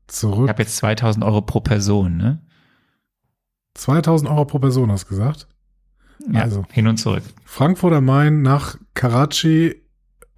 Ich 0.07 0.15
zurück. 0.15 0.49
habe 0.49 0.63
jetzt 0.63 0.77
2000 0.77 1.23
Euro 1.23 1.41
pro 1.41 1.59
Person, 1.61 2.17
ne? 2.17 2.41
2000 3.75 4.29
Euro 4.31 4.45
pro 4.45 4.59
Person, 4.59 4.91
hast 4.91 5.05
du 5.05 5.09
gesagt? 5.09 5.47
Ja, 6.31 6.41
Also. 6.41 6.65
hin 6.71 6.87
und 6.87 6.97
zurück. 6.97 7.23
Frankfurt 7.45 7.93
am 7.93 8.05
Main 8.05 8.41
nach 8.41 8.77
Karachi, 8.93 9.81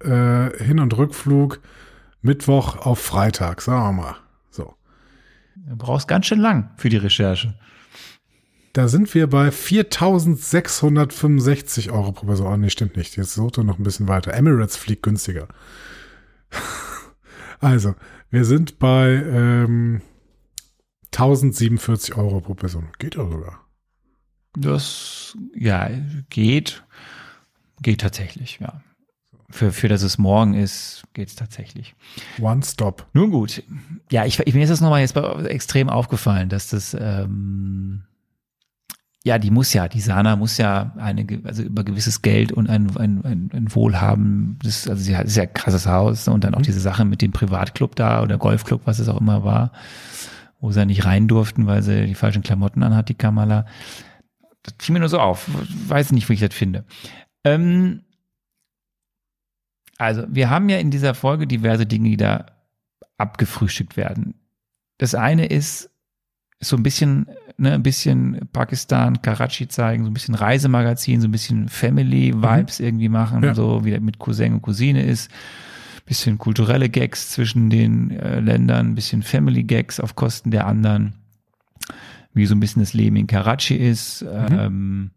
äh, 0.00 0.64
Hin- 0.64 0.78
und 0.80 0.96
Rückflug, 0.96 1.60
Mittwoch 2.22 2.76
auf 2.76 2.98
Freitag, 3.00 3.62
sagen 3.62 3.96
wir 3.96 4.02
mal. 4.02 4.16
So. 4.50 4.74
Du 5.56 5.76
brauchst 5.76 6.06
ganz 6.08 6.26
schön 6.26 6.40
lang 6.40 6.70
für 6.76 6.88
die 6.90 6.98
Recherche. 6.98 7.54
Da 8.72 8.86
sind 8.86 9.12
wir 9.14 9.26
bei 9.28 9.50
4.665 9.50 11.90
Euro 11.90 12.12
pro 12.12 12.26
Person. 12.26 12.46
Oh, 12.46 12.56
nee, 12.56 12.70
stimmt 12.70 12.96
nicht. 12.96 13.16
Jetzt 13.16 13.34
sucht 13.34 13.58
er 13.58 13.64
noch 13.64 13.78
ein 13.78 13.82
bisschen 13.82 14.06
weiter. 14.06 14.32
Emirates 14.32 14.76
fliegt 14.76 15.02
günstiger. 15.02 15.48
also, 17.60 17.96
wir 18.30 18.44
sind 18.44 18.78
bei 18.78 19.08
ähm, 19.10 20.02
1047 21.12 22.16
Euro 22.16 22.40
pro 22.40 22.54
Person. 22.54 22.88
Geht 22.98 23.16
ja 23.16 23.28
sogar. 23.28 23.59
Das, 24.54 25.36
ja, 25.54 25.88
geht. 26.28 26.82
Geht 27.82 28.00
tatsächlich, 28.00 28.58
ja. 28.60 28.80
Für, 29.48 29.72
für 29.72 29.88
dass 29.88 30.02
es 30.02 30.16
morgen 30.18 30.54
ist, 30.54 31.02
geht's 31.12 31.34
tatsächlich. 31.34 31.96
One 32.40 32.62
Stop. 32.62 33.06
Nun 33.14 33.30
gut. 33.30 33.64
Ja, 34.10 34.24
ich, 34.24 34.38
ich 34.38 34.54
mir 34.54 34.62
ist 34.62 34.70
das 34.70 34.80
nochmal 34.80 35.00
jetzt 35.00 35.16
extrem 35.16 35.88
aufgefallen, 35.88 36.48
dass 36.48 36.68
das, 36.68 36.94
ähm, 36.94 38.02
ja, 39.24 39.38
die 39.38 39.50
muss 39.50 39.72
ja, 39.72 39.88
die 39.88 40.00
Sana 40.00 40.36
muss 40.36 40.56
ja 40.56 40.92
eine, 40.96 41.26
also 41.44 41.62
über 41.62 41.82
gewisses 41.82 42.22
Geld 42.22 42.52
und 42.52 42.70
ein, 42.70 42.96
ein, 42.96 43.24
ein, 43.24 43.50
ein 43.52 43.74
Wohlhaben, 43.74 44.58
das, 44.62 44.88
also 44.88 45.02
sie 45.02 45.16
hat, 45.16 45.26
ist 45.26 45.36
ja 45.36 45.42
ein 45.42 45.52
krasses 45.52 45.86
Haus 45.86 46.28
und 46.28 46.44
dann 46.44 46.54
auch 46.54 46.62
diese 46.62 46.80
Sache 46.80 47.04
mit 47.04 47.20
dem 47.20 47.32
Privatclub 47.32 47.96
da 47.96 48.22
oder 48.22 48.38
Golfclub, 48.38 48.82
was 48.84 49.00
es 49.00 49.08
auch 49.08 49.20
immer 49.20 49.42
war, 49.42 49.72
wo 50.60 50.70
sie 50.70 50.78
ja 50.78 50.84
nicht 50.84 51.04
rein 51.04 51.26
durften, 51.26 51.66
weil 51.66 51.82
sie 51.82 52.06
die 52.06 52.14
falschen 52.14 52.42
Klamotten 52.42 52.84
anhat, 52.84 53.08
die 53.08 53.14
Kamala. 53.14 53.66
Das 54.62 54.74
fiel 54.78 54.92
mir 54.92 55.00
nur 55.00 55.08
so 55.08 55.18
auf. 55.20 55.48
Weiß 55.88 56.12
nicht, 56.12 56.28
wie 56.28 56.34
ich 56.34 56.40
das 56.40 56.54
finde. 56.54 56.84
Ähm, 57.44 58.02
also, 59.98 60.24
wir 60.28 60.50
haben 60.50 60.68
ja 60.68 60.78
in 60.78 60.90
dieser 60.90 61.14
Folge 61.14 61.46
diverse 61.46 61.86
Dinge, 61.86 62.08
die 62.10 62.16
da 62.16 62.46
abgefrühstückt 63.18 63.96
werden. 63.96 64.34
Das 64.98 65.14
eine 65.14 65.46
ist 65.46 65.90
so 66.62 66.76
ein 66.76 66.82
bisschen, 66.82 67.26
ne, 67.56 67.72
ein 67.74 67.82
bisschen 67.82 68.48
Pakistan, 68.52 69.22
Karachi 69.22 69.68
zeigen, 69.68 70.04
so 70.04 70.10
ein 70.10 70.14
bisschen 70.14 70.34
Reisemagazin, 70.34 71.20
so 71.20 71.28
ein 71.28 71.32
bisschen 71.32 71.68
Family-Vibes 71.68 72.80
irgendwie 72.80 73.08
machen, 73.08 73.42
Ja. 73.42 73.54
so 73.54 73.84
wie 73.84 73.90
das 73.92 74.00
mit 74.00 74.18
Cousin 74.18 74.54
und 74.54 74.62
Cousine 74.62 75.02
ist. 75.02 75.30
Bisschen 76.06 76.38
kulturelle 76.38 76.88
Gags 76.88 77.30
zwischen 77.30 77.70
den 77.70 78.10
äh, 78.10 78.40
Ländern, 78.40 78.88
ein 78.90 78.94
bisschen 78.94 79.22
Family-Gags 79.22 80.00
auf 80.00 80.16
Kosten 80.16 80.50
der 80.50 80.66
anderen, 80.66 81.14
wie 82.32 82.46
so 82.46 82.54
ein 82.54 82.60
bisschen 82.60 82.82
das 82.82 82.94
Leben 82.94 83.16
in 83.16 83.26
Karachi 83.26 83.74
ist. 83.76 84.24
Ähm, 84.28 85.10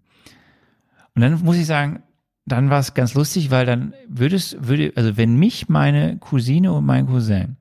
und 1.15 1.21
dann 1.21 1.41
muss 1.43 1.57
ich 1.57 1.65
sagen, 1.65 2.03
dann 2.45 2.69
war 2.69 2.79
es 2.79 2.93
ganz 2.93 3.13
lustig, 3.13 3.51
weil 3.51 3.65
dann 3.65 3.93
würdest, 4.07 4.67
würde, 4.67 4.91
also 4.95 5.15
wenn 5.15 5.37
mich 5.37 5.69
meine 5.69 6.17
Cousine 6.17 6.73
und 6.73 6.85
mein 6.85 7.05
Cousin 7.05 7.57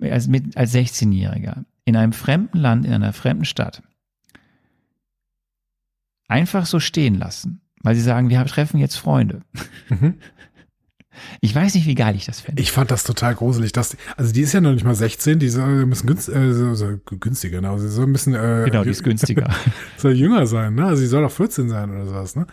als, 0.00 0.26
mit, 0.26 0.56
als 0.56 0.74
16-Jähriger 0.74 1.64
in 1.84 1.96
einem 1.96 2.12
fremden 2.12 2.58
Land, 2.58 2.86
in 2.86 2.92
einer 2.92 3.12
fremden 3.12 3.44
Stadt 3.44 3.82
einfach 6.28 6.66
so 6.66 6.80
stehen 6.80 7.18
lassen, 7.18 7.60
weil 7.82 7.94
sie 7.94 8.00
sagen, 8.00 8.30
wir 8.30 8.44
treffen 8.46 8.78
jetzt 8.78 8.96
Freunde. 8.96 9.42
Mhm. 9.88 10.14
Ich 11.40 11.54
weiß 11.54 11.74
nicht, 11.74 11.86
wie 11.86 11.94
geil 11.94 12.14
ich 12.16 12.26
das 12.26 12.40
fände. 12.40 12.60
Ich 12.60 12.72
fand 12.72 12.90
das 12.90 13.04
total 13.04 13.34
gruselig. 13.34 13.72
Dass, 13.72 13.96
also 14.16 14.32
die 14.32 14.42
ist 14.42 14.52
ja 14.52 14.60
noch 14.60 14.72
nicht 14.72 14.84
mal 14.84 14.94
16, 14.94 15.38
die 15.38 15.48
soll 15.48 15.82
ein 15.82 15.90
bisschen 15.90 16.08
günst, 16.08 16.28
äh, 16.28 16.52
so, 16.52 16.74
so, 16.74 16.98
günstiger, 17.04 17.60
genau. 17.60 17.78
Sie 17.78 17.88
soll 17.88 18.06
ein 18.06 18.12
bisschen 18.12 18.34
äh, 18.34 18.62
Genau, 18.66 18.84
die 18.84 18.90
ist 18.90 19.02
günstiger. 19.02 19.48
soll 19.96 20.12
jünger 20.12 20.46
sein, 20.46 20.74
ne? 20.74 20.86
Also 20.86 21.02
sie 21.02 21.08
soll 21.08 21.24
auch 21.24 21.30
14 21.30 21.68
sein 21.68 21.90
oder 21.90 22.06
sowas, 22.06 22.36
ne? 22.36 22.46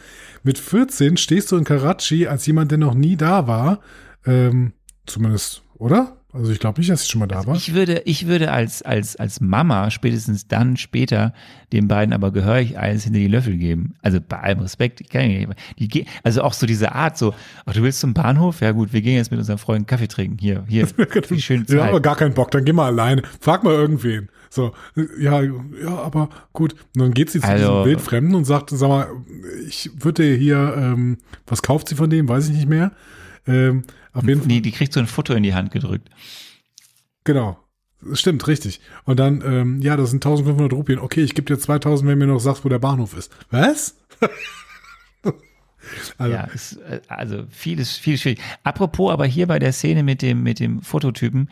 Mit 0.43 0.57
14 0.57 1.17
stehst 1.17 1.51
du 1.51 1.57
in 1.57 1.63
Karachi 1.63 2.27
als 2.27 2.45
jemand, 2.45 2.71
der 2.71 2.77
noch 2.77 2.93
nie 2.93 3.15
da 3.15 3.47
war. 3.47 3.79
Ähm, 4.25 4.73
zumindest, 5.05 5.63
oder? 5.77 6.18
Also 6.31 6.51
ich 6.51 6.59
glaube 6.59 6.79
nicht, 6.79 6.91
dass 6.91 7.01
sie 7.03 7.09
schon 7.09 7.19
mal 7.19 7.25
da 7.27 7.45
war. 7.47 7.55
Ich 7.55 7.73
würde, 7.73 8.03
ich 8.05 8.27
würde 8.27 8.51
als, 8.51 8.83
als, 8.83 9.15
als 9.15 9.41
Mama 9.41 9.89
spätestens 9.89 10.47
dann 10.47 10.77
später 10.77 11.33
den 11.73 11.87
beiden 11.87 12.13
aber 12.13 12.31
gehörig 12.31 12.77
eins 12.77 13.03
hinter 13.05 13.17
die 13.17 13.27
Löffel 13.27 13.57
geben. 13.57 13.95
Also 14.03 14.19
bei 14.21 14.39
allem 14.39 14.59
Respekt, 14.59 15.01
ich 15.01 15.09
kann 15.09 15.27
nicht, 15.27 15.49
die, 15.79 15.87
ge- 15.87 16.05
also 16.23 16.43
auch 16.43 16.53
so 16.53 16.67
diese 16.67 16.93
Art, 16.93 17.17
so, 17.17 17.33
ach, 17.65 17.73
du 17.73 17.81
willst 17.81 17.99
zum 18.01 18.13
Bahnhof? 18.13 18.61
Ja 18.61 18.73
gut, 18.73 18.93
wir 18.93 19.01
gehen 19.01 19.15
jetzt 19.15 19.31
mit 19.31 19.39
unseren 19.39 19.57
Freunden 19.57 19.87
Kaffee 19.87 20.07
trinken. 20.07 20.37
Hier, 20.39 20.65
hier, 20.67 20.87
die 21.31 21.41
schöne 21.41 21.65
Ja, 21.67 21.85
aber 21.85 21.99
gar 21.99 22.15
keinen 22.15 22.35
Bock, 22.35 22.51
dann 22.51 22.63
geh 22.63 22.73
mal 22.73 22.85
alleine. 22.85 23.23
Frag 23.41 23.63
mal 23.63 23.73
irgendwen. 23.73 24.29
So, 24.51 24.73
ja, 25.19 25.41
ja, 25.41 25.51
aber 25.87 26.29
gut. 26.53 26.73
Und 26.95 27.01
dann 27.01 27.13
geht 27.15 27.31
sie 27.31 27.39
zu 27.39 27.47
Also- 27.47 27.65
diesem 27.71 27.85
Wildfremden 27.85 28.35
und 28.35 28.45
sagt, 28.45 28.69
sag 28.69 28.87
mal, 28.87 29.07
ich 29.67 29.89
würde 29.99 30.35
hier, 30.35 30.75
ähm, 30.77 31.17
was 31.47 31.63
kauft 31.63 31.87
sie 31.89 31.95
von 31.95 32.09
dem? 32.11 32.29
Weiß 32.29 32.49
ich 32.49 32.55
nicht 32.55 32.69
mehr. 32.69 32.91
Ähm, 33.49 33.83
auf 34.13 34.25
jeden 34.25 34.41
Fall. 34.41 34.47
Die, 34.47 34.61
die 34.61 34.71
kriegt 34.71 34.93
so 34.93 34.99
ein 34.99 35.07
Foto 35.07 35.33
in 35.33 35.43
die 35.43 35.53
Hand 35.53 35.71
gedrückt. 35.71 36.09
Genau. 37.23 37.57
Stimmt, 38.13 38.47
richtig. 38.47 38.79
Und 39.03 39.19
dann, 39.19 39.41
ähm, 39.45 39.81
ja, 39.81 39.97
das 39.97 40.11
sind 40.11 40.25
1500 40.25 40.71
Rupien. 40.71 40.99
Okay, 40.99 41.21
ich 41.21 41.35
gebe 41.35 41.53
dir 41.53 41.59
2000, 41.59 42.07
wenn 42.09 42.19
du 42.19 42.25
mir 42.25 42.31
noch 42.31 42.39
sagst, 42.39 42.63
wo 42.63 42.69
der 42.69 42.79
Bahnhof 42.79 43.17
ist. 43.17 43.31
Was? 43.51 43.97
also, 46.17 46.33
Ja, 46.33 46.43
ist, 46.45 46.77
äh, 46.77 47.01
also 47.09 47.43
vieles, 47.49 47.97
vieles 47.97 48.21
schwierig. 48.21 48.39
Apropos, 48.63 49.11
aber 49.11 49.25
hier 49.25 49.47
bei 49.47 49.59
der 49.59 49.73
Szene 49.73 50.03
mit 50.03 50.21
dem, 50.21 50.43
mit 50.43 50.61
dem 50.61 50.81
Fototypen, 50.81 51.49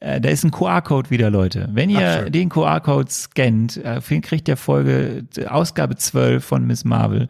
äh, 0.00 0.20
da 0.22 0.30
ist 0.30 0.42
ein 0.42 0.50
QR-Code 0.50 1.10
wieder, 1.10 1.28
Leute. 1.28 1.68
Wenn 1.72 1.94
Ach, 1.94 2.00
ihr 2.00 2.12
schön. 2.22 2.32
den 2.32 2.48
QR-Code 2.48 3.10
scannt, 3.10 3.76
äh, 3.76 4.00
kriegt 4.00 4.48
ihr 4.48 4.56
Folge, 4.56 5.26
Ausgabe 5.48 5.96
12 5.96 6.42
von 6.42 6.66
Miss 6.66 6.84
Marvel. 6.84 7.28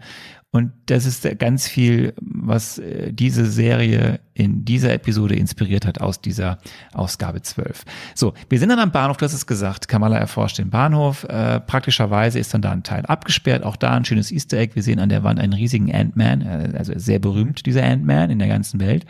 Und 0.53 0.73
das 0.87 1.07
ist 1.07 1.39
ganz 1.39 1.69
viel, 1.69 2.13
was 2.21 2.79
äh, 2.79 3.13
diese 3.13 3.47
Serie 3.47 4.19
in 4.35 4.65
dieser 4.65 4.93
Episode 4.93 5.37
inspiriert 5.37 5.87
hat 5.87 6.01
aus 6.01 6.21
dieser 6.21 6.59
Ausgabe 6.93 7.41
12. 7.41 7.85
So, 8.17 8.35
wir 8.49 8.59
sind 8.59 8.71
dann 8.71 8.81
am 8.81 8.91
Bahnhof, 8.91 9.17
du 9.19 9.25
hast 9.27 9.33
es 9.33 9.47
gesagt, 9.47 9.87
Kamala 9.87 10.19
erforscht 10.19 10.59
den 10.59 10.71
Bahnhof. 10.71 11.23
Äh, 11.25 11.61
praktischerweise 11.61 12.41
ist 12.41 12.53
dann 12.53 12.63
da 12.63 12.73
ein 12.73 12.83
Teil 12.83 13.07
abgesperrt. 13.07 13.63
Auch 13.63 13.77
da 13.77 13.93
ein 13.93 14.05
schönes 14.05 14.33
Easter 14.33 14.59
Egg. 14.59 14.75
Wir 14.75 14.83
sehen 14.83 14.99
an 14.99 15.09
der 15.09 15.23
Wand 15.23 15.39
einen 15.39 15.53
riesigen 15.53 15.95
Ant-Man, 15.95 16.43
äh, 16.43 16.77
also 16.77 16.95
sehr 16.97 17.21
berühmt, 17.21 17.65
dieser 17.65 17.85
Ant-Man 17.85 18.31
in 18.31 18.41
der 18.41 18.49
ganzen 18.49 18.81
Welt. 18.81 19.07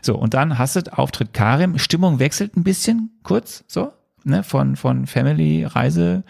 So, 0.00 0.16
und 0.16 0.32
dann 0.32 0.58
hast 0.58 0.76
du 0.76 0.80
Auftritt 0.96 1.34
Karim. 1.34 1.76
Stimmung 1.76 2.18
wechselt 2.18 2.56
ein 2.56 2.64
bisschen, 2.64 3.10
kurz, 3.22 3.62
so, 3.66 3.92
ne, 4.24 4.42
von, 4.42 4.74
von 4.76 5.06
Family, 5.06 5.64
Reise, 5.64 6.24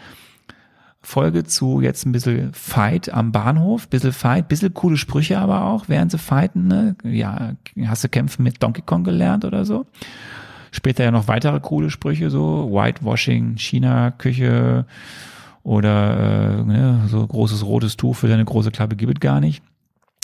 Folge 1.08 1.42
zu 1.44 1.80
jetzt 1.80 2.04
ein 2.04 2.12
bisschen 2.12 2.52
Fight 2.52 3.08
am 3.08 3.32
Bahnhof, 3.32 3.88
bisschen 3.88 4.12
Fight, 4.12 4.46
bisschen 4.48 4.74
coole 4.74 4.98
Sprüche 4.98 5.38
aber 5.38 5.64
auch, 5.64 5.88
während 5.88 6.12
sie 6.12 6.18
fighten, 6.18 6.68
ne? 6.68 6.96
Ja, 7.02 7.54
hast 7.86 8.04
du 8.04 8.10
Kämpfen 8.10 8.42
mit 8.42 8.62
Donkey 8.62 8.82
Kong 8.82 9.04
gelernt 9.04 9.46
oder 9.46 9.64
so? 9.64 9.86
Später 10.70 11.04
ja 11.04 11.10
noch 11.10 11.26
weitere 11.26 11.60
coole 11.60 11.88
Sprüche, 11.88 12.28
so 12.28 12.70
Whitewashing, 12.70 13.56
China-Küche 13.56 14.84
oder 15.62 16.58
äh, 16.58 16.62
ne, 16.64 17.00
so 17.08 17.26
großes 17.26 17.64
rotes 17.64 17.96
Tuch 17.96 18.14
für 18.14 18.28
deine 18.28 18.44
große 18.44 18.70
Klappe 18.70 18.94
gibt 18.94 19.22
gar 19.22 19.40
nicht. 19.40 19.62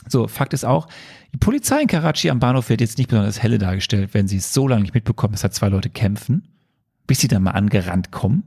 So, 0.06 0.28
Fakt 0.28 0.52
ist 0.52 0.66
auch, 0.66 0.86
die 1.32 1.38
Polizei 1.38 1.80
in 1.80 1.88
Karachi 1.88 2.28
am 2.28 2.40
Bahnhof 2.40 2.68
wird 2.68 2.82
jetzt 2.82 2.98
nicht 2.98 3.08
besonders 3.08 3.42
helle 3.42 3.56
dargestellt, 3.56 4.10
wenn 4.12 4.28
sie 4.28 4.36
es 4.36 4.52
so 4.52 4.68
lange 4.68 4.82
nicht 4.82 4.94
mitbekommen, 4.94 5.32
dass 5.32 5.40
da 5.40 5.50
zwei 5.50 5.70
Leute 5.70 5.88
kämpfen, 5.88 6.46
bis 7.06 7.20
sie 7.20 7.28
dann 7.28 7.42
mal 7.42 7.52
angerannt 7.52 8.10
kommen. 8.10 8.44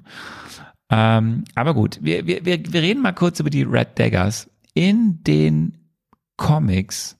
Ähm, 0.90 1.44
aber 1.56 1.74
gut, 1.74 2.00
wir, 2.02 2.26
wir, 2.28 2.46
wir, 2.46 2.60
wir 2.72 2.82
reden 2.82 3.02
mal 3.02 3.14
kurz 3.14 3.40
über 3.40 3.50
die 3.50 3.64
Red 3.64 4.00
Daggers. 4.00 4.50
In 4.74 5.24
den 5.24 5.78
Comics 6.38 7.18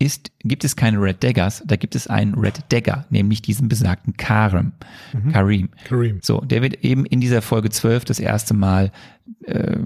ist, 0.00 0.30
gibt 0.40 0.64
es 0.64 0.76
keine 0.76 1.00
Red 1.00 1.24
Daggers, 1.24 1.62
da 1.66 1.76
gibt 1.76 1.96
es 1.96 2.06
einen 2.06 2.34
Red 2.34 2.64
Dagger, 2.68 3.06
nämlich 3.10 3.42
diesen 3.42 3.68
besagten 3.68 4.16
Karim. 4.16 4.72
Karim. 5.32 5.70
Kareem. 5.84 6.20
So, 6.22 6.40
der 6.40 6.62
wird 6.62 6.84
eben 6.84 7.04
in 7.04 7.20
dieser 7.20 7.42
Folge 7.42 7.70
12 7.70 8.04
das 8.04 8.20
erste 8.20 8.54
Mal 8.54 8.92
äh, 9.44 9.78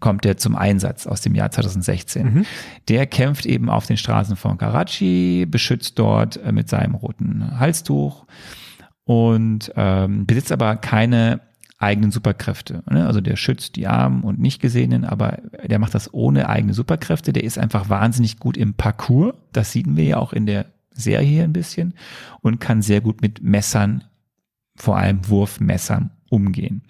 kommt 0.00 0.24
der 0.24 0.38
zum 0.38 0.56
Einsatz 0.56 1.06
aus 1.06 1.20
dem 1.20 1.34
Jahr 1.34 1.50
2016. 1.50 2.46
Der 2.88 3.06
kämpft 3.06 3.44
eben 3.46 3.68
auf 3.68 3.86
den 3.86 3.96
Straßen 3.96 4.36
von 4.36 4.56
Karachi, 4.56 5.46
beschützt 5.46 5.98
dort 5.98 6.36
äh, 6.38 6.52
mit 6.52 6.68
seinem 6.68 6.94
roten 6.94 7.58
Halstuch 7.58 8.24
und 9.08 9.72
ähm, 9.74 10.26
besitzt 10.26 10.52
aber 10.52 10.76
keine 10.76 11.40
eigenen 11.78 12.10
Superkräfte. 12.10 12.82
Ne? 12.90 13.06
Also 13.06 13.22
der 13.22 13.36
schützt 13.36 13.76
die 13.76 13.86
Armen 13.86 14.22
und 14.22 14.38
Nichtgesehenen, 14.38 15.06
aber 15.06 15.38
der 15.64 15.78
macht 15.78 15.94
das 15.94 16.12
ohne 16.12 16.50
eigene 16.50 16.74
Superkräfte. 16.74 17.32
Der 17.32 17.42
ist 17.42 17.56
einfach 17.56 17.88
wahnsinnig 17.88 18.38
gut 18.38 18.58
im 18.58 18.74
Parcours. 18.74 19.34
Das 19.50 19.72
sehen 19.72 19.96
wir 19.96 20.04
ja 20.04 20.16
auch 20.18 20.34
in 20.34 20.44
der 20.44 20.66
Serie 20.92 21.26
hier 21.26 21.44
ein 21.44 21.54
bisschen 21.54 21.94
und 22.42 22.60
kann 22.60 22.82
sehr 22.82 23.00
gut 23.00 23.22
mit 23.22 23.42
Messern, 23.42 24.04
vor 24.76 24.98
allem 24.98 25.26
Wurfmessern, 25.26 26.10
umgehen. 26.28 26.82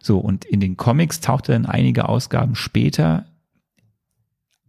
So, 0.00 0.18
und 0.18 0.46
in 0.46 0.60
den 0.60 0.78
Comics 0.78 1.20
taucht 1.20 1.50
er 1.50 1.56
dann 1.56 1.66
einige 1.66 2.08
Ausgaben 2.08 2.54
später 2.54 3.26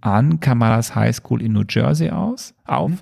an 0.01 0.41
Kamalas 0.41 0.93
High 0.93 1.15
School 1.15 1.41
in 1.41 1.53
New 1.53 1.63
Jersey 1.69 2.09
aus, 2.09 2.53
auf. 2.65 3.01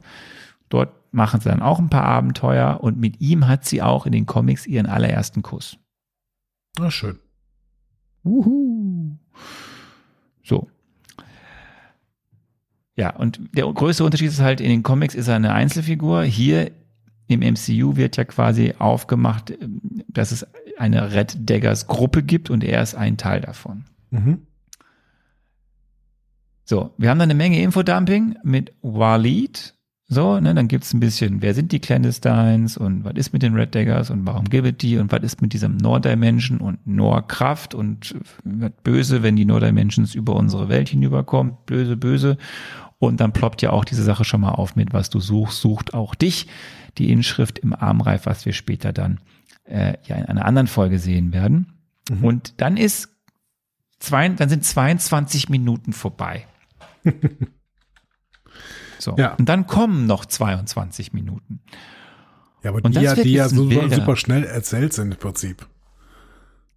Dort 0.70 0.99
machen 1.11 1.41
sie 1.41 1.49
dann 1.49 1.61
auch 1.61 1.80
ein 1.80 1.90
paar 1.90 2.03
Abenteuer 2.03 2.80
und 2.81 2.98
mit 2.98 3.19
ihm 3.22 3.48
hat 3.48 3.65
sie 3.65 3.81
auch 3.81 4.06
in 4.06 4.11
den 4.11 4.26
Comics 4.26 4.65
ihren 4.65 4.86
allerersten 4.86 5.41
Kuss. 5.41 5.77
Ah, 6.80 6.91
schön. 6.91 7.19
Uhu. 8.23 9.18
So. 10.44 10.68
Ja, 12.95 13.15
und 13.15 13.40
der 13.53 13.65
größte 13.65 14.03
Unterschied 14.03 14.27
ist 14.27 14.41
halt, 14.41 14.60
in 14.60 14.69
den 14.69 14.84
Comics 14.84 15.15
ist 15.15 15.27
er 15.27 15.36
eine 15.36 15.53
Einzelfigur. 15.53 16.23
Hier 16.23 16.72
im 17.27 17.40
MCU 17.40 17.95
wird 17.95 18.18
ja 18.18 18.26
quasi 18.26 18.73
aufgemacht, 18.77 19.53
dass 20.07 20.31
es 20.31 20.45
eine 20.77 21.14
Red 21.14 21.49
Daggers 21.49 21.88
Gruppe 21.88 22.23
gibt 22.23 22.49
und 22.49 22.64
er 22.64 22.81
ist 22.81 22.95
ein 22.95 23.18
Teil 23.18 23.41
davon. 23.41 23.86
Mhm. 24.10 24.48
So, 26.65 26.94
wir 26.98 27.10
haben 27.10 27.19
da 27.19 27.23
eine 27.23 27.36
Menge 27.36 27.61
Infodumping 27.61 28.38
mit 28.44 28.73
Walid. 28.81 29.76
So, 30.11 30.40
ne, 30.40 30.56
dann 30.56 30.68
gibt's 30.68 30.91
ein 30.91 30.99
bisschen, 30.99 31.44
wer 31.44 31.53
sind 31.53 31.72
die 31.72 31.80
Clandestines 31.80 32.77
und 32.77 33.03
was 33.03 33.14
ist 33.14 33.31
mit 33.31 33.44
den 33.44 33.53
Red 33.53 33.76
Daggers 33.76 34.10
und 34.10 34.26
warum 34.26 34.45
gibt 34.45 34.65
es 34.65 34.77
die 34.77 34.98
und 34.98 35.11
was 35.11 35.22
ist 35.22 35.40
mit 35.40 35.53
diesem 35.53 35.77
Nord-Dimension 35.77 36.57
und 36.57 36.86
Nor-Kraft 36.88 37.76
und 37.76 38.15
wird 38.44 38.81
böse, 38.81 39.22
wenn 39.22 39.36
die 39.36 39.45
Nord-Dimensions 39.45 40.15
über 40.15 40.36
unsere 40.36 40.68
Welt 40.68 40.90
hinüberkommt, 40.90 41.68
böse, 41.68 41.95
böse. 41.95 42.38
Und 42.98 43.22
dann 43.22 43.34
ploppt 43.34 43.61
ja 43.61 43.69
auch 43.69 43.86
diese 43.86 44.02
Sache 44.02 44.26
schon 44.26 44.41
mal 44.41 44.49
auf 44.49 44.76
mit, 44.76 44.94
was 44.94 45.11
du 45.11 45.19
suchst, 45.19 45.61
sucht 45.61 45.94
auch 45.94 46.15
dich. 46.15 46.48
Die 46.98 47.11
Inschrift 47.11 47.60
im 47.60 47.76
Armreif, 47.76 48.26
was 48.26 48.48
wir 48.48 48.53
später 48.53 48.91
dann 48.91 49.19
äh, 49.65 49.94
ja 50.07 50.15
in 50.15 50.26
einer 50.26 50.45
anderen 50.45 50.68
Folge 50.68 50.98
sehen 50.98 51.34
werden. 51.34 51.73
Mhm. 52.10 52.23
Und 52.26 52.53
dann 52.61 52.77
ist 52.77 53.10
zwei, 53.99 54.27
dann 54.27 54.49
sind 54.49 54.65
22 54.65 55.49
Minuten 55.49 55.94
vorbei. 55.94 56.48
so. 59.02 59.16
Ja. 59.18 59.36
Und 59.36 59.50
dann 59.50 59.68
kommen 59.68 60.06
noch 60.06 60.26
22 60.26 61.14
Minuten. 61.14 61.62
Ja, 62.64 62.72
aber 62.72 62.84
Und 62.84 62.96
die 62.96 63.02
ja, 63.02 63.16
die 63.16 63.34
ja 63.34 63.48
so, 63.48 63.70
super 63.70 64.16
schnell 64.16 64.44
erzählt 64.44 64.94
sind 64.94 65.12
im 65.12 65.18
Prinzip. 65.18 65.68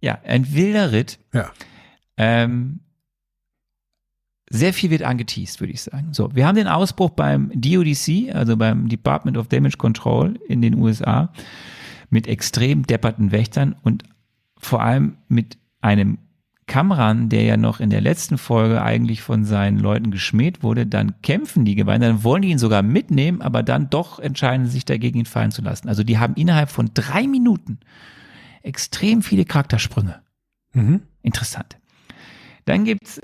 Ja, 0.01 0.19
ein 0.23 0.53
wilder 0.53 0.91
Ritt. 0.91 1.19
Ja. 1.33 1.51
Ähm, 2.17 2.79
sehr 4.49 4.73
viel 4.73 4.91
wird 4.91 5.03
angeteased, 5.03 5.59
würde 5.61 5.73
ich 5.73 5.81
sagen. 5.81 6.13
So, 6.13 6.35
wir 6.35 6.45
haben 6.45 6.55
den 6.55 6.67
Ausbruch 6.67 7.09
beim 7.09 7.51
DODC, 7.55 8.33
also 8.33 8.55
beim 8.55 8.87
Department 8.87 9.37
of 9.37 9.47
Damage 9.47 9.77
Control 9.77 10.39
in 10.47 10.61
den 10.61 10.75
USA, 10.75 11.33
mit 12.09 12.27
extrem 12.27 12.85
depperten 12.85 13.31
Wächtern 13.31 13.75
und 13.81 14.03
vor 14.57 14.81
allem 14.81 15.17
mit 15.27 15.57
einem 15.81 16.19
Kamran, 16.65 17.29
der 17.29 17.43
ja 17.43 17.57
noch 17.57 17.79
in 17.79 17.89
der 17.89 18.01
letzten 18.01 18.37
Folge 18.37 18.81
eigentlich 18.81 19.21
von 19.21 19.45
seinen 19.45 19.79
Leuten 19.79 20.11
geschmäht 20.11 20.63
wurde, 20.63 20.85
dann 20.85 21.21
kämpfen 21.21 21.65
die 21.65 21.75
Geweine, 21.75 22.07
dann 22.07 22.23
wollen 22.23 22.41
die 22.41 22.49
ihn 22.49 22.57
sogar 22.57 22.81
mitnehmen, 22.81 23.41
aber 23.41 23.63
dann 23.63 23.89
doch 23.89 24.19
entscheiden 24.19 24.67
sich 24.67 24.85
dagegen, 24.85 25.19
ihn 25.19 25.25
fallen 25.25 25.51
zu 25.51 25.61
lassen. 25.61 25.89
Also 25.89 26.03
die 26.03 26.17
haben 26.19 26.35
innerhalb 26.35 26.69
von 26.69 26.91
drei 26.93 27.27
Minuten 27.27 27.79
extrem 28.61 29.21
viele 29.21 29.45
Charaktersprünge. 29.45 30.21
Mhm. 30.73 31.01
Interessant. 31.21 31.77
Dann 32.65 32.85
gibt's 32.85 33.19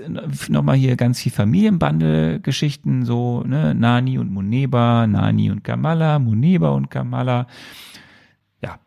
nochmal 0.48 0.76
hier 0.76 0.96
ganz 0.96 1.20
viel 1.20 1.32
Familienbande-Geschichten, 1.32 3.06
so 3.06 3.42
ne, 3.42 3.74
Nani 3.74 4.18
und 4.18 4.30
Muneba, 4.30 5.06
Nani 5.06 5.50
und 5.50 5.64
Kamala, 5.64 6.18
Muneba 6.18 6.70
und 6.70 6.90
Kamala. 6.90 7.46
Ja, 8.62 8.78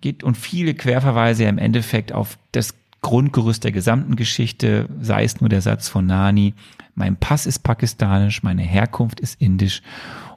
geht 0.00 0.24
und 0.24 0.36
viele 0.36 0.74
Querverweise 0.74 1.44
im 1.44 1.58
Endeffekt 1.58 2.12
auf 2.12 2.38
das 2.50 2.74
Grundgerüst 3.00 3.64
der 3.64 3.72
gesamten 3.72 4.16
Geschichte, 4.16 4.88
sei 5.00 5.24
es 5.24 5.40
nur 5.40 5.48
der 5.48 5.62
Satz 5.62 5.88
von 5.88 6.06
Nani, 6.06 6.54
mein 6.94 7.16
Pass 7.16 7.46
ist 7.46 7.60
pakistanisch, 7.60 8.42
meine 8.42 8.62
Herkunft 8.62 9.20
ist 9.20 9.40
indisch 9.40 9.82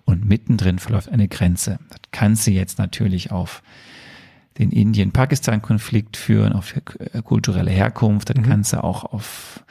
und 0.05 0.25
mittendrin 0.25 0.77
verläuft 0.79 1.09
eine 1.09 1.27
Grenze. 1.27 1.79
Das 1.89 1.99
kannst 2.11 2.45
du 2.45 2.51
jetzt 2.51 2.77
natürlich 2.77 3.31
auf 3.31 3.63
den 4.57 4.71
Indien-Pakistan-Konflikt 4.71 6.17
führen, 6.17 6.53
auf 6.53 6.73
kulturelle 7.23 7.71
Herkunft, 7.71 8.29
das 8.29 8.43
kannst 8.43 8.73
du 8.73 8.83
auch 8.83 9.05
auf 9.05 9.63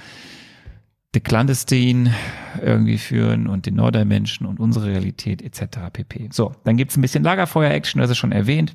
The 1.13 1.21
Clandestine 1.21 2.15
irgendwie 2.63 2.99
führen 2.99 3.49
und 3.49 3.67
den 3.67 3.75
Norddermenschen 3.75 4.47
und 4.47 4.61
unsere 4.61 4.87
Realität 4.87 5.43
etc. 5.43 5.79
pp. 5.93 6.29
So, 6.33 6.55
dann 6.65 6.77
gibt's 6.77 6.97
ein 6.97 7.03
bisschen 7.03 7.25
Lagerfeuer-Action, 7.25 8.01
das 8.01 8.11
ist 8.11 8.19
schon 8.19 8.33
erwähnt. 8.33 8.75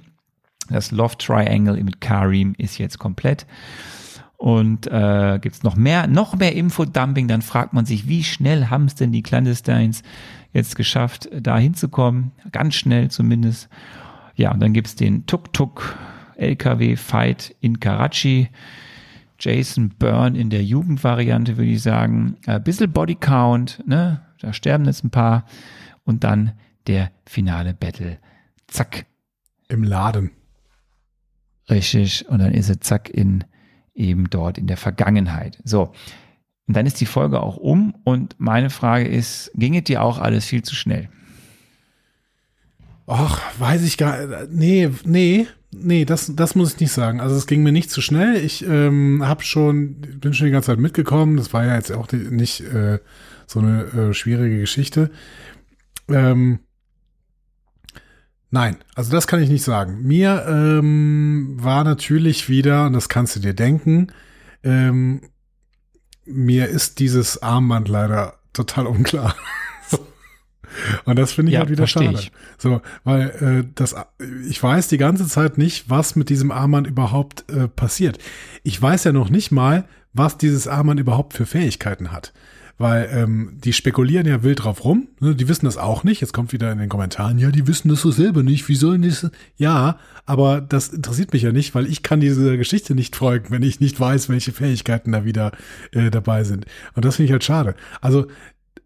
Das 0.69 0.91
Love 0.91 1.17
Triangle 1.17 1.81
mit 1.83 2.01
Karim 2.01 2.53
ist 2.57 2.77
jetzt 2.77 2.97
komplett. 2.97 3.45
Und 4.37 4.87
äh, 4.87 5.39
gibt's 5.41 5.63
noch 5.63 5.75
mehr, 5.75 6.07
noch 6.07 6.35
mehr 6.35 6.53
Infodumping, 6.55 7.27
dann 7.27 7.41
fragt 7.41 7.73
man 7.73 7.85
sich, 7.85 8.07
wie 8.07 8.23
schnell 8.23 8.67
haben 8.67 8.85
es 8.85 8.95
denn 8.95 9.11
die 9.11 9.23
Clandestines 9.23 10.03
jetzt 10.51 10.75
geschafft, 10.75 11.29
da 11.33 11.57
hinzukommen? 11.57 12.31
Ganz 12.51 12.75
schnell 12.75 13.09
zumindest. 13.09 13.69
Ja, 14.35 14.51
und 14.51 14.59
dann 14.59 14.73
gibt's 14.73 14.95
den 14.95 15.25
Tuk-Tuk 15.25 15.97
LKW-Fight 16.35 17.55
in 17.61 17.79
Karachi. 17.79 18.49
Jason 19.39 19.89
Byrne 19.89 20.37
in 20.37 20.49
der 20.49 20.63
Jugendvariante, 20.63 21.57
würde 21.57 21.71
ich 21.71 21.81
sagen. 21.81 22.37
Ein 22.45 22.63
bisschen 22.63 22.91
Bodycount, 22.91 23.83
ne? 23.85 24.21
Da 24.39 24.53
sterben 24.53 24.85
jetzt 24.85 25.03
ein 25.03 25.09
paar. 25.11 25.45
Und 26.03 26.23
dann 26.23 26.53
der 26.87 27.11
finale 27.25 27.73
Battle. 27.73 28.17
Zack, 28.67 29.05
Im 29.67 29.83
Laden. 29.83 30.31
richtig. 31.69 32.27
Und 32.29 32.39
dann 32.39 32.53
ist 32.53 32.69
er 32.69 32.79
zack 32.79 33.09
in 33.09 33.43
eben 33.95 34.29
dort 34.29 34.57
in 34.57 34.67
der 34.67 34.77
Vergangenheit. 34.77 35.59
So. 35.63 35.93
Und 36.67 36.75
dann 36.75 36.85
ist 36.85 36.99
die 36.99 37.05
Folge 37.05 37.41
auch 37.41 37.57
um. 37.57 37.95
Und 38.03 38.35
meine 38.37 38.69
Frage 38.69 39.07
ist, 39.07 39.51
ginge 39.55 39.81
dir 39.81 40.03
auch 40.03 40.19
alles 40.19 40.45
viel 40.45 40.63
zu 40.63 40.75
schnell? 40.75 41.09
Ach, 43.07 43.39
weiß 43.59 43.83
ich 43.83 43.97
gar 43.97 44.47
Nee, 44.49 44.89
nee, 45.03 45.47
nee, 45.71 46.05
das, 46.05 46.31
das 46.35 46.55
muss 46.55 46.73
ich 46.73 46.79
nicht 46.79 46.91
sagen. 46.91 47.19
Also 47.19 47.35
es 47.35 47.45
ging 47.45 47.61
mir 47.61 47.71
nicht 47.71 47.91
zu 47.91 48.01
schnell. 48.01 48.35
Ich 48.35 48.65
ähm, 48.65 49.21
habe 49.25 49.43
schon, 49.43 50.01
bin 50.19 50.33
schon 50.33 50.45
die 50.45 50.51
ganze 50.51 50.67
Zeit 50.67 50.79
mitgekommen. 50.79 51.37
Das 51.37 51.53
war 51.53 51.65
ja 51.65 51.75
jetzt 51.75 51.91
auch 51.91 52.07
die, 52.07 52.17
nicht 52.17 52.61
äh, 52.61 52.99
so 53.45 53.59
eine 53.59 53.83
äh, 53.83 54.13
schwierige 54.13 54.59
Geschichte. 54.59 55.11
Ähm, 56.09 56.59
nein, 58.51 58.77
also 58.95 59.11
das 59.11 59.27
kann 59.27 59.41
ich 59.41 59.49
nicht 59.49 59.63
sagen. 59.63 60.01
Mir 60.03 60.45
ähm, 60.47 61.55
war 61.59 61.83
natürlich 61.83 62.49
wieder, 62.49 62.85
und 62.87 62.93
das 62.93 63.09
kannst 63.09 63.35
du 63.35 63.39
dir 63.39 63.53
denken, 63.53 64.07
ähm, 64.63 65.21
mir 66.25 66.67
ist 66.67 66.99
dieses 66.99 67.41
Armband 67.43 67.87
leider 67.87 68.35
total 68.53 68.87
unklar. 68.87 69.35
Und 71.05 71.17
das 71.17 71.31
finde 71.31 71.51
ich 71.51 71.53
Ja, 71.53 71.59
halt 71.61 71.69
wieder 71.69 71.87
schade. 71.87 72.11
ich. 72.11 72.31
So, 72.57 72.81
weil 73.03 73.29
äh, 73.29 73.71
das, 73.75 73.95
ich 74.49 74.61
weiß 74.61 74.87
die 74.89 74.97
ganze 74.97 75.27
Zeit 75.27 75.57
nicht, 75.57 75.89
was 75.89 76.15
mit 76.15 76.29
diesem 76.29 76.51
Armband 76.51 76.87
überhaupt 76.87 77.49
äh, 77.49 77.67
passiert. 77.67 78.17
Ich 78.63 78.81
weiß 78.81 79.05
ja 79.05 79.13
noch 79.13 79.29
nicht 79.29 79.51
mal, 79.51 79.85
was 80.13 80.37
dieses 80.37 80.67
Armband 80.67 80.99
überhaupt 80.99 81.33
für 81.33 81.45
Fähigkeiten 81.45 82.11
hat. 82.11 82.33
Weil 82.77 83.09
ähm, 83.11 83.53
die 83.63 83.71
spekulieren 83.71 84.27
ja 84.27 84.43
wild 84.43 84.63
drauf 84.63 84.83
rum, 84.83 85.07
ne? 85.21 85.33
die 85.33 85.47
wissen 85.47 85.65
das 85.65 85.77
auch 85.77 86.03
nicht. 86.03 86.19
Jetzt 86.19 86.33
kommt 86.33 86.51
wieder 86.51 86.71
in 86.71 86.77
den 86.77 86.89
Kommentaren, 86.89 87.39
ja, 87.39 87.49
die 87.49 87.67
wissen 87.67 87.87
das 87.87 88.01
so 88.01 88.11
selber 88.11 88.43
nicht, 88.43 88.67
wie 88.67 88.75
sollen 88.75 89.01
die? 89.01 89.13
Ja, 89.55 89.97
aber 90.25 90.59
das 90.59 90.89
interessiert 90.89 91.31
mich 91.31 91.43
ja 91.43 91.53
nicht, 91.53 91.73
weil 91.73 91.85
ich 91.85 92.03
kann 92.03 92.19
dieser 92.19 92.57
Geschichte 92.57 92.93
nicht 92.93 93.15
folgen, 93.15 93.47
wenn 93.49 93.63
ich 93.63 93.79
nicht 93.79 93.97
weiß, 93.97 94.27
welche 94.27 94.51
Fähigkeiten 94.51 95.13
da 95.13 95.23
wieder 95.23 95.51
äh, 95.91 96.11
dabei 96.11 96.43
sind. 96.43 96.65
Und 96.95 97.05
das 97.05 97.15
finde 97.15 97.27
ich 97.27 97.31
halt 97.31 97.43
schade. 97.45 97.75
Also 98.01 98.27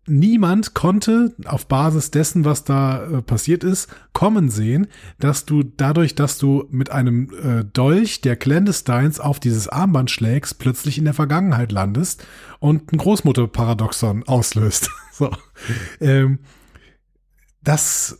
niemand 0.09 0.73
konnte 0.73 1.35
auf 1.45 1.67
Basis 1.67 2.11
dessen, 2.11 2.45
was 2.45 2.63
da 2.63 3.03
äh, 3.03 3.21
passiert 3.21 3.63
ist, 3.63 3.87
kommen 4.13 4.49
sehen, 4.49 4.87
dass 5.19 5.45
du 5.45 5.63
dadurch, 5.63 6.15
dass 6.15 6.37
du 6.37 6.67
mit 6.71 6.91
einem 6.91 7.31
äh, 7.33 7.63
Dolch 7.65 8.21
der 8.21 8.35
Clandestines 8.35 9.19
auf 9.19 9.39
dieses 9.39 9.67
Armband 9.67 10.11
schlägst, 10.11 10.59
plötzlich 10.59 10.97
in 10.97 11.05
der 11.05 11.13
Vergangenheit 11.13 11.71
landest 11.71 12.25
und 12.59 12.91
ein 12.91 12.97
Großmutterparadoxon 12.97 14.27
auslöst. 14.27 14.89
so. 15.11 15.31
Ähm, 15.99 16.39
das 17.61 18.17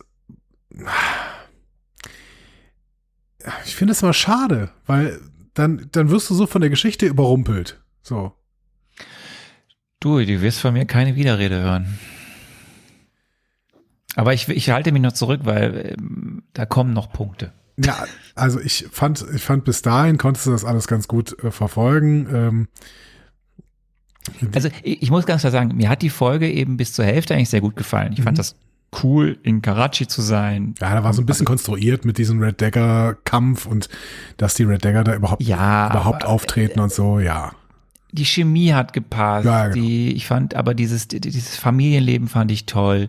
ich 3.64 3.76
finde 3.76 3.92
es 3.92 4.02
immer 4.02 4.12
schade, 4.12 4.70
weil 4.86 5.20
dann, 5.54 5.88
dann 5.92 6.10
wirst 6.10 6.30
du 6.30 6.34
so 6.34 6.46
von 6.46 6.60
der 6.60 6.70
Geschichte 6.70 7.06
überrumpelt. 7.06 7.82
So. 8.02 8.32
Du, 10.00 10.18
du 10.18 10.40
wirst 10.40 10.60
von 10.60 10.72
mir 10.72 10.86
keine 10.86 11.14
Widerrede 11.16 11.60
hören. 11.60 11.98
Aber 14.16 14.34
ich, 14.34 14.48
ich 14.48 14.70
halte 14.70 14.92
mich 14.92 15.02
noch 15.02 15.12
zurück, 15.12 15.40
weil 15.44 15.94
ähm, 15.98 16.42
da 16.52 16.66
kommen 16.66 16.92
noch 16.92 17.12
Punkte. 17.12 17.52
Ja, 17.82 18.04
also 18.34 18.60
ich 18.60 18.86
fand, 18.90 19.24
ich 19.34 19.42
fand 19.42 19.64
bis 19.64 19.82
dahin 19.82 20.18
konntest 20.18 20.46
du 20.46 20.50
das 20.50 20.64
alles 20.64 20.86
ganz 20.88 21.06
gut 21.08 21.38
äh, 21.44 21.50
verfolgen. 21.50 22.26
Ähm, 22.34 22.68
Also 24.52 24.68
ich, 24.82 25.02
ich 25.02 25.10
muss 25.10 25.26
ganz 25.26 25.42
klar 25.42 25.50
sagen, 25.52 25.76
mir 25.76 25.88
hat 25.88 26.02
die 26.02 26.10
Folge 26.10 26.50
eben 26.50 26.76
bis 26.76 26.92
zur 26.92 27.04
Hälfte 27.04 27.34
eigentlich 27.34 27.50
sehr 27.50 27.60
gut 27.60 27.76
gefallen. 27.76 28.12
Ich 28.14 28.22
fand 28.22 28.38
das 28.38 28.56
cool, 29.02 29.38
in 29.44 29.62
Karachi 29.62 30.08
zu 30.08 30.20
sein. 30.20 30.74
ja, 30.80 30.92
da 30.94 31.04
war 31.04 31.12
so 31.14 31.22
ein 31.22 31.26
bisschen 31.26 31.46
konstruiert 31.46 32.04
mit 32.04 32.18
diesem 32.18 32.40
Red 32.42 32.60
Dagger 32.60 33.16
Kampf 33.24 33.64
und 33.66 33.88
dass 34.36 34.54
die 34.54 34.64
Red 34.64 34.84
Dagger 34.84 35.04
da 35.04 35.14
überhaupt, 35.14 35.42
Ja, 35.42 35.88
überhaupt 35.90 36.24
aber- 36.24 36.32
auftreten 36.32 36.80
und 36.80 36.92
so, 36.92 37.20
ja. 37.20 37.52
Die 38.12 38.24
Chemie 38.24 38.72
hat 38.72 38.92
gepasst. 38.92 39.46
Ja, 39.46 39.68
genau. 39.68 39.86
Die, 39.86 40.12
ich 40.12 40.26
fand, 40.26 40.54
aber 40.54 40.74
dieses, 40.74 41.08
dieses 41.08 41.56
Familienleben 41.56 42.28
fand 42.28 42.50
ich 42.50 42.66
toll. 42.66 43.08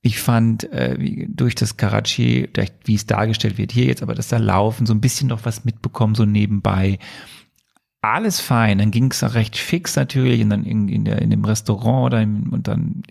Ich 0.00 0.18
fand 0.18 0.70
äh, 0.72 0.96
wie, 0.98 1.28
durch 1.30 1.54
das 1.54 1.76
Karachi, 1.76 2.48
wie 2.84 2.94
es 2.94 3.06
dargestellt 3.06 3.56
wird 3.56 3.70
hier 3.70 3.84
jetzt, 3.84 4.02
aber 4.02 4.14
das 4.14 4.28
da 4.28 4.38
laufen, 4.38 4.84
so 4.84 4.94
ein 4.94 5.00
bisschen 5.00 5.28
noch 5.28 5.44
was 5.44 5.64
mitbekommen, 5.64 6.16
so 6.16 6.24
nebenbei. 6.24 6.98
Alles 8.00 8.40
fein, 8.40 8.78
dann 8.78 8.90
ging 8.90 9.12
es 9.12 9.22
recht 9.34 9.56
fix 9.56 9.94
natürlich 9.94 10.42
und 10.42 10.50
dann 10.50 10.64
in, 10.64 10.88
in, 10.88 11.04
der, 11.04 11.22
in 11.22 11.30
dem 11.30 11.44
Restaurant 11.44 12.06
oder 12.06 12.20
im, 12.20 12.52
und 12.52 12.66
dann 12.66 13.04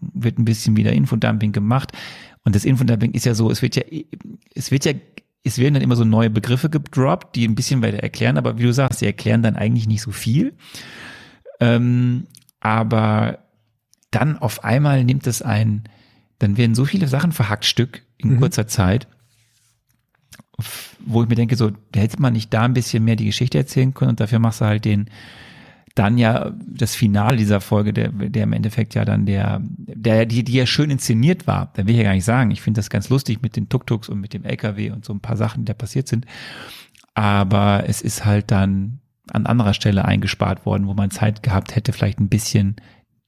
wird 0.00 0.40
ein 0.40 0.44
bisschen 0.44 0.76
wieder 0.76 0.92
Infodumping 0.92 1.52
gemacht 1.52 1.92
Und 2.44 2.54
das 2.54 2.64
Infodubbing 2.64 3.12
ist 3.12 3.24
ja 3.24 3.34
so, 3.34 3.50
es 3.50 3.62
wird 3.62 3.76
ja, 3.76 3.82
es 4.54 4.70
wird 4.70 4.84
ja, 4.84 4.92
es 5.44 5.58
werden 5.58 5.74
dann 5.74 5.82
immer 5.82 5.96
so 5.96 6.04
neue 6.04 6.30
Begriffe 6.30 6.70
gedroppt, 6.70 7.36
die 7.36 7.46
ein 7.46 7.54
bisschen 7.54 7.82
weiter 7.82 7.98
erklären, 7.98 8.38
aber 8.38 8.58
wie 8.58 8.62
du 8.62 8.72
sagst, 8.72 9.00
sie 9.00 9.06
erklären 9.06 9.42
dann 9.42 9.56
eigentlich 9.56 9.86
nicht 9.86 10.00
so 10.02 10.10
viel. 10.10 10.54
Ähm, 11.60 12.26
aber 12.60 13.38
dann 14.10 14.38
auf 14.38 14.64
einmal 14.64 15.04
nimmt 15.04 15.26
es 15.26 15.42
ein, 15.42 15.84
dann 16.38 16.56
werden 16.56 16.74
so 16.74 16.84
viele 16.86 17.08
Sachen 17.08 17.32
verhackt 17.32 17.66
Stück 17.66 18.02
in 18.16 18.30
Mhm. 18.34 18.40
kurzer 18.40 18.66
Zeit, 18.66 19.06
wo 21.00 21.22
ich 21.22 21.28
mir 21.28 21.34
denke, 21.34 21.56
so, 21.56 21.72
da 21.92 22.00
hätte 22.00 22.20
man 22.22 22.32
nicht 22.32 22.52
da 22.54 22.62
ein 22.62 22.74
bisschen 22.74 23.04
mehr 23.04 23.16
die 23.16 23.26
Geschichte 23.26 23.58
erzählen 23.58 23.92
können 23.92 24.10
und 24.10 24.20
dafür 24.20 24.38
machst 24.38 24.60
du 24.62 24.64
halt 24.64 24.84
den, 24.84 25.10
dann 25.94 26.18
ja 26.18 26.52
das 26.66 26.94
Finale 26.96 27.36
dieser 27.36 27.60
Folge, 27.60 27.92
der, 27.92 28.08
der 28.10 28.42
im 28.42 28.52
Endeffekt 28.52 28.94
ja 28.94 29.04
dann 29.04 29.26
der, 29.26 29.60
der, 29.62 30.26
die, 30.26 30.42
die 30.42 30.54
ja 30.54 30.66
schön 30.66 30.90
inszeniert 30.90 31.46
war. 31.46 31.70
Da 31.74 31.86
will 31.86 31.94
ich 31.94 31.98
ja 31.98 32.04
gar 32.04 32.14
nicht 32.14 32.24
sagen. 32.24 32.50
Ich 32.50 32.62
finde 32.62 32.78
das 32.78 32.90
ganz 32.90 33.08
lustig 33.10 33.42
mit 33.42 33.54
den 33.54 33.68
Tuk-Tuks 33.68 34.08
und 34.08 34.20
mit 34.20 34.34
dem 34.34 34.44
LKW 34.44 34.90
und 34.90 35.04
so 35.04 35.12
ein 35.12 35.20
paar 35.20 35.36
Sachen, 35.36 35.60
die 35.60 35.66
da 35.66 35.74
passiert 35.74 36.08
sind. 36.08 36.26
Aber 37.14 37.84
es 37.86 38.02
ist 38.02 38.24
halt 38.24 38.50
dann 38.50 39.00
an 39.30 39.46
anderer 39.46 39.72
Stelle 39.72 40.04
eingespart 40.04 40.66
worden, 40.66 40.88
wo 40.88 40.94
man 40.94 41.10
Zeit 41.10 41.42
gehabt 41.42 41.76
hätte, 41.76 41.92
vielleicht 41.92 42.18
ein 42.18 42.28
bisschen 42.28 42.76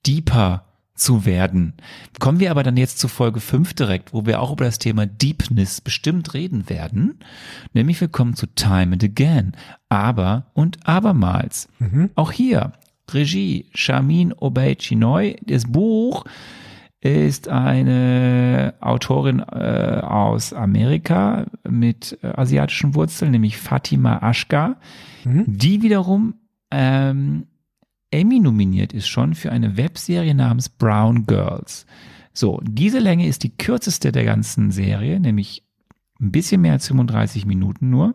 deeper 0.07 0.66
zu 0.97 1.25
werden. 1.25 1.75
Kommen 2.19 2.41
wir 2.41 2.51
aber 2.51 2.63
dann 2.63 2.77
jetzt 2.77 2.99
zu 2.99 3.09
Folge 3.09 3.41
5 3.41 3.75
direkt, 3.75 4.13
wo 4.13 4.27
wir 4.27 4.41
auch 4.41 4.53
über 4.53 4.65
das 4.65 4.79
Thema 4.79 5.07
Deepness 5.07 5.81
bestimmt 5.81 6.35
reden 6.35 6.69
werden. 6.69 7.19
Nämlich 7.73 8.01
wir 8.01 8.09
kommen 8.09 8.35
zu 8.35 8.47
Time 8.47 8.95
and 8.95 9.05
Again. 9.05 9.53
Aber 9.89 10.47
und 10.55 10.87
abermals. 10.87 11.69
Auch 12.15 12.33
hier 12.33 12.73
Regie 13.13 13.67
Shamin 13.75 14.33
Obey 14.33 14.75
Chinoy. 14.77 15.37
Das 15.47 15.65
Buch 15.65 16.25
ist 17.01 17.49
eine 17.49 18.75
Autorin 18.81 19.41
äh, 19.41 20.01
aus 20.03 20.53
Amerika 20.53 21.47
mit 21.69 22.19
äh, 22.23 22.29
asiatischen 22.29 22.95
Wurzeln, 22.95 23.31
nämlich 23.31 23.59
Fatima 23.59 24.19
Ashka, 24.29 24.77
die 25.47 25.83
wiederum 25.83 26.35
ähm, 26.71 27.47
Emmy 28.11 28.39
nominiert 28.39 28.93
ist 28.93 29.09
schon 29.09 29.35
für 29.35 29.51
eine 29.51 29.77
Webserie 29.77 30.35
namens 30.35 30.69
Brown 30.69 31.27
Girls. 31.27 31.87
So, 32.33 32.61
diese 32.63 32.99
Länge 32.99 33.27
ist 33.27 33.43
die 33.43 33.57
kürzeste 33.57 34.13
der 34.13 34.25
ganzen 34.25 34.71
Serie, 34.71 35.19
nämlich 35.21 35.65
ein 36.21 36.33
bisschen 36.33 36.61
mehr 36.61 36.73
als 36.73 36.87
35 36.87 37.47
Minuten 37.47 37.91
nur. 37.91 38.15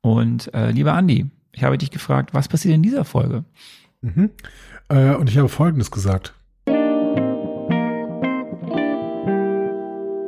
Und 0.00 0.52
äh, 0.54 0.70
lieber 0.70 0.92
Andi, 0.92 1.26
ich 1.52 1.64
habe 1.64 1.78
dich 1.78 1.90
gefragt, 1.90 2.34
was 2.34 2.48
passiert 2.48 2.74
in 2.74 2.82
dieser 2.82 3.04
Folge? 3.04 3.44
Mhm. 4.02 4.30
Äh, 4.88 5.14
und 5.14 5.28
ich 5.28 5.38
habe 5.38 5.48
Folgendes 5.48 5.90
gesagt. 5.90 6.34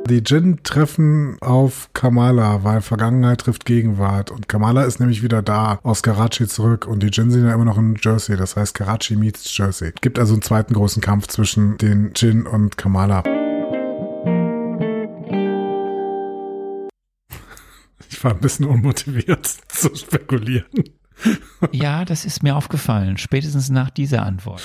Die 0.09 0.23
Jin 0.25 0.63
treffen 0.63 1.37
auf 1.39 1.91
Kamala, 1.93 2.63
weil 2.63 2.81
Vergangenheit 2.81 3.41
trifft 3.41 3.63
Gegenwart. 3.65 4.31
Und 4.31 4.47
Kamala 4.47 4.81
ist 4.85 4.99
nämlich 4.99 5.21
wieder 5.21 5.43
da, 5.43 5.77
aus 5.83 6.01
Karachi 6.01 6.47
zurück. 6.47 6.87
Und 6.87 7.03
die 7.03 7.09
Jin 7.09 7.29
sind 7.29 7.45
ja 7.45 7.53
immer 7.53 7.65
noch 7.65 7.77
in 7.77 7.95
Jersey. 8.01 8.35
Das 8.35 8.55
heißt, 8.55 8.73
Karachi 8.73 9.15
meets 9.15 9.55
Jersey. 9.55 9.93
Gibt 10.01 10.17
also 10.17 10.33
einen 10.33 10.41
zweiten 10.41 10.73
großen 10.73 10.99
Kampf 10.99 11.27
zwischen 11.27 11.77
den 11.77 12.13
Jin 12.15 12.47
und 12.47 12.75
Kamala. 12.75 13.23
Ich 18.09 18.23
war 18.23 18.31
ein 18.31 18.39
bisschen 18.39 18.65
unmotiviert 18.65 19.45
zu 19.67 19.93
spekulieren. 19.93 20.65
Ja, 21.71 22.05
das 22.05 22.23
ist 22.23 22.41
mir 22.41 22.55
aufgefallen, 22.55 23.17
spätestens 23.17 23.69
nach 23.69 23.89
dieser 23.89 24.25
Antwort. 24.25 24.61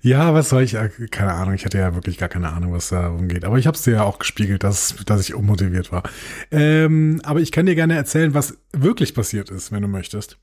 Ja, 0.00 0.32
was 0.32 0.48
soll 0.48 0.62
ich, 0.62 0.74
äh, 0.74 0.88
keine 1.10 1.32
Ahnung, 1.32 1.54
ich 1.54 1.64
hatte 1.64 1.78
ja 1.78 1.94
wirklich 1.94 2.18
gar 2.18 2.28
keine 2.28 2.52
Ahnung, 2.52 2.72
was 2.72 2.90
da 2.90 3.08
rumgeht. 3.08 3.44
Aber 3.44 3.58
ich 3.58 3.66
habe 3.66 3.76
es 3.76 3.82
dir 3.82 3.94
ja 3.94 4.02
auch 4.04 4.20
gespiegelt, 4.20 4.62
dass, 4.62 4.94
dass 5.06 5.20
ich 5.20 5.34
unmotiviert 5.34 5.90
war. 5.90 6.04
Ähm, 6.52 7.20
aber 7.24 7.40
ich 7.40 7.50
kann 7.50 7.66
dir 7.66 7.74
gerne 7.74 7.96
erzählen, 7.96 8.32
was 8.32 8.58
wirklich 8.72 9.14
passiert 9.14 9.50
ist, 9.50 9.72
wenn 9.72 9.82
du 9.82 9.88
möchtest. 9.88 10.38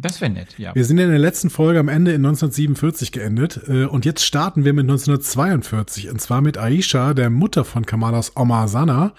Das 0.00 0.20
wäre 0.20 0.30
nett, 0.30 0.56
ja. 0.58 0.76
Wir 0.76 0.84
sind 0.84 0.98
in 0.98 1.10
der 1.10 1.18
letzten 1.18 1.50
Folge 1.50 1.80
am 1.80 1.88
Ende 1.88 2.12
in 2.12 2.24
1947 2.24 3.10
geendet 3.10 3.60
äh, 3.66 3.84
und 3.84 4.04
jetzt 4.04 4.24
starten 4.24 4.64
wir 4.64 4.72
mit 4.72 4.84
1942 4.84 6.08
und 6.08 6.20
zwar 6.20 6.40
mit 6.40 6.56
Aisha, 6.56 7.14
der 7.14 7.30
Mutter 7.30 7.64
von 7.64 7.84
Kamalas 7.84 8.36
Oma 8.36 8.68
Sana. 8.68 9.12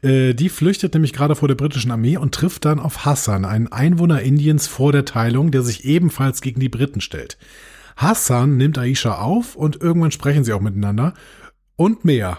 Äh, 0.00 0.32
die 0.32 0.48
flüchtet 0.48 0.94
nämlich 0.94 1.12
gerade 1.12 1.36
vor 1.36 1.48
der 1.48 1.56
britischen 1.56 1.90
Armee 1.90 2.16
und 2.16 2.34
trifft 2.34 2.64
dann 2.64 2.80
auf 2.80 3.04
Hassan, 3.04 3.44
einen 3.44 3.70
Einwohner 3.70 4.22
Indiens 4.22 4.66
vor 4.66 4.92
der 4.92 5.04
Teilung, 5.04 5.50
der 5.50 5.60
sich 5.60 5.84
ebenfalls 5.84 6.40
gegen 6.40 6.58
die 6.58 6.70
Briten 6.70 7.02
stellt. 7.02 7.36
Hassan 7.98 8.56
nimmt 8.56 8.78
Aisha 8.78 9.18
auf 9.18 9.56
und 9.56 9.82
irgendwann 9.82 10.10
sprechen 10.10 10.42
sie 10.42 10.54
auch 10.54 10.62
miteinander 10.62 11.12
und 11.76 12.06
mehr. 12.06 12.38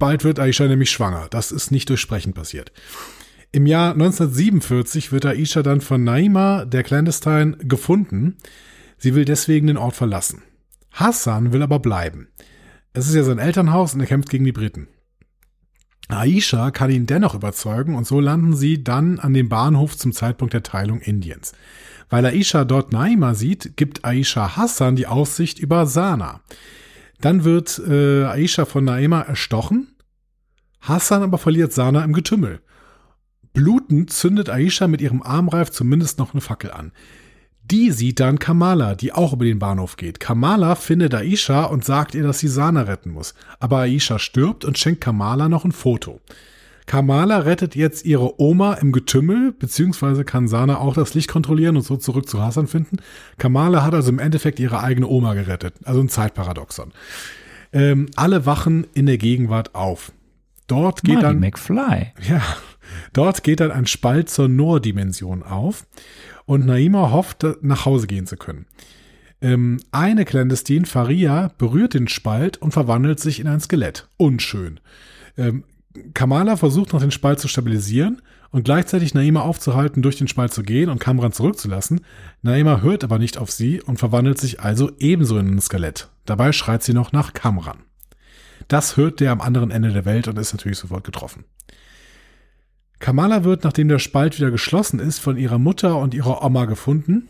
Bald 0.00 0.24
wird 0.24 0.40
Aisha 0.40 0.66
nämlich 0.66 0.90
schwanger. 0.90 1.28
Das 1.30 1.52
ist 1.52 1.70
nicht 1.70 1.88
durch 1.88 2.00
Sprechen 2.00 2.32
passiert. 2.32 2.72
Im 3.52 3.66
Jahr 3.66 3.94
1947 3.94 5.10
wird 5.10 5.26
Aisha 5.26 5.62
dann 5.62 5.80
von 5.80 6.04
Naima, 6.04 6.64
der 6.64 6.84
Clandestine, 6.84 7.56
gefunden. 7.58 8.36
Sie 8.96 9.16
will 9.16 9.24
deswegen 9.24 9.66
den 9.66 9.76
Ort 9.76 9.96
verlassen. 9.96 10.42
Hassan 10.92 11.52
will 11.52 11.62
aber 11.62 11.80
bleiben. 11.80 12.28
Es 12.92 13.08
ist 13.08 13.14
ja 13.16 13.24
sein 13.24 13.38
Elternhaus 13.38 13.94
und 13.94 14.00
er 14.00 14.06
kämpft 14.06 14.30
gegen 14.30 14.44
die 14.44 14.52
Briten. 14.52 14.86
Aisha 16.08 16.70
kann 16.70 16.90
ihn 16.90 17.06
dennoch 17.06 17.34
überzeugen 17.34 17.96
und 17.96 18.06
so 18.06 18.20
landen 18.20 18.54
sie 18.54 18.84
dann 18.84 19.18
an 19.18 19.34
dem 19.34 19.48
Bahnhof 19.48 19.96
zum 19.96 20.12
Zeitpunkt 20.12 20.54
der 20.54 20.62
Teilung 20.62 21.00
Indiens. 21.00 21.52
Weil 22.08 22.26
Aisha 22.26 22.64
dort 22.64 22.92
Naima 22.92 23.34
sieht, 23.34 23.76
gibt 23.76 24.04
Aisha 24.04 24.56
Hassan 24.56 24.94
die 24.94 25.06
Aussicht 25.08 25.58
über 25.58 25.86
Sana. 25.86 26.40
Dann 27.20 27.42
wird 27.42 27.80
äh, 27.86 28.24
Aisha 28.24 28.64
von 28.64 28.84
Naima 28.84 29.22
erstochen. 29.22 29.96
Hassan 30.80 31.22
aber 31.22 31.38
verliert 31.38 31.72
Sana 31.72 32.04
im 32.04 32.12
Getümmel. 32.12 32.60
Blutend 33.52 34.12
zündet 34.12 34.48
Aisha 34.48 34.86
mit 34.86 35.00
ihrem 35.00 35.22
Armreif 35.22 35.70
zumindest 35.70 36.18
noch 36.18 36.32
eine 36.32 36.40
Fackel 36.40 36.70
an. 36.70 36.92
Die 37.70 37.92
sieht 37.92 38.18
dann 38.18 38.40
Kamala, 38.40 38.94
die 38.96 39.12
auch 39.12 39.32
über 39.32 39.44
den 39.44 39.60
Bahnhof 39.60 39.96
geht. 39.96 40.18
Kamala 40.18 40.74
findet 40.74 41.14
Aisha 41.14 41.64
und 41.64 41.84
sagt 41.84 42.14
ihr, 42.14 42.24
dass 42.24 42.40
sie 42.40 42.48
Sana 42.48 42.82
retten 42.82 43.12
muss. 43.12 43.34
Aber 43.60 43.78
Aisha 43.78 44.18
stirbt 44.18 44.64
und 44.64 44.76
schenkt 44.76 45.00
Kamala 45.00 45.48
noch 45.48 45.64
ein 45.64 45.72
Foto. 45.72 46.20
Kamala 46.86 47.38
rettet 47.38 47.76
jetzt 47.76 48.04
ihre 48.04 48.40
Oma 48.40 48.74
im 48.74 48.90
Getümmel, 48.90 49.52
beziehungsweise 49.52 50.24
kann 50.24 50.48
Sana 50.48 50.78
auch 50.78 50.94
das 50.94 51.14
Licht 51.14 51.28
kontrollieren 51.28 51.76
und 51.76 51.82
so 51.82 51.96
zurück 51.96 52.28
zu 52.28 52.42
Hassan 52.42 52.66
finden. 52.66 52.96
Kamala 53.38 53.84
hat 53.84 53.94
also 53.94 54.08
im 54.08 54.18
Endeffekt 54.18 54.58
ihre 54.58 54.82
eigene 54.82 55.06
Oma 55.06 55.34
gerettet. 55.34 55.74
Also 55.84 56.00
ein 56.00 56.08
Zeitparadoxon. 56.08 56.90
Ähm, 57.72 58.06
alle 58.16 58.46
wachen 58.46 58.88
in 58.94 59.06
der 59.06 59.18
Gegenwart 59.18 59.76
auf. 59.76 60.10
Dort 60.66 61.02
geht 61.02 61.14
Marty 61.14 61.26
dann. 61.28 61.38
McFly. 61.38 62.12
Ja, 62.28 62.42
dort 63.12 63.42
geht 63.42 63.60
dann 63.60 63.70
ein 63.70 63.86
Spalt 63.86 64.30
zur 64.30 64.48
Nor-Dimension 64.48 65.42
auf 65.42 65.86
und 66.46 66.66
Naima 66.66 67.10
hofft, 67.10 67.46
nach 67.62 67.84
Hause 67.84 68.06
gehen 68.06 68.26
zu 68.26 68.36
können. 68.36 68.66
Ähm, 69.42 69.80
eine 69.90 70.24
Clandestine, 70.24 70.86
Faria, 70.86 71.52
berührt 71.58 71.94
den 71.94 72.08
Spalt 72.08 72.58
und 72.58 72.72
verwandelt 72.72 73.20
sich 73.20 73.40
in 73.40 73.46
ein 73.46 73.60
Skelett. 73.60 74.08
Unschön. 74.16 74.80
Ähm, 75.36 75.64
Kamala 76.14 76.56
versucht 76.56 76.92
noch 76.92 77.00
den 77.00 77.10
Spalt 77.10 77.40
zu 77.40 77.48
stabilisieren 77.48 78.22
und 78.50 78.64
gleichzeitig 78.64 79.14
Naima 79.14 79.40
aufzuhalten, 79.40 80.02
durch 80.02 80.16
den 80.16 80.28
Spalt 80.28 80.52
zu 80.52 80.62
gehen 80.62 80.90
und 80.90 81.00
Kamran 81.00 81.32
zurückzulassen. 81.32 82.00
Naima 82.42 82.80
hört 82.80 83.04
aber 83.04 83.18
nicht 83.18 83.38
auf 83.38 83.50
sie 83.50 83.80
und 83.80 83.98
verwandelt 83.98 84.38
sich 84.38 84.60
also 84.60 84.92
ebenso 84.98 85.38
in 85.38 85.56
ein 85.56 85.60
Skelett. 85.60 86.08
Dabei 86.26 86.52
schreit 86.52 86.82
sie 86.82 86.92
noch 86.92 87.12
nach 87.12 87.32
Kamran. 87.32 87.78
Das 88.68 88.96
hört 88.96 89.20
der 89.20 89.32
am 89.32 89.40
anderen 89.40 89.70
Ende 89.70 89.92
der 89.92 90.04
Welt 90.04 90.28
und 90.28 90.38
ist 90.38 90.52
natürlich 90.52 90.78
sofort 90.78 91.04
getroffen. 91.04 91.44
Kamala 93.00 93.44
wird, 93.44 93.64
nachdem 93.64 93.88
der 93.88 93.98
Spalt 93.98 94.38
wieder 94.38 94.50
geschlossen 94.50 95.00
ist, 95.00 95.18
von 95.18 95.36
ihrer 95.36 95.58
Mutter 95.58 95.96
und 95.96 96.14
ihrer 96.14 96.44
Oma 96.44 96.66
gefunden. 96.66 97.28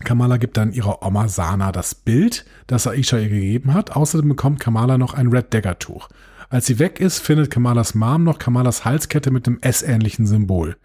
Kamala 0.00 0.36
gibt 0.36 0.56
dann 0.56 0.72
ihrer 0.72 1.02
Oma 1.06 1.28
Sana 1.28 1.72
das 1.72 1.94
Bild, 1.94 2.44
das 2.66 2.86
Aisha 2.86 3.18
ihr 3.18 3.28
gegeben 3.28 3.74
hat. 3.74 3.96
Außerdem 3.96 4.28
bekommt 4.28 4.60
Kamala 4.60 4.98
noch 4.98 5.14
ein 5.14 5.28
Red 5.28 5.54
Dagger 5.54 5.78
Tuch. 5.78 6.08
Als 6.48 6.66
sie 6.66 6.80
weg 6.80 6.98
ist, 6.98 7.20
findet 7.20 7.50
Kamalas 7.50 7.94
Mom 7.94 8.24
noch 8.24 8.38
Kamalas 8.38 8.84
Halskette 8.84 9.30
mit 9.30 9.46
einem 9.46 9.58
S-ähnlichen 9.60 10.26
Symbol. 10.26 10.76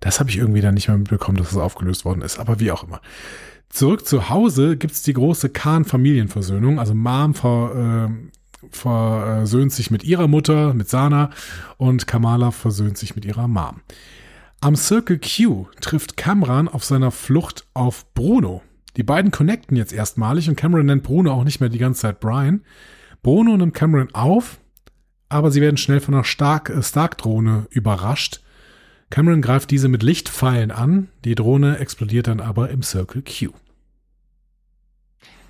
Das 0.00 0.18
habe 0.18 0.30
ich 0.30 0.38
irgendwie 0.38 0.60
dann 0.60 0.74
nicht 0.74 0.88
mehr 0.88 0.98
mitbekommen, 0.98 1.38
dass 1.38 1.52
es 1.52 1.56
aufgelöst 1.56 2.04
worden 2.04 2.22
ist, 2.22 2.40
aber 2.40 2.58
wie 2.58 2.72
auch 2.72 2.82
immer. 2.82 3.00
Zurück 3.68 4.06
zu 4.06 4.28
Hause 4.28 4.76
gibt's 4.76 5.02
die 5.02 5.12
große 5.12 5.50
Khan-Familienversöhnung. 5.50 6.80
Also 6.80 6.94
Mom 6.94 7.34
ver, 7.34 8.08
äh, 8.10 8.28
versöhnt 8.70 9.72
sich 9.72 9.90
mit 9.90 10.04
ihrer 10.04 10.28
Mutter, 10.28 10.74
mit 10.74 10.88
Sana, 10.88 11.30
und 11.76 12.06
Kamala 12.06 12.50
versöhnt 12.50 12.98
sich 12.98 13.14
mit 13.14 13.24
ihrer 13.24 13.48
Mom. 13.48 13.80
Am 14.60 14.74
Circle 14.74 15.20
Q 15.20 15.66
trifft 15.80 16.16
Cameron 16.16 16.66
auf 16.68 16.84
seiner 16.84 17.12
Flucht 17.12 17.66
auf 17.74 18.12
Bruno. 18.14 18.62
Die 18.96 19.04
beiden 19.04 19.30
connecten 19.30 19.76
jetzt 19.76 19.92
erstmalig 19.92 20.48
und 20.48 20.56
Cameron 20.56 20.86
nennt 20.86 21.04
Bruno 21.04 21.32
auch 21.32 21.44
nicht 21.44 21.60
mehr 21.60 21.68
die 21.68 21.78
ganze 21.78 22.00
Zeit 22.00 22.18
Brian. 22.18 22.62
Bruno 23.22 23.56
nimmt 23.56 23.74
Cameron 23.74 24.12
auf, 24.14 24.58
aber 25.28 25.52
sie 25.52 25.60
werden 25.60 25.76
schnell 25.76 26.00
von 26.00 26.14
einer 26.14 26.24
äh, 26.24 26.82
Stark-Drohne 26.82 27.68
überrascht. 27.70 28.40
Cameron 29.10 29.42
greift 29.42 29.70
diese 29.70 29.88
mit 29.88 30.02
Lichtpfeilen 30.02 30.72
an, 30.72 31.08
die 31.24 31.36
Drohne 31.36 31.78
explodiert 31.78 32.26
dann 32.26 32.40
aber 32.40 32.70
im 32.70 32.82
Circle 32.82 33.22
Q. 33.22 33.52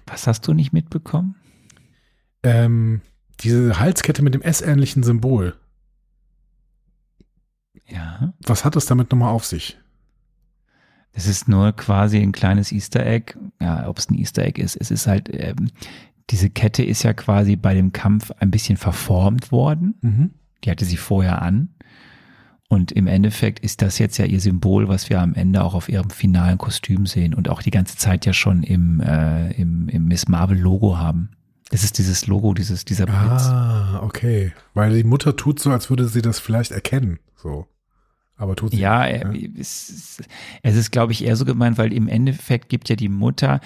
Was 0.06 0.26
hast 0.26 0.47
du 0.47 0.52
nicht 0.52 0.72
mitbekommen? 0.72 1.36
Ähm, 2.43 3.01
diese 3.40 3.78
Halskette 3.78 4.23
mit 4.23 4.35
dem 4.35 4.43
S-ähnlichen 4.43 5.02
Symbol. 5.02 5.55
Ja. 7.86 8.35
Was 8.47 8.65
hat 8.65 8.77
es 8.77 8.86
damit 8.86 9.10
nochmal 9.10 9.32
auf 9.32 9.44
sich? 9.44 9.78
Es 11.12 11.27
ist 11.27 11.48
nur 11.48 11.73
quasi 11.73 12.19
ein 12.19 12.32
kleines 12.32 12.70
Easter 12.70 13.05
Egg. 13.05 13.35
Ja, 13.60 13.89
ob 13.89 13.98
es 13.98 14.10
ein 14.10 14.15
Easter 14.15 14.44
Egg 14.44 14.60
ist, 14.60 14.77
es 14.77 14.90
ist 14.90 15.06
halt, 15.06 15.28
ähm, 15.32 15.70
diese 16.31 16.51
Kette 16.51 16.85
ist 16.85 17.02
ja 17.02 17.12
quasi 17.15 17.56
bei 17.56 17.74
dem 17.74 17.93
Kampf 17.93 18.31
ein 18.39 18.51
bisschen 18.51 18.77
verformt 18.77 19.51
worden. 19.51 19.94
Mhm. 20.02 20.31
Die 20.62 20.70
hatte 20.70 20.85
sie 20.85 20.97
vorher 20.97 21.43
an. 21.43 21.70
Und 22.69 22.93
im 22.93 23.06
Endeffekt 23.06 23.60
ist 23.60 23.81
das 23.81 23.98
jetzt 23.98 24.19
ja 24.19 24.27
ihr 24.27 24.40
Symbol, 24.40 24.89
was 24.89 25.09
wir 25.09 25.20
am 25.20 25.35
Ende 25.35 25.65
auch 25.65 25.74
auf 25.74 25.89
ihrem 25.89 26.10
finalen 26.10 26.59
Kostüm 26.59 27.06
sehen 27.06 27.32
und 27.32 27.48
auch 27.48 27.62
die 27.62 27.70
ganze 27.70 27.97
Zeit 27.97 28.27
ja 28.27 28.35
schon 28.35 28.62
im, 28.62 29.01
äh, 29.01 29.52
im, 29.52 29.89
im 29.89 30.05
Miss 30.05 30.28
Marvel 30.28 30.59
Logo 30.59 30.98
haben. 30.98 31.31
Es 31.70 31.85
ist 31.85 31.99
dieses 31.99 32.27
Logo, 32.27 32.55
dieses, 32.55 32.85
dieser 32.85 33.05
Blitz. 33.07 33.19
Ah, 33.19 34.01
okay. 34.03 34.53
Weil 34.74 34.95
die 34.97 35.05
Mutter 35.05 35.36
tut 35.36 35.61
so, 35.61 35.70
als 35.70 35.90
würde 35.90 36.09
sie 36.09 36.23
das 36.23 36.39
vielleicht 36.39 36.70
erkennen. 36.70 37.19
So. 37.36 37.66
Aber 38.36 38.57
tut 38.57 38.70
sie 38.73 38.78
Ja, 38.78 39.07
nicht. 39.28 39.57
äh, 39.57 39.61
es 39.61 39.89
ist, 39.90 40.23
es 40.62 40.77
ist, 40.77 40.90
glaube 40.93 41.12
ich, 41.12 41.24
eher 41.24 41.36
so 41.36 41.45
gemeint, 41.45 41.77
weil 41.77 41.93
im 41.93 42.09
Endeffekt 42.09 42.69
gibt 42.69 42.89
ja 42.89 42.97
die 42.97 43.09
Mutter, 43.09 43.61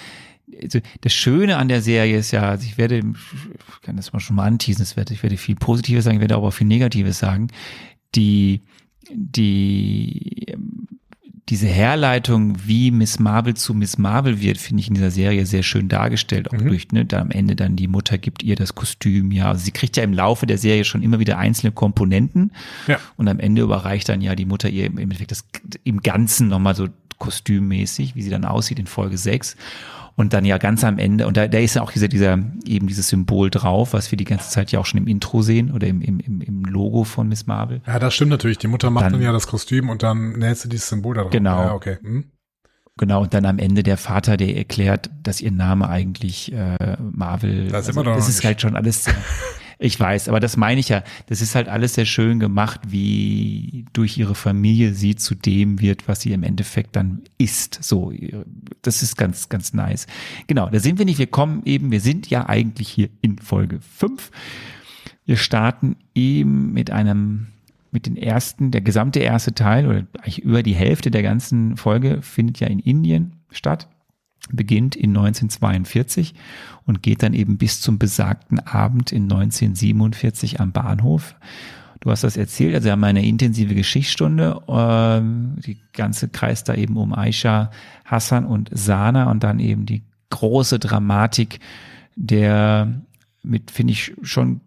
also 0.61 0.81
das 1.03 1.13
Schöne 1.13 1.57
an 1.59 1.69
der 1.69 1.81
Serie 1.83 2.19
ist 2.19 2.31
ja, 2.33 2.43
also 2.51 2.65
ich 2.67 2.77
werde, 2.77 2.99
ich 2.99 3.81
kann 3.83 3.97
das 3.97 4.13
mal 4.13 4.21
schon 4.21 4.37
mal 4.37 4.47
anteasen, 4.47 4.83
es 4.83 4.97
werde, 4.97 5.15
ich 5.15 5.23
werde 5.23 5.37
viel 5.37 5.57
Positives 5.57 6.05
sagen, 6.05 6.17
ich 6.17 6.21
werde 6.21 6.35
aber 6.35 6.49
auch 6.49 6.53
viel 6.53 6.67
Negatives 6.67 7.19
sagen, 7.19 7.49
die, 8.15 8.63
die, 9.11 10.57
diese 11.49 11.67
Herleitung, 11.67 12.57
wie 12.65 12.91
Miss 12.93 13.19
Marvel 13.19 13.55
zu 13.55 13.75
Miss 13.75 13.99
Marvel 13.99 14.41
wird, 14.41 14.59
finde 14.59 14.81
ich 14.81 14.89
in 14.89 14.95
dieser 14.95 15.11
Serie 15.11 15.45
sehr 15.45 15.63
schön 15.65 15.89
dargestellt. 15.89 16.49
Auch 16.53 16.59
Mhm. 16.59 16.69
durch, 16.69 16.93
ne, 16.93 17.05
da 17.05 17.21
am 17.21 17.31
Ende 17.33 17.57
dann 17.57 17.75
die 17.77 17.89
Mutter 17.89 18.17
gibt 18.17 18.43
ihr 18.43 18.55
das 18.55 18.75
Kostüm, 18.75 19.33
ja. 19.33 19.49
Also 19.49 19.65
sie 19.65 19.73
kriegt 19.73 19.97
ja 19.97 20.05
im 20.05 20.13
Laufe 20.13 20.47
der 20.47 20.57
Serie 20.59 20.85
schon 20.85 21.03
immer 21.03 21.19
wieder 21.19 21.39
einzelne 21.39 21.73
Komponenten. 21.73 22.53
Ja. 22.87 22.99
Und 23.17 23.29
am 23.29 23.41
Ende 23.41 23.63
überreicht 23.63 24.09
dann 24.09 24.21
ja 24.21 24.35
die 24.37 24.45
Mutter 24.47 24.69
ihr 24.69 24.87
im 24.87 24.99
Endeffekt 24.99 25.33
das 25.33 25.45
im 25.83 26.01
Ganzen 26.01 26.49
nochmal 26.49 26.77
so 26.77 26.89
kostümmäßig, 27.19 28.15
wie 28.15 28.23
sie 28.23 28.31
dann 28.31 28.45
aussieht 28.45 28.79
in 28.79 28.87
Folge 28.87 29.19
6. 29.19 29.57
Und 30.15 30.33
dann 30.35 30.45
ja 30.45 30.59
ganz 30.59 30.85
am 30.85 30.99
Ende, 30.99 31.27
und 31.27 31.37
da, 31.37 31.49
da 31.49 31.59
ist 31.59 31.75
ja 31.75 31.83
auch 31.83 31.91
dieser, 31.91 32.09
dieser, 32.09 32.39
eben 32.67 32.87
dieses 32.87 33.09
Symbol 33.09 33.51
drauf, 33.51 33.95
was 33.95 34.11
wir 34.11 34.17
die 34.17 34.25
ganze 34.25 34.51
Zeit 34.51 34.71
ja 34.71 34.79
auch 34.79 34.87
schon 34.87 34.99
im 34.99 35.07
Intro 35.07 35.43
sehen 35.43 35.73
oder 35.73 35.87
im, 35.87 36.03
im, 36.03 36.21
im, 36.21 36.65
Logo 36.65 37.05
von 37.05 37.29
Miss 37.29 37.47
Marvel. 37.47 37.81
Ja, 37.87 37.99
das 37.99 38.15
stimmt 38.15 38.31
natürlich. 38.31 38.59
Die 38.59 38.67
Mutter 38.67 38.91
macht 38.91 39.07
dann, 39.07 39.13
Dann- 39.15 39.23
ja 39.23 39.33
das 39.33 39.47
Kostüm 39.47 39.89
und 39.89 40.03
dann 40.03 40.33
näht 40.39 40.59
sie 40.59 40.69
dieses 40.69 40.89
Symbol 40.89 41.15
da 41.15 41.23
drauf. 41.23 41.31
Genau. 41.31 41.63
Ja, 41.63 41.75
okay. 41.75 41.99
Hm? 42.03 42.25
Genau, 42.99 43.23
und 43.23 43.33
dann 43.33 43.47
am 43.47 43.59
Ende 43.59 43.83
der 43.83 43.97
Vater, 43.97 44.37
der 44.37 44.55
erklärt, 44.57 45.11
dass 45.23 45.41
ihr 45.41 45.51
Name 45.51 45.89
eigentlich 45.89 46.53
äh, 46.53 46.97
Marvel. 47.01 47.69
Das 47.69 47.89
ist 47.89 47.95
immer 47.95 48.05
noch 48.05 48.17
das 48.17 48.29
ist 48.29 48.45
halt 48.45 48.61
schon 48.61 48.77
alles. 48.77 49.07
Ich 49.83 49.99
weiß, 49.99 50.29
aber 50.29 50.39
das 50.39 50.57
meine 50.57 50.79
ich 50.79 50.91
ja. 50.91 51.03
Das 51.27 51.43
ist 51.43 51.57
halt 51.57 51.69
alles 51.69 51.95
sehr 51.95 52.05
schön 52.05 52.39
gemacht, 52.39 52.81
wie 52.87 53.85
durch 53.93 54.17
ihre 54.17 54.37
Familie 54.37 54.95
sie 54.95 55.17
zu 55.17 55.35
dem 55.35 55.81
wird, 55.81 56.07
was 56.07 56.21
sie 56.21 56.33
im 56.33 56.45
Endeffekt 56.45 56.95
dann 56.95 57.23
ist. 57.37 57.83
So, 57.83 58.13
das 58.83 59.03
ist 59.03 59.17
ganz, 59.17 59.49
ganz 59.49 59.75
nice. 59.75 60.07
Genau, 60.47 60.71
da 60.71 60.79
sind 60.79 60.99
wir 60.99 61.05
nicht. 61.05 61.19
Wir 61.19 61.27
kommen 61.27 61.63
eben, 61.65 61.91
wir 61.91 62.01
sind 62.01 62.31
ja 62.31 62.49
eigentlich 62.49 62.91
hier 62.91 63.09
in 63.23 63.41
Folge 63.41 63.81
5. 63.81 64.31
Wir 65.27 65.37
starten 65.37 65.97
eben 66.15 66.73
mit 66.73 66.93
einem, 66.93 67.49
mit 67.91 68.07
den 68.07 68.17
ersten, 68.17 68.71
der 68.71 68.83
gesamte 68.83 69.19
erste 69.19 69.53
Teil 69.53 69.89
oder 69.89 70.07
eigentlich 70.19 70.45
über 70.45 70.63
die 70.63 70.77
Hälfte 70.77 71.11
der 71.11 71.25
ganzen 71.25 71.77
Folge 71.77 72.23
findet 72.23 72.61
ja 72.61 72.69
in 72.69 72.79
Indien 72.79 73.33
statt, 73.51 73.89
beginnt 74.53 74.97
in 74.97 75.11
1942 75.11 76.35
und 76.87 77.03
geht 77.03 77.23
dann 77.23 77.35
eben 77.35 77.59
bis 77.59 77.81
zum 77.81 77.99
besagten 77.99 78.59
Abend 78.61 79.13
in 79.13 79.25
1947 79.25 80.61
am 80.61 80.73
Bahnhof. 80.73 81.35
Du 82.01 82.11
hast 82.11 82.25
das 82.25 82.37
erzählt, 82.37 82.75
also 82.75 82.87
wir 82.87 82.93
haben 82.93 83.05
eine 83.05 83.25
intensive 83.25 83.75
Geschichtsstunde, 83.75 84.61
ähm, 84.69 85.57
die 85.65 85.79
ganze 85.93 86.29
kreist 86.29 86.69
da 86.69 86.75
eben 86.75 86.97
um 86.97 87.15
Aisha, 87.15 87.71
Hassan 88.05 88.45
und 88.45 88.71
Sana 88.73 89.31
und 89.31 89.45
dann 89.45 89.61
eben 89.61 89.87
die 89.87 90.03
große 90.31 90.79
Dramatik 90.79 91.61
der 92.17 93.03
mit, 93.43 93.71
finde 93.71 93.93
ich, 93.93 94.15
schon 94.23 94.61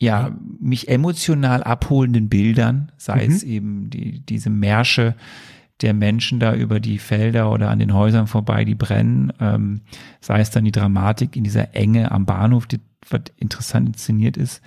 ja, 0.00 0.36
mich 0.60 0.88
emotional 0.88 1.64
abholenden 1.64 2.28
Bildern, 2.28 2.92
sei 2.96 3.26
Mhm. 3.26 3.32
es 3.32 3.42
eben 3.42 3.90
die, 3.90 4.20
diese 4.20 4.48
Märsche 4.50 5.16
der 5.80 5.94
Menschen 5.94 6.40
da 6.40 6.54
über 6.54 6.80
die 6.80 6.98
Felder 6.98 7.52
oder 7.52 7.70
an 7.70 7.78
den 7.78 7.94
Häusern 7.94 8.26
vorbei, 8.26 8.64
die 8.64 8.74
brennen, 8.74 9.32
ähm, 9.40 9.82
sei 10.20 10.40
es 10.40 10.50
dann 10.50 10.64
die 10.64 10.72
Dramatik 10.72 11.36
in 11.36 11.44
dieser 11.44 11.74
Enge 11.74 12.10
am 12.10 12.26
Bahnhof, 12.26 12.66
die 12.66 12.80
was 13.10 13.22
interessant 13.36 13.88
inszeniert 13.88 14.36
ist, 14.36 14.60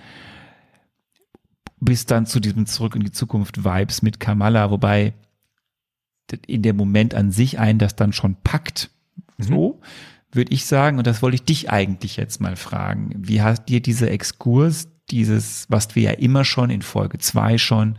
bis 1.80 2.06
dann 2.06 2.26
zu 2.26 2.40
diesem 2.40 2.66
Zurück 2.66 2.94
in 2.96 3.02
die 3.02 3.12
Zukunft 3.12 3.64
Vibes 3.64 4.02
mit 4.02 4.20
Kamala, 4.20 4.70
wobei 4.70 5.14
in 6.46 6.62
der 6.62 6.72
Moment 6.72 7.14
an 7.14 7.30
sich 7.30 7.58
einen 7.58 7.78
das 7.78 7.94
dann 7.94 8.12
schon 8.12 8.36
packt. 8.42 8.90
So 9.36 9.80
würde 10.30 10.52
ich 10.52 10.64
sagen, 10.64 10.98
und 10.98 11.06
das 11.06 11.20
wollte 11.20 11.34
ich 11.34 11.44
dich 11.44 11.70
eigentlich 11.70 12.16
jetzt 12.16 12.40
mal 12.40 12.56
fragen. 12.56 13.12
Wie 13.18 13.42
hat 13.42 13.68
dir 13.68 13.82
dieser 13.82 14.10
Exkurs, 14.10 14.88
dieses, 15.10 15.66
was 15.68 15.94
wir 15.94 16.02
ja 16.02 16.10
immer 16.12 16.44
schon 16.44 16.70
in 16.70 16.80
Folge 16.80 17.18
zwei 17.18 17.58
schon, 17.58 17.98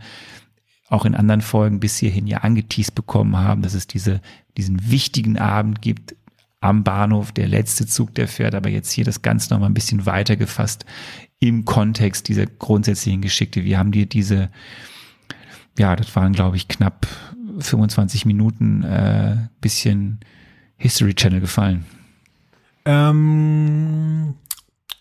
auch 0.94 1.04
in 1.04 1.14
anderen 1.14 1.42
Folgen 1.42 1.80
bis 1.80 1.98
hierhin 1.98 2.26
ja 2.26 2.38
angeteased 2.38 2.94
bekommen 2.94 3.36
haben, 3.36 3.62
dass 3.62 3.74
es 3.74 3.86
diese, 3.86 4.20
diesen 4.56 4.90
wichtigen 4.90 5.38
Abend 5.38 5.82
gibt 5.82 6.14
am 6.60 6.84
Bahnhof, 6.84 7.32
der 7.32 7.48
letzte 7.48 7.86
Zug, 7.86 8.14
der 8.14 8.26
fährt, 8.28 8.54
aber 8.54 8.70
jetzt 8.70 8.90
hier 8.90 9.04
das 9.04 9.20
Ganze 9.20 9.52
nochmal 9.52 9.68
ein 9.68 9.74
bisschen 9.74 10.06
weiter 10.06 10.36
gefasst 10.36 10.86
im 11.40 11.64
Kontext 11.66 12.28
dieser 12.28 12.46
grundsätzlichen 12.46 13.20
Geschichte. 13.20 13.64
Wie 13.64 13.76
haben 13.76 13.92
dir 13.92 14.06
diese, 14.06 14.48
ja, 15.78 15.94
das 15.96 16.14
waren 16.16 16.32
glaube 16.32 16.56
ich 16.56 16.68
knapp 16.68 17.06
25 17.58 18.24
Minuten, 18.24 18.82
äh, 18.84 19.36
bisschen 19.60 20.20
History 20.76 21.14
Channel 21.14 21.40
gefallen? 21.40 21.84
Ähm, 22.86 24.34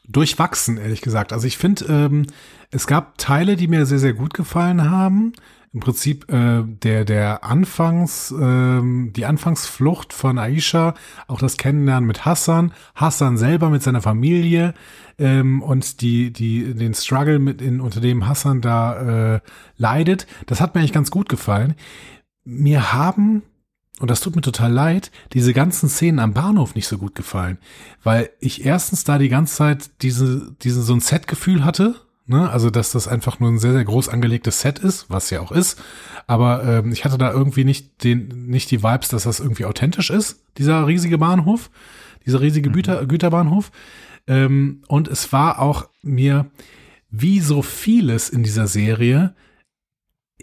durchwachsen, 0.07 0.77
ehrlich 0.77 1.01
gesagt. 1.01 1.33
Also 1.33 1.47
ich 1.47 1.57
finde, 1.57 1.85
ähm, 1.85 2.27
es 2.71 2.87
gab 2.87 3.17
Teile, 3.17 3.55
die 3.55 3.67
mir 3.67 3.85
sehr, 3.85 3.99
sehr 3.99 4.13
gut 4.13 4.33
gefallen 4.33 4.89
haben. 4.89 5.33
Im 5.73 5.79
Prinzip 5.79 6.31
äh, 6.31 6.61
der, 6.63 7.03
der 7.03 7.43
Anfangs, 7.43 8.31
ähm, 8.39 9.11
die 9.15 9.25
Anfangsflucht 9.25 10.13
von 10.13 10.37
Aisha, 10.37 10.93
auch 11.27 11.39
das 11.39 11.57
Kennenlernen 11.57 12.05
mit 12.05 12.25
Hassan, 12.25 12.73
Hassan 12.93 13.37
selber 13.37 13.71
mit 13.71 13.81
seiner 13.81 14.01
Familie 14.01 14.75
ähm, 15.17 15.63
und 15.63 16.01
die, 16.01 16.31
die, 16.31 16.75
den 16.75 16.93
Struggle 16.93 17.39
mit 17.39 17.59
in, 17.59 17.81
unter 17.81 18.01
dem 18.01 18.27
Hassan 18.27 18.61
da 18.61 19.35
äh, 19.35 19.39
leidet, 19.75 20.27
das 20.45 20.61
hat 20.61 20.75
mir 20.75 20.81
eigentlich 20.81 20.93
ganz 20.93 21.09
gut 21.09 21.27
gefallen. 21.27 21.73
Mir 22.43 22.93
haben 22.93 23.41
und 23.99 24.11
das 24.11 24.21
tut 24.21 24.35
mir 24.35 24.41
total 24.41 24.71
leid, 24.71 25.11
diese 25.33 25.53
ganzen 25.53 25.87
Szenen 25.87 26.19
am 26.19 26.33
Bahnhof 26.33 26.75
nicht 26.75 26.87
so 26.87 26.97
gut 26.97 27.15
gefallen, 27.15 27.57
weil 28.03 28.29
ich 28.39 28.65
erstens 28.65 29.03
da 29.03 29.17
die 29.17 29.29
ganze 29.29 29.55
Zeit 29.55 29.91
diese, 30.01 30.55
diese 30.61 30.81
so 30.83 30.93
ein 30.93 30.99
Set-Gefühl 30.99 31.63
hatte, 31.63 31.95
ne? 32.25 32.49
also 32.49 32.69
dass 32.69 32.91
das 32.91 33.07
einfach 33.07 33.39
nur 33.39 33.49
ein 33.49 33.59
sehr, 33.59 33.73
sehr 33.73 33.85
groß 33.85 34.09
angelegtes 34.09 34.61
Set 34.61 34.79
ist, 34.79 35.09
was 35.09 35.29
ja 35.29 35.41
auch 35.41 35.51
ist, 35.51 35.81
aber 36.27 36.63
ähm, 36.63 36.91
ich 36.91 37.05
hatte 37.05 37.17
da 37.17 37.31
irgendwie 37.31 37.63
nicht 37.63 38.03
den, 38.03 38.47
nicht 38.47 38.71
die 38.71 38.83
Vibes, 38.83 39.09
dass 39.09 39.23
das 39.23 39.39
irgendwie 39.39 39.65
authentisch 39.65 40.09
ist, 40.09 40.41
dieser 40.57 40.87
riesige 40.87 41.17
Bahnhof, 41.17 41.69
dieser 42.25 42.41
riesige 42.41 42.71
Güter, 42.71 43.05
Güterbahnhof 43.05 43.71
ähm, 44.27 44.83
und 44.87 45.07
es 45.07 45.33
war 45.33 45.59
auch 45.59 45.89
mir, 46.01 46.49
wie 47.09 47.39
so 47.39 47.61
vieles 47.61 48.29
in 48.29 48.43
dieser 48.43 48.67
Serie, 48.67 49.35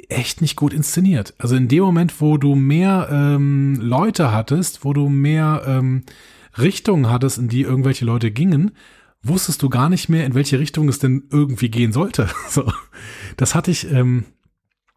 echt 0.09 0.41
nicht 0.41 0.57
gut 0.57 0.73
inszeniert. 0.73 1.35
Also 1.39 1.57
in 1.57 1.69
dem 1.69 1.83
Moment, 1.83 2.21
wo 2.21 2.37
du 2.37 2.55
mehr 2.55 3.09
ähm, 3.11 3.77
Leute 3.81 4.33
hattest, 4.33 4.85
wo 4.85 4.93
du 4.93 5.09
mehr 5.09 5.63
ähm, 5.67 6.05
Richtungen 6.59 7.11
hattest, 7.11 7.39
in 7.39 7.49
die 7.49 7.63
irgendwelche 7.63 8.05
Leute 8.05 8.31
gingen, 8.31 8.73
wusstest 9.23 9.63
du 9.63 9.69
gar 9.69 9.89
nicht 9.89 10.09
mehr, 10.09 10.25
in 10.25 10.35
welche 10.35 10.59
Richtung 10.59 10.89
es 10.89 10.99
denn 10.99 11.25
irgendwie 11.31 11.71
gehen 11.71 11.93
sollte. 11.93 12.29
So, 12.49 12.73
das 13.37 13.55
hatte 13.55 13.71
ich 13.71 13.91
ähm, 13.93 14.25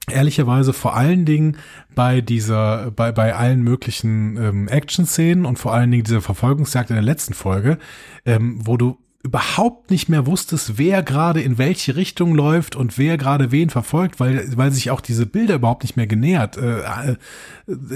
ehrlicherweise 0.09 0.73
vor 0.73 0.95
allen 0.95 1.25
Dingen 1.25 1.57
bei 1.93 2.21
dieser, 2.21 2.91
bei, 2.91 3.11
bei 3.11 3.35
allen 3.35 3.61
möglichen 3.61 4.37
ähm, 4.37 4.67
Action-Szenen 4.67 5.45
und 5.45 5.59
vor 5.59 5.73
allen 5.73 5.91
Dingen 5.91 6.03
dieser 6.03 6.21
Verfolgungsjagd 6.21 6.89
in 6.89 6.95
der 6.95 7.03
letzten 7.03 7.33
Folge, 7.33 7.77
ähm, 8.25 8.59
wo 8.65 8.77
du 8.77 8.97
überhaupt 9.23 9.89
nicht 9.89 10.09
mehr 10.09 10.25
wusstest, 10.25 10.77
wer 10.77 11.01
gerade 11.01 11.41
in 11.41 11.57
welche 11.57 11.95
Richtung 11.95 12.35
läuft 12.35 12.75
und 12.75 12.97
wer 12.97 13.17
gerade 13.17 13.51
wen 13.51 13.69
verfolgt, 13.69 14.19
weil, 14.19 14.45
weil 14.57 14.71
sich 14.71 14.91
auch 14.91 14.99
diese 14.99 15.25
Bilder 15.25 15.55
überhaupt 15.55 15.83
nicht 15.83 15.95
mehr 15.95 16.07
genähert, 16.07 16.57
äh, 16.57 16.81
äh, 16.81 17.15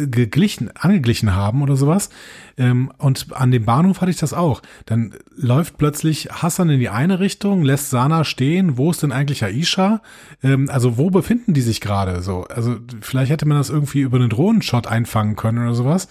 geglichen, 0.08 0.72
angeglichen 0.74 1.36
haben 1.36 1.62
oder 1.62 1.76
sowas. 1.76 2.10
Ähm, 2.58 2.94
und 2.98 3.36
an 3.36 3.52
dem 3.52 3.66
Bahnhof 3.66 4.00
hatte 4.00 4.12
ich 4.12 4.18
das 4.18 4.34
auch. 4.34 4.62
Dann 4.86 5.16
läuft 5.36 5.78
plötzlich 5.78 6.30
Hassan 6.32 6.70
in 6.70 6.80
die 6.80 6.90
eine 6.90 7.20
Richtung, 7.20 7.62
lässt 7.62 7.90
Sana 7.90 8.24
stehen. 8.24 8.78
Wo 8.78 8.90
ist 8.90 9.04
denn 9.04 9.12
eigentlich 9.12 9.44
Aisha? 9.44 10.02
Ähm, 10.42 10.70
also 10.72 10.98
wo 10.98 11.10
befinden 11.10 11.54
die 11.54 11.62
sich 11.62 11.82
gerade? 11.82 12.22
So, 12.22 12.46
also 12.46 12.78
vielleicht 13.02 13.32
hätte 13.32 13.46
man 13.46 13.58
das 13.58 13.70
irgendwie 13.70 14.00
über 14.00 14.18
einen 14.18 14.30
Drohnenshot 14.30 14.88
einfangen 14.88 15.36
können 15.36 15.60
oder 15.60 15.76
sowas. 15.76 16.08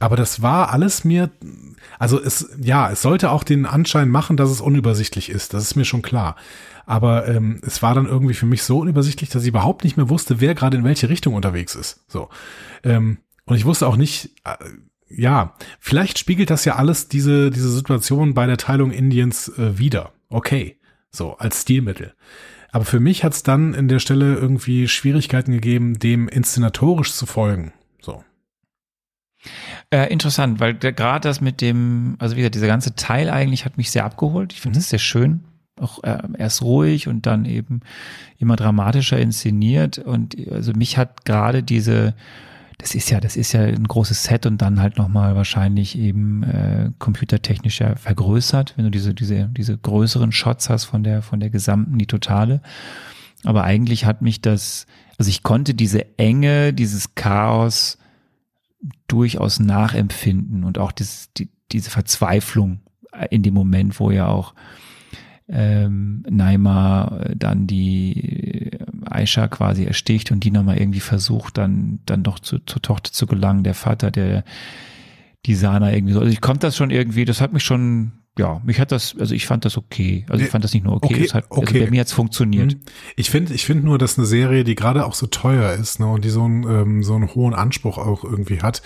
Aber 0.00 0.16
das 0.16 0.42
war 0.42 0.70
alles 0.72 1.04
mir 1.04 1.30
Also 1.98 2.20
es, 2.22 2.50
ja, 2.60 2.90
es 2.90 3.02
sollte 3.02 3.30
auch 3.30 3.44
den 3.44 3.66
Anschein 3.66 4.08
machen, 4.08 4.36
dass 4.36 4.50
es 4.50 4.60
unübersichtlich 4.60 5.30
ist. 5.30 5.54
Das 5.54 5.64
ist 5.64 5.74
mir 5.74 5.84
schon 5.84 6.02
klar. 6.02 6.36
Aber 6.86 7.28
ähm, 7.28 7.60
es 7.66 7.82
war 7.82 7.94
dann 7.94 8.06
irgendwie 8.06 8.34
für 8.34 8.46
mich 8.46 8.62
so 8.62 8.78
unübersichtlich, 8.78 9.28
dass 9.30 9.42
ich 9.42 9.48
überhaupt 9.48 9.84
nicht 9.84 9.96
mehr 9.96 10.08
wusste, 10.08 10.40
wer 10.40 10.54
gerade 10.54 10.76
in 10.76 10.84
welche 10.84 11.08
Richtung 11.08 11.34
unterwegs 11.34 11.74
ist. 11.74 12.04
So. 12.08 12.28
Ähm, 12.82 13.18
und 13.44 13.56
ich 13.56 13.64
wusste 13.64 13.86
auch 13.86 13.96
nicht, 13.96 14.30
äh, 14.44 14.56
ja, 15.10 15.54
vielleicht 15.80 16.18
spiegelt 16.18 16.50
das 16.50 16.64
ja 16.64 16.76
alles 16.76 17.08
diese, 17.08 17.50
diese 17.50 17.70
Situation 17.70 18.34
bei 18.34 18.46
der 18.46 18.56
Teilung 18.56 18.90
Indiens 18.90 19.48
äh, 19.58 19.78
wieder. 19.78 20.12
Okay. 20.28 20.76
So, 21.10 21.36
als 21.38 21.62
Stilmittel. 21.62 22.14
Aber 22.70 22.84
für 22.84 23.00
mich 23.00 23.24
hat 23.24 23.32
es 23.32 23.42
dann 23.42 23.72
in 23.74 23.88
der 23.88 23.98
Stelle 23.98 24.34
irgendwie 24.34 24.88
Schwierigkeiten 24.88 25.52
gegeben, 25.52 25.98
dem 25.98 26.28
inszenatorisch 26.28 27.12
zu 27.12 27.24
folgen. 27.24 27.72
Äh, 29.90 30.12
interessant, 30.12 30.60
weil 30.60 30.74
gerade 30.74 31.28
das 31.28 31.40
mit 31.40 31.60
dem, 31.60 32.16
also 32.18 32.36
wie 32.36 32.40
gesagt, 32.40 32.54
dieser 32.54 32.66
ganze 32.66 32.94
Teil 32.94 33.30
eigentlich 33.30 33.64
hat 33.64 33.78
mich 33.78 33.90
sehr 33.90 34.04
abgeholt. 34.04 34.52
Ich 34.52 34.60
finde 34.60 34.78
es 34.78 34.90
sehr 34.90 34.98
schön. 34.98 35.44
Auch 35.80 36.02
äh, 36.02 36.18
erst 36.36 36.62
ruhig 36.62 37.08
und 37.08 37.26
dann 37.26 37.44
eben 37.44 37.80
immer 38.38 38.56
dramatischer 38.56 39.18
inszeniert. 39.18 39.98
Und 39.98 40.36
also 40.50 40.72
mich 40.72 40.98
hat 40.98 41.24
gerade 41.24 41.62
diese, 41.62 42.14
das 42.78 42.94
ist 42.94 43.10
ja, 43.10 43.20
das 43.20 43.36
ist 43.36 43.52
ja 43.52 43.62
ein 43.62 43.84
großes 43.84 44.24
Set 44.24 44.46
und 44.46 44.60
dann 44.60 44.80
halt 44.80 44.98
nochmal 44.98 45.36
wahrscheinlich 45.36 45.98
eben 45.98 46.42
äh, 46.42 46.90
computertechnisch 46.98 47.80
ja 47.80 47.96
vergrößert, 47.96 48.74
wenn 48.76 48.84
du 48.84 48.90
diese, 48.90 49.14
diese, 49.14 49.48
diese 49.48 49.78
größeren 49.78 50.32
Shots 50.32 50.68
hast 50.68 50.84
von 50.84 51.02
der, 51.02 51.22
von 51.22 51.40
der 51.40 51.50
gesamten, 51.50 51.98
die 51.98 52.06
totale. 52.06 52.60
Aber 53.44 53.64
eigentlich 53.64 54.04
hat 54.04 54.22
mich 54.22 54.40
das, 54.40 54.86
also 55.16 55.28
ich 55.28 55.42
konnte 55.42 55.74
diese 55.74 56.18
Enge, 56.18 56.72
dieses 56.72 57.14
Chaos 57.14 57.98
durchaus 59.08 59.58
nachempfinden 59.60 60.64
und 60.64 60.78
auch 60.78 60.92
das, 60.92 61.30
die, 61.36 61.48
diese 61.72 61.90
Verzweiflung 61.90 62.80
in 63.30 63.42
dem 63.42 63.54
Moment, 63.54 63.98
wo 63.98 64.10
ja 64.10 64.26
auch 64.28 64.54
ähm, 65.48 66.24
Naima 66.28 67.24
dann 67.34 67.66
die 67.66 68.70
Aisha 69.06 69.48
quasi 69.48 69.84
ersticht 69.84 70.30
und 70.30 70.44
die 70.44 70.50
nochmal 70.50 70.78
irgendwie 70.78 71.00
versucht, 71.00 71.56
dann, 71.58 72.00
dann 72.06 72.22
doch 72.22 72.38
zu, 72.38 72.58
zur 72.60 72.82
Tochter 72.82 73.12
zu 73.12 73.26
gelangen, 73.26 73.64
der 73.64 73.74
Vater, 73.74 74.10
der 74.10 74.44
die 75.46 75.54
Sana 75.54 75.92
irgendwie 75.92 76.12
so. 76.12 76.20
Also 76.20 76.32
ich 76.32 76.40
konnte 76.40 76.66
das 76.66 76.76
schon 76.76 76.90
irgendwie, 76.90 77.24
das 77.24 77.40
hat 77.40 77.52
mich 77.52 77.64
schon, 77.64 78.12
ja, 78.38 78.60
mich 78.64 78.78
hat 78.80 78.92
das, 78.92 79.16
also 79.18 79.34
ich 79.34 79.46
fand 79.46 79.64
das 79.64 79.76
okay. 79.76 80.24
Also 80.28 80.44
ich 80.44 80.50
fand 80.50 80.62
das 80.64 80.72
nicht 80.72 80.84
nur 80.84 80.94
okay, 80.94 81.14
Okay, 81.14 81.22
das 81.24 81.34
hat, 81.34 81.44
okay. 81.48 81.66
also 81.66 81.84
bei 81.86 81.90
mir 81.90 82.00
hat's 82.00 82.12
funktioniert. 82.12 82.74
Mhm. 82.74 82.80
Ich 83.16 83.30
finde, 83.30 83.52
ich 83.52 83.66
finde 83.66 83.84
nur, 83.84 83.98
dass 83.98 84.16
eine 84.16 84.26
Serie, 84.26 84.64
die 84.64 84.76
gerade 84.76 85.04
auch 85.04 85.14
so 85.14 85.26
teuer 85.26 85.72
ist, 85.72 85.98
ne, 85.98 86.06
und 86.06 86.24
die 86.24 86.30
so 86.30 86.44
einen, 86.44 86.62
ähm, 86.62 87.02
so 87.02 87.14
einen 87.14 87.34
hohen 87.34 87.52
Anspruch 87.52 87.98
auch 87.98 88.24
irgendwie 88.24 88.62
hat, 88.62 88.82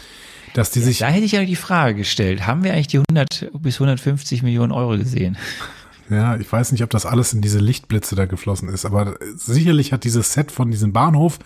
dass 0.55 0.71
die 0.71 0.81
sich, 0.81 0.99
Da 0.99 1.09
hätte 1.09 1.25
ich 1.25 1.33
ja 1.33 1.45
die 1.45 1.57
Frage 1.57 1.95
gestellt, 1.95 2.47
haben 2.47 2.65
wir 2.65 2.73
eigentlich 2.73 2.89
die 2.89 2.99
100 2.99 3.51
bis 3.59 3.77
150 3.77 4.43
Millionen 4.43 4.73
Euro 4.73 4.97
gesehen? 4.97 5.37
ja, 6.11 6.37
ich 6.37 6.51
weiß 6.51 6.73
nicht, 6.73 6.83
ob 6.83 6.91
das 6.91 7.05
alles 7.05 7.35
in 7.35 7.43
diese 7.43 7.59
Lichtblitze 7.59 8.17
da 8.17 8.25
geflossen 8.25 8.69
ist, 8.71 8.87
aber 8.87 9.17
sicherlich 9.35 9.93
hat 9.93 10.05
dieses 10.05 10.33
Set 10.33 10.51
von 10.51 10.71
diesem 10.71 10.93
Bahnhof, 10.93 11.39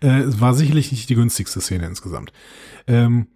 äh, 0.00 0.22
war 0.26 0.54
sicherlich 0.54 0.92
nicht 0.92 1.08
die 1.08 1.14
günstigste 1.14 1.60
Szene 1.60 1.86
insgesamt. 1.86 2.32
Ähm, 2.86 3.26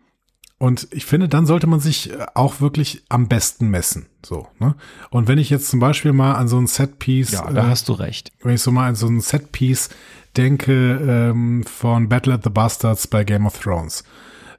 und 0.59 0.89
ich 0.91 1.07
finde, 1.07 1.29
dann 1.29 1.47
sollte 1.47 1.67
man 1.67 1.81
sich 1.81 2.11
äh, 2.11 2.27
auch 2.35 2.61
wirklich 2.61 3.05
am 3.09 3.29
besten 3.29 3.69
messen. 3.69 4.07
So, 4.25 4.49
ne? 4.59 4.75
Und 5.11 5.29
wenn 5.29 5.39
ich 5.39 5.51
jetzt 5.51 5.69
zum 5.69 5.79
Beispiel 5.81 6.13
mal 6.13 6.35
an 6.35 6.49
so 6.49 6.59
ein 6.59 6.67
Setpiece, 6.67 7.33
Ja, 7.33 7.51
da 7.51 7.67
äh, 7.67 7.71
hast 7.71 7.89
du 7.89 7.93
recht. 7.93 8.33
wenn 8.43 8.55
ich 8.55 8.63
so 8.63 8.71
mal 8.73 8.89
an 8.89 8.95
so 8.97 9.07
ein 9.07 9.21
Setpiece 9.21 9.91
denke 10.37 11.33
ähm, 11.33 11.65
von 11.65 12.09
Battle 12.09 12.35
at 12.35 12.45
the 12.45 12.51
Bastards 12.51 13.07
bei 13.07 13.25
Game 13.25 13.47
of 13.47 13.59
Thrones, 13.59 14.05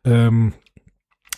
ähm, 0.06 0.54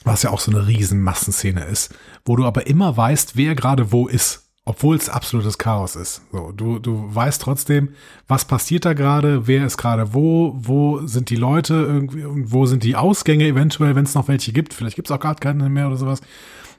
was 0.04 0.24
ja 0.24 0.30
auch 0.32 0.40
so 0.40 0.52
eine 0.52 0.66
riesen 0.68 1.02
Massenszene 1.02 1.64
ist, 1.66 1.94
wo 2.26 2.36
du 2.36 2.46
aber 2.46 2.66
immer 2.68 2.96
weißt, 2.98 3.36
wer 3.36 3.56
gerade 3.56 3.92
wo 3.92 4.08
ist, 4.08 4.51
obwohl 4.64 4.96
es 4.96 5.10
absolutes 5.10 5.58
Chaos 5.58 5.96
ist. 5.96 6.22
So, 6.32 6.52
du, 6.52 6.78
du 6.80 7.14
weißt 7.14 7.42
trotzdem, 7.42 7.90
was 8.28 8.46
passiert 8.46 8.86
da 8.86 8.94
gerade, 8.94 9.48
wer 9.48 9.66
ist 9.66 9.78
gerade 9.78 10.14
wo, 10.14 10.56
wo 10.56 11.06
sind 11.08 11.30
die 11.32 11.36
Leute 11.36 11.74
irgendwie 11.74 12.26
und 12.26 12.52
wo 12.52 12.66
sind 12.68 12.84
die 12.84 12.96
Ausgänge 12.96 13.48
eventuell, 13.48 13.96
wenn 13.96 14.06
es 14.06 14.14
noch 14.14 14.28
welche 14.28 14.54
gibt. 14.54 14.74
Vielleicht 14.74 14.96
gibt 14.96 15.10
es 15.10 15.12
auch 15.12 15.20
gar 15.20 15.36
keine 15.36 15.70
mehr 15.70 15.88
oder 15.88 15.98
sowas. 15.98 16.22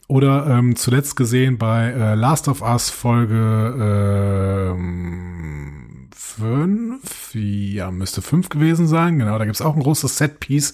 Oder 0.06 0.46
ähm, 0.46 0.76
zuletzt 0.76 1.16
gesehen 1.16 1.58
bei 1.58 1.90
äh, 1.90 2.14
Last 2.14 2.46
of 2.48 2.60
Us 2.62 2.90
Folge 2.90 4.74
ähm, 4.76 5.82
fünf, 6.14 7.34
ja, 7.34 7.90
müsste 7.90 8.22
fünf 8.22 8.48
gewesen 8.48 8.86
sein. 8.86 9.18
Genau, 9.18 9.38
da 9.38 9.44
gibt's 9.44 9.62
auch 9.62 9.74
ein 9.74 9.82
großes 9.82 10.16
Setpiece 10.18 10.72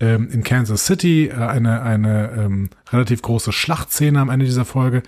ähm, 0.00 0.28
in 0.30 0.42
Kansas 0.42 0.86
City, 0.86 1.26
äh, 1.28 1.34
eine, 1.34 1.82
eine 1.82 2.32
ähm, 2.32 2.70
relativ 2.90 3.22
große 3.22 3.52
Schlachtszene 3.52 4.20
am 4.20 4.30
Ende 4.30 4.46
dieser 4.46 4.64
Folge, 4.64 5.02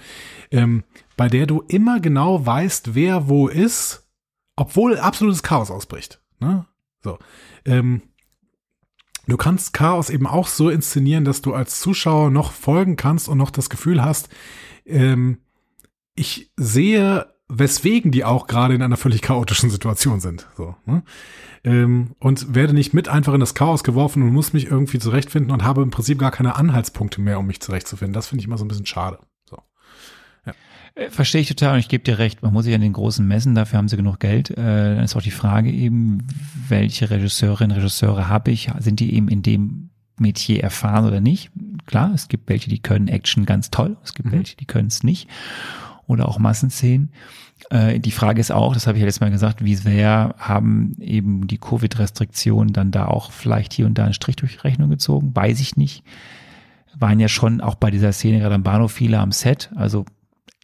ähm, 0.50 0.84
bei 1.16 1.28
der 1.28 1.46
du 1.46 1.62
immer 1.68 2.00
genau 2.00 2.44
weißt, 2.44 2.94
wer 2.94 3.28
wo 3.28 3.48
ist, 3.48 4.08
obwohl 4.56 4.98
absolutes 4.98 5.42
Chaos 5.42 5.70
ausbricht. 5.70 6.20
Ne? 6.40 6.66
So. 7.02 7.18
Ähm, 7.64 8.02
Du 9.26 9.36
kannst 9.36 9.72
Chaos 9.72 10.10
eben 10.10 10.26
auch 10.26 10.46
so 10.46 10.68
inszenieren, 10.68 11.24
dass 11.24 11.40
du 11.40 11.54
als 11.54 11.80
Zuschauer 11.80 12.30
noch 12.30 12.52
folgen 12.52 12.96
kannst 12.96 13.28
und 13.28 13.38
noch 13.38 13.50
das 13.50 13.70
Gefühl 13.70 14.02
hast, 14.02 14.28
ähm, 14.84 15.38
ich 16.14 16.52
sehe, 16.56 17.32
weswegen 17.48 18.10
die 18.10 18.24
auch 18.24 18.46
gerade 18.46 18.74
in 18.74 18.82
einer 18.82 18.96
völlig 18.96 19.22
chaotischen 19.22 19.70
Situation 19.70 20.20
sind. 20.20 20.46
So, 20.56 20.76
ne? 20.84 21.02
ähm, 21.64 22.14
und 22.18 22.54
werde 22.54 22.74
nicht 22.74 22.92
mit 22.92 23.08
einfach 23.08 23.34
in 23.34 23.40
das 23.40 23.54
Chaos 23.54 23.82
geworfen 23.82 24.22
und 24.22 24.32
muss 24.32 24.52
mich 24.52 24.66
irgendwie 24.66 24.98
zurechtfinden 24.98 25.52
und 25.52 25.64
habe 25.64 25.82
im 25.82 25.90
Prinzip 25.90 26.18
gar 26.18 26.30
keine 26.30 26.56
Anhaltspunkte 26.56 27.20
mehr, 27.20 27.38
um 27.38 27.46
mich 27.46 27.60
zurechtzufinden. 27.60 28.12
Das 28.12 28.28
finde 28.28 28.42
ich 28.42 28.46
immer 28.46 28.58
so 28.58 28.64
ein 28.64 28.68
bisschen 28.68 28.86
schade. 28.86 29.18
Äh, 30.94 31.10
Verstehe 31.10 31.40
ich 31.40 31.48
total 31.48 31.74
und 31.74 31.80
ich 31.80 31.88
gebe 31.88 32.04
dir 32.04 32.18
recht, 32.18 32.42
man 32.42 32.52
muss 32.52 32.64
sich 32.64 32.74
an 32.74 32.80
den 32.80 32.92
großen 32.92 33.26
messen, 33.26 33.54
dafür 33.54 33.78
haben 33.78 33.88
sie 33.88 33.96
genug 33.96 34.20
Geld. 34.20 34.50
Äh, 34.50 34.54
dann 34.56 35.04
ist 35.04 35.16
auch 35.16 35.22
die 35.22 35.30
Frage 35.30 35.70
eben, 35.70 36.26
welche 36.68 37.10
Regisseurinnen, 37.10 37.76
Regisseure 37.76 38.28
habe 38.28 38.50
ich? 38.50 38.70
Sind 38.78 39.00
die 39.00 39.14
eben 39.14 39.28
in 39.28 39.42
dem 39.42 39.90
Metier 40.18 40.62
erfahren 40.62 41.04
oder 41.06 41.20
nicht? 41.20 41.50
Klar, 41.86 42.12
es 42.14 42.28
gibt 42.28 42.48
welche, 42.48 42.70
die 42.70 42.78
können 42.80 43.08
Action 43.08 43.44
ganz 43.46 43.70
toll, 43.70 43.96
es 44.04 44.14
gibt 44.14 44.28
Mhm. 44.30 44.36
welche, 44.36 44.56
die 44.56 44.66
können 44.66 44.88
es 44.88 45.02
nicht. 45.02 45.28
Oder 46.06 46.28
auch 46.28 46.38
Massenszenen. 46.38 47.10
Äh, 47.70 47.98
die 47.98 48.10
Frage 48.10 48.40
ist 48.40 48.52
auch, 48.52 48.74
das 48.74 48.86
habe 48.86 48.98
ich 48.98 49.00
ja 49.00 49.06
letztes 49.06 49.22
Mal 49.22 49.30
gesagt, 49.30 49.64
wie 49.64 49.74
sehr 49.74 50.34
haben 50.38 50.94
eben 51.00 51.46
die 51.46 51.58
Covid-Restriktionen 51.58 52.72
dann 52.72 52.90
da 52.90 53.06
auch 53.06 53.32
vielleicht 53.32 53.72
hier 53.72 53.86
und 53.86 53.94
da 53.96 54.04
einen 54.04 54.14
Strich 54.14 54.36
durch 54.36 54.52
die 54.52 54.60
Rechnung 54.60 54.90
gezogen? 54.90 55.34
Weiß 55.34 55.60
ich 55.60 55.76
nicht. 55.76 56.04
Waren 56.96 57.20
ja 57.20 57.28
schon 57.28 57.60
auch 57.60 57.74
bei 57.74 57.90
dieser 57.90 58.12
Szene 58.12 58.38
gerade 58.38 58.54
am 58.54 58.62
Bahnhof 58.62 58.92
viele 58.92 59.18
am 59.18 59.32
Set. 59.32 59.70
Also 59.74 60.04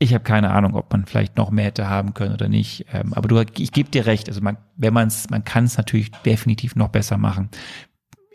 ich 0.02 0.14
habe 0.14 0.24
keine 0.24 0.50
Ahnung, 0.50 0.74
ob 0.74 0.90
man 0.92 1.04
vielleicht 1.04 1.36
noch 1.36 1.50
mehr 1.50 1.66
hätte 1.66 1.88
haben 1.88 2.14
können 2.14 2.32
oder 2.34 2.48
nicht. 2.48 2.86
Ähm, 2.92 3.12
aber 3.14 3.28
du, 3.28 3.38
ich 3.58 3.70
gebe 3.70 3.90
dir 3.90 4.06
recht. 4.06 4.28
Also 4.28 4.40
man, 4.40 4.56
wenn 4.76 4.94
man 4.94 5.08
es, 5.08 5.28
man 5.30 5.44
kann 5.44 5.64
es 5.64 5.76
natürlich 5.76 6.10
definitiv 6.24 6.74
noch 6.74 6.88
besser 6.88 7.18
machen. 7.18 7.50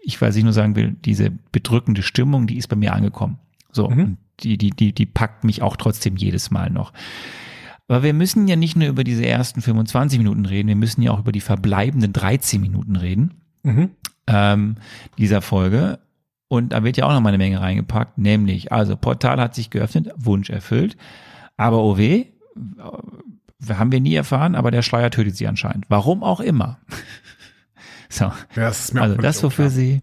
Ich, 0.04 0.22
was 0.22 0.36
ich 0.36 0.44
nur 0.44 0.54
sagen 0.54 0.76
will, 0.76 0.96
diese 1.04 1.32
bedrückende 1.52 2.04
Stimmung, 2.04 2.46
die 2.46 2.58
ist 2.58 2.68
bei 2.68 2.76
mir 2.76 2.94
angekommen. 2.94 3.40
So, 3.72 3.90
Mhm. 3.90 4.18
die, 4.42 4.58
die, 4.58 4.70
die, 4.70 4.94
die 4.94 5.06
packt 5.08 5.44
mich 5.44 5.62
auch 5.64 5.76
trotzdem 5.76 6.16
jedes 6.18 6.52
Mal 6.52 6.70
noch. 6.70 6.94
Aber 7.88 8.04
wir 8.04 8.14
müssen 8.14 8.48
ja 8.48 8.56
nicht 8.56 8.76
nur 8.76 8.88
über 8.88 9.04
diese 9.04 9.26
ersten 9.26 9.62
25 9.62 10.18
Minuten 10.20 10.46
reden, 10.46 10.68
wir 10.68 10.76
müssen 10.76 11.02
ja 11.02 11.12
auch 11.12 11.20
über 11.20 11.32
die 11.32 11.42
verbleibenden 11.42 12.14
13 12.14 12.62
Minuten 12.62 12.96
reden 12.96 13.34
Mhm. 13.64 13.90
ähm, 14.28 14.76
dieser 15.18 15.42
Folge. 15.42 16.00
Und 16.48 16.74
da 16.74 16.84
wird 16.84 16.98
ja 16.98 17.06
auch 17.06 17.12
noch 17.14 17.22
mal 17.22 17.30
eine 17.30 17.40
Menge 17.40 17.60
reingepackt, 17.60 18.20
nämlich, 18.20 18.72
also 18.72 18.96
Portal 18.96 19.40
hat 19.42 19.56
sich 19.56 19.72
geöffnet, 19.72 20.12
Wunsch 20.16 20.52
erfüllt, 20.52 20.96
aber 21.58 21.84
OW, 21.84 22.00
äh, 22.00 22.26
haben 23.70 23.92
wir 23.92 24.02
nie 24.02 24.16
erfahren, 24.16 24.56
aber 24.56 24.72
der 24.72 24.82
Schleier 24.82 25.10
tötet 25.12 25.36
sie 25.36 25.48
anscheinend. 25.48 25.86
Warum 25.90 26.24
auch 26.24 26.40
immer. 26.40 26.80
so, 28.10 28.26
Ja, 28.26 28.36
das 28.56 28.86
ist 28.86 28.94
mir 28.94 29.02
also 29.02 29.18
das, 29.18 29.44
wofür 29.44 29.70
sie, 29.70 30.02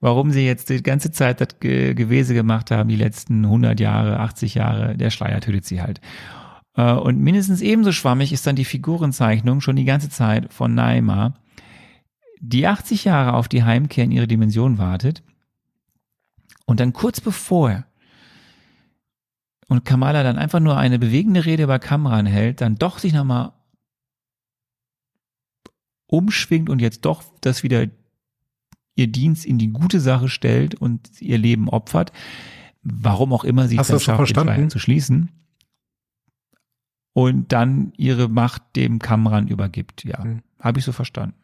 warum 0.00 0.30
sie 0.30 0.46
jetzt 0.46 0.68
die 0.68 0.82
ganze 0.82 1.10
Zeit 1.10 1.40
das 1.40 1.58
Ge 1.60 1.94
Gewese 1.94 2.34
gemacht 2.34 2.70
haben, 2.70 2.88
die 2.88 2.96
letzten 2.96 3.44
100 3.44 3.80
Jahre, 3.80 4.20
80 4.20 4.54
Jahre, 4.54 4.96
der 4.96 5.10
Schleier 5.10 5.40
tötet 5.40 5.64
sie 5.64 5.82
halt. 5.82 6.00
Äh, 6.76 6.92
Und 6.92 7.18
mindestens 7.20 7.60
ebenso 7.60 7.92
schwammig 7.92 8.32
ist 8.32 8.46
dann 8.46 8.56
die 8.56 8.64
Figurenzeichnung 8.64 9.60
schon 9.60 9.76
die 9.76 9.84
ganze 9.84 10.10
Zeit 10.10 10.52
von 10.52 10.74
Naima, 10.74 11.34
die 12.40 12.66
80 12.66 13.04
Jahre 13.04 13.32
auf 13.32 13.48
die 13.48 13.64
Heimkehr 13.64 14.04
in 14.04 14.12
ihre 14.12 14.28
Dimension 14.28 14.78
wartet 14.78 15.22
und 16.66 16.80
dann 16.80 16.92
kurz 16.92 17.20
bevor 17.20 17.84
und 19.68 19.84
Kamala 19.84 20.22
dann 20.22 20.38
einfach 20.38 20.60
nur 20.60 20.76
eine 20.76 20.98
bewegende 20.98 21.44
Rede 21.44 21.64
über 21.64 21.78
Kamran 21.78 22.26
hält, 22.26 22.60
dann 22.60 22.76
doch 22.76 22.98
sich 22.98 23.12
nochmal 23.12 23.52
umschwingt 26.06 26.70
und 26.70 26.80
jetzt 26.80 27.04
doch 27.04 27.22
das 27.40 27.62
wieder 27.62 27.86
ihr 28.94 29.06
Dienst 29.08 29.44
in 29.44 29.58
die 29.58 29.68
gute 29.72 30.00
Sache 30.00 30.28
stellt 30.28 30.74
und 30.76 31.20
ihr 31.20 31.38
Leben 31.38 31.68
opfert, 31.68 32.12
warum 32.82 33.32
auch 33.32 33.44
immer 33.44 33.68
sie 33.68 33.76
du 33.76 33.82
dann 33.82 34.00
schafft, 34.00 34.06
den 34.06 34.16
verstanden? 34.16 34.70
Zu 34.70 34.78
schließen 34.78 35.30
und 37.12 37.52
dann 37.52 37.92
ihre 37.96 38.28
Macht 38.28 38.62
dem 38.76 38.98
Kamran 38.98 39.48
übergibt. 39.48 40.04
Ja, 40.04 40.22
Hm. 40.22 40.42
habe 40.60 40.78
ich 40.78 40.84
so 40.84 40.92
verstanden. 40.92 41.34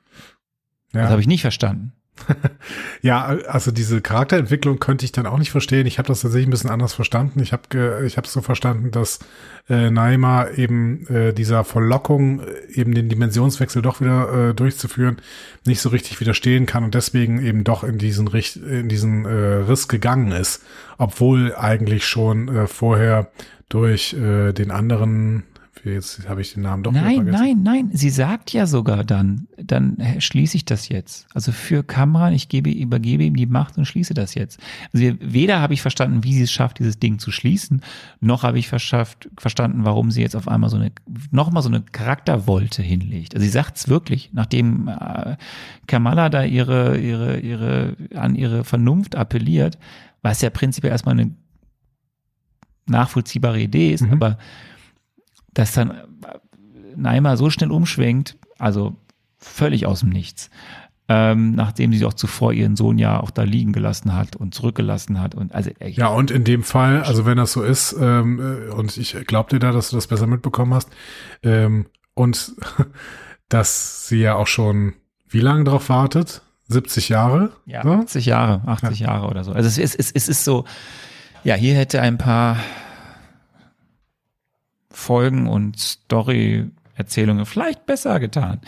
Ja. 0.92 1.02
Das 1.02 1.10
habe 1.10 1.20
ich 1.20 1.26
nicht 1.26 1.42
verstanden. 1.42 1.92
Ja, 3.02 3.24
also 3.24 3.72
diese 3.72 4.00
Charakterentwicklung 4.00 4.78
könnte 4.78 5.04
ich 5.04 5.12
dann 5.12 5.26
auch 5.26 5.38
nicht 5.38 5.50
verstehen. 5.50 5.86
Ich 5.86 5.98
habe 5.98 6.06
das 6.06 6.20
tatsächlich 6.20 6.46
ein 6.46 6.52
bisschen 6.52 6.70
anders 6.70 6.94
verstanden. 6.94 7.40
Ich 7.40 7.52
habe 7.52 8.04
ich 8.06 8.16
habe 8.16 8.28
so 8.28 8.40
verstanden, 8.40 8.90
dass 8.92 9.18
äh, 9.68 9.90
Naima 9.90 10.48
eben 10.50 11.06
äh, 11.08 11.32
dieser 11.32 11.64
Verlockung, 11.64 12.40
äh, 12.40 12.72
eben 12.72 12.94
den 12.94 13.08
Dimensionswechsel 13.08 13.82
doch 13.82 14.00
wieder 14.00 14.50
äh, 14.50 14.54
durchzuführen, 14.54 15.20
nicht 15.66 15.80
so 15.80 15.88
richtig 15.88 16.20
widerstehen 16.20 16.66
kann 16.66 16.84
und 16.84 16.94
deswegen 16.94 17.44
eben 17.44 17.64
doch 17.64 17.82
in 17.82 17.98
diesen 17.98 18.28
Richt 18.28 18.56
in 18.56 18.88
diesen 18.88 19.24
äh, 19.24 19.30
Riss 19.30 19.88
gegangen 19.88 20.30
ist, 20.30 20.62
obwohl 20.98 21.54
eigentlich 21.56 22.06
schon 22.06 22.48
äh, 22.48 22.66
vorher 22.68 23.30
durch 23.68 24.14
äh, 24.14 24.52
den 24.52 24.70
anderen 24.70 25.44
Jetzt 25.84 26.28
habe 26.28 26.40
ich 26.42 26.54
den 26.54 26.62
Namen 26.62 26.84
doch 26.84 26.92
Nein, 26.92 27.24
vergessen. 27.24 27.42
nein, 27.42 27.62
nein. 27.62 27.90
Sie 27.92 28.10
sagt 28.10 28.52
ja 28.52 28.66
sogar 28.66 29.02
dann, 29.02 29.48
dann 29.60 29.96
schließe 30.18 30.56
ich 30.56 30.64
das 30.64 30.88
jetzt. 30.88 31.26
Also 31.34 31.50
für 31.50 31.82
Kamran, 31.82 32.32
ich 32.34 32.48
gebe, 32.48 32.70
übergebe 32.70 33.24
ihm 33.24 33.34
die 33.34 33.46
Macht 33.46 33.76
und 33.78 33.84
schließe 33.86 34.14
das 34.14 34.34
jetzt. 34.36 34.60
Also 34.92 35.16
weder 35.20 35.60
habe 35.60 35.74
ich 35.74 35.82
verstanden, 35.82 36.22
wie 36.22 36.34
sie 36.34 36.42
es 36.42 36.52
schafft, 36.52 36.78
dieses 36.78 37.00
Ding 37.00 37.18
zu 37.18 37.32
schließen, 37.32 37.82
noch 38.20 38.44
habe 38.44 38.60
ich 38.60 38.68
verschafft, 38.68 39.28
verstanden, 39.36 39.84
warum 39.84 40.12
sie 40.12 40.20
jetzt 40.22 40.36
auf 40.36 40.46
einmal 40.46 40.70
so 40.70 40.76
eine, 40.76 40.92
nochmal 41.32 41.64
so 41.64 41.68
eine 41.68 41.82
Charakterwolte 41.82 42.80
hinlegt. 42.82 43.34
Also 43.34 43.44
sie 43.44 43.50
sagt 43.50 43.76
es 43.76 43.88
wirklich, 43.88 44.30
nachdem 44.32 44.86
äh, 44.86 45.36
Kamala 45.88 46.28
da 46.28 46.44
ihre, 46.44 46.96
ihre, 46.98 47.40
ihre, 47.40 47.96
an 48.14 48.36
ihre 48.36 48.62
Vernunft 48.62 49.16
appelliert, 49.16 49.78
was 50.22 50.42
ja 50.42 50.50
prinzipiell 50.50 50.92
erstmal 50.92 51.18
eine 51.18 51.32
nachvollziehbare 52.86 53.60
Idee 53.60 53.92
ist, 53.92 54.02
Mhm. 54.02 54.12
aber 54.12 54.38
dass 55.54 55.72
dann 55.72 55.92
Naima 56.96 57.36
so 57.36 57.50
schnell 57.50 57.70
umschwenkt, 57.70 58.36
also 58.58 58.96
völlig 59.38 59.86
aus 59.86 60.00
dem 60.00 60.10
Nichts. 60.10 60.50
Ähm, 61.08 61.54
nachdem 61.56 61.92
sie 61.92 62.04
auch 62.06 62.12
zuvor 62.14 62.52
ihren 62.52 62.76
Sohn 62.76 62.96
ja 62.96 63.20
auch 63.20 63.30
da 63.30 63.42
liegen 63.42 63.72
gelassen 63.72 64.14
hat 64.14 64.36
und 64.36 64.54
zurückgelassen 64.54 65.20
hat 65.20 65.34
und 65.34 65.52
also 65.52 65.70
echt, 65.80 65.98
Ja, 65.98 66.06
und 66.06 66.30
in 66.30 66.44
dem 66.44 66.62
Fall, 66.62 67.02
also 67.02 67.26
wenn 67.26 67.36
das 67.36 67.52
so 67.52 67.62
ist, 67.62 67.94
ähm, 68.00 68.38
äh, 68.40 68.70
und 68.72 68.96
ich 68.96 69.16
glaub 69.26 69.48
dir 69.48 69.58
da, 69.58 69.72
dass 69.72 69.90
du 69.90 69.96
das 69.96 70.06
besser 70.06 70.26
mitbekommen 70.28 70.72
hast, 70.74 70.88
ähm, 71.42 71.86
und 72.14 72.52
dass 73.48 74.08
sie 74.08 74.18
ja 74.20 74.36
auch 74.36 74.46
schon 74.46 74.94
wie 75.28 75.40
lange 75.40 75.64
drauf 75.64 75.88
wartet? 75.88 76.42
70 76.68 77.08
Jahre? 77.08 77.52
ja, 77.66 77.82
So? 77.82 77.92
80 77.92 78.26
Jahre, 78.26 78.62
80 78.66 79.00
Jahre 79.00 79.26
oder 79.28 79.44
so. 79.44 79.52
Also 79.52 79.66
es 79.68 79.78
ist, 79.78 79.94
es, 79.98 80.10
ist- 80.12 80.16
es 80.16 80.28
ist 80.28 80.44
so, 80.44 80.64
ja, 81.44 81.54
hier 81.56 81.74
hätte 81.74 82.00
ein 82.00 82.16
paar 82.16 82.56
Folgen 84.92 85.46
und 85.48 85.78
Story-Erzählungen 85.78 87.46
vielleicht 87.46 87.86
besser 87.86 88.20
getan. 88.20 88.60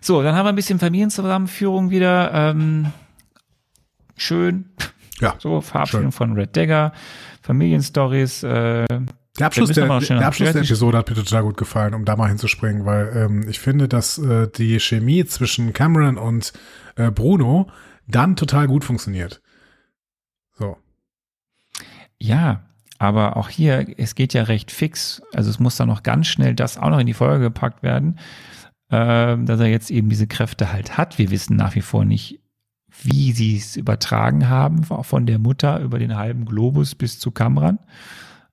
So, 0.00 0.22
dann 0.22 0.34
haben 0.34 0.46
wir 0.46 0.50
ein 0.50 0.56
bisschen 0.56 0.78
Familienzusammenführung 0.78 1.90
wieder. 1.90 2.32
Ähm, 2.32 2.92
schön. 4.16 4.70
Ja, 5.20 5.34
So, 5.38 5.60
Verabschiedung 5.60 6.04
schön. 6.06 6.12
von 6.12 6.32
Red 6.32 6.56
Dagger, 6.56 6.92
Familienstories, 7.42 8.42
äh, 8.42 8.86
Der 9.38 9.46
Abschluss, 9.46 9.70
der, 9.70 9.86
der 9.86 10.26
Abschluss 10.26 10.52
der 10.52 10.62
Episode 10.62 10.98
hat 10.98 11.08
mir 11.08 11.16
total 11.16 11.42
gut 11.42 11.56
gefallen, 11.56 11.94
um 11.94 12.04
da 12.04 12.16
mal 12.16 12.28
hinzuspringen, 12.28 12.84
weil 12.86 13.12
ähm, 13.14 13.48
ich 13.48 13.60
finde, 13.60 13.88
dass 13.88 14.18
äh, 14.18 14.48
die 14.48 14.80
Chemie 14.80 15.24
zwischen 15.26 15.72
Cameron 15.72 16.16
und 16.16 16.52
äh, 16.96 17.10
Bruno 17.10 17.70
dann 18.06 18.36
total 18.36 18.66
gut 18.66 18.84
funktioniert. 18.84 19.40
So. 20.58 20.76
Ja, 22.18 22.62
aber 23.00 23.38
auch 23.38 23.48
hier, 23.48 23.86
es 23.96 24.14
geht 24.14 24.34
ja 24.34 24.42
recht 24.42 24.70
fix. 24.70 25.22
Also 25.32 25.48
es 25.48 25.58
muss 25.58 25.76
dann 25.76 25.88
noch 25.88 26.02
ganz 26.02 26.26
schnell 26.26 26.54
das 26.54 26.76
auch 26.76 26.90
noch 26.90 26.98
in 26.98 27.06
die 27.06 27.14
Folge 27.14 27.44
gepackt 27.44 27.82
werden, 27.82 28.18
ähm, 28.90 29.46
dass 29.46 29.58
er 29.58 29.68
jetzt 29.68 29.90
eben 29.90 30.10
diese 30.10 30.26
Kräfte 30.26 30.70
halt 30.70 30.98
hat. 30.98 31.18
Wir 31.18 31.30
wissen 31.30 31.56
nach 31.56 31.74
wie 31.74 31.80
vor 31.80 32.04
nicht, 32.04 32.42
wie 33.02 33.32
sie 33.32 33.56
es 33.56 33.76
übertragen 33.76 34.50
haben, 34.50 34.84
von 34.84 35.24
der 35.24 35.38
Mutter 35.38 35.80
über 35.80 35.98
den 35.98 36.14
halben 36.14 36.44
Globus 36.44 36.94
bis 36.94 37.18
zu 37.18 37.30
Kamran. 37.30 37.78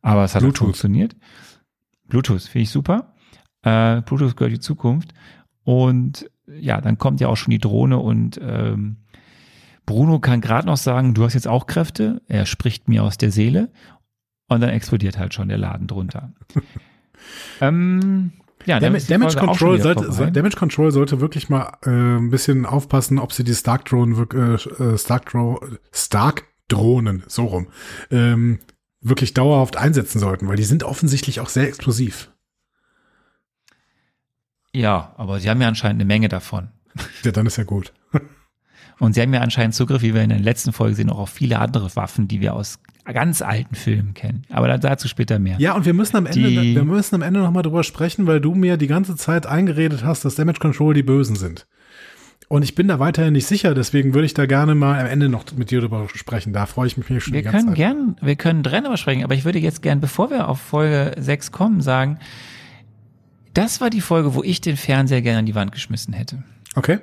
Aber 0.02 0.24
es 0.24 0.34
hat 0.34 0.36
halt 0.36 0.54
Bluetooth. 0.54 0.68
funktioniert. 0.68 1.18
Bluetooth 2.06 2.44
finde 2.44 2.64
ich 2.64 2.70
super. 2.70 3.16
Äh, 3.64 4.02
Bluetooth 4.04 4.38
gehört 4.38 4.54
die 4.54 4.62
Zukunft. 4.62 5.14
Und 5.66 6.32
ja, 6.48 6.80
dann 6.80 6.98
kommt 6.98 7.20
ja 7.20 7.28
auch 7.28 7.36
schon 7.36 7.52
die 7.52 7.60
Drohne 7.60 7.98
und 7.98 8.40
ähm, 8.42 9.00
Bruno 9.86 10.20
kann 10.20 10.42
gerade 10.42 10.68
noch 10.68 10.78
sagen, 10.78 11.14
du 11.14 11.24
hast 11.24 11.34
jetzt 11.34 11.48
auch 11.48 11.66
Kräfte. 11.66 12.22
Er 12.28 12.46
spricht 12.46 12.88
mir 12.88 13.04
aus 13.04 13.18
der 13.18 13.32
Seele. 13.32 13.72
Und 14.48 14.62
dann 14.62 14.70
explodiert 14.70 15.18
halt 15.18 15.34
schon 15.34 15.50
der 15.50 15.58
Laden 15.58 15.88
drunter. 15.88 16.32
ähm, 17.62 18.32
ja, 18.66 18.80
dann 18.80 18.98
Damage, 19.08 19.38
Control 19.38 19.82
sollte. 19.82 20.32
Damage 20.32 20.58
Control 20.58 20.92
sollte 20.92 21.22
wirklich 21.22 21.50
mal 21.50 21.78
äh, 21.86 21.90
ein 21.90 22.30
bisschen 22.30 22.66
aufpassen, 22.66 23.20
ob 23.20 23.34
sie 23.34 23.44
die 23.44 23.56
Stark 23.56 23.86
Drohnen, 23.86 24.28
äh, 24.34 24.56
äh, 24.56 24.98
Stark, 24.98 25.30
Dro 25.32 25.60
Stark 25.92 26.46
Drohnen, 26.68 27.24
so 27.28 27.46
rum, 27.46 27.68
ähm, 28.12 28.60
wirklich 29.02 29.34
dauerhaft 29.34 29.78
einsetzen 29.78 30.20
sollten, 30.20 30.48
weil 30.48 30.58
die 30.58 30.64
sind 30.64 30.84
offensichtlich 30.84 31.40
auch 31.40 31.50
sehr 31.50 31.68
explosiv. 31.68 32.32
Ja, 34.74 35.14
aber 35.18 35.40
sie 35.40 35.50
haben 35.50 35.62
ja 35.62 35.68
anscheinend 35.68 36.02
eine 36.02 36.08
Menge 36.08 36.30
davon. 36.30 36.70
Ja, 37.24 37.32
dann 37.32 37.46
ist 37.46 37.58
ja 37.58 37.64
gut. 37.64 37.94
Und 39.00 39.14
sie 39.14 39.22
haben 39.22 39.34
ja 39.34 39.42
anscheinend 39.42 39.76
Zugriff, 39.76 40.02
wie 40.02 40.14
wir 40.16 40.24
in 40.24 40.30
der 40.30 40.40
letzten 40.40 40.74
Folge 40.74 40.96
sehen, 40.96 41.12
auch 41.12 41.20
auf 41.20 41.30
viele 41.30 41.60
andere 41.60 41.96
Waffen, 41.96 42.28
die 42.28 42.42
wir 42.42 42.56
aus 42.56 42.80
ganz 43.14 43.42
alten 43.42 43.76
Filmen 43.76 44.14
kennen. 44.14 44.44
Aber 44.50 44.68
da- 44.68 44.78
dazu 44.78 45.08
später 45.08 45.40
mehr. 45.40 45.56
Ja, 45.60 45.74
und 45.76 45.86
wir 45.86 45.94
müssen 45.94 46.18
am 46.18 46.26
Ende, 46.26 46.50
Die- 46.50 46.76
wir 46.76 46.84
müssen 46.84 47.16
am 47.16 47.22
Ende 47.22 47.40
noch 47.42 47.52
mal 47.52 47.62
drüber 47.64 47.84
sprechen, 47.84 48.28
weil 48.28 48.40
du 48.42 48.54
mir 48.56 48.78
die 48.78 48.88
ganze 48.88 49.16
Zeit 49.16 49.46
eingeredet 49.46 50.04
hast, 50.04 50.26
dass 50.26 50.36
Damage 50.36 50.60
Control 50.60 50.94
die 50.94 51.04
Bösen 51.04 51.36
sind. 51.36 51.68
Und 52.50 52.64
ich 52.64 52.76
bin 52.76 52.88
da 52.88 52.98
weiterhin 53.00 53.34
nicht 53.34 53.46
sicher, 53.46 53.74
deswegen 53.76 54.14
würde 54.14 54.26
ich 54.26 54.34
da 54.34 54.46
gerne 54.46 54.74
mal 54.74 55.00
am 55.02 55.06
Ende 55.08 55.28
noch 55.28 55.44
mit 55.58 55.70
dir 55.70 55.82
drüber 55.82 56.08
sprechen. 56.14 56.54
Da 56.54 56.66
freue 56.66 56.88
ich 56.88 56.96
mich 56.96 57.06
schon 57.08 57.34
Wir 57.34 57.42
die 57.42 57.44
ganze 57.44 57.58
können 57.58 57.68
Zeit. 57.68 57.76
gern, 57.76 58.16
wir 58.22 58.36
können 58.38 58.64
drin 58.64 58.84
drüber 58.86 58.96
sprechen, 58.96 59.24
aber 59.26 59.34
ich 59.36 59.44
würde 59.44 59.60
jetzt 59.60 59.82
gern, 59.82 60.00
bevor 60.00 60.30
wir 60.30 60.48
auf 60.48 60.62
Folge 60.62 61.14
6 61.22 61.52
kommen, 61.52 61.82
sagen, 61.82 62.20
das 63.54 63.82
war 63.82 63.90
die 63.90 64.00
Folge, 64.02 64.34
wo 64.34 64.44
ich 64.44 64.62
den 64.62 64.78
Fernseher 64.78 65.22
gerne 65.22 65.40
an 65.40 65.46
die 65.46 65.56
Wand 65.56 65.74
geschmissen 65.74 66.14
hätte. 66.14 66.44
Okay. 66.76 67.00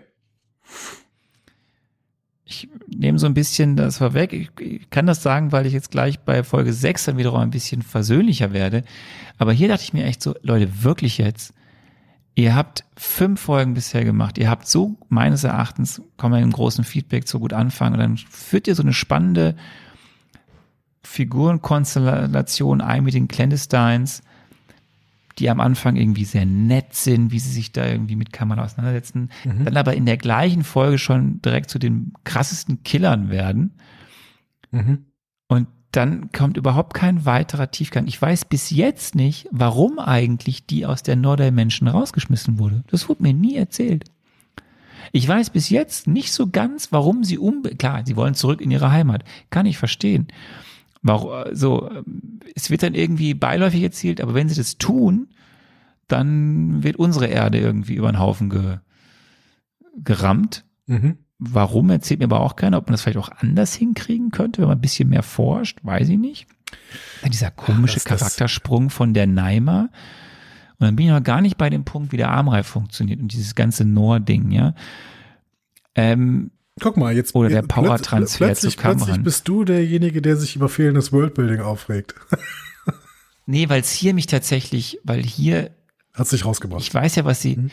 Ich 2.46 2.68
nehme 2.88 3.18
so 3.18 3.26
ein 3.26 3.34
bisschen 3.34 3.76
das 3.76 3.98
vorweg. 3.98 4.32
Ich, 4.58 4.90
kann 4.90 5.06
das 5.06 5.22
sagen, 5.22 5.52
weil 5.52 5.66
ich 5.66 5.72
jetzt 5.72 5.90
gleich 5.90 6.20
bei 6.20 6.42
Folge 6.44 6.72
6 6.72 7.06
dann 7.06 7.16
wiederum 7.16 7.40
ein 7.40 7.50
bisschen 7.50 7.82
versöhnlicher 7.82 8.52
werde. 8.52 8.84
Aber 9.38 9.52
hier 9.52 9.68
dachte 9.68 9.82
ich 9.82 9.94
mir 9.94 10.04
echt 10.04 10.22
so, 10.22 10.34
Leute, 10.42 10.84
wirklich 10.84 11.18
jetzt, 11.18 11.54
ihr 12.34 12.54
habt 12.54 12.84
fünf 12.96 13.40
Folgen 13.40 13.74
bisher 13.74 14.04
gemacht. 14.04 14.36
Ihr 14.36 14.50
habt 14.50 14.68
so, 14.68 14.96
meines 15.08 15.44
Erachtens, 15.44 16.02
kann 16.18 16.30
man 16.30 16.42
im 16.42 16.52
großen 16.52 16.84
Feedback 16.84 17.26
so 17.28 17.38
gut 17.38 17.54
anfangen. 17.54 17.94
Und 17.94 18.00
dann 18.00 18.16
führt 18.18 18.68
ihr 18.68 18.74
so 18.74 18.82
eine 18.82 18.92
spannende 18.92 19.56
Figurenkonstellation 21.02 22.80
ein 22.80 23.04
mit 23.04 23.14
den 23.14 23.28
Clandestines, 23.28 24.22
die 25.39 25.51
am 25.51 25.61
Anfang 25.61 25.97
irgendwie 25.97 26.24
sehr 26.24 26.47
nett 26.47 26.94
sind, 26.94 27.32
wie 27.32 27.39
sie 27.39 27.51
sich 27.51 27.73
da 27.73 27.86
irgendwie 27.86 28.16
mit 28.16 28.32
Kammern 28.32 28.59
auseinandersetzen, 28.59 29.31
dann 29.65 29.77
aber 29.77 29.94
in 29.94 30.06
der 30.06 30.16
gleichen 30.16 30.65
Folge 30.65 30.98
schon 30.98 31.43
direkt 31.43 31.70
zu 31.70 31.78
den 31.78 32.12
krassesten 32.24 32.82
Killern 32.82 33.31
werden. 33.31 33.74
Mhm. 34.70 35.06
Und 35.48 35.69
dann 35.93 36.32
kommt 36.32 36.56
überhaupt 36.56 36.94
kein 36.94 37.24
weiterer 37.24 37.70
Tiefgang. 37.70 38.06
Ich 38.06 38.20
weiß 38.20 38.47
bis 38.47 38.70
jetzt 38.70 39.15
nicht, 39.15 39.48
warum 39.51 39.98
eigentlich 39.98 40.66
die 40.66 40.86
aus 40.86 41.02
der 41.02 41.16
Norddimension 41.16 41.89
rausgeschmissen 41.89 42.59
wurde. 42.59 42.82
Das 42.89 43.09
wurde 43.09 43.23
mir 43.23 43.35
nie 43.35 43.56
erzählt. 43.56 44.05
Ich 45.12 45.28
weiß 45.28 45.51
bis 45.51 45.69
jetzt 45.69 46.09
nicht 46.09 46.32
so 46.32 46.48
ganz, 46.48 46.90
warum 46.90 47.23
sie 47.23 47.39
um, 47.39 47.62
klar, 47.78 48.02
sie 48.05 48.16
wollen 48.16 48.35
zurück 48.35 48.61
in 48.61 48.70
ihre 48.70 48.90
Heimat. 48.90 49.23
Kann 49.51 49.66
ich 49.66 49.78
verstehen. 49.78 50.27
Warum, 51.06 51.55
so, 51.55 51.90
es 52.55 52.70
wird 52.70 52.82
dann 52.82 52.94
irgendwie 52.94 53.35
beiläufig 53.35 53.82
erzielt, 53.82 54.20
aber 54.22 54.32
wenn 54.35 54.48
sie 54.48 54.55
das 54.56 54.78
tun, 54.78 55.28
dann 56.09 56.82
wird 56.82 56.97
unsere 56.97 57.26
Erde 57.26 57.59
irgendwie 57.59 57.94
über 57.94 58.10
den 58.10 58.18
Haufen 58.18 58.48
ge, 58.48 58.78
gerammt. 60.02 60.64
Mhm. 60.86 61.18
Warum 61.39 61.90
erzählt 61.90 62.20
mir 62.20 62.24
aber 62.26 62.40
auch 62.40 62.56
keiner, 62.56 62.78
ob 62.78 62.86
man 62.86 62.93
das 62.93 63.02
vielleicht 63.02 63.18
auch 63.18 63.31
anders 63.31 63.74
hinkriegen 63.74 64.31
könnte, 64.31 64.62
wenn 64.62 64.68
man 64.68 64.78
ein 64.78 64.82
bisschen 64.82 65.10
mehr 65.10 65.22
forscht, 65.22 65.78
weiß 65.82 66.09
ich 66.09 66.18
nicht. 66.18 66.47
Dann 67.22 67.31
dieser 67.31 67.51
komische 67.51 67.94
das- 67.97 68.05
Charaktersprung 68.05 68.89
von 68.89 69.12
der 69.12 69.26
Neimer. 69.26 69.90
Und 70.78 70.86
dann 70.86 70.97
bin 70.97 71.06
ich 71.06 71.12
noch 71.12 71.22
gar 71.22 71.40
nicht 71.43 71.59
bei 71.59 71.68
dem 71.70 71.85
Punkt, 71.85 72.12
wie 72.12 72.16
der 72.16 72.31
Armreif 72.31 72.66
funktioniert 72.66 73.20
und 73.20 73.32
dieses 73.32 73.55
ganze 73.55 73.85
Noor-Ding, 73.85 74.51
ja. 74.52 74.74
Ähm, 75.94 76.51
Guck 76.80 76.96
mal, 76.96 77.14
jetzt 77.14 77.34
Oder 77.34 77.48
der 77.51 77.62
Powertransfer 77.62 78.46
plötzlich, 78.46 78.76
zu 78.76 78.82
Cameron. 78.82 79.05
plötzlich 79.06 79.24
bist 79.24 79.48
du 79.48 79.64
derjenige, 79.64 80.20
der 80.20 80.36
sich 80.36 80.56
über 80.56 80.68
fehlendes 80.68 81.12
Worldbuilding 81.12 81.60
aufregt. 81.60 82.14
nee, 83.46 83.68
weil 83.68 83.80
es 83.80 83.92
hier 83.92 84.12
mich 84.14 84.26
tatsächlich, 84.26 84.98
weil 85.05 85.22
hier 85.22 85.70
Hat 86.12 86.26
sich 86.28 86.44
rausgebracht. 86.44 86.82
Ich 86.82 86.92
weiß 86.92 87.14
ja, 87.16 87.24
was 87.24 87.40
sie, 87.42 87.56
Mhm. 87.56 87.70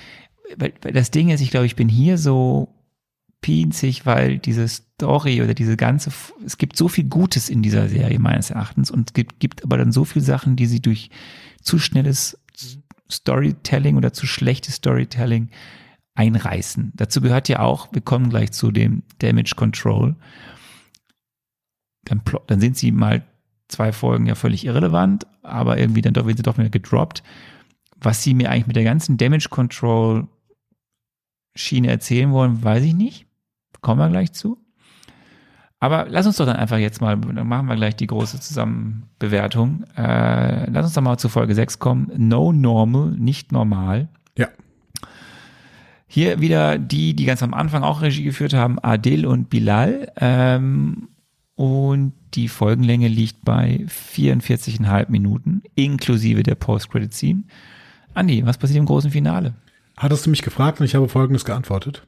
weil, 0.57 0.73
weil 0.82 0.94
das 0.94 1.10
Ding 1.11 1.30
ist, 1.30 1.41
ich 1.41 1.49
glaube, 1.52 1.65
ich 1.65 1.76
bin 1.76 1.90
hier 1.90 2.18
so 2.19 2.76
pinzig, 3.41 4.06
weil 4.06 4.38
diese 4.38 4.68
Story 4.68 5.41
oder 5.41 5.56
diese 5.56 5.78
ganze, 5.78 6.11
es 6.45 6.60
gibt 6.60 6.78
so 6.78 6.88
viel 6.88 7.06
Gutes 7.06 7.49
in 7.49 7.64
dieser 7.64 7.90
Serie 7.90 8.19
meines 8.19 8.52
Erachtens 8.52 8.91
und 8.91 9.10
es 9.10 9.14
gibt, 9.14 9.40
gibt 9.40 9.64
aber 9.64 9.78
dann 9.80 9.91
so 9.91 10.06
viele 10.06 10.23
Sachen, 10.23 10.56
die 10.56 10.68
sie 10.68 10.80
durch 10.80 11.10
zu 11.64 11.80
schnelles 11.80 12.38
Storytelling 13.11 13.98
oder 13.98 14.14
zu 14.14 14.28
schlechtes 14.28 14.76
Storytelling 14.76 15.49
einreißen. 16.16 16.92
Dazu 16.96 17.22
gehört 17.22 17.50
ja 17.50 17.60
auch, 17.60 17.90
wir 17.92 18.02
kommen 18.02 18.30
gleich 18.30 18.52
zu 18.52 18.72
dem 18.72 19.04
Damage 19.20 19.54
Control. 19.56 20.16
Dann, 22.04 22.22
dann 22.48 22.60
sind 22.60 22.78
sie 22.78 22.92
mal 22.92 23.24
zwei 23.68 23.92
Folgen 23.94 24.26
ja 24.26 24.36
völlig 24.36 24.66
irrelevant, 24.66 25.26
aber 25.44 25.78
irgendwie 25.78 26.02
dann 26.02 26.14
doch, 26.14 26.26
wird 26.26 26.38
sie 26.38 26.44
doch 26.44 26.58
wieder 26.58 26.70
gedroppt. 26.70 27.24
Was 28.00 28.24
sie 28.24 28.34
mir 28.34 28.50
eigentlich 28.50 28.68
mit 28.68 28.76
der 28.76 28.84
ganzen 28.84 29.18
Damage 29.18 29.50
Control 29.50 30.28
Schiene 31.56 31.90
erzählen 31.90 32.32
wollen, 32.32 32.64
weiß 32.64 32.84
ich 32.84 32.94
nicht. 32.94 33.28
Kommen 33.82 34.00
wir 34.00 34.10
gleich 34.10 34.32
zu. 34.34 34.58
Aber 35.80 36.06
lass 36.08 36.28
uns 36.28 36.38
doch 36.38 36.46
dann 36.46 36.58
einfach 36.58 36.78
jetzt 36.78 37.02
mal, 37.02 37.18
dann 37.18 37.48
machen 37.48 37.66
wir 37.66 37.76
gleich 37.76 37.96
die 37.96 38.06
große 38.06 38.40
Zusammenbewertung. 38.40 39.84
Äh, 39.98 40.70
lass 40.70 40.86
uns 40.86 40.94
doch 40.94 41.02
mal 41.02 41.18
zu 41.18 41.28
Folge 41.28 41.56
6 41.56 41.80
kommen. 41.80 42.12
No 42.16 42.54
Normal, 42.54 43.12
nicht 43.12 43.52
normal. 43.52 44.08
Ja. 44.38 44.48
Hier 46.14 46.42
wieder 46.42 46.78
die, 46.78 47.14
die 47.14 47.24
ganz 47.24 47.42
am 47.42 47.54
Anfang 47.54 47.84
auch 47.84 48.02
Regie 48.02 48.24
geführt 48.24 48.54
haben, 48.54 48.80
Adil 48.80 49.26
und 49.26 49.50
Bilal. 49.50 50.12
Ähm, 50.18 51.08
und 51.56 52.12
die 52.34 52.50
Folgenlänge 52.50 53.08
liegt 53.08 53.46
bei 53.46 53.86
44,5 53.88 55.10
Minuten, 55.10 55.64
inklusive 55.76 56.44
der 56.44 56.56
Post-Credit-Scene. 56.56 57.44
Andi, 58.14 58.46
was 58.46 58.58
passiert 58.58 58.80
im 58.80 58.88
großen 58.88 59.12
Finale? 59.12 59.54
Hattest 59.96 60.26
du 60.26 60.32
mich 60.32 60.42
gefragt 60.42 60.82
und 60.82 60.86
ich 60.86 60.96
habe 60.96 61.08
folgendes 61.08 61.46
geantwortet. 61.46 62.06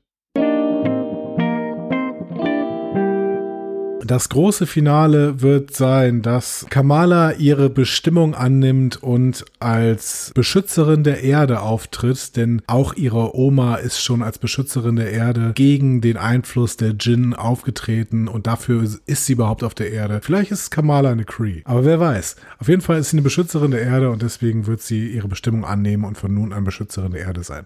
Das 4.14 4.30
große 4.30 4.68
Finale 4.68 5.42
wird 5.42 5.76
sein, 5.76 6.22
dass 6.22 6.68
Kamala 6.70 7.32
ihre 7.32 7.72
Bestimmung 7.72 8.36
annimmt 8.36 9.02
und 9.02 9.44
als 9.60 10.32
Beschützerin 10.36 11.04
der 11.04 11.24
Erde 11.24 11.62
auftritt, 11.62 12.36
denn 12.36 12.62
auch 12.68 12.94
ihre 12.94 13.36
Oma 13.36 13.78
ist 13.78 14.04
schon 14.04 14.22
als 14.22 14.38
Beschützerin 14.38 14.98
der 14.98 15.12
Erde 15.12 15.54
gegen 15.56 16.00
den 16.00 16.18
Einfluss 16.18 16.78
der 16.78 16.94
Djinn 16.94 17.34
aufgetreten 17.34 18.28
und 18.28 18.46
dafür 18.46 18.84
ist 18.84 19.26
sie 19.26 19.34
überhaupt 19.34 19.64
auf 19.64 19.74
der 19.74 19.92
Erde. 19.92 20.20
Vielleicht 20.22 20.52
ist 20.52 20.70
Kamala 20.70 21.10
eine 21.10 21.26
Cree, 21.26 21.62
aber 21.66 21.84
wer 21.84 22.00
weiß. 22.00 22.36
Auf 22.60 22.68
jeden 22.68 22.82
Fall 22.82 23.00
ist 23.00 23.10
sie 23.10 23.16
eine 23.16 23.24
Beschützerin 23.24 23.72
der 23.72 23.82
Erde 23.82 24.12
und 24.12 24.22
deswegen 24.22 24.68
wird 24.68 24.84
sie 24.84 25.08
ihre 25.08 25.28
Bestimmung 25.28 25.66
annehmen 25.66 26.04
und 26.04 26.20
von 26.20 26.32
nun 26.32 26.54
an 26.54 26.66
Beschützerin 26.66 27.14
der 27.14 27.22
Erde 27.22 27.42
sein. 27.42 27.66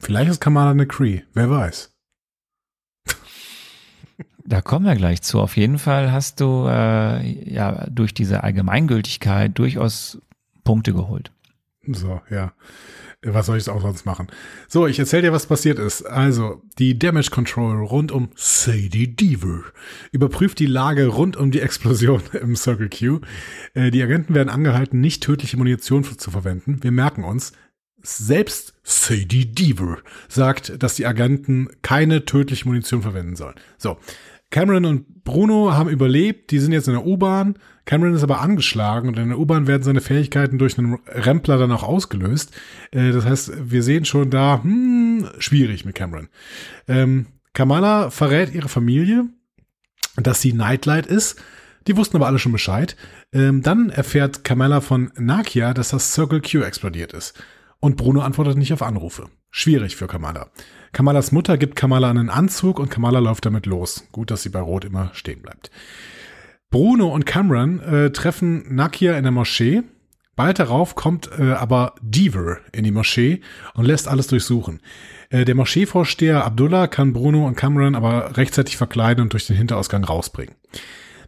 Vielleicht 0.00 0.30
ist 0.30 0.40
Kamala 0.40 0.70
eine 0.70 0.86
Cree, 0.86 1.22
wer 1.34 1.50
weiß. 1.50 1.92
Da 4.44 4.60
kommen 4.60 4.86
wir 4.86 4.96
gleich 4.96 5.22
zu. 5.22 5.38
Auf 5.38 5.56
jeden 5.56 5.78
Fall 5.78 6.10
hast 6.10 6.40
du 6.40 6.66
äh, 6.66 7.52
ja 7.52 7.86
durch 7.88 8.12
diese 8.12 8.42
Allgemeingültigkeit 8.42 9.56
durchaus 9.56 10.18
Punkte 10.64 10.92
geholt. 10.92 11.30
So, 11.86 12.20
ja. 12.30 12.52
Was 13.22 13.46
soll 13.46 13.58
ich 13.58 13.68
auch 13.68 13.82
sonst 13.82 14.06
machen? 14.06 14.28
So, 14.66 14.86
ich 14.86 14.98
erzähle 14.98 15.22
dir, 15.22 15.32
was 15.32 15.46
passiert 15.46 15.78
ist. 15.78 16.02
Also, 16.02 16.62
die 16.78 16.98
Damage 16.98 17.30
Control 17.30 17.84
rund 17.84 18.12
um 18.12 18.30
Sadie 18.34 19.14
Deaver 19.14 19.62
überprüft 20.10 20.58
die 20.58 20.66
Lage 20.66 21.06
rund 21.06 21.36
um 21.36 21.50
die 21.50 21.60
Explosion 21.60 22.22
im 22.40 22.56
Circle 22.56 22.88
Q. 22.88 23.20
Äh, 23.74 23.90
die 23.90 24.02
Agenten 24.02 24.34
werden 24.34 24.48
angehalten, 24.48 25.00
nicht 25.00 25.22
tödliche 25.22 25.58
Munition 25.58 26.02
zu 26.02 26.30
verwenden. 26.30 26.82
Wir 26.82 26.92
merken 26.92 27.22
uns, 27.24 27.52
selbst 28.02 28.74
Sadie 28.82 29.46
Deaver 29.46 29.98
sagt, 30.28 30.82
dass 30.82 30.94
die 30.94 31.06
Agenten 31.06 31.68
keine 31.82 32.24
tödliche 32.24 32.66
Munition 32.66 33.02
verwenden 33.02 33.36
sollen. 33.36 33.54
So. 33.78 33.98
Cameron 34.50 34.84
und 34.84 35.24
Bruno 35.24 35.72
haben 35.72 35.88
überlebt, 35.88 36.50
die 36.50 36.58
sind 36.58 36.72
jetzt 36.72 36.88
in 36.88 36.94
der 36.94 37.06
U-Bahn. 37.06 37.54
Cameron 37.84 38.14
ist 38.14 38.24
aber 38.24 38.40
angeschlagen 38.40 39.08
und 39.08 39.18
in 39.18 39.28
der 39.28 39.38
U-Bahn 39.38 39.68
werden 39.68 39.84
seine 39.84 40.00
Fähigkeiten 40.00 40.58
durch 40.58 40.76
einen 40.76 40.98
Rempler 41.06 41.56
dann 41.56 41.70
auch 41.70 41.84
ausgelöst. 41.84 42.52
Äh, 42.90 43.12
das 43.12 43.24
heißt, 43.24 43.70
wir 43.70 43.82
sehen 43.82 44.04
schon 44.04 44.30
da, 44.30 44.60
hm, 44.62 45.28
schwierig 45.38 45.84
mit 45.84 45.94
Cameron. 45.94 46.28
Ähm, 46.88 47.26
Kamala 47.52 48.10
verrät 48.10 48.52
ihre 48.52 48.68
Familie, 48.68 49.26
dass 50.16 50.40
sie 50.40 50.52
Nightlight 50.52 51.06
ist. 51.06 51.40
Die 51.86 51.96
wussten 51.96 52.16
aber 52.16 52.26
alle 52.26 52.38
schon 52.38 52.52
Bescheid. 52.52 52.96
Ähm, 53.32 53.62
dann 53.62 53.90
erfährt 53.90 54.44
Kamala 54.44 54.80
von 54.80 55.12
Nakia, 55.16 55.74
dass 55.74 55.90
das 55.90 56.12
Circle 56.12 56.42
Q 56.42 56.62
explodiert 56.62 57.12
ist. 57.12 57.34
Und 57.80 57.96
Bruno 57.96 58.20
antwortet 58.20 58.58
nicht 58.58 58.72
auf 58.72 58.82
Anrufe. 58.82 59.26
Schwierig 59.50 59.96
für 59.96 60.06
Kamala. 60.06 60.50
Kamalas 60.92 61.32
Mutter 61.32 61.56
gibt 61.56 61.76
Kamala 61.76 62.10
einen 62.10 62.30
Anzug 62.30 62.78
und 62.78 62.90
Kamala 62.90 63.18
läuft 63.18 63.46
damit 63.46 63.66
los. 63.66 64.06
Gut, 64.12 64.30
dass 64.30 64.42
sie 64.42 64.50
bei 64.50 64.60
Rot 64.60 64.84
immer 64.84 65.10
stehen 65.14 65.40
bleibt. 65.40 65.70
Bruno 66.70 67.08
und 67.08 67.26
Cameron 67.26 67.80
äh, 67.80 68.10
treffen 68.12 68.74
Nakia 68.74 69.16
in 69.16 69.24
der 69.24 69.32
Moschee. 69.32 69.82
Bald 70.36 70.58
darauf 70.58 70.94
kommt 70.94 71.28
äh, 71.38 71.52
aber 71.52 71.94
Deaver 72.00 72.58
in 72.72 72.84
die 72.84 72.92
Moschee 72.92 73.40
und 73.74 73.86
lässt 73.86 74.08
alles 74.08 74.28
durchsuchen. 74.28 74.80
Äh, 75.30 75.44
der 75.44 75.54
Moscheevorsteher 75.54 76.44
Abdullah 76.44 76.86
kann 76.86 77.12
Bruno 77.12 77.46
und 77.46 77.56
Cameron 77.56 77.94
aber 77.94 78.36
rechtzeitig 78.36 78.76
verkleiden 78.76 79.22
und 79.22 79.32
durch 79.32 79.46
den 79.46 79.56
Hinterausgang 79.56 80.04
rausbringen. 80.04 80.54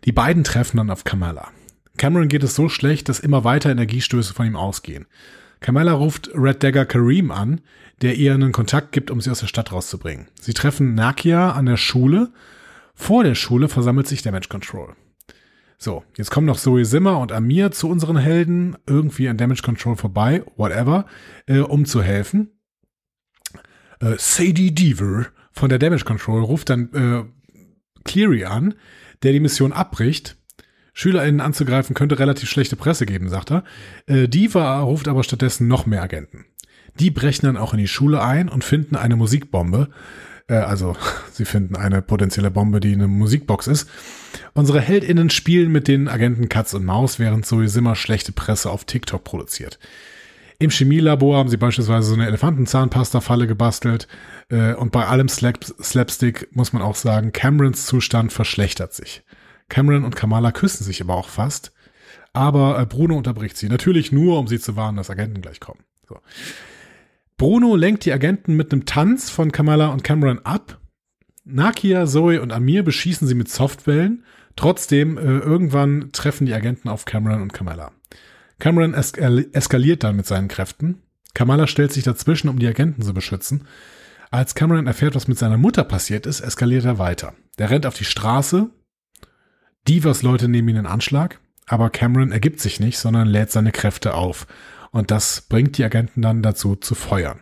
Die 0.04 0.12
beiden 0.12 0.44
treffen 0.44 0.76
dann 0.76 0.90
auf 0.90 1.04
Kamala. 1.04 1.48
Cameron 1.96 2.28
geht 2.28 2.42
es 2.42 2.54
so 2.54 2.68
schlecht, 2.68 3.08
dass 3.08 3.20
immer 3.20 3.44
weiter 3.44 3.70
Energiestöße 3.70 4.34
von 4.34 4.46
ihm 4.46 4.56
ausgehen. 4.56 5.06
Kamala 5.62 5.92
ruft 5.92 6.30
Red 6.34 6.62
Dagger 6.62 6.84
Kareem 6.84 7.30
an, 7.30 7.60
der 8.02 8.16
ihr 8.16 8.34
einen 8.34 8.52
Kontakt 8.52 8.92
gibt, 8.92 9.10
um 9.10 9.20
sie 9.20 9.30
aus 9.30 9.40
der 9.40 9.46
Stadt 9.46 9.72
rauszubringen. 9.72 10.28
Sie 10.40 10.52
treffen 10.52 10.94
Nakia 10.94 11.52
an 11.52 11.66
der 11.66 11.76
Schule. 11.76 12.32
Vor 12.94 13.24
der 13.24 13.34
Schule 13.34 13.68
versammelt 13.68 14.06
sich 14.06 14.22
Damage 14.22 14.48
Control. 14.48 14.94
So, 15.78 16.04
jetzt 16.16 16.30
kommen 16.30 16.46
noch 16.46 16.58
Zoe 16.58 16.84
Zimmer 16.84 17.18
und 17.18 17.32
Amir 17.32 17.72
zu 17.72 17.88
unseren 17.88 18.16
Helden, 18.16 18.76
irgendwie 18.86 19.28
an 19.28 19.36
Damage 19.36 19.62
Control 19.62 19.96
vorbei, 19.96 20.44
whatever, 20.56 21.06
äh, 21.46 21.58
um 21.58 21.86
zu 21.86 22.02
helfen. 22.02 22.50
Äh, 24.00 24.14
Sadie 24.18 24.74
Deaver 24.74 25.26
von 25.52 25.68
der 25.68 25.78
Damage 25.78 26.04
Control 26.04 26.42
ruft 26.42 26.70
dann 26.70 26.92
äh, 26.92 27.24
Cleary 28.04 28.44
an, 28.44 28.74
der 29.22 29.32
die 29.32 29.40
Mission 29.40 29.72
abbricht 29.72 30.36
SchülerInnen 30.92 31.40
anzugreifen, 31.40 31.94
könnte 31.94 32.18
relativ 32.18 32.48
schlechte 32.48 32.76
Presse 32.76 33.06
geben, 33.06 33.28
sagt 33.28 33.50
er. 33.50 33.64
Äh, 34.06 34.28
Diva 34.28 34.80
ruft 34.80 35.08
aber 35.08 35.24
stattdessen 35.24 35.68
noch 35.68 35.86
mehr 35.86 36.02
Agenten. 36.02 36.44
Die 37.00 37.10
brechen 37.10 37.46
dann 37.46 37.56
auch 37.56 37.72
in 37.72 37.78
die 37.78 37.88
Schule 37.88 38.22
ein 38.22 38.48
und 38.48 38.64
finden 38.64 38.96
eine 38.96 39.16
Musikbombe. 39.16 39.88
Äh, 40.48 40.54
also, 40.54 40.96
sie 41.32 41.44
finden 41.44 41.76
eine 41.76 42.02
potenzielle 42.02 42.50
Bombe, 42.50 42.80
die 42.80 42.92
eine 42.92 43.08
Musikbox 43.08 43.66
ist. 43.66 43.88
Unsere 44.54 44.80
HeldInnen 44.80 45.30
spielen 45.30 45.72
mit 45.72 45.88
den 45.88 46.08
Agenten 46.08 46.48
Katz 46.48 46.74
und 46.74 46.84
Maus, 46.84 47.18
während 47.18 47.46
Zoe 47.46 47.68
Simmer 47.68 47.96
schlechte 47.96 48.32
Presse 48.32 48.70
auf 48.70 48.84
TikTok 48.84 49.24
produziert. 49.24 49.78
Im 50.58 50.70
Chemielabor 50.70 51.38
haben 51.38 51.48
sie 51.48 51.56
beispielsweise 51.56 52.06
so 52.06 52.14
eine 52.14 52.26
Elefantenzahnpasta-Falle 52.26 53.46
gebastelt. 53.46 54.06
Äh, 54.48 54.74
und 54.74 54.92
bei 54.92 55.06
allem 55.06 55.28
Slap 55.28 55.64
Slapstick 55.82 56.54
muss 56.54 56.72
man 56.72 56.82
auch 56.82 56.94
sagen, 56.94 57.32
Camerons 57.32 57.86
Zustand 57.86 58.32
verschlechtert 58.32 58.94
sich. 58.94 59.24
Cameron 59.72 60.04
und 60.04 60.14
Kamala 60.14 60.52
küssen 60.52 60.84
sich 60.84 61.00
aber 61.00 61.14
auch 61.14 61.30
fast. 61.30 61.72
Aber 62.34 62.78
äh, 62.78 62.84
Bruno 62.84 63.16
unterbricht 63.16 63.56
sie. 63.56 63.70
Natürlich 63.70 64.12
nur, 64.12 64.38
um 64.38 64.46
sie 64.46 64.60
zu 64.60 64.76
warnen, 64.76 64.98
dass 64.98 65.08
Agenten 65.08 65.40
gleich 65.40 65.60
kommen. 65.60 65.80
So. 66.06 66.18
Bruno 67.38 67.74
lenkt 67.74 68.04
die 68.04 68.12
Agenten 68.12 68.54
mit 68.54 68.70
einem 68.70 68.84
Tanz 68.84 69.30
von 69.30 69.50
Kamala 69.50 69.88
und 69.88 70.04
Cameron 70.04 70.40
ab. 70.44 70.78
Nakia, 71.44 72.04
Zoe 72.04 72.42
und 72.42 72.52
Amir 72.52 72.82
beschießen 72.82 73.26
sie 73.26 73.34
mit 73.34 73.48
Softwellen. 73.48 74.24
Trotzdem, 74.56 75.16
äh, 75.16 75.22
irgendwann 75.22 76.10
treffen 76.12 76.44
die 76.44 76.52
Agenten 76.52 76.90
auf 76.90 77.06
Cameron 77.06 77.40
und 77.40 77.54
Kamala. 77.54 77.92
Cameron 78.58 78.92
es 78.92 79.12
eskaliert 79.12 80.04
dann 80.04 80.16
mit 80.16 80.26
seinen 80.26 80.48
Kräften. 80.48 81.00
Kamala 81.32 81.66
stellt 81.66 81.94
sich 81.94 82.04
dazwischen, 82.04 82.50
um 82.50 82.58
die 82.58 82.68
Agenten 82.68 83.00
zu 83.00 83.14
beschützen. 83.14 83.66
Als 84.30 84.54
Cameron 84.54 84.86
erfährt, 84.86 85.14
was 85.14 85.28
mit 85.28 85.38
seiner 85.38 85.56
Mutter 85.56 85.84
passiert 85.84 86.26
ist, 86.26 86.40
eskaliert 86.40 86.84
er 86.84 86.98
weiter. 86.98 87.32
Der 87.58 87.70
rennt 87.70 87.86
auf 87.86 87.94
die 87.94 88.04
Straße, 88.04 88.68
Divas-Leute 89.88 90.48
nehmen 90.48 90.68
ihn 90.70 90.76
in 90.76 90.86
Anschlag, 90.86 91.40
aber 91.66 91.90
Cameron 91.90 92.32
ergibt 92.32 92.60
sich 92.60 92.80
nicht, 92.80 92.98
sondern 92.98 93.28
lädt 93.28 93.50
seine 93.50 93.72
Kräfte 93.72 94.14
auf. 94.14 94.46
Und 94.90 95.10
das 95.10 95.40
bringt 95.42 95.78
die 95.78 95.84
Agenten 95.84 96.22
dann 96.22 96.42
dazu 96.42 96.76
zu 96.76 96.94
feuern. 96.94 97.40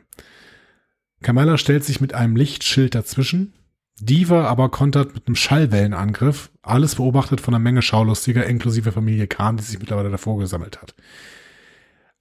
Kamala 1.22 1.58
stellt 1.58 1.84
sich 1.84 2.00
mit 2.00 2.14
einem 2.14 2.36
Lichtschild 2.36 2.94
dazwischen. 2.94 3.52
Diva 4.00 4.46
aber 4.46 4.70
kontert 4.70 5.14
mit 5.14 5.26
einem 5.26 5.36
Schallwellenangriff. 5.36 6.50
Alles 6.62 6.94
beobachtet 6.94 7.40
von 7.40 7.54
einer 7.54 7.62
Menge 7.62 7.82
Schaulustiger, 7.82 8.46
inklusive 8.46 8.92
Familie 8.92 9.26
Khan, 9.26 9.58
die 9.58 9.62
sich 9.62 9.78
mittlerweile 9.78 10.10
davor 10.10 10.38
gesammelt 10.38 10.80
hat. 10.80 10.94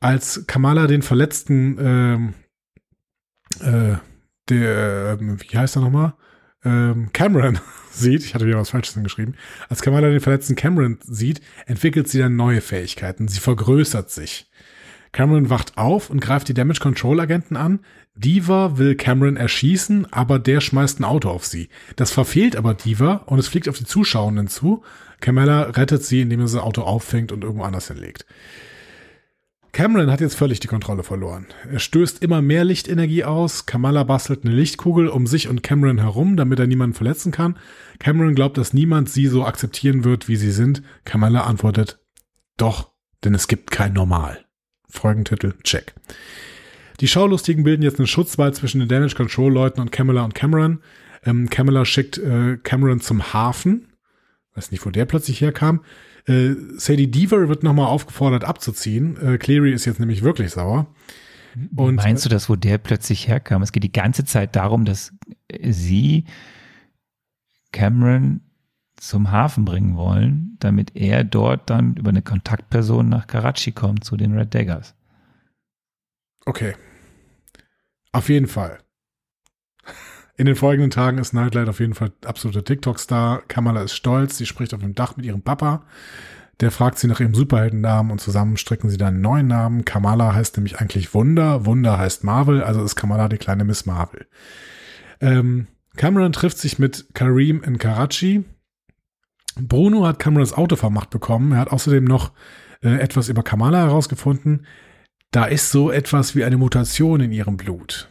Als 0.02 0.46
Kamala 0.48 0.88
den 0.88 1.02
verletzten, 1.02 1.78
ähm, 1.80 2.34
äh, 3.62 3.98
der, 4.50 5.18
äh, 5.20 5.20
wie 5.22 5.58
heißt 5.58 5.78
er 5.78 5.82
nochmal? 5.82 6.14
Ähm, 6.66 7.12
Cameron 7.14 7.60
sieht, 8.00 8.24
ich 8.24 8.34
hatte 8.34 8.46
wieder 8.46 8.58
was 8.58 8.72
Falsches 8.72 9.02
geschrieben, 9.02 9.36
als 9.70 9.82
Kamala 9.82 10.10
den 10.10 10.20
verletzten 10.20 10.56
Cameron 10.56 10.98
sieht, 11.04 11.42
entwickelt 11.66 12.08
sie 12.08 12.20
dann 12.20 12.36
neue 12.36 12.62
Fähigkeiten. 12.62 13.28
Sie 13.28 13.40
vergrößert 13.40 14.10
sich. 14.10 14.50
Cameron 15.12 15.50
wacht 15.50 15.78
auf 15.78 16.10
und 16.10 16.22
greift 16.22 16.48
die 16.48 16.54
Damage 16.54 16.80
Control 16.80 17.20
Agenten 17.20 17.58
an. 17.58 17.80
Diva 18.16 18.78
will 18.78 18.96
Cameron 18.96 19.38
erschießen, 19.38 20.12
aber 20.12 20.40
der 20.40 20.62
schmeißt 20.62 21.00
ein 21.00 21.06
Auto 21.06 21.30
auf 21.30 21.46
sie. 21.46 21.70
Das 21.96 22.12
verfehlt 22.12 22.56
aber 22.56 22.74
Diva 22.74 23.24
und 23.26 23.40
es 23.40 23.48
fliegt 23.48 23.70
auf 23.70 23.78
die 23.78 23.86
Zuschauenden 23.86 24.48
zu. 24.48 24.84
Kamala 25.20 25.64
rettet 25.64 26.04
sie, 26.04 26.22
indem 26.22 26.42
er 26.42 26.44
das 26.44 26.56
Auto 26.56 26.82
auffängt 26.82 27.32
und 27.32 27.44
irgendwo 27.44 27.64
anders 27.64 27.88
hinlegt. 27.88 28.26
Cameron 29.72 30.12
hat 30.12 30.20
jetzt 30.20 30.36
völlig 30.36 30.60
die 30.60 30.68
Kontrolle 30.68 31.04
verloren. 31.04 31.46
Er 31.72 31.80
stößt 31.80 32.24
immer 32.24 32.42
mehr 32.42 32.64
Lichtenergie 32.64 33.24
aus. 33.24 33.66
Kamala 33.66 34.04
bastelt 34.04 34.44
eine 34.44 34.54
Lichtkugel 34.54 35.08
um 35.08 35.28
sich 35.28 35.48
und 35.48 35.62
Cameron 35.62 36.00
herum, 36.00 36.38
damit 36.38 36.60
er 36.60 36.68
niemanden 36.68 36.96
verletzen 36.96 37.32
kann. 37.32 37.58
Cameron 38.00 38.36
glaubt, 38.36 38.58
dass 38.58 38.74
niemand 38.74 39.10
sie 39.10 39.28
so 39.28 39.46
akzeptieren 39.46 40.04
wird, 40.04 40.28
wie 40.28 40.38
sie 40.38 40.52
sind. 40.52 40.82
Kamala 41.06 41.44
antwortet, 41.44 42.00
doch, 42.58 42.92
denn 43.24 43.36
es 43.36 43.48
gibt 43.48 43.72
kein 43.72 43.94
Normal. 43.94 44.46
Folgentitel, 44.90 45.54
check. 45.64 45.94
Die 47.00 47.08
Schaulustigen 47.08 47.64
bilden 47.64 47.84
jetzt 47.84 48.00
einen 48.00 48.08
Schutzwall 48.08 48.54
zwischen 48.54 48.80
den 48.80 48.90
Damage 48.90 49.16
Control 49.16 49.54
Leuten 49.54 49.82
und 49.82 49.92
Kamala 49.92 50.24
und 50.24 50.36
Cameron. 50.36 50.82
Ähm, 51.24 51.50
Kamala 51.50 51.86
schickt 51.86 52.18
äh, 52.18 52.58
Cameron 52.58 53.02
zum 53.02 53.34
Hafen. 53.34 53.94
Weiß 54.56 54.72
nicht, 54.72 54.86
wo 54.86 54.90
der 54.90 55.06
plötzlich 55.06 55.42
herkam. 55.42 55.82
Äh, 56.28 56.56
Sadie 56.78 57.10
Deaver 57.10 57.50
wird 57.50 57.64
nochmal 57.64 57.88
aufgefordert 57.88 58.44
abzuziehen. 58.44 59.18
Äh, 59.18 59.38
Cleary 59.38 59.74
ist 59.74 59.86
jetzt 59.86 60.00
nämlich 60.00 60.22
wirklich 60.24 60.52
sauer. 60.52 60.88
Und 61.76 61.96
Meinst 61.96 62.26
du 62.26 62.30
das, 62.30 62.50
wo 62.50 62.56
der 62.56 62.78
plötzlich 62.78 63.28
herkam? 63.28 63.62
Es 63.62 63.72
geht 63.72 63.84
die 63.84 63.92
ganze 63.92 64.24
Zeit 64.26 64.56
darum, 64.56 64.86
dass 64.86 65.14
sie 65.62 66.26
Cameron 67.72 68.42
zum 68.98 69.32
Hafen 69.32 69.66
bringen 69.66 69.96
wollen, 69.96 70.58
damit 70.60 70.96
er 70.96 71.24
dort 71.24 71.70
dann 71.70 71.96
über 71.96 72.10
eine 72.10 72.22
Kontaktperson 72.22 73.08
nach 73.10 73.28
Karachi 73.28 73.72
kommt 73.72 74.04
zu 74.04 74.18
den 74.18 74.38
Red 74.38 74.54
Daggers. 74.54 74.96
Okay. 76.46 76.76
Auf 78.12 78.30
jeden 78.30 78.48
Fall. 78.48 78.80
In 80.40 80.46
den 80.46 80.56
folgenden 80.56 80.90
Tagen 80.90 81.18
ist 81.18 81.34
Nightlight 81.34 81.68
auf 81.68 81.82
jeden 81.82 81.96
Fall 81.96 82.14
absoluter 82.24 82.64
TikTok-Star. 82.64 83.42
Kamala 83.50 83.82
ist 83.82 83.94
stolz, 83.94 84.38
sie 84.38 84.46
spricht 84.46 84.74
auf 84.74 84.80
dem 84.80 84.96
Dach 84.96 85.18
mit 85.18 85.26
ihrem 85.26 85.42
Papa. 85.42 85.84
Der 86.62 86.72
fragt 86.72 86.98
sie 86.98 87.08
nach 87.08 87.20
ihrem 87.20 87.36
Superheldennamen 87.36 88.10
und 88.10 88.22
zusammen 88.22 88.56
stricken 88.56 88.90
sie 88.90 88.96
dann 88.96 89.16
einen 89.16 89.22
neuen 89.22 89.48
Namen. 89.48 89.84
Kamala 89.84 90.34
heißt 90.34 90.56
nämlich 90.56 90.80
eigentlich 90.80 91.14
Wunder, 91.14 91.66
Wunder 91.66 91.98
heißt 91.98 92.24
Marvel, 92.24 92.64
also 92.64 92.82
ist 92.82 92.96
Kamala 92.96 93.28
die 93.28 93.38
kleine 93.38 93.66
Miss 93.66 93.86
Marvel. 93.86 94.28
Ähm, 95.20 95.68
Cameron 95.98 96.32
trifft 96.32 96.58
sich 96.58 96.80
mit 96.80 97.08
Kareem 97.14 97.62
in 97.62 97.78
Karachi. 97.78 98.46
Bruno 99.60 100.08
hat 100.08 100.20
Camerons 100.20 100.54
Auto 100.54 100.78
vermacht 100.78 101.10
bekommen. 101.10 101.52
Er 101.52 101.58
hat 101.58 101.74
außerdem 101.74 102.06
noch 102.06 102.32
äh, 102.82 102.98
etwas 102.98 103.28
über 103.28 103.44
Kamala 103.44 103.80
herausgefunden. 103.80 104.66
Da 105.32 105.44
ist 105.44 105.70
so 105.70 105.92
etwas 105.92 106.34
wie 106.34 106.46
eine 106.46 106.56
Mutation 106.56 107.20
in 107.20 107.34
ihrem 107.34 107.58
Blut. 107.58 108.08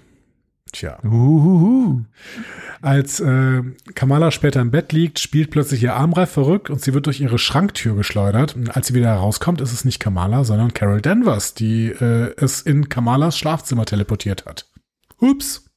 Tja. 0.79 0.97
Uhuhu. 1.03 2.05
Als 2.83 3.19
äh, 3.19 3.63
Kamala 3.97 4.31
später 4.31 4.61
im 4.61 4.71
Bett 4.71 4.93
liegt, 4.93 5.19
spielt 5.19 5.51
plötzlich 5.51 5.83
ihr 5.83 5.95
Armreif 5.95 6.31
verrückt 6.31 6.71
und 6.71 6.81
sie 6.81 6.95
wird 6.95 7.07
durch 7.07 7.21
ihre 7.21 7.41
Schranktür 7.41 7.97
geschleudert. 7.97 8.55
Und 8.55 8.77
als 8.77 8.87
sie 8.87 8.95
wieder 8.95 9.09
herauskommt, 9.09 9.61
ist 9.61 9.73
es 9.73 9.85
nicht 9.85 9.99
Kamala, 9.99 10.45
sondern 10.45 10.73
Carol 10.75 11.01
Danvers, 11.01 11.55
die 11.55 11.87
äh, 11.87 12.33
es 12.37 12.63
in 12.63 12.89
Kamalas 12.89 13.37
Schlafzimmer 13.37 13.87
teleportiert 13.87 14.47
hat. 14.47 14.67
Ups. 15.19 15.69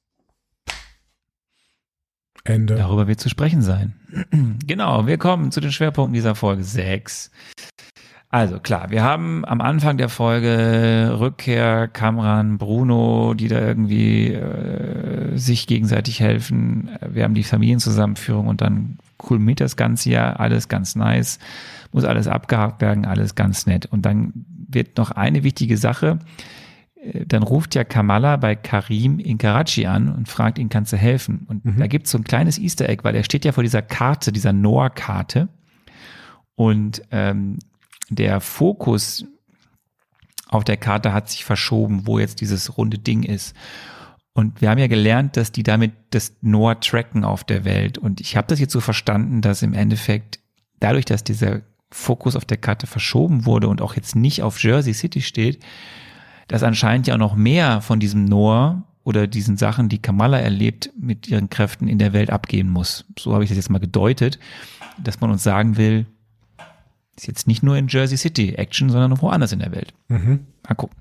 Ende. 2.43 2.75
Darüber 2.75 3.07
wird 3.07 3.19
zu 3.19 3.29
sprechen 3.29 3.63
sein. 3.63 3.95
genau, 4.67 5.07
wir 5.07 5.17
kommen 5.17 5.51
zu 5.51 5.61
den 5.61 5.71
Schwerpunkten 5.71 6.13
dieser 6.13 6.35
Folge 6.35 6.63
6. 6.63 7.31
Also 8.33 8.61
klar, 8.61 8.91
wir 8.91 9.03
haben 9.03 9.43
am 9.43 9.59
Anfang 9.59 9.97
der 9.97 10.07
Folge 10.07 11.17
Rückkehr, 11.19 11.89
Kamran, 11.89 12.57
Bruno, 12.57 13.33
die 13.33 13.49
da 13.49 13.59
irgendwie 13.59 14.27
äh, 14.27 15.35
sich 15.37 15.67
gegenseitig 15.67 16.21
helfen. 16.21 16.89
Wir 17.05 17.25
haben 17.25 17.33
die 17.33 17.43
Familienzusammenführung 17.43 18.47
und 18.47 18.61
dann 18.61 18.99
kulminiert 19.17 19.59
das 19.59 19.75
Ganze 19.75 20.11
ja, 20.11 20.31
alles 20.31 20.69
ganz 20.69 20.95
nice, 20.95 21.39
muss 21.91 22.05
alles 22.05 22.29
abgehakt 22.29 22.81
werden, 22.81 23.05
alles 23.05 23.35
ganz 23.35 23.65
nett. 23.65 23.85
Und 23.87 24.05
dann 24.05 24.31
wird 24.69 24.97
noch 24.97 25.11
eine 25.11 25.43
wichtige 25.43 25.75
Sache, 25.75 26.19
äh, 26.95 27.25
dann 27.25 27.43
ruft 27.43 27.75
ja 27.75 27.83
Kamala 27.83 28.37
bei 28.37 28.55
Karim 28.55 29.19
in 29.19 29.39
Karachi 29.39 29.87
an 29.87 30.07
und 30.07 30.29
fragt 30.29 30.57
ihn, 30.57 30.69
kannst 30.69 30.93
du 30.93 30.97
helfen? 30.97 31.45
Und 31.49 31.65
mhm. 31.65 31.79
da 31.79 31.87
gibt 31.87 32.05
es 32.05 32.11
so 32.11 32.17
ein 32.17 32.23
kleines 32.23 32.57
Easter 32.57 32.87
Egg, 32.87 33.03
weil 33.03 33.13
er 33.13 33.25
steht 33.25 33.43
ja 33.43 33.51
vor 33.51 33.63
dieser 33.63 33.81
Karte, 33.81 34.31
dieser 34.31 34.53
Noah-Karte. 34.53 35.49
Und 36.55 37.01
ähm, 37.11 37.57
der 38.15 38.41
Fokus 38.41 39.25
auf 40.47 40.63
der 40.63 40.77
Karte 40.77 41.13
hat 41.13 41.29
sich 41.29 41.45
verschoben, 41.45 42.05
wo 42.05 42.19
jetzt 42.19 42.41
dieses 42.41 42.77
runde 42.77 42.97
Ding 42.97 43.23
ist. 43.23 43.55
Und 44.33 44.61
wir 44.61 44.69
haben 44.69 44.79
ja 44.79 44.87
gelernt, 44.87 45.37
dass 45.37 45.51
die 45.51 45.63
damit 45.63 45.93
das 46.11 46.33
Noah 46.41 46.79
tracken 46.79 47.23
auf 47.23 47.43
der 47.43 47.65
Welt. 47.65 47.97
Und 47.97 48.21
ich 48.21 48.37
habe 48.37 48.47
das 48.47 48.59
jetzt 48.59 48.73
so 48.73 48.81
verstanden, 48.81 49.41
dass 49.41 49.61
im 49.61 49.73
Endeffekt 49.73 50.39
dadurch, 50.79 51.05
dass 51.05 51.23
dieser 51.23 51.61
Fokus 51.89 52.35
auf 52.35 52.45
der 52.45 52.57
Karte 52.57 52.87
verschoben 52.87 53.45
wurde 53.45 53.67
und 53.67 53.81
auch 53.81 53.95
jetzt 53.95 54.15
nicht 54.15 54.43
auf 54.43 54.61
Jersey 54.61 54.93
City 54.93 55.21
steht, 55.21 55.63
dass 56.47 56.63
anscheinend 56.63 57.07
ja 57.07 57.15
auch 57.15 57.19
noch 57.19 57.35
mehr 57.35 57.81
von 57.81 57.99
diesem 57.99 58.25
Noah 58.25 58.83
oder 59.03 59.27
diesen 59.27 59.57
Sachen, 59.57 59.89
die 59.89 60.01
Kamala 60.01 60.39
erlebt, 60.39 60.91
mit 60.97 61.27
ihren 61.27 61.49
Kräften 61.49 61.87
in 61.87 61.97
der 61.97 62.13
Welt 62.13 62.29
abgehen 62.29 62.69
muss. 62.69 63.05
So 63.17 63.33
habe 63.33 63.43
ich 63.43 63.49
das 63.49 63.57
jetzt 63.57 63.69
mal 63.69 63.79
gedeutet, 63.79 64.37
dass 65.01 65.21
man 65.21 65.31
uns 65.31 65.43
sagen 65.43 65.77
will, 65.77 66.05
ist 67.21 67.27
jetzt 67.27 67.47
nicht 67.47 67.61
nur 67.61 67.77
in 67.77 67.87
Jersey 67.87 68.17
City 68.17 68.55
Action, 68.55 68.89
sondern 68.89 69.13
auch 69.13 69.21
woanders 69.21 69.51
in 69.51 69.59
der 69.59 69.71
Welt. 69.71 69.93
Mhm. 70.07 70.39
Mal 70.67 70.75
gucken. 70.75 70.97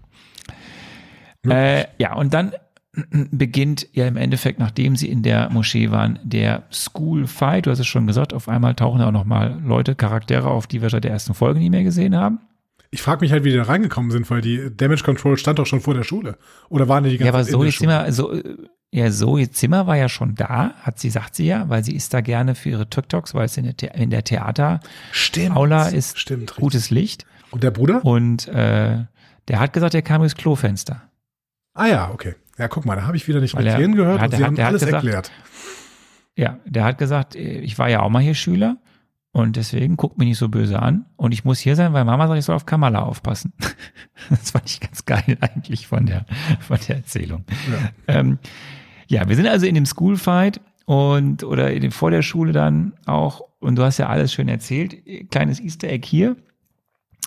Ja. 1.46 1.52
Äh, 1.52 1.86
ja, 1.98 2.14
und 2.14 2.34
dann 2.34 2.52
beginnt 3.30 3.88
ja 3.92 4.06
im 4.06 4.18
Endeffekt, 4.18 4.58
nachdem 4.58 4.96
sie 4.96 5.08
in 5.08 5.22
der 5.22 5.48
Moschee 5.50 5.90
waren, 5.90 6.18
der 6.22 6.64
School 6.70 7.26
Fight. 7.26 7.64
Du 7.64 7.70
hast 7.70 7.78
es 7.78 7.86
schon 7.86 8.06
gesagt, 8.06 8.34
auf 8.34 8.48
einmal 8.48 8.74
tauchen 8.74 8.98
da 8.98 9.08
auch 9.08 9.12
nochmal 9.12 9.58
Leute, 9.64 9.94
Charaktere 9.94 10.48
auf, 10.48 10.66
die 10.66 10.82
wir 10.82 10.90
seit 10.90 11.04
der 11.04 11.10
ersten 11.10 11.32
Folge 11.32 11.58
nie 11.58 11.70
mehr 11.70 11.84
gesehen 11.84 12.14
haben. 12.14 12.40
Ich 12.90 13.00
frage 13.00 13.22
mich 13.22 13.32
halt, 13.32 13.44
wie 13.44 13.50
die 13.50 13.56
da 13.56 13.62
reingekommen 13.62 14.10
sind, 14.10 14.28
weil 14.30 14.42
die 14.42 14.76
Damage 14.76 15.04
Control 15.04 15.38
stand 15.38 15.58
doch 15.58 15.66
schon 15.66 15.80
vor 15.80 15.94
der 15.94 16.02
Schule. 16.02 16.36
Oder 16.68 16.88
waren 16.88 17.04
die 17.04 17.10
die 17.10 17.18
ganze 17.18 17.32
Zeit 17.32 17.52
Ja, 17.52 17.54
aber 17.54 17.62
so 17.62 17.64
jetzt 17.64 17.82
immer, 17.82 18.12
so, 18.12 18.34
ja, 18.92 19.10
Zoe 19.10 19.50
Zimmer 19.50 19.86
war 19.86 19.96
ja 19.96 20.08
schon 20.08 20.34
da, 20.34 20.74
hat 20.82 20.98
sie, 20.98 21.10
sagt 21.10 21.36
sie 21.36 21.46
ja, 21.46 21.68
weil 21.68 21.84
sie 21.84 21.94
ist 21.94 22.12
da 22.12 22.20
gerne 22.20 22.56
für 22.56 22.70
ihre 22.70 22.90
TikToks, 22.90 23.34
weil 23.34 23.44
es 23.44 23.56
in 23.56 23.72
der, 23.76 23.94
in 23.94 24.10
der 24.10 24.24
Theater 24.24 24.80
stimmt, 25.12 25.56
Aula 25.56 25.88
ist 25.88 26.18
stimmt, 26.18 26.56
gutes 26.56 26.90
Licht. 26.90 27.24
Und 27.52 27.62
der 27.62 27.70
Bruder? 27.70 28.04
Und 28.04 28.48
äh, 28.48 29.04
der 29.48 29.60
hat 29.60 29.72
gesagt, 29.72 29.94
er 29.94 30.02
kam 30.02 30.20
durchs 30.20 30.34
Klofenster. 30.34 31.02
Ah 31.74 31.86
ja, 31.86 32.10
okay. 32.10 32.34
Ja, 32.58 32.68
guck 32.68 32.84
mal, 32.84 32.96
da 32.96 33.06
habe 33.06 33.16
ich 33.16 33.28
wieder 33.28 33.40
nicht 33.40 33.54
weil 33.54 33.64
mit 33.64 33.78
denen 33.78 33.94
gehört 33.94 34.20
hat, 34.20 34.32
und 34.32 34.36
sie 34.36 34.44
hat, 34.44 34.50
haben 34.50 34.60
alles 34.60 34.84
gesagt, 34.84 35.04
erklärt. 35.04 35.30
Ja, 36.36 36.58
der 36.64 36.84
hat 36.84 36.98
gesagt, 36.98 37.34
ich 37.36 37.78
war 37.78 37.88
ja 37.88 38.00
auch 38.00 38.10
mal 38.10 38.22
hier 38.22 38.34
Schüler 38.34 38.78
und 39.32 39.56
deswegen 39.56 39.96
guckt 39.96 40.18
mich 40.18 40.26
nicht 40.28 40.38
so 40.38 40.48
böse 40.48 40.80
an. 40.80 41.06
Und 41.16 41.32
ich 41.32 41.44
muss 41.44 41.60
hier 41.60 41.76
sein, 41.76 41.92
weil 41.92 42.04
Mama 42.04 42.26
sagt, 42.26 42.38
ich 42.38 42.44
soll 42.44 42.56
auf 42.56 42.66
Kamala 42.66 43.02
aufpassen. 43.02 43.52
das 44.30 44.50
fand 44.50 44.68
ich 44.68 44.80
ganz 44.80 45.04
geil 45.04 45.38
eigentlich 45.40 45.86
von 45.86 46.06
der, 46.06 46.26
von 46.60 46.78
der 46.88 46.96
Erzählung. 46.96 47.44
Ja. 47.70 47.90
Ähm, 48.08 48.38
ja, 49.10 49.28
wir 49.28 49.34
sind 49.34 49.48
also 49.48 49.66
in 49.66 49.74
dem 49.74 49.86
Schoolfight 49.86 50.60
und 50.86 51.42
oder 51.42 51.72
in 51.72 51.82
dem, 51.82 51.90
vor 51.90 52.12
der 52.12 52.22
Schule 52.22 52.52
dann 52.52 52.92
auch. 53.06 53.42
Und 53.58 53.76
du 53.76 53.82
hast 53.82 53.98
ja 53.98 54.08
alles 54.08 54.32
schön 54.32 54.48
erzählt. 54.48 54.96
Kleines 55.30 55.60
Easter 55.60 55.88
Egg 55.88 56.06
hier. 56.06 56.36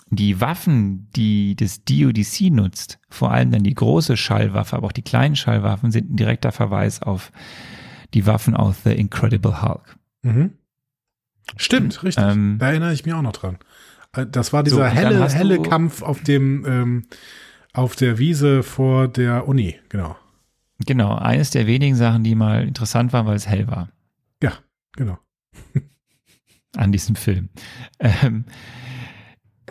Die 0.08 0.40
Waffen, 0.40 1.08
die 1.14 1.54
das 1.56 1.84
DODC 1.84 2.50
nutzt, 2.50 2.98
vor 3.10 3.32
allem 3.32 3.50
dann 3.50 3.64
die 3.64 3.74
große 3.74 4.16
Schallwaffe, 4.16 4.76
aber 4.76 4.86
auch 4.86 4.92
die 4.92 5.02
kleinen 5.02 5.36
Schallwaffen, 5.36 5.90
sind 5.90 6.10
ein 6.10 6.16
direkter 6.16 6.52
Verweis 6.52 7.02
auf 7.02 7.32
die 8.14 8.26
Waffen 8.26 8.56
aus 8.56 8.76
The 8.84 8.92
Incredible 8.92 9.60
Hulk. 9.60 9.96
Mhm. 10.22 10.52
Stimmt, 11.56 12.02
richtig. 12.02 12.24
Ähm, 12.24 12.56
da 12.58 12.68
erinnere 12.70 12.94
ich 12.94 13.04
mich 13.04 13.14
auch 13.14 13.22
noch 13.22 13.32
dran. 13.32 13.58
Äh, 14.14 14.26
das 14.26 14.54
war 14.54 14.62
dieser 14.62 14.76
so, 14.76 14.84
helle, 14.84 15.28
helle 15.28 15.60
Kampf 15.60 16.00
auf 16.00 16.22
dem, 16.22 16.64
ähm, 16.66 17.02
auf 17.74 17.94
der 17.94 18.18
Wiese 18.18 18.62
vor 18.62 19.08
der 19.08 19.46
Uni, 19.46 19.78
genau. 19.90 20.16
Genau, 20.86 21.14
eines 21.14 21.50
der 21.50 21.66
wenigen 21.66 21.96
Sachen, 21.96 22.24
die 22.24 22.34
mal 22.34 22.66
interessant 22.66 23.12
waren, 23.12 23.26
weil 23.26 23.36
es 23.36 23.46
hell 23.46 23.66
war. 23.68 23.90
Ja, 24.42 24.52
genau. 24.96 25.18
An 26.76 26.90
diesem 26.90 27.14
Film. 27.14 27.48
Ähm, 28.00 28.44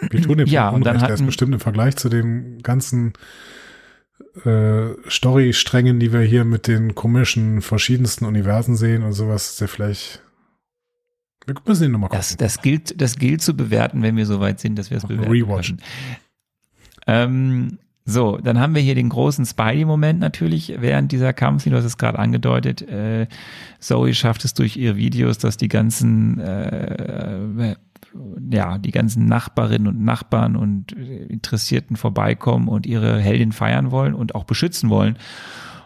Wir 0.09 0.21
tun 0.21 0.38
dem 0.38 0.47
ja, 0.47 0.69
und 0.69 0.85
dann 0.85 0.97
hatten, 0.97 1.07
der 1.07 1.15
ist 1.15 1.25
bestimmt 1.25 1.53
im 1.53 1.59
Vergleich 1.59 1.97
zu 1.97 2.07
den 2.07 2.61
ganzen 2.63 3.13
äh, 4.45 4.89
Story-Strängen, 5.09 5.99
die 5.99 6.13
wir 6.13 6.21
hier 6.21 6.45
mit 6.45 6.67
den 6.67 6.95
komischen 6.95 7.61
verschiedensten 7.61 8.25
Universen 8.25 8.77
sehen 8.77 9.03
und 9.03 9.13
sowas, 9.13 9.51
ist 9.51 9.61
der 9.61 9.67
vielleicht 9.67 10.21
wir 11.45 11.55
müssen 11.65 11.85
ihn 11.85 11.91
nochmal 11.91 12.09
gucken. 12.09 12.19
Das, 12.19 12.38
das, 12.38 12.61
gilt, 12.61 13.01
das 13.01 13.17
gilt 13.17 13.41
zu 13.41 13.55
bewerten, 13.55 14.01
wenn 14.01 14.15
wir 14.15 14.25
so 14.25 14.39
weit 14.39 14.59
sind, 14.59 14.77
dass 14.77 14.89
wir 14.89 14.97
es 14.97 15.05
bewerten 15.05 15.31
Rewatchen. 15.31 15.81
Ähm, 17.05 17.80
so, 18.05 18.38
dann 18.38 18.59
haben 18.59 18.75
wir 18.75 18.81
hier 18.81 18.95
den 18.95 19.09
großen 19.09 19.45
Spidey-Moment 19.45 20.19
natürlich 20.19 20.73
während 20.80 21.11
dieser 21.11 21.31
Kampf, 21.31 21.63
du 21.63 21.71
hast 21.71 21.85
es 21.85 21.97
gerade 21.97 22.19
angedeutet. 22.19 22.81
Äh, 22.81 23.27
Zoe 23.80 24.13
schafft 24.13 24.43
es 24.43 24.53
durch 24.53 24.75
ihre 24.75 24.97
Videos, 24.97 25.38
dass 25.38 25.55
die 25.55 25.69
ganzen 25.69 26.39
äh, 26.39 27.75
ja, 28.51 28.77
die 28.77 28.91
ganzen 28.91 29.25
Nachbarinnen 29.25 29.88
und 29.88 30.03
Nachbarn 30.03 30.55
und 30.55 30.91
Interessierten 30.91 31.95
vorbeikommen 31.95 32.67
und 32.67 32.85
ihre 32.85 33.19
Heldin 33.19 33.51
feiern 33.51 33.91
wollen 33.91 34.13
und 34.13 34.35
auch 34.35 34.43
beschützen 34.43 34.89
wollen 34.89 35.17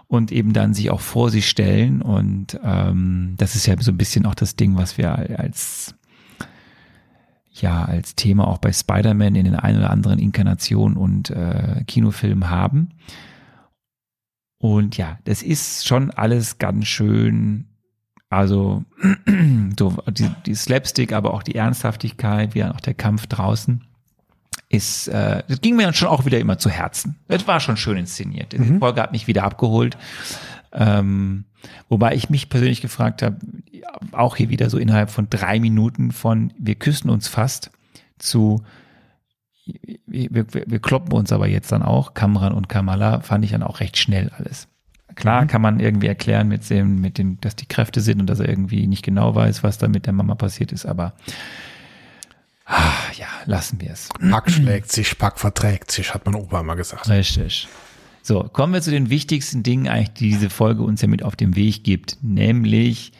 und 0.07 0.31
eben 0.31 0.53
dann 0.53 0.73
sich 0.73 0.89
auch 0.89 1.01
vor 1.01 1.29
sie 1.29 1.41
stellen. 1.41 2.01
Und 2.01 2.59
ähm, 2.63 3.35
das 3.37 3.55
ist 3.55 3.65
ja 3.65 3.75
so 3.79 3.91
ein 3.91 3.97
bisschen 3.97 4.25
auch 4.25 4.35
das 4.35 4.55
Ding, 4.55 4.75
was 4.75 4.97
wir 4.97 5.39
als 5.39 5.95
ja 7.61 7.85
als 7.85 8.15
Thema 8.15 8.47
auch 8.47 8.57
bei 8.57 8.71
Spider-Man 8.71 9.35
in 9.35 9.45
den 9.45 9.55
ein 9.55 9.77
oder 9.77 9.89
anderen 9.89 10.19
Inkarnationen 10.19 10.97
und 10.97 11.29
äh, 11.29 11.83
Kinofilmen 11.87 12.49
haben. 12.49 12.89
Und 14.59 14.97
ja, 14.97 15.19
das 15.25 15.43
ist 15.43 15.85
schon 15.87 16.11
alles 16.11 16.57
ganz 16.57 16.87
schön, 16.87 17.65
also 18.29 18.83
so 19.79 19.95
die, 20.09 20.29
die 20.45 20.55
Slapstick, 20.55 21.13
aber 21.13 21.33
auch 21.33 21.43
die 21.43 21.55
Ernsthaftigkeit, 21.55 22.55
wie 22.55 22.63
auch 22.63 22.81
der 22.81 22.95
Kampf 22.95 23.27
draußen 23.27 23.83
ist, 24.69 25.07
äh, 25.07 25.43
das 25.47 25.61
ging 25.61 25.75
mir 25.75 25.83
dann 25.83 25.93
schon 25.93 26.09
auch 26.09 26.25
wieder 26.25 26.39
immer 26.39 26.57
zu 26.57 26.69
Herzen. 26.69 27.15
Das 27.27 27.47
war 27.47 27.59
schon 27.59 27.77
schön 27.77 27.97
inszeniert. 27.97 28.51
Die 28.53 28.59
Mhm. 28.59 28.79
Folge 28.79 29.01
hat 29.01 29.11
mich 29.11 29.27
wieder 29.27 29.43
abgeholt. 29.43 29.97
Ähm, 30.73 31.45
wobei 31.87 32.15
ich 32.15 32.29
mich 32.29 32.49
persönlich 32.49 32.81
gefragt 32.81 33.21
habe, 33.21 33.37
auch 34.11 34.35
hier 34.35 34.49
wieder 34.49 34.69
so 34.69 34.77
innerhalb 34.77 35.09
von 35.09 35.29
drei 35.29 35.59
Minuten 35.59 36.11
von 36.11 36.53
wir 36.57 36.75
küssen 36.75 37.09
uns 37.09 37.27
fast 37.27 37.71
zu 38.17 38.63
wir, 40.05 40.29
wir, 40.53 40.63
wir 40.65 40.79
kloppen 40.79 41.13
uns 41.13 41.31
aber 41.31 41.47
jetzt 41.47 41.71
dann 41.71 41.83
auch, 41.83 42.13
Kamran 42.13 42.53
und 42.53 42.69
Kamala, 42.69 43.21
fand 43.21 43.43
ich 43.43 43.51
dann 43.51 43.63
auch 43.63 43.79
recht 43.79 43.97
schnell 43.97 44.31
alles. 44.37 44.67
Klar 45.15 45.47
kann 45.47 45.61
man 45.61 45.79
irgendwie 45.79 46.07
erklären 46.07 46.47
mit 46.47 46.69
dem, 46.69 47.01
mit 47.01 47.17
dem, 47.17 47.41
dass 47.41 47.55
die 47.55 47.65
Kräfte 47.65 48.01
sind 48.01 48.19
und 48.19 48.27
dass 48.27 48.39
er 48.39 48.47
irgendwie 48.47 48.87
nicht 48.87 49.03
genau 49.03 49.33
weiß, 49.33 49.63
was 49.63 49.77
da 49.77 49.87
mit 49.87 50.05
der 50.05 50.13
Mama 50.13 50.35
passiert 50.35 50.71
ist, 50.71 50.85
aber 50.85 51.13
ah, 52.65 52.93
ja, 53.17 53.27
lassen 53.45 53.81
wir 53.81 53.91
es. 53.91 54.09
Pack 54.29 54.51
schlägt 54.51 54.91
sich, 54.91 55.17
Pack 55.17 55.39
verträgt 55.39 55.91
sich, 55.91 56.13
hat 56.13 56.25
mein 56.25 56.35
Opa 56.35 56.59
immer 56.59 56.75
gesagt. 56.75 57.09
Richtig. 57.09 57.67
So, 58.21 58.43
kommen 58.43 58.73
wir 58.73 58.81
zu 58.81 58.91
den 58.91 59.09
wichtigsten 59.09 59.63
Dingen 59.63 59.87
eigentlich, 59.87 60.13
die 60.13 60.29
diese 60.29 60.49
Folge 60.49 60.83
uns 60.83 61.01
ja 61.01 61.07
mit 61.07 61.23
auf 61.23 61.35
den 61.35 61.55
Weg 61.55 61.83
gibt, 61.83 62.17
nämlich 62.21 63.11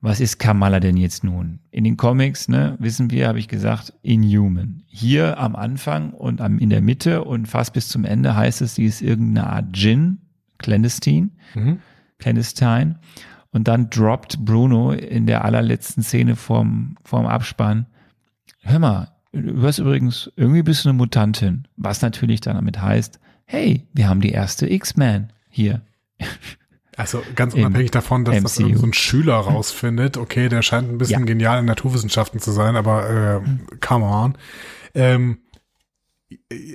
was 0.00 0.20
ist 0.20 0.38
Kamala 0.38 0.78
denn 0.80 0.96
jetzt 0.96 1.24
nun? 1.24 1.58
In 1.70 1.84
den 1.84 1.96
Comics, 1.96 2.48
ne, 2.48 2.76
wissen 2.78 3.10
wir, 3.10 3.26
habe 3.28 3.38
ich 3.40 3.48
gesagt, 3.48 3.92
Inhuman. 4.02 4.82
Hier 4.86 5.38
am 5.38 5.56
Anfang 5.56 6.12
und 6.12 6.40
am, 6.40 6.58
in 6.58 6.70
der 6.70 6.80
Mitte 6.80 7.24
und 7.24 7.46
fast 7.46 7.72
bis 7.72 7.88
zum 7.88 8.04
Ende 8.04 8.36
heißt 8.36 8.62
es, 8.62 8.76
sie 8.76 8.84
ist 8.84 9.02
irgendeine 9.02 9.48
Art 9.48 9.74
Djinn, 9.76 10.18
Clandestine, 10.58 11.30
Mhm. 11.54 11.78
Clandestine. 12.18 12.96
Und 13.50 13.66
dann 13.68 13.90
droppt 13.90 14.44
Bruno 14.44 14.92
in 14.92 15.26
der 15.26 15.44
allerletzten 15.44 16.02
Szene 16.02 16.36
vorm, 16.36 16.96
vorm 17.04 17.26
Abspann. 17.26 17.86
Hör 18.62 18.78
mal, 18.78 19.08
du 19.32 19.54
hörst 19.62 19.78
übrigens, 19.78 20.30
irgendwie 20.36 20.62
bist 20.62 20.84
du 20.84 20.90
eine 20.90 20.98
Mutantin. 20.98 21.66
Was 21.76 22.02
natürlich 22.02 22.40
dann 22.40 22.56
damit 22.56 22.80
heißt, 22.82 23.18
hey, 23.46 23.86
wir 23.94 24.08
haben 24.08 24.20
die 24.20 24.30
erste 24.32 24.70
X-Men 24.70 25.32
hier. 25.48 25.80
Also 26.98 27.22
ganz 27.36 27.54
unabhängig 27.54 27.92
davon, 27.92 28.24
dass 28.24 28.42
das 28.42 28.58
MCU. 28.58 28.66
irgend 28.66 28.78
so 28.80 28.86
ein 28.86 28.92
Schüler 28.92 29.36
rausfindet, 29.36 30.16
okay, 30.18 30.48
der 30.48 30.62
scheint 30.62 30.90
ein 30.90 30.98
bisschen 30.98 31.20
Ja. 31.20 31.26
genial 31.26 31.60
in 31.60 31.64
Naturwissenschaften 31.64 32.40
zu 32.40 32.50
sein, 32.52 32.76
aber 32.76 33.08
äh, 33.08 33.40
come 33.80 34.04
on. 34.04 34.36
Ähm, 34.94 35.38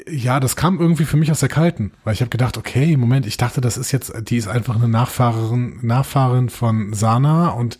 ja, 0.10 0.40
das 0.40 0.56
kam 0.56 0.80
irgendwie 0.80 1.06
für 1.06 1.18
mich 1.18 1.30
aus 1.30 1.42
der 1.42 1.50
Kalten, 1.50 1.92
weil 2.04 2.14
ich 2.14 2.22
habe 2.22 2.30
gedacht, 2.30 2.58
okay, 2.58 2.98
Moment, 2.98 3.26
ich 3.28 3.38
dachte, 3.38 3.62
das 3.62 3.78
ist 3.78 3.92
jetzt, 3.92 4.12
die 4.30 4.38
ist 4.38 4.48
einfach 4.48 4.76
eine 4.76 4.88
Nachfahrerin, 4.88 5.80
Nachfahrin 5.84 6.50
von 6.50 6.94
Sana 6.94 7.50
und 7.50 7.78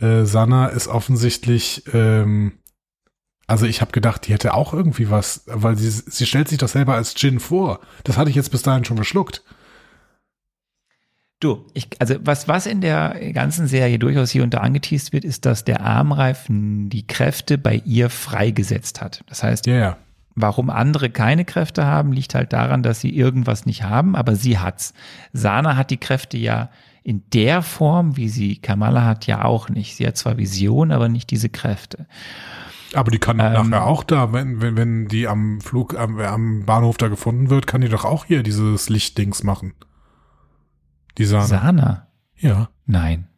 äh, 0.00 0.24
Sana 0.24 0.66
ist 0.66 0.86
offensichtlich, 0.86 1.82
ähm, 1.92 2.52
also 3.46 3.66
ich 3.66 3.80
habe 3.80 3.90
gedacht, 3.90 4.28
die 4.28 4.32
hätte 4.32 4.54
auch 4.54 4.72
irgendwie 4.72 5.10
was, 5.10 5.42
weil 5.46 5.76
sie, 5.76 5.90
sie 5.90 6.26
stellt 6.26 6.48
sich 6.48 6.58
doch 6.58 6.68
selber 6.68 6.94
als 6.94 7.14
Jin 7.16 7.40
vor. 7.40 7.80
Das 8.04 8.16
hatte 8.16 8.30
ich 8.30 8.36
jetzt 8.36 8.52
bis 8.52 8.62
dahin 8.62 8.84
schon 8.84 8.96
geschluckt. 8.96 9.42
Du, 11.40 11.64
ich, 11.72 11.88
also 11.98 12.16
was, 12.20 12.48
was 12.48 12.66
in 12.66 12.82
der 12.82 13.32
ganzen 13.32 13.66
Serie 13.66 13.98
durchaus 13.98 14.30
hier 14.30 14.42
und 14.42 14.52
da 14.52 14.58
angeteased 14.58 15.14
wird, 15.14 15.24
ist, 15.24 15.46
dass 15.46 15.64
der 15.64 15.80
Armreif 15.80 16.44
die 16.48 17.06
Kräfte 17.06 17.56
bei 17.56 17.82
ihr 17.86 18.10
freigesetzt 18.10 19.00
hat. 19.00 19.24
Das 19.26 19.42
heißt, 19.42 19.66
ja. 19.66 19.96
Warum 20.36 20.70
andere 20.70 21.10
keine 21.10 21.44
Kräfte 21.44 21.84
haben, 21.84 22.12
liegt 22.12 22.34
halt 22.34 22.52
daran, 22.52 22.82
dass 22.82 23.00
sie 23.00 23.10
irgendwas 23.10 23.66
nicht 23.66 23.82
haben, 23.82 24.14
aber 24.14 24.36
sie 24.36 24.58
hat's. 24.58 24.94
Sana 25.32 25.76
hat 25.76 25.90
die 25.90 25.96
Kräfte 25.96 26.38
ja 26.38 26.70
in 27.02 27.24
der 27.32 27.62
Form, 27.62 28.16
wie 28.16 28.28
sie 28.28 28.56
Kamala 28.56 29.04
hat, 29.04 29.26
ja 29.26 29.44
auch 29.44 29.68
nicht. 29.68 29.96
Sie 29.96 30.06
hat 30.06 30.16
zwar 30.16 30.36
Vision, 30.36 30.92
aber 30.92 31.08
nicht 31.08 31.30
diese 31.30 31.48
Kräfte. 31.48 32.06
Aber 32.94 33.10
die 33.10 33.18
kann 33.18 33.40
Ähm, 33.40 33.70
nachher 33.70 33.86
auch 33.86 34.04
da, 34.04 34.32
wenn, 34.32 34.60
wenn, 34.60 34.76
wenn 34.76 35.08
die 35.08 35.26
am 35.26 35.60
Flug, 35.60 35.98
am, 35.98 36.18
am 36.20 36.64
Bahnhof 36.64 36.96
da 36.96 37.08
gefunden 37.08 37.50
wird, 37.50 37.66
kann 37.66 37.80
die 37.80 37.88
doch 37.88 38.04
auch 38.04 38.26
hier 38.26 38.42
dieses 38.42 38.88
Lichtdings 38.88 39.42
machen. 39.42 39.72
Die 41.20 41.26
Sahne. 41.26 41.46
Sana? 41.46 42.08
ja. 42.36 42.70
Nein. 42.86 43.28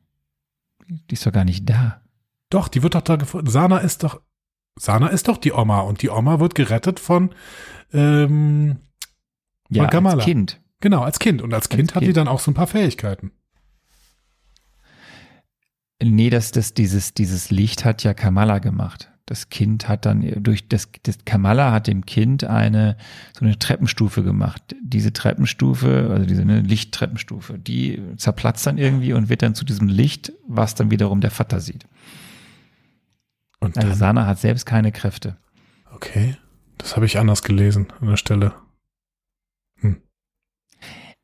Die 0.89 1.15
ist 1.15 1.27
doch 1.27 1.33
gar 1.33 1.45
nicht 1.45 1.69
da. 1.69 2.01
Doch, 2.49 2.69
die 2.69 2.83
wird 2.83 2.95
doch 2.95 3.03
da 3.03 3.17
gefunden. 3.17 3.51
Sana 3.51 3.79
ist 3.79 4.03
doch, 4.05 4.21
Sana 4.79 5.09
ist 5.09 5.27
doch 5.29 5.37
die 5.37 5.53
Oma 5.53 5.81
und 5.81 6.01
die 6.03 6.09
Oma 6.11 6.39
wird 6.39 6.55
gerettet 6.55 7.01
von, 7.01 7.35
ähm, 7.93 8.79
Ja, 9.69 9.87
Kamala. 9.89 10.17
als 10.17 10.25
Kind. 10.25 10.61
genau, 10.81 11.03
als 11.03 11.19
Kind. 11.19 11.43
Und 11.43 11.53
als 11.53 11.69
Kind 11.69 11.95
hat 11.95 12.03
die 12.03 12.07
Kind. 12.07 12.19
dann 12.19 12.29
auch 12.29 12.41
so 12.41 12.51
ein 12.51 12.55
paar 12.55 12.67
Fähigkeiten. 12.67 13.33
Nee, 16.03 16.31
das, 16.31 16.51
das, 16.53 16.75
dieses, 16.75 17.15
dieses 17.15 17.51
Licht 17.51 17.85
hat 17.85 18.03
ja 18.03 18.15
Kamala 18.15 18.59
gemacht. 18.59 19.12
Das 19.27 19.51
Kind 19.51 19.89
hat 19.89 20.05
dann 20.05 20.43
durch 20.43 20.69
das, 20.69 20.89
das 21.05 21.25
Kamala 21.25 21.73
hat 21.73 21.87
dem 21.87 22.05
Kind 22.05 22.45
eine 22.45 22.97
so 23.39 23.45
eine 23.45 23.59
Treppenstufe 23.59 24.23
gemacht. 24.25 24.75
Diese 24.83 25.13
Treppenstufe, 25.13 26.11
also 26.13 26.27
diese 26.27 26.45
ne, 26.45 26.61
Lichttreppenstufe, 26.61 27.59
die 27.59 28.03
zerplatzt 28.17 28.67
dann 28.67 28.79
irgendwie 28.79 29.13
und 29.13 29.29
wird 29.29 29.43
dann 29.43 29.55
zu 29.55 29.65
diesem 29.65 29.89
Licht, 29.89 30.33
was 30.49 30.75
dann 30.75 30.91
wiederum 30.91 31.21
der 31.21 31.31
Vater 31.31 31.61
sieht. 31.61 31.87
Und 33.61 33.77
Also 33.77 33.91
dann, 33.91 33.99
Sana 33.99 34.27
hat 34.27 34.41
selbst 34.41 34.67
keine 34.67 34.91
Kräfte. 34.91 35.37
okay, 35.95 36.37
das 36.79 36.97
habe 36.97 37.07
ich 37.07 37.19
anders 37.19 37.43
gelesen 37.45 37.87
an 38.01 38.09
der 38.09 38.17
Stelle. 38.17 38.55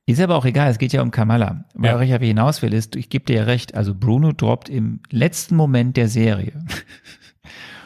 Ist 0.06 0.20
aber 0.22 0.36
auch 0.36 0.46
egal, 0.46 0.70
es 0.70 0.78
geht 0.78 0.94
ja 0.94 1.02
um 1.02 1.10
Kamala. 1.10 1.66
Ja. 1.74 1.92
Worauf 1.92 2.00
ich 2.00 2.14
aber 2.14 2.24
hinaus 2.24 2.62
will, 2.62 2.72
ist, 2.72 2.96
ich 2.96 3.10
gebe 3.10 3.26
dir 3.26 3.36
ja 3.36 3.42
recht, 3.42 3.74
also 3.74 3.94
Bruno 3.94 4.32
droppt 4.32 4.70
im 4.70 5.00
letzten 5.10 5.54
Moment 5.54 5.98
der 5.98 6.08
Serie. 6.08 6.64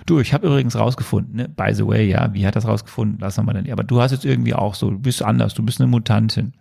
Du, 0.07 0.21
ich 0.21 0.35
habe 0.35 0.47
übrigens 0.47 0.77
rausgefunden, 0.77 1.37
ne? 1.37 1.49
by 1.49 1.73
the 1.73 1.87
way, 1.87 2.09
ja, 2.09 2.33
wie 2.35 2.47
hat 2.47 2.57
das 2.57 2.67
rausgefunden? 2.67 3.19
Lass 3.21 3.37
mal 3.37 3.53
dann. 3.53 3.71
Aber 3.71 3.85
du 3.85 4.01
hast 4.01 4.13
jetzt 4.13 4.25
irgendwie 4.25 4.55
auch 4.55 4.75
so, 4.75 4.91
du 4.91 4.99
bist 4.99 5.23
anders, 5.23 5.55
du 5.55 5.63
bist 5.63 5.81
eine 5.81 5.89
Mutantin. 5.89 6.55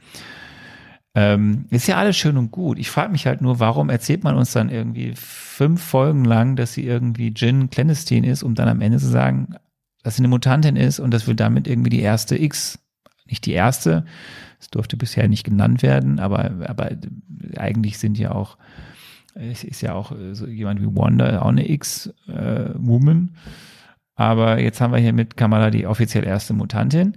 Ähm, 1.13 1.65
ist 1.69 1.87
ja 1.87 1.97
alles 1.97 2.15
schön 2.15 2.37
und 2.37 2.51
gut. 2.51 2.79
Ich 2.79 2.89
frage 2.89 3.11
mich 3.11 3.25
halt 3.25 3.41
nur, 3.41 3.59
warum 3.59 3.89
erzählt 3.89 4.23
man 4.23 4.37
uns 4.37 4.53
dann 4.53 4.69
irgendwie 4.69 5.13
fünf 5.15 5.81
Folgen 5.83 6.23
lang, 6.23 6.55
dass 6.55 6.73
sie 6.73 6.85
irgendwie 6.85 7.33
Jin 7.35 7.69
Clandestine 7.69 8.29
ist, 8.29 8.43
um 8.43 8.55
dann 8.55 8.69
am 8.69 8.81
Ende 8.81 8.97
zu 8.97 9.07
sagen, 9.07 9.55
dass 10.03 10.15
sie 10.15 10.21
eine 10.21 10.29
Mutantin 10.29 10.77
ist 10.77 10.99
und 10.99 11.11
dass 11.11 11.27
wir 11.27 11.35
damit 11.35 11.67
irgendwie 11.67 11.89
die 11.89 11.99
erste 11.99 12.41
X, 12.41 12.79
nicht 13.25 13.45
die 13.45 13.51
erste, 13.51 14.05
es 14.59 14.69
durfte 14.69 14.95
bisher 14.95 15.27
nicht 15.27 15.43
genannt 15.43 15.83
werden, 15.83 16.19
aber, 16.19 16.51
aber 16.65 16.91
eigentlich 17.57 17.97
sind 17.97 18.17
ja 18.17 18.31
auch, 18.31 18.57
es 19.35 19.63
ist 19.63 19.81
ja 19.81 19.93
auch 19.93 20.11
äh, 20.11 20.33
so 20.35 20.47
jemand 20.47 20.81
wie 20.81 20.95
Wanda 20.95 21.41
auch 21.41 21.49
eine 21.49 21.69
X-Woman. 21.69 23.35
aber 24.15 24.59
jetzt 24.59 24.81
haben 24.81 24.93
wir 24.93 24.99
hier 24.99 25.13
mit 25.13 25.37
Kamala 25.37 25.69
die 25.69 25.87
offiziell 25.87 26.25
erste 26.25 26.53
Mutantin. 26.53 27.15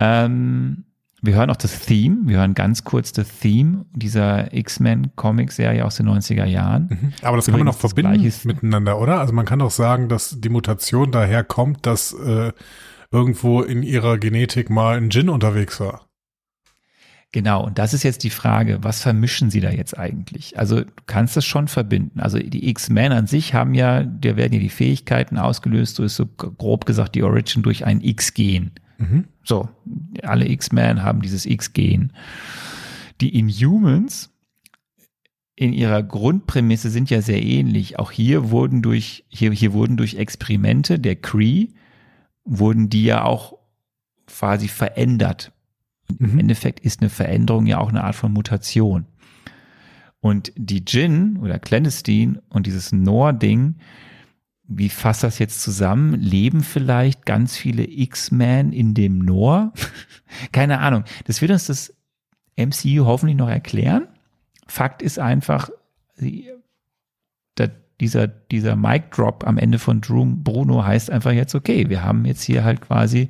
Ähm, 0.00 0.84
wir 1.22 1.34
hören 1.34 1.50
auch 1.50 1.56
das 1.56 1.80
Theme, 1.80 2.20
wir 2.24 2.38
hören 2.38 2.54
ganz 2.54 2.84
kurz 2.84 3.12
das 3.12 3.28
Theme 3.40 3.84
dieser 3.92 4.54
X-Men-Comic-Serie 4.54 5.84
aus 5.84 5.96
den 5.96 6.08
90er 6.08 6.46
Jahren. 6.46 6.88
Mhm. 6.88 7.12
Aber 7.22 7.36
das 7.36 7.46
kann 7.46 7.52
man 7.52 7.60
Übrigens 7.62 7.76
auch 7.76 7.80
verbinden 7.80 8.32
miteinander, 8.44 8.98
oder? 8.98 9.20
Also 9.20 9.34
man 9.34 9.44
kann 9.44 9.58
doch 9.58 9.70
sagen, 9.70 10.08
dass 10.08 10.40
die 10.40 10.48
Mutation 10.48 11.10
daher 11.10 11.44
kommt, 11.44 11.84
dass 11.84 12.14
äh, 12.14 12.52
irgendwo 13.10 13.60
in 13.60 13.82
ihrer 13.82 14.18
Genetik 14.18 14.70
mal 14.70 14.96
ein 14.96 15.10
Djinn 15.10 15.28
unterwegs 15.28 15.78
war. 15.80 16.09
Genau, 17.32 17.64
und 17.64 17.78
das 17.78 17.94
ist 17.94 18.02
jetzt 18.02 18.24
die 18.24 18.30
Frage, 18.30 18.82
was 18.82 19.02
vermischen 19.02 19.50
sie 19.50 19.60
da 19.60 19.70
jetzt 19.70 19.96
eigentlich? 19.96 20.58
Also 20.58 20.80
du 20.80 20.90
kannst 21.06 21.36
das 21.36 21.44
schon 21.44 21.68
verbinden. 21.68 22.18
Also 22.18 22.38
die 22.38 22.68
X-Men 22.68 23.12
an 23.12 23.26
sich 23.28 23.54
haben 23.54 23.74
ja, 23.74 24.02
der 24.02 24.36
werden 24.36 24.52
ja 24.52 24.58
die 24.58 24.68
Fähigkeiten 24.68 25.38
ausgelöst, 25.38 25.96
so 25.96 26.02
ist 26.02 26.16
so 26.16 26.26
grob 26.26 26.86
gesagt 26.86 27.14
die 27.14 27.22
Origin 27.22 27.62
durch 27.62 27.86
ein 27.86 28.00
X-Gen. 28.00 28.72
Mhm. 28.98 29.24
So, 29.44 29.68
alle 30.22 30.48
X-Men 30.48 31.04
haben 31.04 31.22
dieses 31.22 31.46
X-Gen. 31.46 32.12
Die 33.20 33.38
Inhumans 33.38 34.30
in 35.54 35.72
ihrer 35.72 36.02
Grundprämisse 36.02 36.90
sind 36.90 37.10
ja 37.10 37.22
sehr 37.22 37.42
ähnlich. 37.42 37.98
Auch 37.98 38.10
hier 38.10 38.50
wurden 38.50 38.82
durch, 38.82 39.24
hier, 39.28 39.52
hier 39.52 39.72
wurden 39.72 39.96
durch 39.96 40.16
Experimente 40.16 40.98
der 40.98 41.16
Cree, 41.16 41.68
wurden 42.44 42.88
die 42.88 43.04
ja 43.04 43.22
auch 43.22 43.58
quasi 44.26 44.66
verändert. 44.68 45.52
Im 46.18 46.32
Mhm. 46.32 46.38
Endeffekt 46.40 46.80
ist 46.80 47.00
eine 47.00 47.10
Veränderung 47.10 47.66
ja 47.66 47.78
auch 47.78 47.88
eine 47.88 48.04
Art 48.04 48.14
von 48.14 48.32
Mutation. 48.32 49.06
Und 50.20 50.52
die 50.56 50.84
Jin 50.86 51.38
oder 51.38 51.58
Clandestine 51.58 52.42
und 52.50 52.66
dieses 52.66 52.92
Noor-Ding, 52.92 53.76
wie 54.68 54.88
fasst 54.88 55.24
das 55.24 55.38
jetzt 55.38 55.62
zusammen? 55.62 56.14
Leben 56.14 56.62
vielleicht 56.62 57.26
ganz 57.26 57.56
viele 57.56 57.88
X-Men 57.88 58.72
in 58.72 58.94
dem 58.94 59.18
Noor? 59.18 59.72
Keine 60.52 60.78
Ahnung. 60.80 61.04
Das 61.24 61.40
wird 61.40 61.50
uns 61.50 61.66
das 61.66 61.94
MCU 62.56 63.06
hoffentlich 63.06 63.36
noch 63.36 63.48
erklären. 63.48 64.06
Fakt 64.68 65.02
ist 65.02 65.18
einfach, 65.18 65.70
dieser, 68.00 68.26
dieser 68.26 68.76
Mic 68.76 69.10
Drop 69.10 69.46
am 69.46 69.58
Ende 69.58 69.78
von 69.78 70.00
Drew 70.00 70.24
Bruno 70.24 70.84
heißt 70.84 71.10
einfach 71.10 71.32
jetzt, 71.32 71.54
okay, 71.54 71.88
wir 71.88 72.02
haben 72.02 72.24
jetzt 72.24 72.42
hier 72.42 72.64
halt 72.64 72.80
quasi 72.80 73.28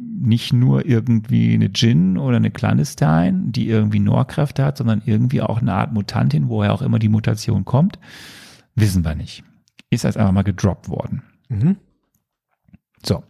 nicht 0.00 0.52
nur 0.52 0.86
irgendwie 0.86 1.54
eine 1.54 1.70
Jin 1.74 2.18
oder 2.18 2.36
eine 2.36 2.50
Clandestine, 2.50 3.44
die 3.46 3.68
irgendwie 3.68 4.00
Norkräfte 4.00 4.64
hat, 4.64 4.78
sondern 4.78 5.02
irgendwie 5.04 5.42
auch 5.42 5.60
eine 5.60 5.74
Art 5.74 5.92
Mutantin, 5.92 6.48
woher 6.48 6.72
auch 6.72 6.82
immer 6.82 6.98
die 6.98 7.08
Mutation 7.08 7.64
kommt, 7.64 7.98
wissen 8.74 9.04
wir 9.04 9.14
nicht. 9.14 9.44
Ist 9.90 10.04
als 10.04 10.16
einfach 10.16 10.32
mal 10.32 10.42
gedroppt 10.42 10.88
worden. 10.88 11.22
Mhm. 11.48 11.76
So. 13.04 13.22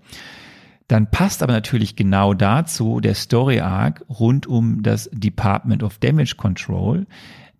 Dann 0.89 1.11
passt 1.11 1.43
aber 1.43 1.53
natürlich 1.53 1.97
genau 1.97 2.33
dazu 2.33 3.01
der 3.01 3.15
Story 3.15 3.61
Arc 3.61 4.05
rund 4.09 4.47
um 4.47 4.83
das 4.83 5.11
Department 5.13 5.83
of 5.83 5.99
Damage 5.99 6.37
Control, 6.37 7.07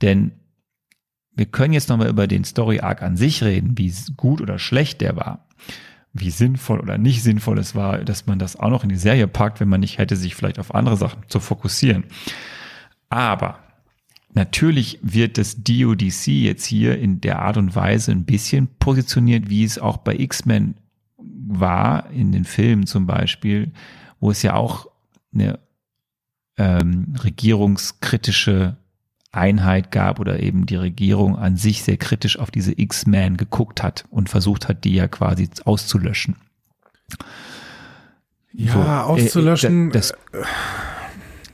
denn 0.01 0.33
wir 1.35 1.47
können 1.47 1.75
jetzt 1.75 1.89
nochmal 1.89 2.09
über 2.09 2.27
den 2.27 2.45
Story 2.45 2.81
Arc 2.81 3.03
an 3.03 3.17
sich 3.17 3.45
reden, 3.45 3.77
wie 3.77 3.93
gut 4.17 4.41
oder 4.41 4.59
schlecht 4.59 5.01
der 5.03 5.17
war 5.17 5.47
wie 6.13 6.31
sinnvoll 6.31 6.81
oder 6.81 6.99
nicht 6.99 7.23
sinnvoll 7.23 7.59
es 7.59 7.75
war, 7.75 7.99
dass 7.99 8.27
man 8.27 8.39
das 8.39 8.57
auch 8.57 8.71
noch 8.71 8.83
in 8.83 8.89
die 8.89 8.97
Serie 8.97 9.29
packt, 9.29 9.61
wenn 9.61 9.69
man 9.69 9.81
nicht 9.81 9.99
hätte, 9.99 10.17
sich 10.17 10.35
vielleicht 10.35 10.59
auf 10.59 10.75
andere 10.75 10.97
Sachen 10.97 11.23
zu 11.29 11.41
fokussieren. 11.41 12.05
Aber 13.09 13.59
natürlich 14.33 14.99
wird 15.03 15.39
das 15.39 15.63
DODC 15.63 16.27
jetzt 16.29 16.65
hier 16.65 16.99
in 16.99 17.21
der 17.21 17.41
Art 17.41 17.57
und 17.57 17.75
Weise 17.75 18.13
ein 18.13 18.25
bisschen 18.25 18.69
positioniert, 18.79 19.49
wie 19.49 19.65
es 19.65 19.79
auch 19.79 19.99
bei 19.99 20.17
X-Men 20.19 20.75
war, 21.17 22.11
in 22.11 22.33
den 22.33 22.45
Filmen 22.45 22.87
zum 22.87 23.07
Beispiel, 23.07 23.73
wo 24.21 24.31
es 24.31 24.43
ja 24.43 24.55
auch 24.55 24.87
eine 25.33 25.59
ähm, 26.57 27.15
regierungskritische 27.23 28.77
Einheit 29.33 29.91
gab 29.91 30.21
oder 30.21 30.41
eben 30.41 30.67
die 30.67 30.77
Regierung 30.77 31.37
an 31.37 31.57
sich 31.57 31.83
sehr 31.83 31.97
kritisch 31.97 32.39
auf 32.39 32.51
diese 32.51 32.79
X-Men 32.79 33.37
geguckt 33.37 33.83
hat 33.83 34.05
und 34.11 34.29
versucht 34.29 34.69
hat, 34.69 34.85
die 34.85 34.95
ja 34.95 35.09
quasi 35.09 35.49
auszulöschen. 35.65 36.37
Ja, 38.53 38.73
So, 38.73 38.81
auszulöschen. 38.81 39.91
Äh, 39.91 39.93
das, 39.93 40.15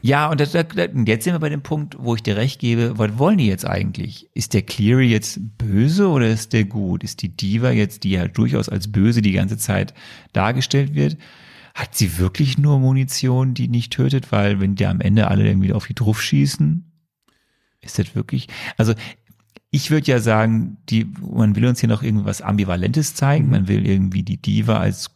ja, 0.01 0.31
und 0.31 0.39
das, 0.39 0.53
das, 0.53 0.67
jetzt 1.07 1.25
sind 1.25 1.33
wir 1.33 1.39
bei 1.39 1.49
dem 1.49 1.63
Punkt, 1.63 1.97
wo 1.99 2.15
ich 2.15 2.23
dir 2.23 2.37
recht 2.37 2.61
gebe, 2.61 2.99
was 2.99 3.19
wollen 3.19 3.39
die 3.39 3.47
jetzt 3.47 3.67
eigentlich? 3.67 4.29
Ist 4.35 4.55
der 4.55 4.63
Cleary 4.63 5.07
jetzt 5.07 5.41
böse 5.59 6.09
oder 6.09 6.29
ist 6.29 6.53
der 6.53 6.65
gut? 6.65 7.03
Ist 7.03 7.23
die 7.23 7.35
Diva 7.35 7.71
jetzt, 7.71 8.05
die 8.05 8.11
ja 8.11 8.29
durchaus 8.29 8.69
als 8.69 8.93
böse 8.93 9.23
die 9.23 9.33
ganze 9.33 9.57
Zeit 9.57 9.95
dargestellt 10.33 10.95
wird, 10.95 11.17
hat 11.75 11.95
sie 11.95 12.19
wirklich 12.19 12.59
nur 12.59 12.79
Munition, 12.79 13.55
die 13.55 13.69
nicht 13.69 13.95
tötet? 13.95 14.31
Weil 14.31 14.61
wenn 14.61 14.77
die 14.77 14.87
am 14.87 15.01
Ende 15.01 15.29
alle 15.29 15.47
irgendwie 15.47 15.73
auf 15.73 15.87
die 15.87 15.95
drauf 15.95 16.23
schießen, 16.23 16.85
ist 17.85 17.99
das 17.99 18.15
wirklich, 18.15 18.49
also 18.77 18.95
ich 19.71 19.91
würde 19.91 20.07
ja 20.07 20.21
sagen, 20.21 20.77
die, 20.89 21.07
man 21.21 21.57
will 21.57 21.67
uns 21.67 21.81
hier 21.81 21.89
noch 21.89 22.03
irgendwas 22.03 22.43
Ambivalentes 22.43 23.15
zeigen, 23.15 23.51
man 23.51 23.67
will 23.69 23.87
irgendwie 23.87 24.23
die 24.23 24.37
Diva 24.37 24.79
als 24.79 25.11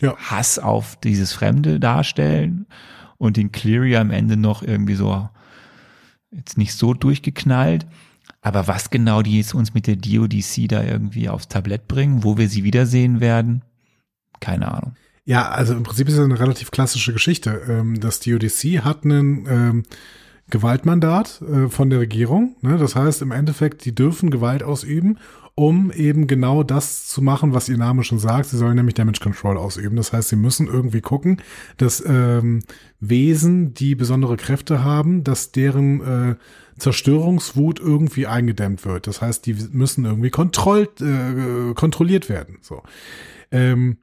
Ja. 0.00 0.16
Hass 0.16 0.58
auf 0.58 0.96
dieses 0.96 1.32
Fremde 1.32 1.78
darstellen 1.78 2.66
und 3.18 3.36
den 3.36 3.52
Cleary 3.52 3.96
am 3.96 4.10
Ende 4.10 4.36
noch 4.36 4.62
irgendwie 4.62 4.94
so 4.96 5.28
jetzt 6.32 6.58
nicht 6.58 6.74
so 6.74 6.94
durchgeknallt. 6.94 7.86
Aber 8.40 8.66
was 8.66 8.90
genau 8.90 9.22
die 9.22 9.36
jetzt 9.38 9.54
uns 9.54 9.72
mit 9.74 9.86
der 9.86 9.94
DODC 9.96 10.68
da 10.68 10.82
irgendwie 10.82 11.28
aufs 11.28 11.46
Tablett 11.46 11.86
bringen, 11.86 12.24
wo 12.24 12.36
wir 12.38 12.48
sie 12.48 12.64
wiedersehen 12.64 13.20
werden, 13.20 13.62
keine 14.40 14.72
Ahnung. 14.72 14.96
Ja, 15.24 15.50
also 15.50 15.74
im 15.74 15.84
Prinzip 15.84 16.08
ist 16.08 16.14
es 16.14 16.20
eine 16.20 16.40
relativ 16.40 16.72
klassische 16.72 17.12
Geschichte. 17.12 17.62
Ähm, 17.68 18.00
Das 18.00 18.18
DODC 18.18 18.80
hat 18.82 19.04
einen 19.04 19.46
ähm, 19.48 19.82
Gewaltmandat 20.50 21.42
äh, 21.42 21.68
von 21.68 21.90
der 21.90 22.00
Regierung. 22.00 22.56
Ne? 22.60 22.76
Das 22.78 22.96
heißt, 22.96 23.22
im 23.22 23.32
Endeffekt, 23.32 23.84
die 23.84 23.94
dürfen 23.94 24.30
Gewalt 24.30 24.62
ausüben, 24.62 25.18
um 25.54 25.90
eben 25.92 26.26
genau 26.26 26.62
das 26.62 27.06
zu 27.06 27.20
machen, 27.20 27.52
was 27.52 27.68
ihr 27.68 27.76
Name 27.76 28.04
schon 28.04 28.18
sagt. 28.18 28.46
Sie 28.46 28.56
sollen 28.56 28.76
nämlich 28.76 28.94
Damage 28.94 29.20
Control 29.20 29.58
ausüben. 29.58 29.96
Das 29.96 30.12
heißt, 30.12 30.30
sie 30.30 30.36
müssen 30.36 30.66
irgendwie 30.66 31.02
gucken, 31.02 31.42
dass 31.76 32.02
ähm, 32.06 32.62
Wesen, 33.00 33.74
die 33.74 33.94
besondere 33.94 34.36
Kräfte 34.36 34.82
haben, 34.82 35.24
dass 35.24 35.52
deren 35.52 36.00
äh, 36.00 36.34
Zerstörungswut 36.78 37.80
irgendwie 37.80 38.26
eingedämmt 38.26 38.84
wird. 38.84 39.06
Das 39.06 39.20
heißt, 39.20 39.44
die 39.44 39.54
müssen 39.72 40.04
irgendwie 40.04 40.30
kontrollt, 40.30 41.00
äh, 41.00 41.74
kontrolliert 41.74 42.28
werden. 42.28 42.58
So. 42.62 42.82
Ähm, 43.50 43.98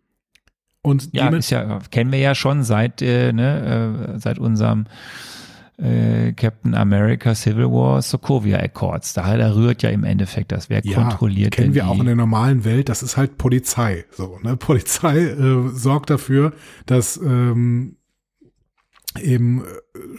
und 0.81 1.09
Ja, 1.13 1.29
ist 1.29 1.49
ja, 1.49 1.79
kennen 1.91 2.11
wir 2.11 2.19
ja 2.19 2.35
schon 2.35 2.63
seit, 2.63 3.01
äh, 3.01 3.33
ne, 3.33 4.13
äh, 4.15 4.19
seit 4.19 4.39
unserem 4.39 4.85
äh, 5.81 6.33
Captain 6.33 6.75
America 6.75 7.33
Civil 7.33 7.65
War 7.65 8.01
Sokovia 8.01 8.59
Accords. 8.59 9.13
Da, 9.13 9.25
rührt 9.55 9.81
ja 9.81 9.89
im 9.89 10.03
Endeffekt 10.03 10.51
das. 10.51 10.69
Wer 10.69 10.81
kontrolliert 10.81 11.51
kennen 11.51 11.73
wir 11.73 11.87
auch 11.87 11.99
in 11.99 12.05
der 12.05 12.15
normalen 12.15 12.65
Welt, 12.65 12.89
das 12.89 13.03
ist 13.03 13.17
halt 13.17 13.37
Polizei. 13.37 14.05
So, 14.11 14.39
ne? 14.43 14.55
Polizei 14.57 15.17
äh, 15.19 15.69
sorgt 15.69 16.09
dafür, 16.09 16.53
dass 16.85 17.17
ähm, 17.17 17.95
eben 19.21 19.63
äh, 19.63 19.67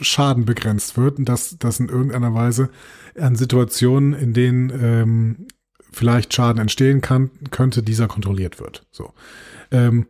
Schaden 0.01 0.45
begrenzt 0.45 0.97
wird 0.97 1.19
und 1.19 1.29
dass, 1.29 1.59
dass 1.59 1.81
in 1.81 1.89
irgendeiner 1.89 2.35
Weise 2.35 2.71
an 3.19 3.37
Situationen, 3.37 4.15
in 4.15 4.33
denen 4.33 4.71
ähm, 4.71 5.47
vielleicht 5.93 6.33
Schaden 6.33 6.61
entstehen 6.61 7.01
kann, 7.01 7.31
könnte 7.51 7.83
dieser 7.83 8.09
kontrolliert 8.09 8.61
wird. 8.61 8.87
So. 8.91 9.13
Ähm, 9.71 10.07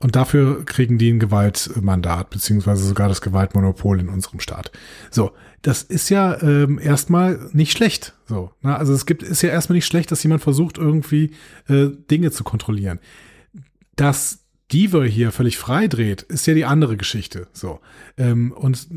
und 0.00 0.16
dafür 0.16 0.64
kriegen 0.64 0.98
die 0.98 1.10
ein 1.10 1.20
Gewaltmandat, 1.20 2.30
beziehungsweise 2.30 2.84
sogar 2.84 3.08
das 3.08 3.20
Gewaltmonopol 3.20 4.00
in 4.00 4.08
unserem 4.08 4.40
Staat. 4.40 4.72
So, 5.10 5.32
das 5.62 5.82
ist 5.82 6.10
ja 6.10 6.40
ähm, 6.42 6.78
erstmal 6.78 7.48
nicht 7.52 7.72
schlecht. 7.72 8.14
So, 8.26 8.50
ne? 8.60 8.76
Also 8.76 8.92
es 8.92 9.06
gibt, 9.06 9.22
ist 9.22 9.42
ja 9.42 9.50
erstmal 9.50 9.76
nicht 9.76 9.86
schlecht, 9.86 10.10
dass 10.10 10.22
jemand 10.22 10.42
versucht, 10.42 10.78
irgendwie 10.78 11.30
äh, 11.68 11.88
Dinge 12.10 12.32
zu 12.32 12.44
kontrollieren. 12.44 12.98
Dass 13.96 14.44
Diva 14.72 15.04
hier 15.04 15.30
völlig 15.30 15.56
frei 15.56 15.88
dreht, 15.88 16.22
ist 16.22 16.46
ja 16.46 16.54
die 16.54 16.64
andere 16.64 16.96
Geschichte. 16.96 17.46
So. 17.52 17.80
Ähm, 18.18 18.52
und 18.52 18.88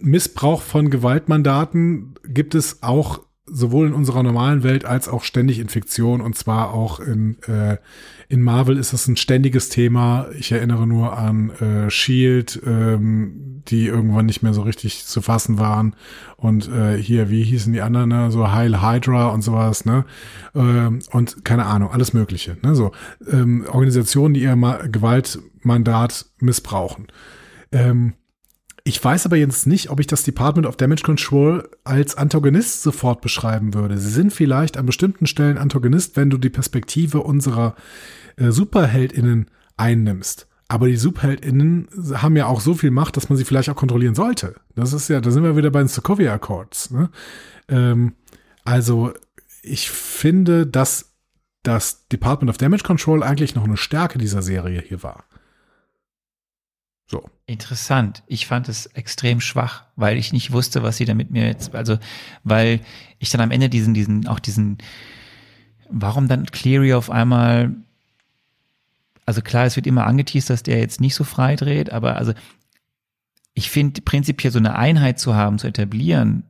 Missbrauch 0.00 0.62
von 0.62 0.90
Gewaltmandaten 0.90 2.14
gibt 2.24 2.54
es 2.54 2.82
auch 2.82 3.27
sowohl 3.50 3.88
in 3.88 3.92
unserer 3.92 4.22
normalen 4.22 4.62
Welt 4.62 4.84
als 4.84 5.08
auch 5.08 5.24
ständig 5.24 5.58
in 5.58 5.68
Fiktion 5.68 6.20
und 6.20 6.36
zwar 6.36 6.72
auch 6.72 7.00
in, 7.00 7.36
äh, 7.42 7.76
in 8.28 8.42
Marvel 8.42 8.76
ist 8.76 8.92
es 8.92 9.08
ein 9.08 9.16
ständiges 9.16 9.68
Thema. 9.70 10.26
Ich 10.38 10.52
erinnere 10.52 10.86
nur 10.86 11.16
an 11.16 11.50
äh, 11.50 11.90
Shield, 11.90 12.60
ähm, 12.66 13.62
die 13.68 13.86
irgendwann 13.86 14.26
nicht 14.26 14.42
mehr 14.42 14.54
so 14.54 14.62
richtig 14.62 15.06
zu 15.06 15.22
fassen 15.22 15.58
waren 15.58 15.96
und 16.36 16.68
äh, 16.68 16.96
hier, 16.96 17.30
wie 17.30 17.42
hießen 17.42 17.72
die 17.72 17.80
anderen, 17.80 18.10
ne? 18.10 18.30
so 18.30 18.50
Heil 18.52 18.82
Hydra 18.82 19.28
und 19.28 19.42
sowas, 19.42 19.84
ne? 19.84 20.04
Ähm, 20.54 21.00
und 21.10 21.44
keine 21.44 21.66
Ahnung, 21.66 21.90
alles 21.90 22.12
Mögliche, 22.12 22.56
ne? 22.62 22.74
So 22.74 22.92
ähm, 23.30 23.64
Organisationen, 23.66 24.34
die 24.34 24.42
ihr 24.42 24.56
Ma 24.56 24.78
Gewaltmandat 24.86 26.26
missbrauchen. 26.38 27.08
Ähm, 27.72 28.14
ich 28.88 29.04
weiß 29.04 29.26
aber 29.26 29.36
jetzt 29.36 29.66
nicht, 29.66 29.90
ob 29.90 30.00
ich 30.00 30.06
das 30.06 30.22
Department 30.22 30.66
of 30.66 30.76
Damage 30.76 31.02
Control 31.02 31.68
als 31.84 32.16
Antagonist 32.16 32.82
sofort 32.82 33.20
beschreiben 33.20 33.74
würde. 33.74 33.98
Sie 33.98 34.08
sind 34.08 34.32
vielleicht 34.32 34.78
an 34.78 34.86
bestimmten 34.86 35.26
Stellen 35.26 35.58
Antagonist, 35.58 36.16
wenn 36.16 36.30
du 36.30 36.38
die 36.38 36.48
Perspektive 36.48 37.20
unserer 37.20 37.74
äh, 38.36 38.50
SuperheldInnen 38.50 39.50
einnimmst. 39.76 40.48
Aber 40.68 40.86
die 40.86 40.96
SuperheldInnen 40.96 41.88
haben 42.14 42.34
ja 42.36 42.46
auch 42.46 42.62
so 42.62 42.72
viel 42.72 42.90
Macht, 42.90 43.18
dass 43.18 43.28
man 43.28 43.36
sie 43.36 43.44
vielleicht 43.44 43.68
auch 43.68 43.76
kontrollieren 43.76 44.14
sollte. 44.14 44.54
Das 44.74 44.94
ist 44.94 45.08
ja, 45.08 45.20
da 45.20 45.30
sind 45.30 45.42
wir 45.42 45.54
wieder 45.54 45.70
bei 45.70 45.80
den 45.80 45.88
Sokovia 45.88 46.32
Accords. 46.32 46.90
Ne? 46.90 47.10
Ähm, 47.68 48.14
also, 48.64 49.12
ich 49.62 49.90
finde, 49.90 50.66
dass 50.66 51.12
das 51.62 52.08
Department 52.08 52.48
of 52.48 52.56
Damage 52.56 52.84
Control 52.84 53.22
eigentlich 53.22 53.54
noch 53.54 53.64
eine 53.64 53.76
Stärke 53.76 54.16
dieser 54.16 54.40
Serie 54.40 54.80
hier 54.80 55.02
war. 55.02 55.24
So. 57.10 57.24
Interessant. 57.46 58.22
Ich 58.26 58.46
fand 58.46 58.68
es 58.68 58.86
extrem 58.86 59.40
schwach, 59.40 59.84
weil 59.96 60.18
ich 60.18 60.32
nicht 60.32 60.52
wusste, 60.52 60.82
was 60.82 60.98
sie 60.98 61.06
da 61.06 61.14
mit 61.14 61.30
mir 61.30 61.46
jetzt, 61.46 61.74
also, 61.74 61.98
weil 62.44 62.80
ich 63.18 63.30
dann 63.30 63.40
am 63.40 63.50
Ende 63.50 63.70
diesen, 63.70 63.94
diesen, 63.94 64.26
auch 64.28 64.38
diesen, 64.38 64.76
warum 65.88 66.28
dann 66.28 66.44
Cleary 66.44 66.92
auf 66.92 67.10
einmal, 67.10 67.74
also 69.24 69.40
klar, 69.40 69.64
es 69.64 69.76
wird 69.76 69.86
immer 69.86 70.06
angeteased, 70.06 70.50
dass 70.50 70.62
der 70.62 70.80
jetzt 70.80 71.00
nicht 71.00 71.14
so 71.14 71.24
frei 71.24 71.56
dreht, 71.56 71.90
aber 71.90 72.16
also, 72.16 72.34
ich 73.54 73.70
finde 73.70 74.02
prinzipiell 74.02 74.52
so 74.52 74.58
eine 74.58 74.76
Einheit 74.76 75.18
zu 75.18 75.34
haben, 75.34 75.58
zu 75.58 75.66
etablieren, 75.66 76.44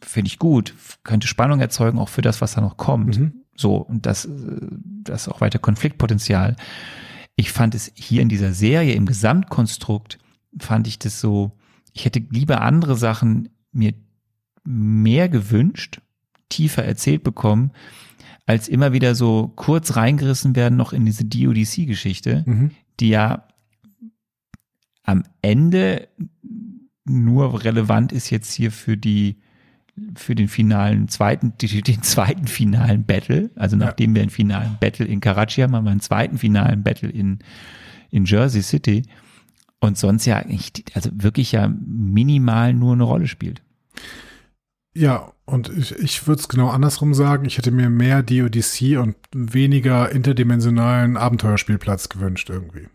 finde 0.00 0.28
ich 0.28 0.38
gut, 0.38 0.74
könnte 1.04 1.28
Spannung 1.28 1.60
erzeugen, 1.60 1.98
auch 2.00 2.08
für 2.08 2.22
das, 2.22 2.40
was 2.40 2.54
da 2.54 2.60
noch 2.60 2.76
kommt. 2.76 3.18
Mhm. 3.18 3.44
So, 3.54 3.76
und 3.76 4.04
das, 4.04 4.24
äh, 4.24 4.30
das 5.04 5.28
auch 5.28 5.40
weiter 5.40 5.58
Konfliktpotenzial. 5.58 6.56
Ich 7.36 7.52
fand 7.52 7.74
es 7.74 7.92
hier 7.94 8.22
in 8.22 8.28
dieser 8.28 8.52
Serie 8.52 8.94
im 8.94 9.06
Gesamtkonstrukt, 9.06 10.18
fand 10.58 10.86
ich 10.86 10.98
das 10.98 11.20
so, 11.20 11.52
ich 11.92 12.04
hätte 12.06 12.22
lieber 12.30 12.62
andere 12.62 12.96
Sachen 12.96 13.50
mir 13.72 13.92
mehr 14.64 15.28
gewünscht, 15.28 16.00
tiefer 16.48 16.84
erzählt 16.84 17.22
bekommen, 17.22 17.72
als 18.46 18.68
immer 18.68 18.92
wieder 18.92 19.14
so 19.14 19.52
kurz 19.54 19.96
reingerissen 19.96 20.56
werden 20.56 20.76
noch 20.76 20.92
in 20.92 21.04
diese 21.04 21.24
DODC-Geschichte, 21.24 22.44
Mhm. 22.46 22.70
die 23.00 23.08
ja 23.10 23.46
am 25.02 25.22
Ende 25.42 26.08
nur 27.04 27.64
relevant 27.64 28.12
ist 28.12 28.30
jetzt 28.30 28.52
hier 28.52 28.72
für 28.72 28.96
die 28.96 29.36
für 30.16 30.34
den 30.34 30.48
finalen 30.48 31.08
zweiten, 31.08 31.54
den 31.58 32.02
zweiten 32.02 32.46
finalen 32.46 33.04
Battle. 33.04 33.50
Also 33.56 33.76
nachdem 33.76 34.14
wir 34.14 34.22
einen 34.22 34.30
finalen 34.30 34.76
Battle 34.80 35.06
in 35.06 35.20
Karachi 35.20 35.62
haben, 35.62 35.74
haben 35.74 35.84
wir 35.84 35.90
einen 35.90 36.00
zweiten 36.00 36.38
finalen 36.38 36.82
Battle 36.82 37.08
in, 37.08 37.38
in 38.10 38.24
Jersey 38.24 38.62
City. 38.62 39.02
Und 39.80 39.98
sonst 39.98 40.24
ja 40.26 40.44
also 40.94 41.10
wirklich 41.12 41.52
ja 41.52 41.68
minimal 41.68 42.74
nur 42.74 42.94
eine 42.94 43.04
Rolle 43.04 43.26
spielt. 43.26 43.62
Ja, 44.96 45.32
und 45.44 45.68
ich, 45.68 45.94
ich 45.94 46.26
würde 46.26 46.40
es 46.40 46.48
genau 46.48 46.70
andersrum 46.70 47.12
sagen. 47.12 47.44
Ich 47.44 47.58
hätte 47.58 47.70
mir 47.70 47.90
mehr 47.90 48.22
DODC 48.22 48.98
und 48.98 49.14
weniger 49.34 50.10
interdimensionalen 50.10 51.18
Abenteuerspielplatz 51.18 52.08
gewünscht 52.08 52.48
irgendwie. 52.48 52.88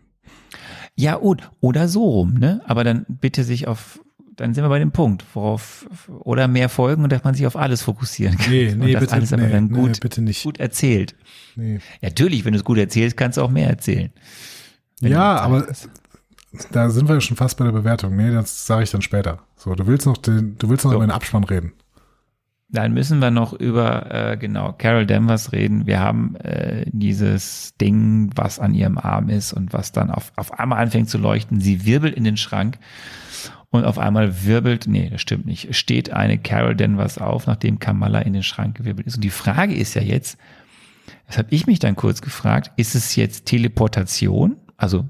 Ja, 0.96 1.14
und, 1.14 1.50
oder 1.60 1.88
so 1.88 2.04
rum, 2.04 2.34
ne? 2.34 2.60
Aber 2.66 2.84
dann 2.84 3.06
bitte 3.08 3.44
sich 3.44 3.68
auf, 3.68 4.00
dann 4.36 4.54
sind 4.54 4.64
wir 4.64 4.68
bei 4.68 4.78
dem 4.78 4.92
Punkt, 4.92 5.24
worauf, 5.34 5.86
oder 6.08 6.48
mehr 6.48 6.68
Folgen 6.68 7.02
und 7.02 7.12
dass 7.12 7.24
man 7.24 7.34
sich 7.34 7.46
auf 7.46 7.56
alles 7.56 7.82
fokussieren 7.82 8.38
kann. 8.38 8.50
Nee, 8.50 8.74
nee, 8.74 8.86
und 8.86 8.92
das 8.92 9.00
bitte, 9.00 9.12
alles 9.14 9.32
aber 9.32 9.42
nee, 9.42 9.52
dann 9.52 9.66
nee, 9.66 9.78
gut, 9.78 10.00
bitte 10.00 10.22
nicht. 10.22 10.42
gut 10.42 10.58
erzählt. 10.58 11.14
Nee. 11.56 11.80
Natürlich, 12.00 12.44
wenn 12.44 12.52
du 12.52 12.58
es 12.58 12.64
gut 12.64 12.78
erzählst, 12.78 13.16
kannst 13.16 13.38
du 13.38 13.42
auch 13.42 13.50
mehr 13.50 13.68
erzählen. 13.68 14.10
Ja, 15.00 15.36
aber 15.38 15.66
hast. 15.68 15.88
da 16.70 16.88
sind 16.90 17.08
wir 17.08 17.16
ja 17.16 17.20
schon 17.20 17.36
fast 17.36 17.58
bei 17.58 17.64
der 17.64 17.72
Bewertung. 17.72 18.16
Nee, 18.16 18.30
das 18.30 18.66
sage 18.66 18.84
ich 18.84 18.90
dann 18.90 19.02
später. 19.02 19.40
So, 19.56 19.74
du 19.74 19.86
willst 19.86 20.06
noch 20.06 20.16
den, 20.16 20.56
du 20.58 20.68
willst 20.70 20.84
noch 20.84 20.92
So. 20.92 20.96
über 20.96 21.06
den 21.06 21.12
Abspann 21.12 21.44
reden. 21.44 21.72
Dann 22.68 22.94
müssen 22.94 23.18
wir 23.18 23.30
noch 23.30 23.52
über 23.52 24.10
äh, 24.10 24.36
genau 24.38 24.72
Carol 24.72 25.04
Danvers 25.04 25.52
reden. 25.52 25.86
Wir 25.86 26.00
haben 26.00 26.36
äh, 26.36 26.86
dieses 26.86 27.74
Ding, 27.78 28.30
was 28.34 28.58
an 28.58 28.72
ihrem 28.72 28.96
Arm 28.96 29.28
ist 29.28 29.52
und 29.52 29.74
was 29.74 29.92
dann 29.92 30.10
auf, 30.10 30.32
auf 30.36 30.58
einmal 30.58 30.82
anfängt 30.82 31.10
zu 31.10 31.18
leuchten. 31.18 31.60
Sie 31.60 31.84
wirbelt 31.84 32.14
in 32.14 32.24
den 32.24 32.38
Schrank 32.38 32.78
und 33.72 33.84
auf 33.84 33.98
einmal 33.98 34.44
wirbelt, 34.44 34.86
nee, 34.86 35.10
das 35.10 35.20
stimmt 35.20 35.46
nicht, 35.46 35.74
steht 35.74 36.12
eine 36.12 36.38
Carol 36.38 36.76
Danvers 36.76 37.18
auf, 37.18 37.46
nachdem 37.46 37.80
Kamala 37.80 38.20
in 38.20 38.32
den 38.32 38.44
Schrank 38.44 38.76
gewirbelt 38.76 39.08
ist. 39.08 39.16
Und 39.16 39.24
die 39.24 39.30
Frage 39.30 39.74
ist 39.74 39.94
ja 39.94 40.02
jetzt, 40.02 40.38
das 41.26 41.38
habe 41.38 41.48
ich 41.50 41.66
mich 41.66 41.80
dann 41.80 41.96
kurz 41.96 42.22
gefragt, 42.22 42.70
ist 42.76 42.94
es 42.94 43.16
jetzt 43.16 43.46
Teleportation? 43.46 44.56
Also 44.76 45.08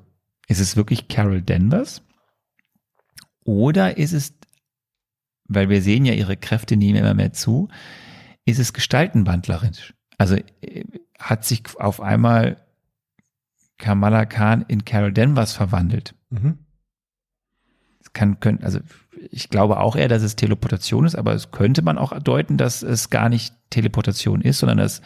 ist 0.48 0.60
es 0.60 0.76
wirklich 0.76 1.08
Carol 1.08 1.42
Danvers? 1.42 2.02
Oder 3.44 3.98
ist 3.98 4.12
es 4.12 4.34
weil 5.54 5.68
wir 5.68 5.82
sehen 5.82 6.04
ja, 6.04 6.14
ihre 6.14 6.36
Kräfte 6.36 6.76
nehmen 6.76 6.98
immer 6.98 7.14
mehr 7.14 7.32
zu, 7.32 7.68
ist 8.44 8.58
es 8.58 8.72
gestaltenwandlerisch. 8.72 9.94
Also 10.18 10.36
äh, 10.60 10.84
hat 11.18 11.44
sich 11.44 11.62
auf 11.78 12.00
einmal 12.00 12.56
Kamala 13.78 14.26
Khan 14.26 14.64
in 14.68 14.84
Carol 14.84 15.12
Danvers 15.12 15.52
verwandelt. 15.52 16.14
Mhm. 16.30 16.58
Kann, 18.12 18.40
können, 18.40 18.62
also 18.62 18.78
ich 19.30 19.48
glaube 19.48 19.80
auch 19.80 19.96
eher, 19.96 20.08
dass 20.08 20.22
es 20.22 20.36
Teleportation 20.36 21.06
ist, 21.06 21.14
aber 21.14 21.34
es 21.34 21.50
könnte 21.50 21.82
man 21.82 21.98
auch 21.98 22.18
deuten, 22.20 22.56
dass 22.56 22.82
es 22.82 23.10
gar 23.10 23.28
nicht 23.28 23.54
Teleportation 23.70 24.40
ist, 24.40 24.58
sondern 24.58 24.78
dass 24.78 25.00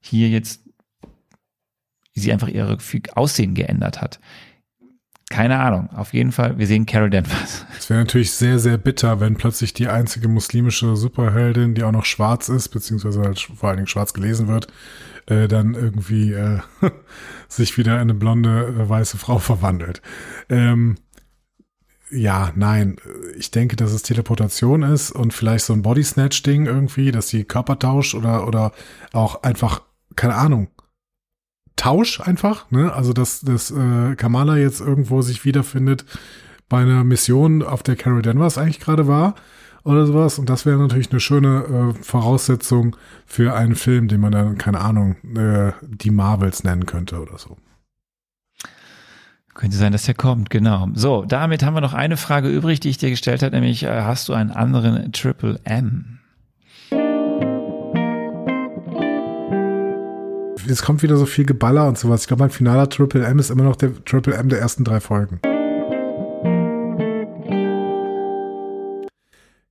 hier 0.00 0.28
jetzt 0.28 0.60
sie 2.14 2.32
einfach 2.32 2.48
ihre 2.48 2.78
Aussehen 3.14 3.54
geändert 3.54 4.00
hat. 4.00 4.20
Keine 5.30 5.60
Ahnung. 5.60 5.88
Auf 5.90 6.12
jeden 6.12 6.32
Fall, 6.32 6.58
wir 6.58 6.66
sehen 6.66 6.86
Carol 6.86 7.08
Danvers. 7.08 7.64
Es 7.78 7.88
wäre 7.88 8.00
natürlich 8.00 8.32
sehr, 8.32 8.58
sehr 8.58 8.76
bitter, 8.76 9.20
wenn 9.20 9.36
plötzlich 9.36 9.72
die 9.72 9.88
einzige 9.88 10.28
muslimische 10.28 10.96
Superheldin, 10.96 11.74
die 11.74 11.84
auch 11.84 11.92
noch 11.92 12.04
schwarz 12.04 12.48
ist, 12.48 12.68
beziehungsweise 12.68 13.22
halt 13.22 13.38
vor 13.38 13.68
allen 13.68 13.78
Dingen 13.78 13.86
schwarz 13.86 14.12
gelesen 14.12 14.48
wird, 14.48 14.66
äh, 15.26 15.46
dann 15.46 15.74
irgendwie 15.74 16.32
äh, 16.32 16.58
sich 17.48 17.78
wieder 17.78 17.94
in 17.94 18.00
eine 18.00 18.14
blonde, 18.14 18.66
äh, 18.66 18.88
weiße 18.88 19.18
Frau 19.18 19.38
verwandelt. 19.38 20.02
Ähm, 20.48 20.96
ja, 22.10 22.52
nein. 22.54 22.96
Ich 23.38 23.50
denke, 23.50 23.76
dass 23.76 23.92
es 23.92 24.02
Teleportation 24.02 24.82
ist 24.82 25.10
und 25.10 25.32
vielleicht 25.32 25.64
so 25.64 25.72
ein 25.72 25.82
Body-Snatch-Ding 25.82 26.66
irgendwie, 26.66 27.12
dass 27.12 27.28
sie 27.28 27.44
Körpertausch 27.44 28.14
oder, 28.14 28.46
oder 28.46 28.72
auch 29.12 29.42
einfach, 29.42 29.82
keine 30.16 30.34
Ahnung, 30.34 30.68
Tausch 31.80 32.20
einfach, 32.20 32.70
ne? 32.70 32.92
Also 32.92 33.14
dass, 33.14 33.40
dass 33.40 33.70
äh, 33.70 34.14
Kamala 34.14 34.58
jetzt 34.58 34.82
irgendwo 34.82 35.22
sich 35.22 35.46
wiederfindet 35.46 36.04
bei 36.68 36.82
einer 36.82 37.04
Mission, 37.04 37.62
auf 37.62 37.82
der 37.82 37.96
Carol 37.96 38.20
Danvers 38.20 38.58
eigentlich 38.58 38.80
gerade 38.80 39.06
war 39.06 39.34
oder 39.82 40.04
sowas. 40.04 40.38
Und 40.38 40.50
das 40.50 40.66
wäre 40.66 40.76
natürlich 40.78 41.10
eine 41.10 41.20
schöne 41.20 41.94
äh, 41.98 42.02
Voraussetzung 42.02 42.96
für 43.24 43.54
einen 43.54 43.76
Film, 43.76 44.08
den 44.08 44.20
man 44.20 44.32
dann, 44.32 44.58
keine 44.58 44.80
Ahnung, 44.80 45.16
äh, 45.34 45.72
die 45.82 46.10
Marvels 46.10 46.64
nennen 46.64 46.84
könnte 46.84 47.18
oder 47.18 47.38
so. 47.38 47.56
Könnte 49.54 49.76
sein, 49.76 49.92
dass 49.92 50.04
der 50.04 50.14
kommt, 50.14 50.48
genau. 50.48 50.88
So, 50.94 51.24
damit 51.24 51.64
haben 51.64 51.74
wir 51.74 51.80
noch 51.80 51.92
eine 51.92 52.16
Frage 52.16 52.48
übrig, 52.48 52.80
die 52.80 52.88
ich 52.88 52.98
dir 52.98 53.10
gestellt 53.10 53.42
habe, 53.42 53.54
nämlich 53.54 53.82
äh, 53.82 54.02
hast 54.02 54.28
du 54.28 54.32
einen 54.32 54.50
anderen 54.50 55.12
Triple 55.12 55.58
M? 55.64 56.20
Jetzt 60.66 60.84
kommt 60.84 61.02
wieder 61.02 61.16
so 61.16 61.26
viel 61.26 61.44
Geballer 61.44 61.88
und 61.88 61.98
sowas. 61.98 62.22
Ich 62.22 62.28
glaube, 62.28 62.44
mein 62.44 62.50
finaler 62.50 62.88
Triple 62.88 63.26
M 63.26 63.40
ist 63.40 63.50
immer 63.50 63.64
noch 63.64 63.76
der 63.76 64.04
Triple 64.04 64.34
M 64.34 64.48
der 64.48 64.60
ersten 64.60 64.84
drei 64.84 65.00
Folgen. 65.00 65.40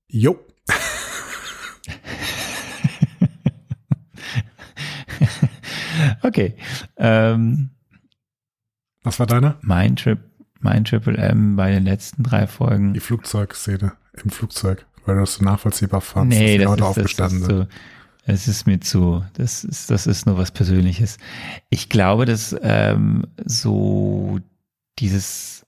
Jo. 0.08 0.38
Okay. 6.22 6.56
Ähm, 6.98 7.72
Was 9.10 9.20
war 9.20 9.26
deiner? 9.26 9.58
mein, 9.62 9.96
Trip, 9.96 10.20
mein 10.60 10.86
Triple 10.86 11.18
M 11.18 11.56
bei 11.56 11.72
den 11.72 11.84
letzten 11.84 12.22
drei 12.22 12.46
Folgen. 12.46 12.94
Die 12.94 13.00
Flugzeugszene 13.00 13.94
im 14.24 14.30
Flugzeug, 14.30 14.86
weil 15.06 15.16
du 15.16 15.22
das 15.22 15.34
so 15.34 15.44
nachvollziehbar 15.44 16.02
fandst, 16.02 16.38
nee, 16.38 16.60
dass 16.60 16.76
die 16.76 16.80
das 16.80 16.80
Leute 16.80 16.82
ist, 16.82 16.82
das, 16.82 16.98
aufgestanden 16.98 17.42
ist 17.42 17.48
sind. 17.48 17.58
so, 17.58 17.68
es 18.26 18.48
ist 18.48 18.68
mir 18.68 18.80
zu, 18.82 19.26
das 19.34 19.64
ist, 19.64 19.90
das 19.90 20.06
ist 20.06 20.28
nur 20.28 20.38
was 20.38 20.52
Persönliches. 20.52 21.18
Ich 21.72 21.90
glaube, 21.90 22.26
dass 22.26 22.56
ähm, 22.62 23.26
so 23.44 24.38
dieses, 25.00 25.66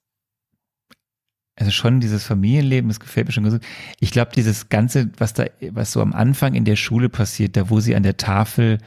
also 1.55 1.71
schon 1.71 1.99
dieses 1.99 2.23
Familienleben, 2.23 2.89
das 2.89 2.99
gefällt 2.99 3.25
mir 3.25 3.33
schon 3.33 3.49
gut. 3.49 3.61
Ich 3.99 4.11
glaube, 4.11 4.33
dieses 4.35 4.69
Ganze, 4.69 5.09
was 5.17 5.33
da, 5.33 5.45
was 5.71 5.93
so 5.93 6.01
am 6.01 6.13
Anfang 6.13 6.53
in 6.53 6.65
der 6.65 6.75
Schule 6.75 7.09
passiert, 7.09 7.57
da 7.57 7.71
wo 7.71 7.79
sie 7.79 7.95
an 7.95 8.03
der 8.03 8.17
Tafel 8.17 8.77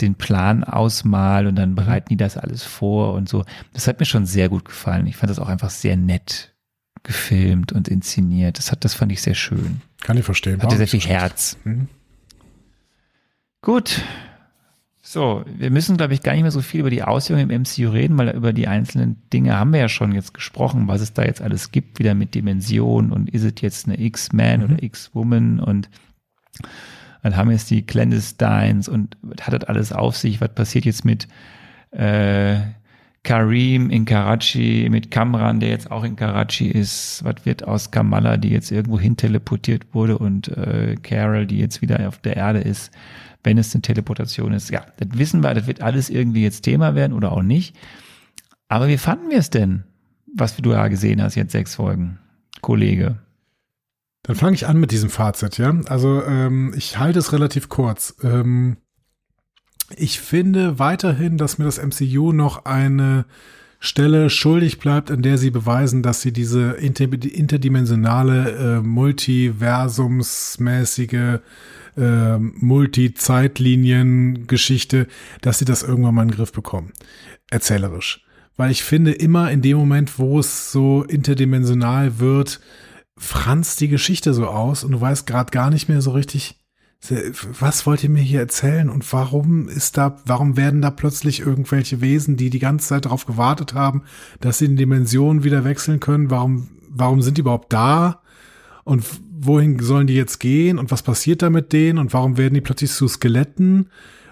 den 0.00 0.14
Plan 0.14 0.64
ausmalen 0.64 1.46
und 1.46 1.56
dann 1.56 1.74
bereiten 1.74 2.08
die 2.10 2.16
das 2.16 2.36
alles 2.36 2.62
vor 2.62 3.14
und 3.14 3.28
so, 3.28 3.44
das 3.72 3.86
hat 3.88 3.98
mir 3.98 4.06
schon 4.06 4.26
sehr 4.26 4.48
gut 4.48 4.64
gefallen. 4.64 5.06
Ich 5.06 5.16
fand 5.16 5.30
das 5.30 5.38
auch 5.38 5.48
einfach 5.48 5.70
sehr 5.70 5.96
nett 5.96 6.54
gefilmt 7.02 7.72
und 7.72 7.88
inszeniert. 7.88 8.58
Das 8.58 8.72
hat, 8.72 8.84
das 8.84 8.94
fand 8.94 9.12
ich 9.12 9.22
sehr 9.22 9.34
schön. 9.34 9.80
Kann 10.00 10.18
ich 10.18 10.24
verstehen. 10.24 10.60
Hatte 10.62 10.76
sehr 10.76 10.88
viel 10.88 11.00
so. 11.00 11.08
Herz. 11.08 11.56
Mhm. 11.64 11.88
Gut. 13.62 14.02
So, 15.00 15.44
wir 15.46 15.70
müssen, 15.70 15.96
glaube 15.96 16.14
ich, 16.14 16.22
gar 16.22 16.32
nicht 16.32 16.42
mehr 16.42 16.50
so 16.50 16.62
viel 16.62 16.80
über 16.80 16.90
die 16.90 17.04
Auswirkungen 17.04 17.48
im 17.50 17.62
MCU 17.62 17.90
reden, 17.90 18.18
weil 18.18 18.30
über 18.30 18.52
die 18.52 18.66
einzelnen 18.66 19.22
Dinge 19.32 19.56
haben 19.56 19.72
wir 19.72 19.78
ja 19.78 19.88
schon 19.88 20.10
jetzt 20.10 20.34
gesprochen, 20.34 20.88
was 20.88 21.00
es 21.00 21.12
da 21.12 21.22
jetzt 21.22 21.40
alles 21.40 21.70
gibt, 21.70 22.00
wieder 22.00 22.14
mit 22.14 22.34
Dimensionen 22.34 23.12
und 23.12 23.30
ist 23.30 23.44
es 23.44 23.54
jetzt 23.60 23.86
eine 23.86 24.00
X-Man 24.00 24.64
oder 24.64 24.82
X-Woman 24.82 25.60
und 25.60 25.88
dann 27.26 27.36
haben 27.36 27.50
jetzt 27.50 27.70
die 27.70 27.84
Clandestines 27.84 28.88
und 28.88 29.16
was 29.20 29.44
hat 29.44 29.60
das 29.60 29.68
alles 29.68 29.92
auf 29.92 30.16
sich? 30.16 30.40
Was 30.40 30.54
passiert 30.54 30.84
jetzt 30.84 31.04
mit 31.04 31.26
äh, 31.90 32.58
Karim 33.24 33.90
in 33.90 34.04
Karachi, 34.04 34.86
mit 34.88 35.10
Kamran, 35.10 35.58
der 35.58 35.70
jetzt 35.70 35.90
auch 35.90 36.04
in 36.04 36.14
Karachi 36.14 36.68
ist? 36.68 37.24
Was 37.24 37.44
wird 37.44 37.64
aus 37.64 37.90
Kamala, 37.90 38.36
die 38.36 38.50
jetzt 38.50 38.70
irgendwo 38.70 39.00
hin 39.00 39.16
teleportiert 39.16 39.92
wurde 39.92 40.18
und 40.18 40.46
äh, 40.56 40.94
Carol, 41.02 41.46
die 41.46 41.58
jetzt 41.58 41.82
wieder 41.82 42.06
auf 42.06 42.18
der 42.18 42.36
Erde 42.36 42.60
ist, 42.60 42.92
wenn 43.42 43.58
es 43.58 43.74
eine 43.74 43.82
Teleportation 43.82 44.52
ist? 44.52 44.70
Ja, 44.70 44.86
das 44.98 45.18
wissen 45.18 45.42
wir, 45.42 45.52
das 45.52 45.66
wird 45.66 45.82
alles 45.82 46.10
irgendwie 46.10 46.44
jetzt 46.44 46.60
Thema 46.60 46.94
werden 46.94 47.12
oder 47.12 47.32
auch 47.32 47.42
nicht. 47.42 47.76
Aber 48.68 48.86
wie 48.86 48.98
fanden 48.98 49.30
wir 49.30 49.38
es 49.38 49.50
denn, 49.50 49.82
was 50.32 50.54
du 50.54 50.70
da 50.70 50.86
gesehen 50.86 51.20
hast, 51.20 51.34
jetzt 51.34 51.50
sechs 51.50 51.74
Folgen, 51.74 52.20
Kollege? 52.60 53.16
Dann 54.26 54.34
fange 54.34 54.56
ich 54.56 54.66
an 54.66 54.80
mit 54.80 54.90
diesem 54.90 55.08
Fazit, 55.08 55.56
ja. 55.56 55.72
Also 55.86 56.20
ähm, 56.24 56.74
ich 56.76 56.98
halte 56.98 57.20
es 57.20 57.32
relativ 57.32 57.68
kurz. 57.68 58.16
Ähm, 58.24 58.78
ich 59.96 60.18
finde 60.18 60.80
weiterhin, 60.80 61.38
dass 61.38 61.58
mir 61.58 61.64
das 61.64 61.80
MCU 61.80 62.32
noch 62.32 62.64
eine 62.64 63.24
Stelle 63.78 64.28
schuldig 64.28 64.80
bleibt, 64.80 65.12
an 65.12 65.22
der 65.22 65.38
sie 65.38 65.52
beweisen, 65.52 66.02
dass 66.02 66.22
sie 66.22 66.32
diese 66.32 66.72
inter 66.72 67.04
interdimensionale, 67.04 68.78
äh, 68.78 68.80
multiversumsmäßige 68.82 71.38
äh, 71.96 72.38
Multi-Zeitlinien-Geschichte, 72.38 75.06
dass 75.40 75.60
sie 75.60 75.66
das 75.66 75.84
irgendwann 75.84 76.16
mal 76.16 76.22
in 76.22 76.30
den 76.30 76.36
Griff 76.36 76.50
bekommen. 76.50 76.92
Erzählerisch. 77.48 78.24
Weil 78.56 78.72
ich 78.72 78.82
finde, 78.82 79.12
immer 79.12 79.52
in 79.52 79.62
dem 79.62 79.76
Moment, 79.76 80.18
wo 80.18 80.40
es 80.40 80.72
so 80.72 81.04
interdimensional 81.04 82.18
wird, 82.18 82.58
franzt 83.18 83.80
die 83.80 83.88
Geschichte 83.88 84.34
so 84.34 84.46
aus 84.46 84.84
und 84.84 84.92
du 84.92 85.00
weißt 85.00 85.26
gerade 85.26 85.50
gar 85.50 85.70
nicht 85.70 85.88
mehr 85.88 86.02
so 86.02 86.10
richtig, 86.10 86.58
was 87.60 87.86
wollt 87.86 88.02
ihr 88.02 88.10
mir 88.10 88.22
hier 88.22 88.40
erzählen 88.40 88.90
und 88.90 89.10
warum 89.12 89.68
ist 89.68 89.96
da, 89.96 90.16
warum 90.24 90.56
werden 90.56 90.82
da 90.82 90.90
plötzlich 90.90 91.40
irgendwelche 91.40 92.00
Wesen, 92.00 92.36
die 92.36 92.50
die 92.50 92.58
ganze 92.58 92.88
Zeit 92.88 93.04
darauf 93.04 93.26
gewartet 93.26 93.74
haben, 93.74 94.02
dass 94.40 94.58
sie 94.58 94.66
in 94.66 94.76
Dimensionen 94.76 95.44
wieder 95.44 95.64
wechseln 95.64 96.00
können, 96.00 96.30
warum, 96.30 96.68
warum 96.88 97.22
sind 97.22 97.36
die 97.36 97.42
überhaupt 97.42 97.72
da? 97.72 98.22
Und 98.84 99.04
wohin 99.38 99.78
sollen 99.80 100.06
die 100.06 100.14
jetzt 100.14 100.38
gehen? 100.38 100.78
Und 100.78 100.90
was 100.90 101.02
passiert 101.02 101.42
da 101.42 101.50
mit 101.50 101.72
denen? 101.72 101.98
Und 101.98 102.12
warum 102.12 102.36
werden 102.36 102.54
die 102.54 102.60
plötzlich 102.60 102.92
zu 102.92 103.08
Skeletten? 103.08 103.90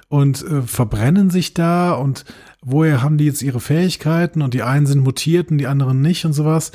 Und 0.08 0.42
äh, 0.42 0.62
verbrennen 0.62 1.30
sich 1.30 1.54
da? 1.54 1.92
Und 1.92 2.24
woher 2.62 3.02
haben 3.02 3.18
die 3.18 3.24
jetzt 3.24 3.42
ihre 3.42 3.60
Fähigkeiten? 3.60 4.42
Und 4.42 4.54
die 4.54 4.62
einen 4.62 4.86
sind 4.86 5.02
mutiert 5.02 5.50
und 5.50 5.58
die 5.58 5.66
anderen 5.66 6.00
nicht 6.00 6.24
und 6.24 6.34
sowas. 6.34 6.72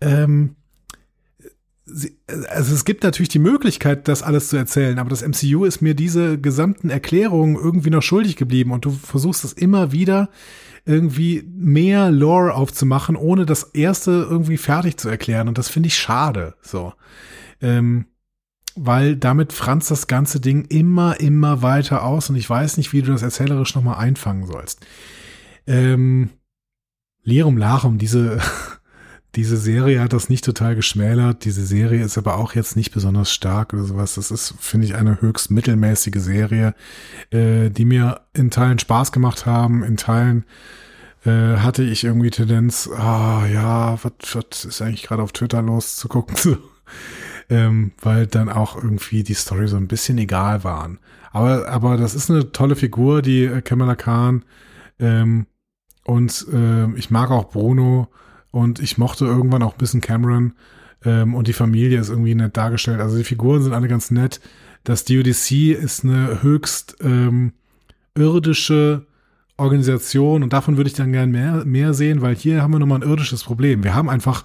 Ähm, 0.00 0.54
sie, 1.90 2.18
also 2.48 2.74
es 2.74 2.84
gibt 2.84 3.02
natürlich 3.02 3.28
die 3.28 3.38
Möglichkeit, 3.38 4.08
das 4.08 4.22
alles 4.22 4.48
zu 4.48 4.56
erzählen, 4.56 4.98
aber 4.98 5.10
das 5.10 5.22
MCU 5.22 5.64
ist 5.64 5.80
mir 5.80 5.94
diese 5.94 6.38
gesamten 6.38 6.90
Erklärungen 6.90 7.56
irgendwie 7.56 7.90
noch 7.90 8.02
schuldig 8.02 8.36
geblieben 8.36 8.72
und 8.72 8.84
du 8.84 8.90
versuchst 8.90 9.44
es 9.44 9.52
immer 9.52 9.92
wieder 9.92 10.30
irgendwie 10.84 11.44
mehr 11.46 12.10
Lore 12.10 12.54
aufzumachen, 12.54 13.16
ohne 13.16 13.46
das 13.46 13.62
erste 13.62 14.10
irgendwie 14.10 14.56
fertig 14.56 14.96
zu 14.96 15.08
erklären 15.08 15.48
und 15.48 15.58
das 15.58 15.68
finde 15.68 15.88
ich 15.88 15.96
schade, 15.96 16.54
so. 16.62 16.92
Ähm, 17.60 18.06
weil 18.76 19.16
damit 19.16 19.52
franzt 19.52 19.90
das 19.90 20.06
ganze 20.06 20.40
Ding 20.40 20.64
immer, 20.66 21.18
immer 21.20 21.62
weiter 21.62 22.04
aus 22.04 22.30
und 22.30 22.36
ich 22.36 22.48
weiß 22.48 22.76
nicht, 22.76 22.92
wie 22.92 23.02
du 23.02 23.12
das 23.12 23.22
erzählerisch 23.22 23.74
nochmal 23.74 23.96
einfangen 23.98 24.46
sollst. 24.46 24.86
Ähm, 25.66 26.30
Lirum 27.22 27.58
Larum, 27.58 27.98
diese 27.98 28.40
diese 29.38 29.56
Serie 29.56 30.00
hat 30.00 30.12
das 30.12 30.28
nicht 30.28 30.44
total 30.44 30.74
geschmälert. 30.74 31.44
Diese 31.44 31.64
Serie 31.64 32.02
ist 32.02 32.18
aber 32.18 32.38
auch 32.38 32.56
jetzt 32.56 32.74
nicht 32.74 32.90
besonders 32.90 33.32
stark 33.32 33.72
oder 33.72 33.84
sowas. 33.84 34.16
Das 34.16 34.32
ist, 34.32 34.52
finde 34.58 34.88
ich, 34.88 34.96
eine 34.96 35.20
höchst 35.20 35.52
mittelmäßige 35.52 36.20
Serie, 36.20 36.74
äh, 37.30 37.70
die 37.70 37.84
mir 37.84 38.22
in 38.32 38.50
Teilen 38.50 38.80
Spaß 38.80 39.12
gemacht 39.12 39.46
haben. 39.46 39.84
In 39.84 39.96
Teilen 39.96 40.44
äh, 41.24 41.58
hatte 41.58 41.84
ich 41.84 42.02
irgendwie 42.02 42.30
Tendenz, 42.30 42.90
ah 42.92 43.46
ja, 43.46 43.96
was 44.02 44.64
ist 44.64 44.82
eigentlich 44.82 45.04
gerade 45.04 45.22
auf 45.22 45.30
Twitter 45.30 45.62
los 45.62 45.94
zu 45.94 46.08
gucken, 46.08 46.34
so. 46.36 46.56
ähm, 47.48 47.92
weil 48.02 48.26
dann 48.26 48.48
auch 48.48 48.74
irgendwie 48.74 49.22
die 49.22 49.34
Story 49.34 49.68
so 49.68 49.76
ein 49.76 49.86
bisschen 49.86 50.18
egal 50.18 50.64
waren. 50.64 50.98
Aber, 51.30 51.68
aber 51.68 51.96
das 51.96 52.16
ist 52.16 52.28
eine 52.28 52.50
tolle 52.50 52.74
Figur, 52.74 53.22
die 53.22 53.44
äh, 53.44 53.62
Kamala 53.62 53.94
Khan. 53.94 54.44
Ähm, 54.98 55.46
und 56.02 56.44
äh, 56.52 56.92
ich 56.96 57.12
mag 57.12 57.30
auch 57.30 57.50
Bruno. 57.50 58.08
Und 58.50 58.80
ich 58.80 58.98
mochte 58.98 59.24
irgendwann 59.24 59.62
auch 59.62 59.74
ein 59.74 59.78
bisschen 59.78 60.00
Cameron. 60.00 60.54
Ähm, 61.04 61.34
und 61.34 61.48
die 61.48 61.52
Familie 61.52 62.00
ist 62.00 62.08
irgendwie 62.08 62.34
nett 62.34 62.56
dargestellt. 62.56 63.00
Also 63.00 63.16
die 63.16 63.24
Figuren 63.24 63.62
sind 63.62 63.72
alle 63.72 63.88
ganz 63.88 64.10
nett. 64.10 64.40
Das 64.84 65.04
DODC 65.04 65.72
ist 65.72 66.04
eine 66.04 66.42
höchst 66.42 66.96
ähm, 67.00 67.52
irdische 68.14 69.06
Organisation 69.58 70.44
und 70.44 70.52
davon 70.52 70.76
würde 70.76 70.88
ich 70.88 70.94
dann 70.94 71.12
gern 71.12 71.30
mehr, 71.30 71.64
mehr 71.64 71.92
sehen, 71.92 72.22
weil 72.22 72.36
hier 72.36 72.62
haben 72.62 72.72
wir 72.72 72.78
nochmal 72.78 73.00
ein 73.02 73.08
irdisches 73.08 73.42
Problem. 73.42 73.82
Wir 73.82 73.94
haben 73.94 74.08
einfach, 74.08 74.44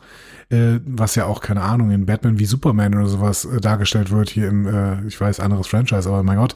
äh, 0.49 0.79
was 0.85 1.13
ja 1.13 1.25
auch, 1.25 1.39
keine 1.39 1.61
Ahnung, 1.61 1.91
in 1.91 2.07
Batman 2.07 2.39
wie 2.39 2.45
Superman 2.45 2.95
oder 2.95 3.07
sowas 3.07 3.45
äh, 3.45 3.61
dargestellt 3.61 4.09
wird, 4.09 4.31
hier 4.31 4.47
im, 4.47 4.65
äh, 4.65 5.05
ich 5.05 5.21
weiß, 5.21 5.39
anderes 5.39 5.67
Franchise, 5.67 6.09
aber 6.09 6.23
mein 6.23 6.37
Gott, 6.37 6.55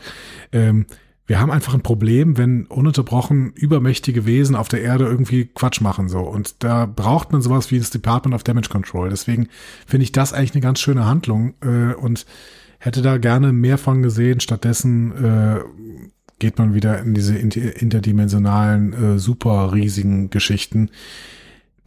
ähm, 0.51 0.87
wir 1.27 1.41
haben 1.41 1.51
einfach 1.51 1.73
ein 1.73 1.81
Problem, 1.81 2.37
wenn 2.37 2.65
ununterbrochen 2.67 3.51
übermächtige 3.51 4.25
Wesen 4.25 4.55
auf 4.55 4.69
der 4.69 4.81
Erde 4.81 5.05
irgendwie 5.05 5.45
Quatsch 5.45 5.81
machen 5.81 6.07
so. 6.07 6.19
Und 6.19 6.63
da 6.63 6.85
braucht 6.85 7.33
man 7.33 7.41
sowas 7.41 7.69
wie 7.69 7.79
das 7.79 7.89
Department 7.89 8.33
of 8.33 8.43
Damage 8.43 8.69
Control. 8.69 9.09
Deswegen 9.09 9.49
finde 9.85 10.05
ich 10.05 10.13
das 10.13 10.31
eigentlich 10.31 10.53
eine 10.53 10.61
ganz 10.61 10.79
schöne 10.79 11.05
Handlung 11.05 11.53
äh, 11.61 11.93
und 11.93 12.25
hätte 12.79 13.01
da 13.01 13.17
gerne 13.17 13.51
mehr 13.51 13.77
von 13.77 14.01
gesehen. 14.01 14.39
Stattdessen 14.39 15.11
äh, 15.23 15.59
geht 16.39 16.57
man 16.59 16.73
wieder 16.73 16.99
in 16.99 17.13
diese 17.13 17.37
interdimensionalen, 17.37 18.93
äh, 18.93 19.19
super 19.19 19.73
riesigen 19.73 20.29
Geschichten, 20.29 20.91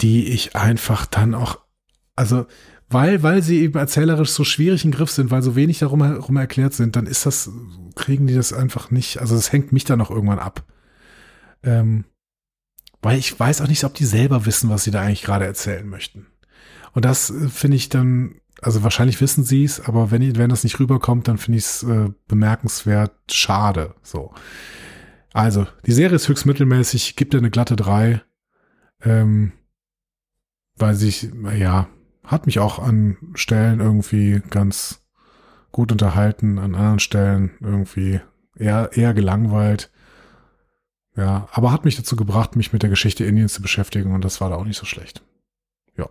die 0.03 0.29
ich 0.29 0.55
einfach 0.55 1.07
dann 1.07 1.35
auch, 1.35 1.61
also 2.15 2.45
weil, 2.91 3.23
weil 3.23 3.43
sie 3.43 3.61
eben 3.61 3.79
erzählerisch 3.79 4.31
so 4.31 4.45
schwierig 4.45 4.85
im 4.85 4.91
Griff 4.91 5.11
sind, 5.11 5.31
weil 5.31 5.43
so 5.43 5.55
wenig 5.55 5.79
darum 5.79 6.03
herum 6.03 6.37
erklärt 6.37 6.75
sind, 6.75 6.97
dann 6.97 7.07
ist 7.07 7.25
das, 7.25 7.51
kriegen 7.95 8.27
die 8.27 8.35
das 8.35 8.53
einfach 8.53 8.91
nicht, 8.91 9.19
also 9.19 9.37
das 9.37 9.53
hängt 9.53 9.73
mich 9.73 9.85
dann 9.85 10.01
auch 10.01 10.11
irgendwann 10.11 10.41
ab. 10.41 10.65
Ähm, 11.63 12.05
weil 13.01 13.19
ich 13.19 13.39
weiß 13.39 13.63
auch 13.63 13.69
nicht, 13.69 13.85
ob 13.85 13.95
die 13.95 14.05
selber 14.05 14.45
wissen, 14.45 14.69
was 14.71 14.85
sie 14.85 14.91
da 14.91 15.01
eigentlich 15.01 15.23
gerade 15.23 15.47
erzählen 15.47 15.89
möchten. 15.89 16.27
Und 16.93 17.05
das 17.05 17.31
äh, 17.31 17.49
finde 17.49 17.77
ich 17.77 17.89
dann, 17.89 18.41
also 18.61 18.83
wahrscheinlich 18.83 19.21
wissen 19.21 19.45
sie 19.45 19.63
es, 19.63 19.81
aber 19.81 20.11
wenn, 20.11 20.37
wenn 20.37 20.51
das 20.51 20.65
nicht 20.65 20.81
rüberkommt, 20.81 21.29
dann 21.29 21.39
finde 21.39 21.59
ich 21.59 21.65
es 21.65 21.83
äh, 21.85 22.09
bemerkenswert 22.27 23.13
schade. 23.31 23.95
So. 24.03 24.35
Also, 25.33 25.67
die 25.87 25.93
Serie 25.93 26.17
ist 26.17 26.29
höchst 26.29 26.45
mittelmäßig, 26.45 27.15
gibt 27.15 27.35
ihr 27.35 27.39
eine 27.39 27.51
glatte 27.51 27.77
3. 27.77 28.21
Ähm, 29.03 29.53
weil 30.77 30.95
sich, 30.95 31.29
ja, 31.57 31.89
hat 32.25 32.47
mich 32.47 32.59
auch 32.59 32.79
an 32.79 33.17
Stellen 33.35 33.81
irgendwie 33.81 34.43
ganz 34.51 35.01
gut 35.73 35.93
unterhalten, 35.93 36.59
an 36.59 36.75
anderen 36.75 36.99
Stellen 36.99 37.53
irgendwie 37.61 38.21
eher, 38.57 38.91
eher 38.93 39.15
gelangweilt. 39.15 39.91
Ja, 41.17 41.49
aber 41.53 41.73
hat 41.73 41.85
mich 41.85 41.97
dazu 41.97 42.17
gebracht, 42.17 42.57
mich 42.57 42.73
mit 42.73 42.83
der 42.83 42.91
Geschichte 42.91 43.25
Indiens 43.25 43.53
zu 43.53 43.63
beschäftigen 43.63 44.15
und 44.15 44.25
das 44.25 44.41
war 44.41 44.51
da 44.51 44.57
auch 44.57 44.65
nicht 44.65 44.79
so 44.79 44.87
schlecht. 44.87 45.23
Ja. 45.97 46.09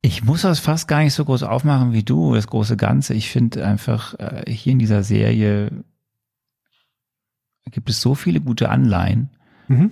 Ich 0.00 0.24
muss 0.24 0.42
das 0.42 0.60
fast 0.60 0.88
gar 0.88 1.02
nicht 1.02 1.14
so 1.14 1.24
groß 1.24 1.42
aufmachen 1.42 1.92
wie 1.92 2.04
du, 2.04 2.34
das 2.34 2.46
große 2.46 2.76
Ganze. 2.76 3.14
Ich 3.14 3.30
finde 3.30 3.66
einfach, 3.66 4.14
äh, 4.18 4.50
hier 4.50 4.72
in 4.72 4.78
dieser 4.78 5.02
Serie 5.02 5.84
gibt 7.70 7.90
es 7.90 8.00
so 8.00 8.14
viele 8.14 8.40
gute 8.40 8.70
Anleihen, 8.70 9.30
mhm. 9.66 9.90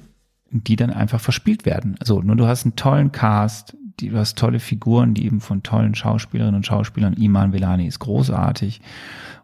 die 0.51 0.77
dann 0.77 0.91
einfach 0.91 1.21
verspielt 1.21 1.67
werden. 1.67 1.97
Also, 2.01 2.23
nur 2.23 2.37
du 2.37 2.47
hast 2.47 2.65
einen 2.65 2.77
tollen 2.77 3.13
Cast, 3.13 3.77
die, 4.01 4.11
du 4.11 4.19
hast 4.19 4.39
tolle 4.39 4.61
Figuren, 4.61 5.15
die 5.15 5.27
eben 5.27 5.41
von 5.41 5.63
tollen 5.63 5.95
Schauspielerinnen 5.95 6.57
und 6.57 6.67
Schauspielern, 6.67 7.15
Iman 7.15 7.53
Velani 7.53 7.87
ist 7.87 7.99
großartig 7.99 8.81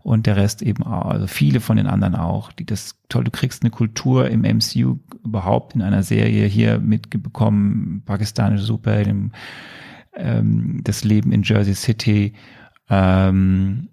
und 0.03 0.27
der 0.27 0.37
Rest 0.37 0.63
eben 0.63 0.83
auch, 0.83 1.07
also 1.11 1.27
viele 1.27 1.61
von 1.61 1.77
den 1.77 1.87
anderen 1.87 2.15
auch, 2.15 2.53
die 2.53 2.67
das 2.67 2.97
toll, 3.09 3.25
du 3.25 3.31
kriegst 3.31 3.63
eine 3.63 3.71
Kultur 3.71 4.29
im 4.29 4.43
MCU 4.43 4.99
überhaupt 5.25 5.75
in 5.75 5.83
einer 5.83 6.03
Serie 6.03 6.47
hier 6.47 6.79
mitbekommen, 6.79 8.03
pakistanische 8.05 8.65
Superhelden, 8.65 9.33
ähm, 10.15 10.81
das 10.85 11.05
Leben 11.05 11.33
in 11.33 11.43
Jersey 11.43 11.75
City, 11.75 12.35
ähm, 12.89 13.89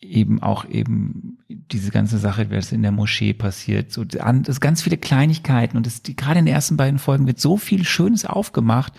eben 0.00 0.42
auch 0.42 0.68
eben 0.68 1.38
diese 1.48 1.90
ganze 1.90 2.18
Sache, 2.18 2.50
was 2.50 2.72
in 2.72 2.82
der 2.82 2.92
Moschee 2.92 3.32
passiert, 3.32 3.92
so 3.92 4.04
das 4.04 4.60
ganz 4.60 4.82
viele 4.82 4.98
Kleinigkeiten 4.98 5.76
und 5.76 5.86
das, 5.86 6.02
die, 6.02 6.14
gerade 6.14 6.38
in 6.38 6.44
den 6.44 6.54
ersten 6.54 6.76
beiden 6.76 6.98
Folgen 6.98 7.26
wird 7.26 7.40
so 7.40 7.56
viel 7.56 7.84
Schönes 7.84 8.26
aufgemacht 8.26 8.92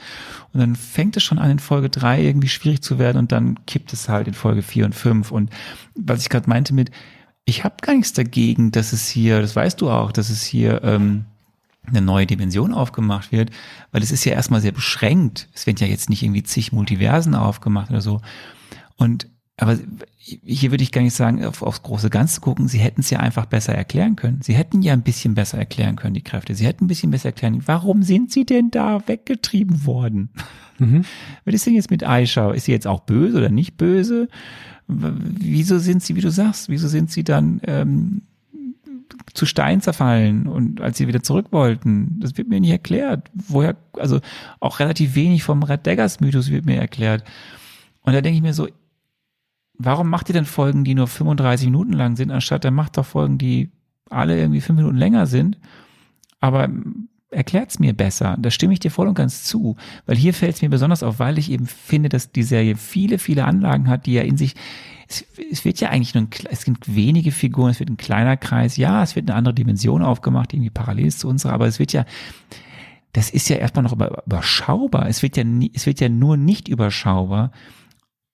und 0.53 0.59
dann 0.59 0.75
fängt 0.75 1.15
es 1.15 1.23
schon 1.23 1.37
an 1.37 1.51
in 1.51 1.59
Folge 1.59 1.89
drei 1.89 2.23
irgendwie 2.23 2.47
schwierig 2.49 2.81
zu 2.81 2.97
werden 2.97 3.17
und 3.17 3.31
dann 3.31 3.65
kippt 3.65 3.93
es 3.93 4.09
halt 4.09 4.27
in 4.27 4.33
Folge 4.33 4.63
vier 4.63 4.85
und 4.85 4.95
fünf 4.95 5.31
und 5.31 5.51
was 5.95 6.21
ich 6.21 6.29
gerade 6.29 6.49
meinte 6.49 6.73
mit, 6.73 6.89
ich 7.45 7.63
habe 7.63 7.75
gar 7.81 7.93
nichts 7.93 8.13
dagegen, 8.13 8.71
dass 8.71 8.91
es 8.91 9.07
hier, 9.07 9.39
das 9.39 9.55
weißt 9.55 9.79
du 9.79 9.89
auch, 9.89 10.11
dass 10.11 10.29
es 10.29 10.43
hier 10.43 10.83
ähm, 10.83 11.25
eine 11.85 12.01
neue 12.01 12.25
Dimension 12.25 12.73
aufgemacht 12.73 13.31
wird, 13.31 13.51
weil 13.91 14.03
es 14.03 14.11
ist 14.11 14.25
ja 14.25 14.33
erstmal 14.33 14.59
sehr 14.59 14.73
beschränkt. 14.73 15.47
Es 15.53 15.65
werden 15.65 15.77
ja 15.79 15.87
jetzt 15.87 16.09
nicht 16.09 16.23
irgendwie 16.23 16.43
zig 16.43 16.73
Multiversen 16.73 17.35
aufgemacht 17.35 17.89
oder 17.89 18.01
so. 18.01 18.21
Und 18.97 19.29
aber 19.57 19.77
hier 20.27 20.71
würde 20.71 20.83
ich 20.83 20.91
gar 20.91 21.01
nicht 21.01 21.13
sagen, 21.13 21.45
auf, 21.45 21.61
aufs 21.61 21.83
große 21.83 22.09
Ganze 22.09 22.41
gucken. 22.41 22.67
Sie 22.67 22.79
hätten 22.79 23.01
es 23.01 23.09
ja 23.09 23.19
einfach 23.19 23.45
besser 23.45 23.73
erklären 23.73 24.17
können. 24.17 24.41
Sie 24.41 24.53
hätten 24.53 24.81
ja 24.81 24.91
ein 24.93 25.03
bisschen 25.03 25.35
besser 25.35 25.57
erklären 25.57 25.95
können, 25.95 26.15
die 26.15 26.23
Kräfte. 26.23 26.53
Sie 26.53 26.65
hätten 26.65 26.85
ein 26.85 26.87
bisschen 26.87 27.11
besser 27.11 27.29
erklären, 27.29 27.61
warum 27.65 28.03
sind 28.03 28.31
sie 28.31 28.45
denn 28.45 28.69
da 28.69 29.07
weggetrieben 29.07 29.85
worden? 29.85 30.29
Mhm. 30.79 31.05
Was 31.45 31.53
ist 31.53 31.65
denn 31.65 31.75
jetzt 31.75 31.91
mit 31.91 32.03
Aisha? 32.03 32.51
Ist 32.51 32.65
sie 32.65 32.73
jetzt 32.73 32.87
auch 32.87 33.01
böse 33.01 33.37
oder 33.37 33.49
nicht 33.49 33.77
böse? 33.77 34.27
Wieso 34.87 35.79
sind 35.79 36.03
sie, 36.03 36.15
wie 36.15 36.21
du 36.21 36.31
sagst, 36.31 36.69
wieso 36.69 36.87
sind 36.87 37.11
sie 37.11 37.23
dann 37.23 37.61
ähm, 37.65 38.21
zu 39.33 39.45
Stein 39.45 39.81
zerfallen 39.81 40.47
und 40.47 40.81
als 40.81 40.97
sie 40.97 41.07
wieder 41.07 41.23
zurück 41.23 41.47
wollten? 41.51 42.19
Das 42.19 42.37
wird 42.37 42.49
mir 42.49 42.59
nicht 42.59 42.71
erklärt. 42.71 43.29
Woher, 43.33 43.77
also 43.93 44.19
auch 44.59 44.79
relativ 44.79 45.15
wenig 45.15 45.43
vom 45.43 45.63
Red 45.63 45.87
Daggers 45.87 46.19
Mythos 46.19 46.49
wird 46.49 46.65
mir 46.65 46.79
erklärt. 46.79 47.23
Und 48.01 48.13
da 48.13 48.21
denke 48.21 48.37
ich 48.37 48.43
mir 48.43 48.53
so, 48.53 48.67
warum 49.77 50.09
macht 50.09 50.29
ihr 50.29 50.33
denn 50.33 50.45
Folgen, 50.45 50.83
die 50.83 50.95
nur 50.95 51.07
35 51.07 51.67
Minuten 51.67 51.93
lang 51.93 52.15
sind, 52.15 52.31
anstatt 52.31 52.65
dann 52.65 52.73
macht 52.73 52.97
doch 52.97 53.05
Folgen, 53.05 53.37
die 53.37 53.71
alle 54.09 54.39
irgendwie 54.39 54.61
fünf 54.61 54.77
Minuten 54.77 54.97
länger 54.97 55.25
sind, 55.25 55.59
aber 56.39 56.69
erklärt's 57.29 57.79
mir 57.79 57.93
besser. 57.93 58.37
Da 58.39 58.51
stimme 58.51 58.73
ich 58.73 58.79
dir 58.79 58.91
voll 58.91 59.07
und 59.07 59.15
ganz 59.15 59.43
zu, 59.43 59.75
weil 60.05 60.15
hier 60.15 60.33
fällt 60.33 60.55
es 60.55 60.61
mir 60.61 60.69
besonders 60.69 61.03
auf, 61.03 61.19
weil 61.19 61.37
ich 61.37 61.51
eben 61.51 61.65
finde, 61.65 62.09
dass 62.09 62.31
die 62.31 62.43
Serie 62.43 62.75
viele, 62.75 63.19
viele 63.19 63.45
Anlagen 63.45 63.89
hat, 63.89 64.05
die 64.05 64.13
ja 64.13 64.21
in 64.21 64.37
sich 64.37 64.55
es, 65.09 65.25
es 65.51 65.65
wird 65.65 65.79
ja 65.79 65.89
eigentlich 65.89 66.13
nur 66.13 66.23
ein, 66.23 66.29
es 66.49 66.61
sind 66.61 66.79
wenige 66.93 67.31
Figuren, 67.31 67.71
es 67.71 67.79
wird 67.79 67.89
ein 67.89 67.97
kleiner 67.97 68.37
Kreis, 68.37 68.77
ja, 68.77 69.03
es 69.03 69.15
wird 69.15 69.29
eine 69.29 69.37
andere 69.37 69.53
Dimension 69.53 70.01
aufgemacht, 70.01 70.53
irgendwie 70.53 70.69
parallel 70.69 71.07
ist 71.07 71.19
zu 71.19 71.29
unserer, 71.29 71.53
aber 71.53 71.67
es 71.67 71.79
wird 71.79 71.93
ja, 71.93 72.05
das 73.13 73.29
ist 73.29 73.49
ja 73.49 73.55
erstmal 73.55 73.83
noch 73.83 73.93
überschaubar. 73.93 75.07
Es 75.07 75.23
wird 75.23 75.37
ja, 75.37 75.43
es 75.73 75.85
wird 75.85 75.99
ja 76.01 76.09
nur 76.09 76.37
nicht 76.37 76.67
überschaubar, 76.67 77.51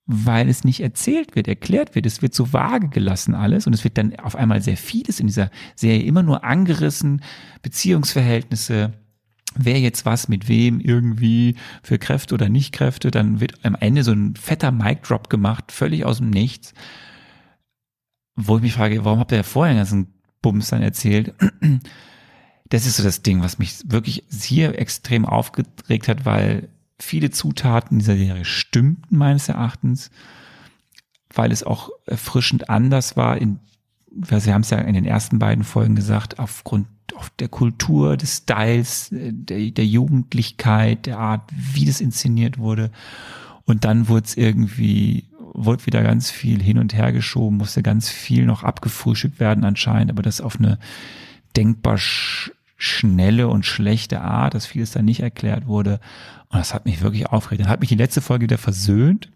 weil 0.06 0.50
es 0.50 0.64
nicht 0.64 0.82
erzählt 0.82 1.36
wird, 1.36 1.48
erklärt 1.48 1.96
wird. 1.96 2.06
Es 2.06 2.22
wird 2.22 2.34
so 2.34 2.52
vage 2.52 2.90
gelassen 2.90 3.36
alles 3.36 3.68
und 3.68 3.74
es 3.74 3.84
wird 3.84 3.98
dann 3.98 4.16
auf 4.20 4.36
einmal 4.36 4.62
sehr 4.62 4.78
vieles 4.78 5.20
in 5.20 5.28
dieser 5.28 5.50
Serie 5.76 6.04
immer 6.04 6.24
nur 6.24 6.44
angerissen, 6.44 7.22
Beziehungsverhältnisse, 7.62 8.94
wer 9.56 9.80
jetzt 9.80 10.06
was 10.06 10.28
mit 10.28 10.50
wem 10.50 10.80
irgendwie 10.80 11.56
für 11.84 12.00
Kräfte 12.00 12.34
oder 12.34 12.50
nicht 12.50 12.74
Kräfte, 12.74 13.12
dann 13.12 13.40
wird 13.40 13.64
am 13.64 13.76
Ende 13.76 14.04
so 14.04 14.12
ein 14.12 14.36
fetter 14.36 14.72
Mic-Drop 14.72 15.30
gemacht, 15.30 15.72
völlig 15.72 16.04
aus 16.06 16.18
dem 16.18 16.32
Nichts, 16.32 16.74
wo 18.36 18.58
ich 18.58 18.64
mich 18.64 18.74
frage, 18.74 19.06
warum 19.06 19.20
habt 19.20 19.32
ihr 19.32 19.38
ja 19.38 19.44
vorher 19.44 19.74
den 19.74 19.80
ganzen 19.80 20.14
Bums 20.42 20.70
dann 20.70 20.82
erzählt? 20.82 21.34
Das 22.70 22.88
ist 22.88 22.98
so 22.98 23.04
das 23.04 23.22
Ding, 23.22 23.44
was 23.44 23.60
mich 23.60 23.82
wirklich 23.86 24.24
hier 24.32 24.80
extrem 24.80 25.26
aufgeregt 25.26 26.08
hat, 26.08 26.26
weil 26.26 26.70
viele 27.00 27.32
Zutaten 27.32 28.00
dieser 28.00 28.16
Serie 28.16 28.46
stimmten 28.46 29.18
meines 29.18 29.50
Erachtens, 29.50 30.12
weil 31.34 31.52
es 31.52 31.64
auch 31.64 31.90
erfrischend 32.06 32.70
anders 32.70 33.18
war 33.18 33.38
in 33.38 33.60
Sie 34.22 34.54
haben 34.54 34.62
es 34.62 34.70
ja 34.70 34.78
in 34.78 34.94
den 34.94 35.06
ersten 35.06 35.40
beiden 35.40 35.64
Folgen 35.64 35.96
gesagt, 35.96 36.40
aufgrund 36.40 36.88
auf 37.16 37.30
der 37.40 37.48
Kultur, 37.48 38.18
des 38.18 38.38
Styles, 38.38 39.12
äh, 39.12 39.32
der, 39.34 39.72
der 39.72 39.86
Jugendlichkeit, 39.86 41.06
der 41.06 41.20
Art, 41.20 41.50
wie 41.52 41.86
das 41.86 42.02
inszeniert 42.02 42.58
wurde. 42.58 42.92
Und 43.66 43.86
dann 43.86 44.08
wurde 44.08 44.26
es 44.26 44.38
irgendwie, 44.38 45.30
wurde 45.54 45.86
wieder 45.86 46.04
ganz 46.04 46.30
viel 46.30 46.62
hin 46.62 46.78
und 46.78 46.94
her 46.94 47.12
geschoben, 47.12 47.58
musste 47.58 47.82
ganz 47.82 48.10
viel 48.10 48.46
noch 48.46 48.64
abgefrühstückt 48.64 49.40
werden 49.40 49.64
anscheinend, 49.64 50.12
aber 50.12 50.22
das 50.22 50.42
auf 50.42 50.58
eine 50.58 50.80
denkbar 51.56 51.98
sch 51.98 52.52
schnelle 52.76 53.48
und 53.48 53.66
schlechte 53.66 54.20
Art, 54.20 54.56
dass 54.56 54.66
vieles 54.66 54.92
dann 54.92 55.06
nicht 55.06 55.22
erklärt 55.22 55.68
wurde. 55.68 56.02
Und 56.54 56.60
das 56.60 56.74
hat 56.74 56.86
mich 56.86 57.02
wirklich 57.02 57.26
aufgeregt. 57.28 57.64
Dann 57.64 57.70
hat 57.70 57.80
mich 57.80 57.90
die 57.90 57.96
letzte 57.96 58.22
Folge 58.22 58.44
wieder 58.44 58.60
versöhnt, 58.60 59.32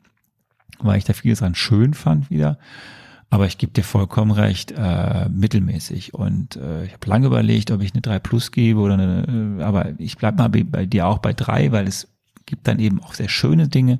weil 0.80 1.00
ich 1.00 1.04
da 1.04 1.14
vieles 1.14 1.40
dran 1.40 1.56
schön 1.56 1.96
fand 1.96 2.30
wieder. 2.30 2.60
Aber 3.32 3.48
ich 3.48 3.58
gebe 3.58 3.74
dir 3.74 3.84
vollkommen 3.84 4.32
recht, 4.32 4.72
äh, 4.72 5.28
mittelmäßig. 5.28 6.14
Und 6.14 6.58
äh, 6.58 6.86
ich 6.86 6.94
habe 6.94 7.08
lange 7.08 7.26
überlegt, 7.26 7.72
ob 7.72 7.82
ich 7.82 7.92
eine 7.94 8.02
3 8.02 8.20
Plus 8.20 8.52
gebe 8.52 8.80
oder 8.80 8.94
eine, 8.94 9.58
äh, 9.60 9.64
aber 9.64 10.00
ich 10.00 10.18
bleib 10.18 10.38
mal 10.38 10.48
bei, 10.48 10.64
bei 10.64 10.86
dir 10.86 11.08
auch 11.08 11.18
bei 11.18 11.34
3, 11.34 11.72
weil 11.72 11.88
es 11.88 12.08
gibt 12.46 12.68
dann 12.68 12.78
eben 12.78 13.02
auch 13.02 13.16
sehr 13.16 13.30
schöne 13.30 13.68
Dinge, 13.68 14.00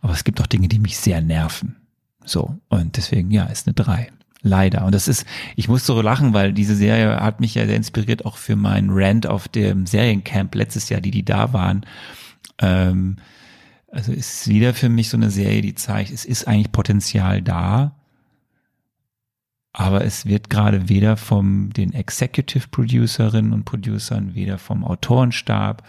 aber 0.00 0.12
es 0.12 0.24
gibt 0.24 0.40
auch 0.40 0.46
Dinge, 0.46 0.66
die 0.66 0.80
mich 0.80 0.98
sehr 0.98 1.22
nerven. 1.22 1.76
So, 2.24 2.58
und 2.68 2.96
deswegen, 2.96 3.30
ja, 3.30 3.44
ist 3.44 3.68
eine 3.68 3.74
3. 3.74 4.10
Leider. 4.42 4.84
Und 4.84 4.94
das 4.94 5.08
ist, 5.08 5.24
ich 5.54 5.68
muss 5.68 5.86
so 5.86 6.02
lachen, 6.02 6.34
weil 6.34 6.52
diese 6.52 6.74
Serie 6.76 7.20
hat 7.20 7.40
mich 7.40 7.54
ja 7.54 7.66
sehr 7.66 7.76
inspiriert, 7.76 8.26
auch 8.26 8.36
für 8.36 8.56
meinen 8.56 8.90
Rant 8.90 9.26
auf 9.26 9.48
dem 9.48 9.86
Seriencamp 9.86 10.54
letztes 10.54 10.88
Jahr, 10.88 11.00
die, 11.00 11.10
die 11.10 11.24
da 11.24 11.52
waren. 11.52 11.86
Ähm, 12.58 13.16
also 13.90 14.12
ist 14.12 14.48
wieder 14.48 14.74
für 14.74 14.88
mich 14.88 15.08
so 15.08 15.16
eine 15.16 15.30
Serie, 15.30 15.62
die 15.62 15.74
zeigt, 15.74 16.10
es 16.10 16.24
ist 16.24 16.46
eigentlich 16.46 16.72
Potenzial 16.72 17.42
da, 17.42 17.94
aber 19.72 20.04
es 20.04 20.26
wird 20.26 20.50
gerade 20.50 20.88
weder 20.88 21.16
vom 21.16 21.70
den 21.72 21.92
Executive 21.92 22.68
Producerinnen 22.68 23.52
und 23.52 23.64
Producern, 23.64 24.34
weder 24.34 24.58
vom 24.58 24.84
Autorenstab 24.84 25.86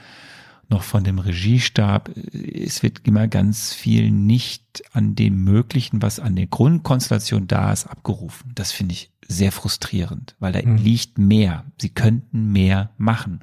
noch 0.70 0.84
von 0.84 1.04
dem 1.04 1.20
Regiestab. 1.20 2.12
Es 2.34 2.84
wird 2.84 3.08
immer 3.08 3.28
ganz 3.28 3.74
viel 3.74 4.12
nicht 4.12 4.84
an 4.92 5.16
dem 5.16 5.44
Möglichen, 5.44 6.02
was 6.02 6.20
an 6.20 6.36
der 6.36 6.48
Grundkonstellation 6.48 7.48
da 7.48 7.72
ist, 7.72 7.88
abgerufen. 7.88 8.52
Das 8.56 8.74
finde 8.74 8.94
ich 8.94 9.12
sehr 9.26 9.52
frustrierend, 9.52 10.36
weil 10.40 10.52
da 10.52 10.62
mhm. 10.62 10.78
liegt 10.78 11.18
mehr. 11.18 11.64
Sie 11.80 11.90
könnten 11.90 12.52
mehr 12.52 12.92
machen. 12.98 13.42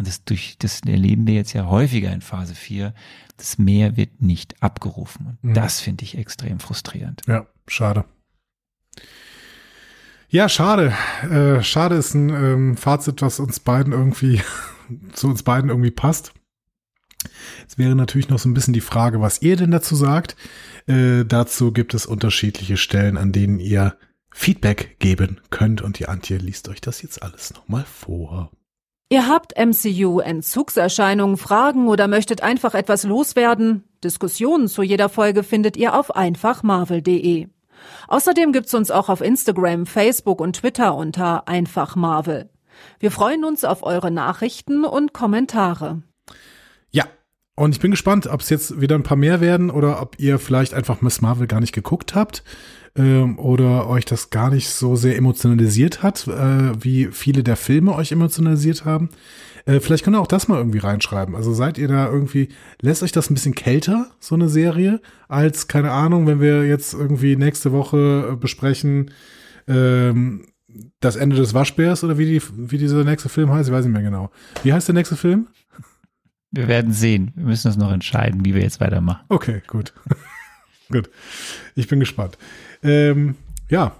Und 0.00 0.08
das 0.08 0.24
durch, 0.24 0.56
das 0.58 0.80
erleben 0.80 1.26
wir 1.26 1.34
jetzt 1.34 1.52
ja 1.52 1.66
häufiger 1.66 2.10
in 2.10 2.22
Phase 2.22 2.54
4. 2.54 2.94
Das 3.36 3.58
mehr 3.58 3.98
wird 3.98 4.22
nicht 4.22 4.62
abgerufen. 4.62 5.26
Und 5.26 5.44
mhm. 5.44 5.52
das 5.52 5.80
finde 5.80 6.04
ich 6.04 6.16
extrem 6.16 6.58
frustrierend. 6.58 7.20
Ja, 7.26 7.46
schade. 7.68 8.06
Ja, 10.30 10.48
schade. 10.48 10.94
Äh, 11.30 11.62
schade 11.62 11.96
ist 11.96 12.14
ein 12.14 12.30
ähm, 12.30 12.76
Fazit, 12.78 13.20
was 13.20 13.40
uns 13.40 13.60
beiden 13.60 13.92
irgendwie 13.92 14.40
zu 15.12 15.28
uns 15.28 15.42
beiden 15.42 15.68
irgendwie 15.68 15.90
passt. 15.90 16.32
Jetzt 17.60 17.76
wäre 17.76 17.94
natürlich 17.94 18.30
noch 18.30 18.38
so 18.38 18.48
ein 18.48 18.54
bisschen 18.54 18.72
die 18.72 18.80
Frage, 18.80 19.20
was 19.20 19.42
ihr 19.42 19.56
denn 19.56 19.70
dazu 19.70 19.96
sagt. 19.96 20.34
Äh, 20.86 21.26
dazu 21.26 21.72
gibt 21.72 21.92
es 21.92 22.06
unterschiedliche 22.06 22.78
Stellen, 22.78 23.18
an 23.18 23.32
denen 23.32 23.58
ihr 23.58 23.98
Feedback 24.30 24.96
geben 24.98 25.42
könnt. 25.50 25.82
Und 25.82 25.98
die 25.98 26.08
Antje 26.08 26.38
liest 26.38 26.70
euch 26.70 26.80
das 26.80 27.02
jetzt 27.02 27.22
alles 27.22 27.52
nochmal 27.52 27.84
vor. 27.84 28.50
Ihr 29.12 29.26
habt 29.26 29.58
MCU-Entzugserscheinungen, 29.58 31.36
Fragen 31.36 31.88
oder 31.88 32.06
möchtet 32.06 32.44
einfach 32.44 32.74
etwas 32.74 33.02
loswerden? 33.02 33.82
Diskussionen 34.04 34.68
zu 34.68 34.84
jeder 34.84 35.08
Folge 35.08 35.42
findet 35.42 35.76
ihr 35.76 35.96
auf 35.98 36.14
einfachmarvel.de. 36.14 37.48
Außerdem 38.06 38.52
gibt's 38.52 38.72
uns 38.72 38.92
auch 38.92 39.08
auf 39.08 39.20
Instagram, 39.20 39.86
Facebook 39.86 40.40
und 40.40 40.54
Twitter 40.54 40.94
unter 40.94 41.48
einfach 41.48 41.96
Marvel. 41.96 42.50
Wir 43.00 43.10
freuen 43.10 43.44
uns 43.44 43.64
auf 43.64 43.82
eure 43.82 44.12
Nachrichten 44.12 44.84
und 44.84 45.12
Kommentare. 45.12 46.02
Ja, 46.92 47.06
und 47.56 47.74
ich 47.74 47.80
bin 47.80 47.90
gespannt, 47.90 48.28
ob 48.28 48.42
es 48.42 48.48
jetzt 48.48 48.80
wieder 48.80 48.94
ein 48.94 49.02
paar 49.02 49.16
mehr 49.16 49.40
werden 49.40 49.72
oder 49.72 50.00
ob 50.00 50.20
ihr 50.20 50.38
vielleicht 50.38 50.72
einfach 50.72 51.00
Miss 51.00 51.20
Marvel 51.20 51.48
gar 51.48 51.58
nicht 51.58 51.72
geguckt 51.72 52.14
habt 52.14 52.44
ähm, 52.96 53.38
oder 53.38 53.88
euch 53.88 54.04
das 54.04 54.30
gar 54.30 54.50
nicht 54.50 54.68
so 54.68 54.96
sehr 54.96 55.16
emotionalisiert 55.16 56.02
hat, 56.02 56.26
äh, 56.26 56.72
wie 56.82 57.08
viele 57.12 57.42
der 57.42 57.56
Filme 57.56 57.94
euch 57.94 58.12
emotionalisiert 58.12 58.84
haben. 58.84 59.10
Äh, 59.66 59.80
vielleicht 59.80 60.04
könnt 60.04 60.16
ihr 60.16 60.20
auch 60.20 60.26
das 60.26 60.48
mal 60.48 60.58
irgendwie 60.58 60.78
reinschreiben. 60.78 61.36
Also 61.36 61.52
seid 61.52 61.78
ihr 61.78 61.88
da 61.88 62.10
irgendwie, 62.10 62.48
lässt 62.80 63.02
euch 63.02 63.12
das 63.12 63.30
ein 63.30 63.34
bisschen 63.34 63.54
kälter, 63.54 64.06
so 64.18 64.34
eine 64.34 64.48
Serie, 64.48 65.00
als, 65.28 65.68
keine 65.68 65.92
Ahnung, 65.92 66.26
wenn 66.26 66.40
wir 66.40 66.66
jetzt 66.66 66.94
irgendwie 66.94 67.36
nächste 67.36 67.72
Woche 67.72 68.30
äh, 68.32 68.36
besprechen, 68.36 69.10
ähm, 69.68 70.46
das 71.00 71.16
Ende 71.16 71.36
des 71.36 71.54
Waschbärs 71.54 72.04
oder 72.04 72.18
wie, 72.18 72.26
die, 72.26 72.42
wie 72.56 72.78
dieser 72.78 73.04
nächste 73.04 73.28
Film 73.28 73.52
heißt, 73.52 73.68
ich 73.68 73.74
weiß 73.74 73.84
nicht 73.84 73.92
mehr 73.92 74.02
genau. 74.02 74.30
Wie 74.62 74.72
heißt 74.72 74.88
der 74.88 74.94
nächste 74.94 75.16
Film? 75.16 75.48
Wir 76.52 76.68
werden 76.68 76.92
sehen. 76.92 77.32
Wir 77.36 77.44
müssen 77.44 77.68
uns 77.68 77.76
noch 77.76 77.92
entscheiden, 77.92 78.44
wie 78.44 78.54
wir 78.54 78.62
jetzt 78.62 78.80
weitermachen. 78.80 79.24
Okay, 79.28 79.62
gut. 79.66 79.92
gut. 80.90 81.10
Ich 81.76 81.86
bin 81.86 82.00
gespannt. 82.00 82.38
Ähm, 82.82 83.36
ja, 83.68 83.92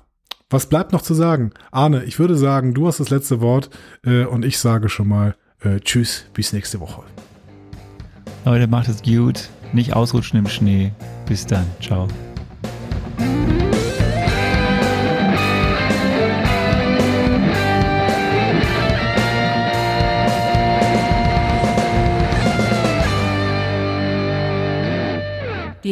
was 0.49 0.68
bleibt 0.68 0.92
noch 0.92 1.02
zu 1.02 1.15
sagen? 1.15 1.52
Arne, 1.70 2.05
ich 2.05 2.18
würde 2.18 2.36
sagen, 2.36 2.75
du 2.75 2.86
hast 2.86 3.00
das 3.00 3.10
letzte 3.10 3.41
Wort 3.41 3.70
äh, 4.05 4.25
und 4.25 4.44
ich 4.44 4.59
sage 4.59 4.89
schon 4.89 5.09
mal 5.09 5.36
äh, 5.60 5.81
tschüss, 5.81 6.26
bis 6.34 6.52
nächste 6.52 6.81
Woche. 6.81 7.02
Leute, 8.44 8.67
macht 8.67 8.89
es 8.89 9.02
gut. 9.02 9.49
Nicht 9.73 9.94
ausrutschen 9.94 10.39
im 10.39 10.49
Schnee. 10.49 10.92
Bis 11.26 11.47
dann. 11.47 11.67
Ciao. 11.81 12.09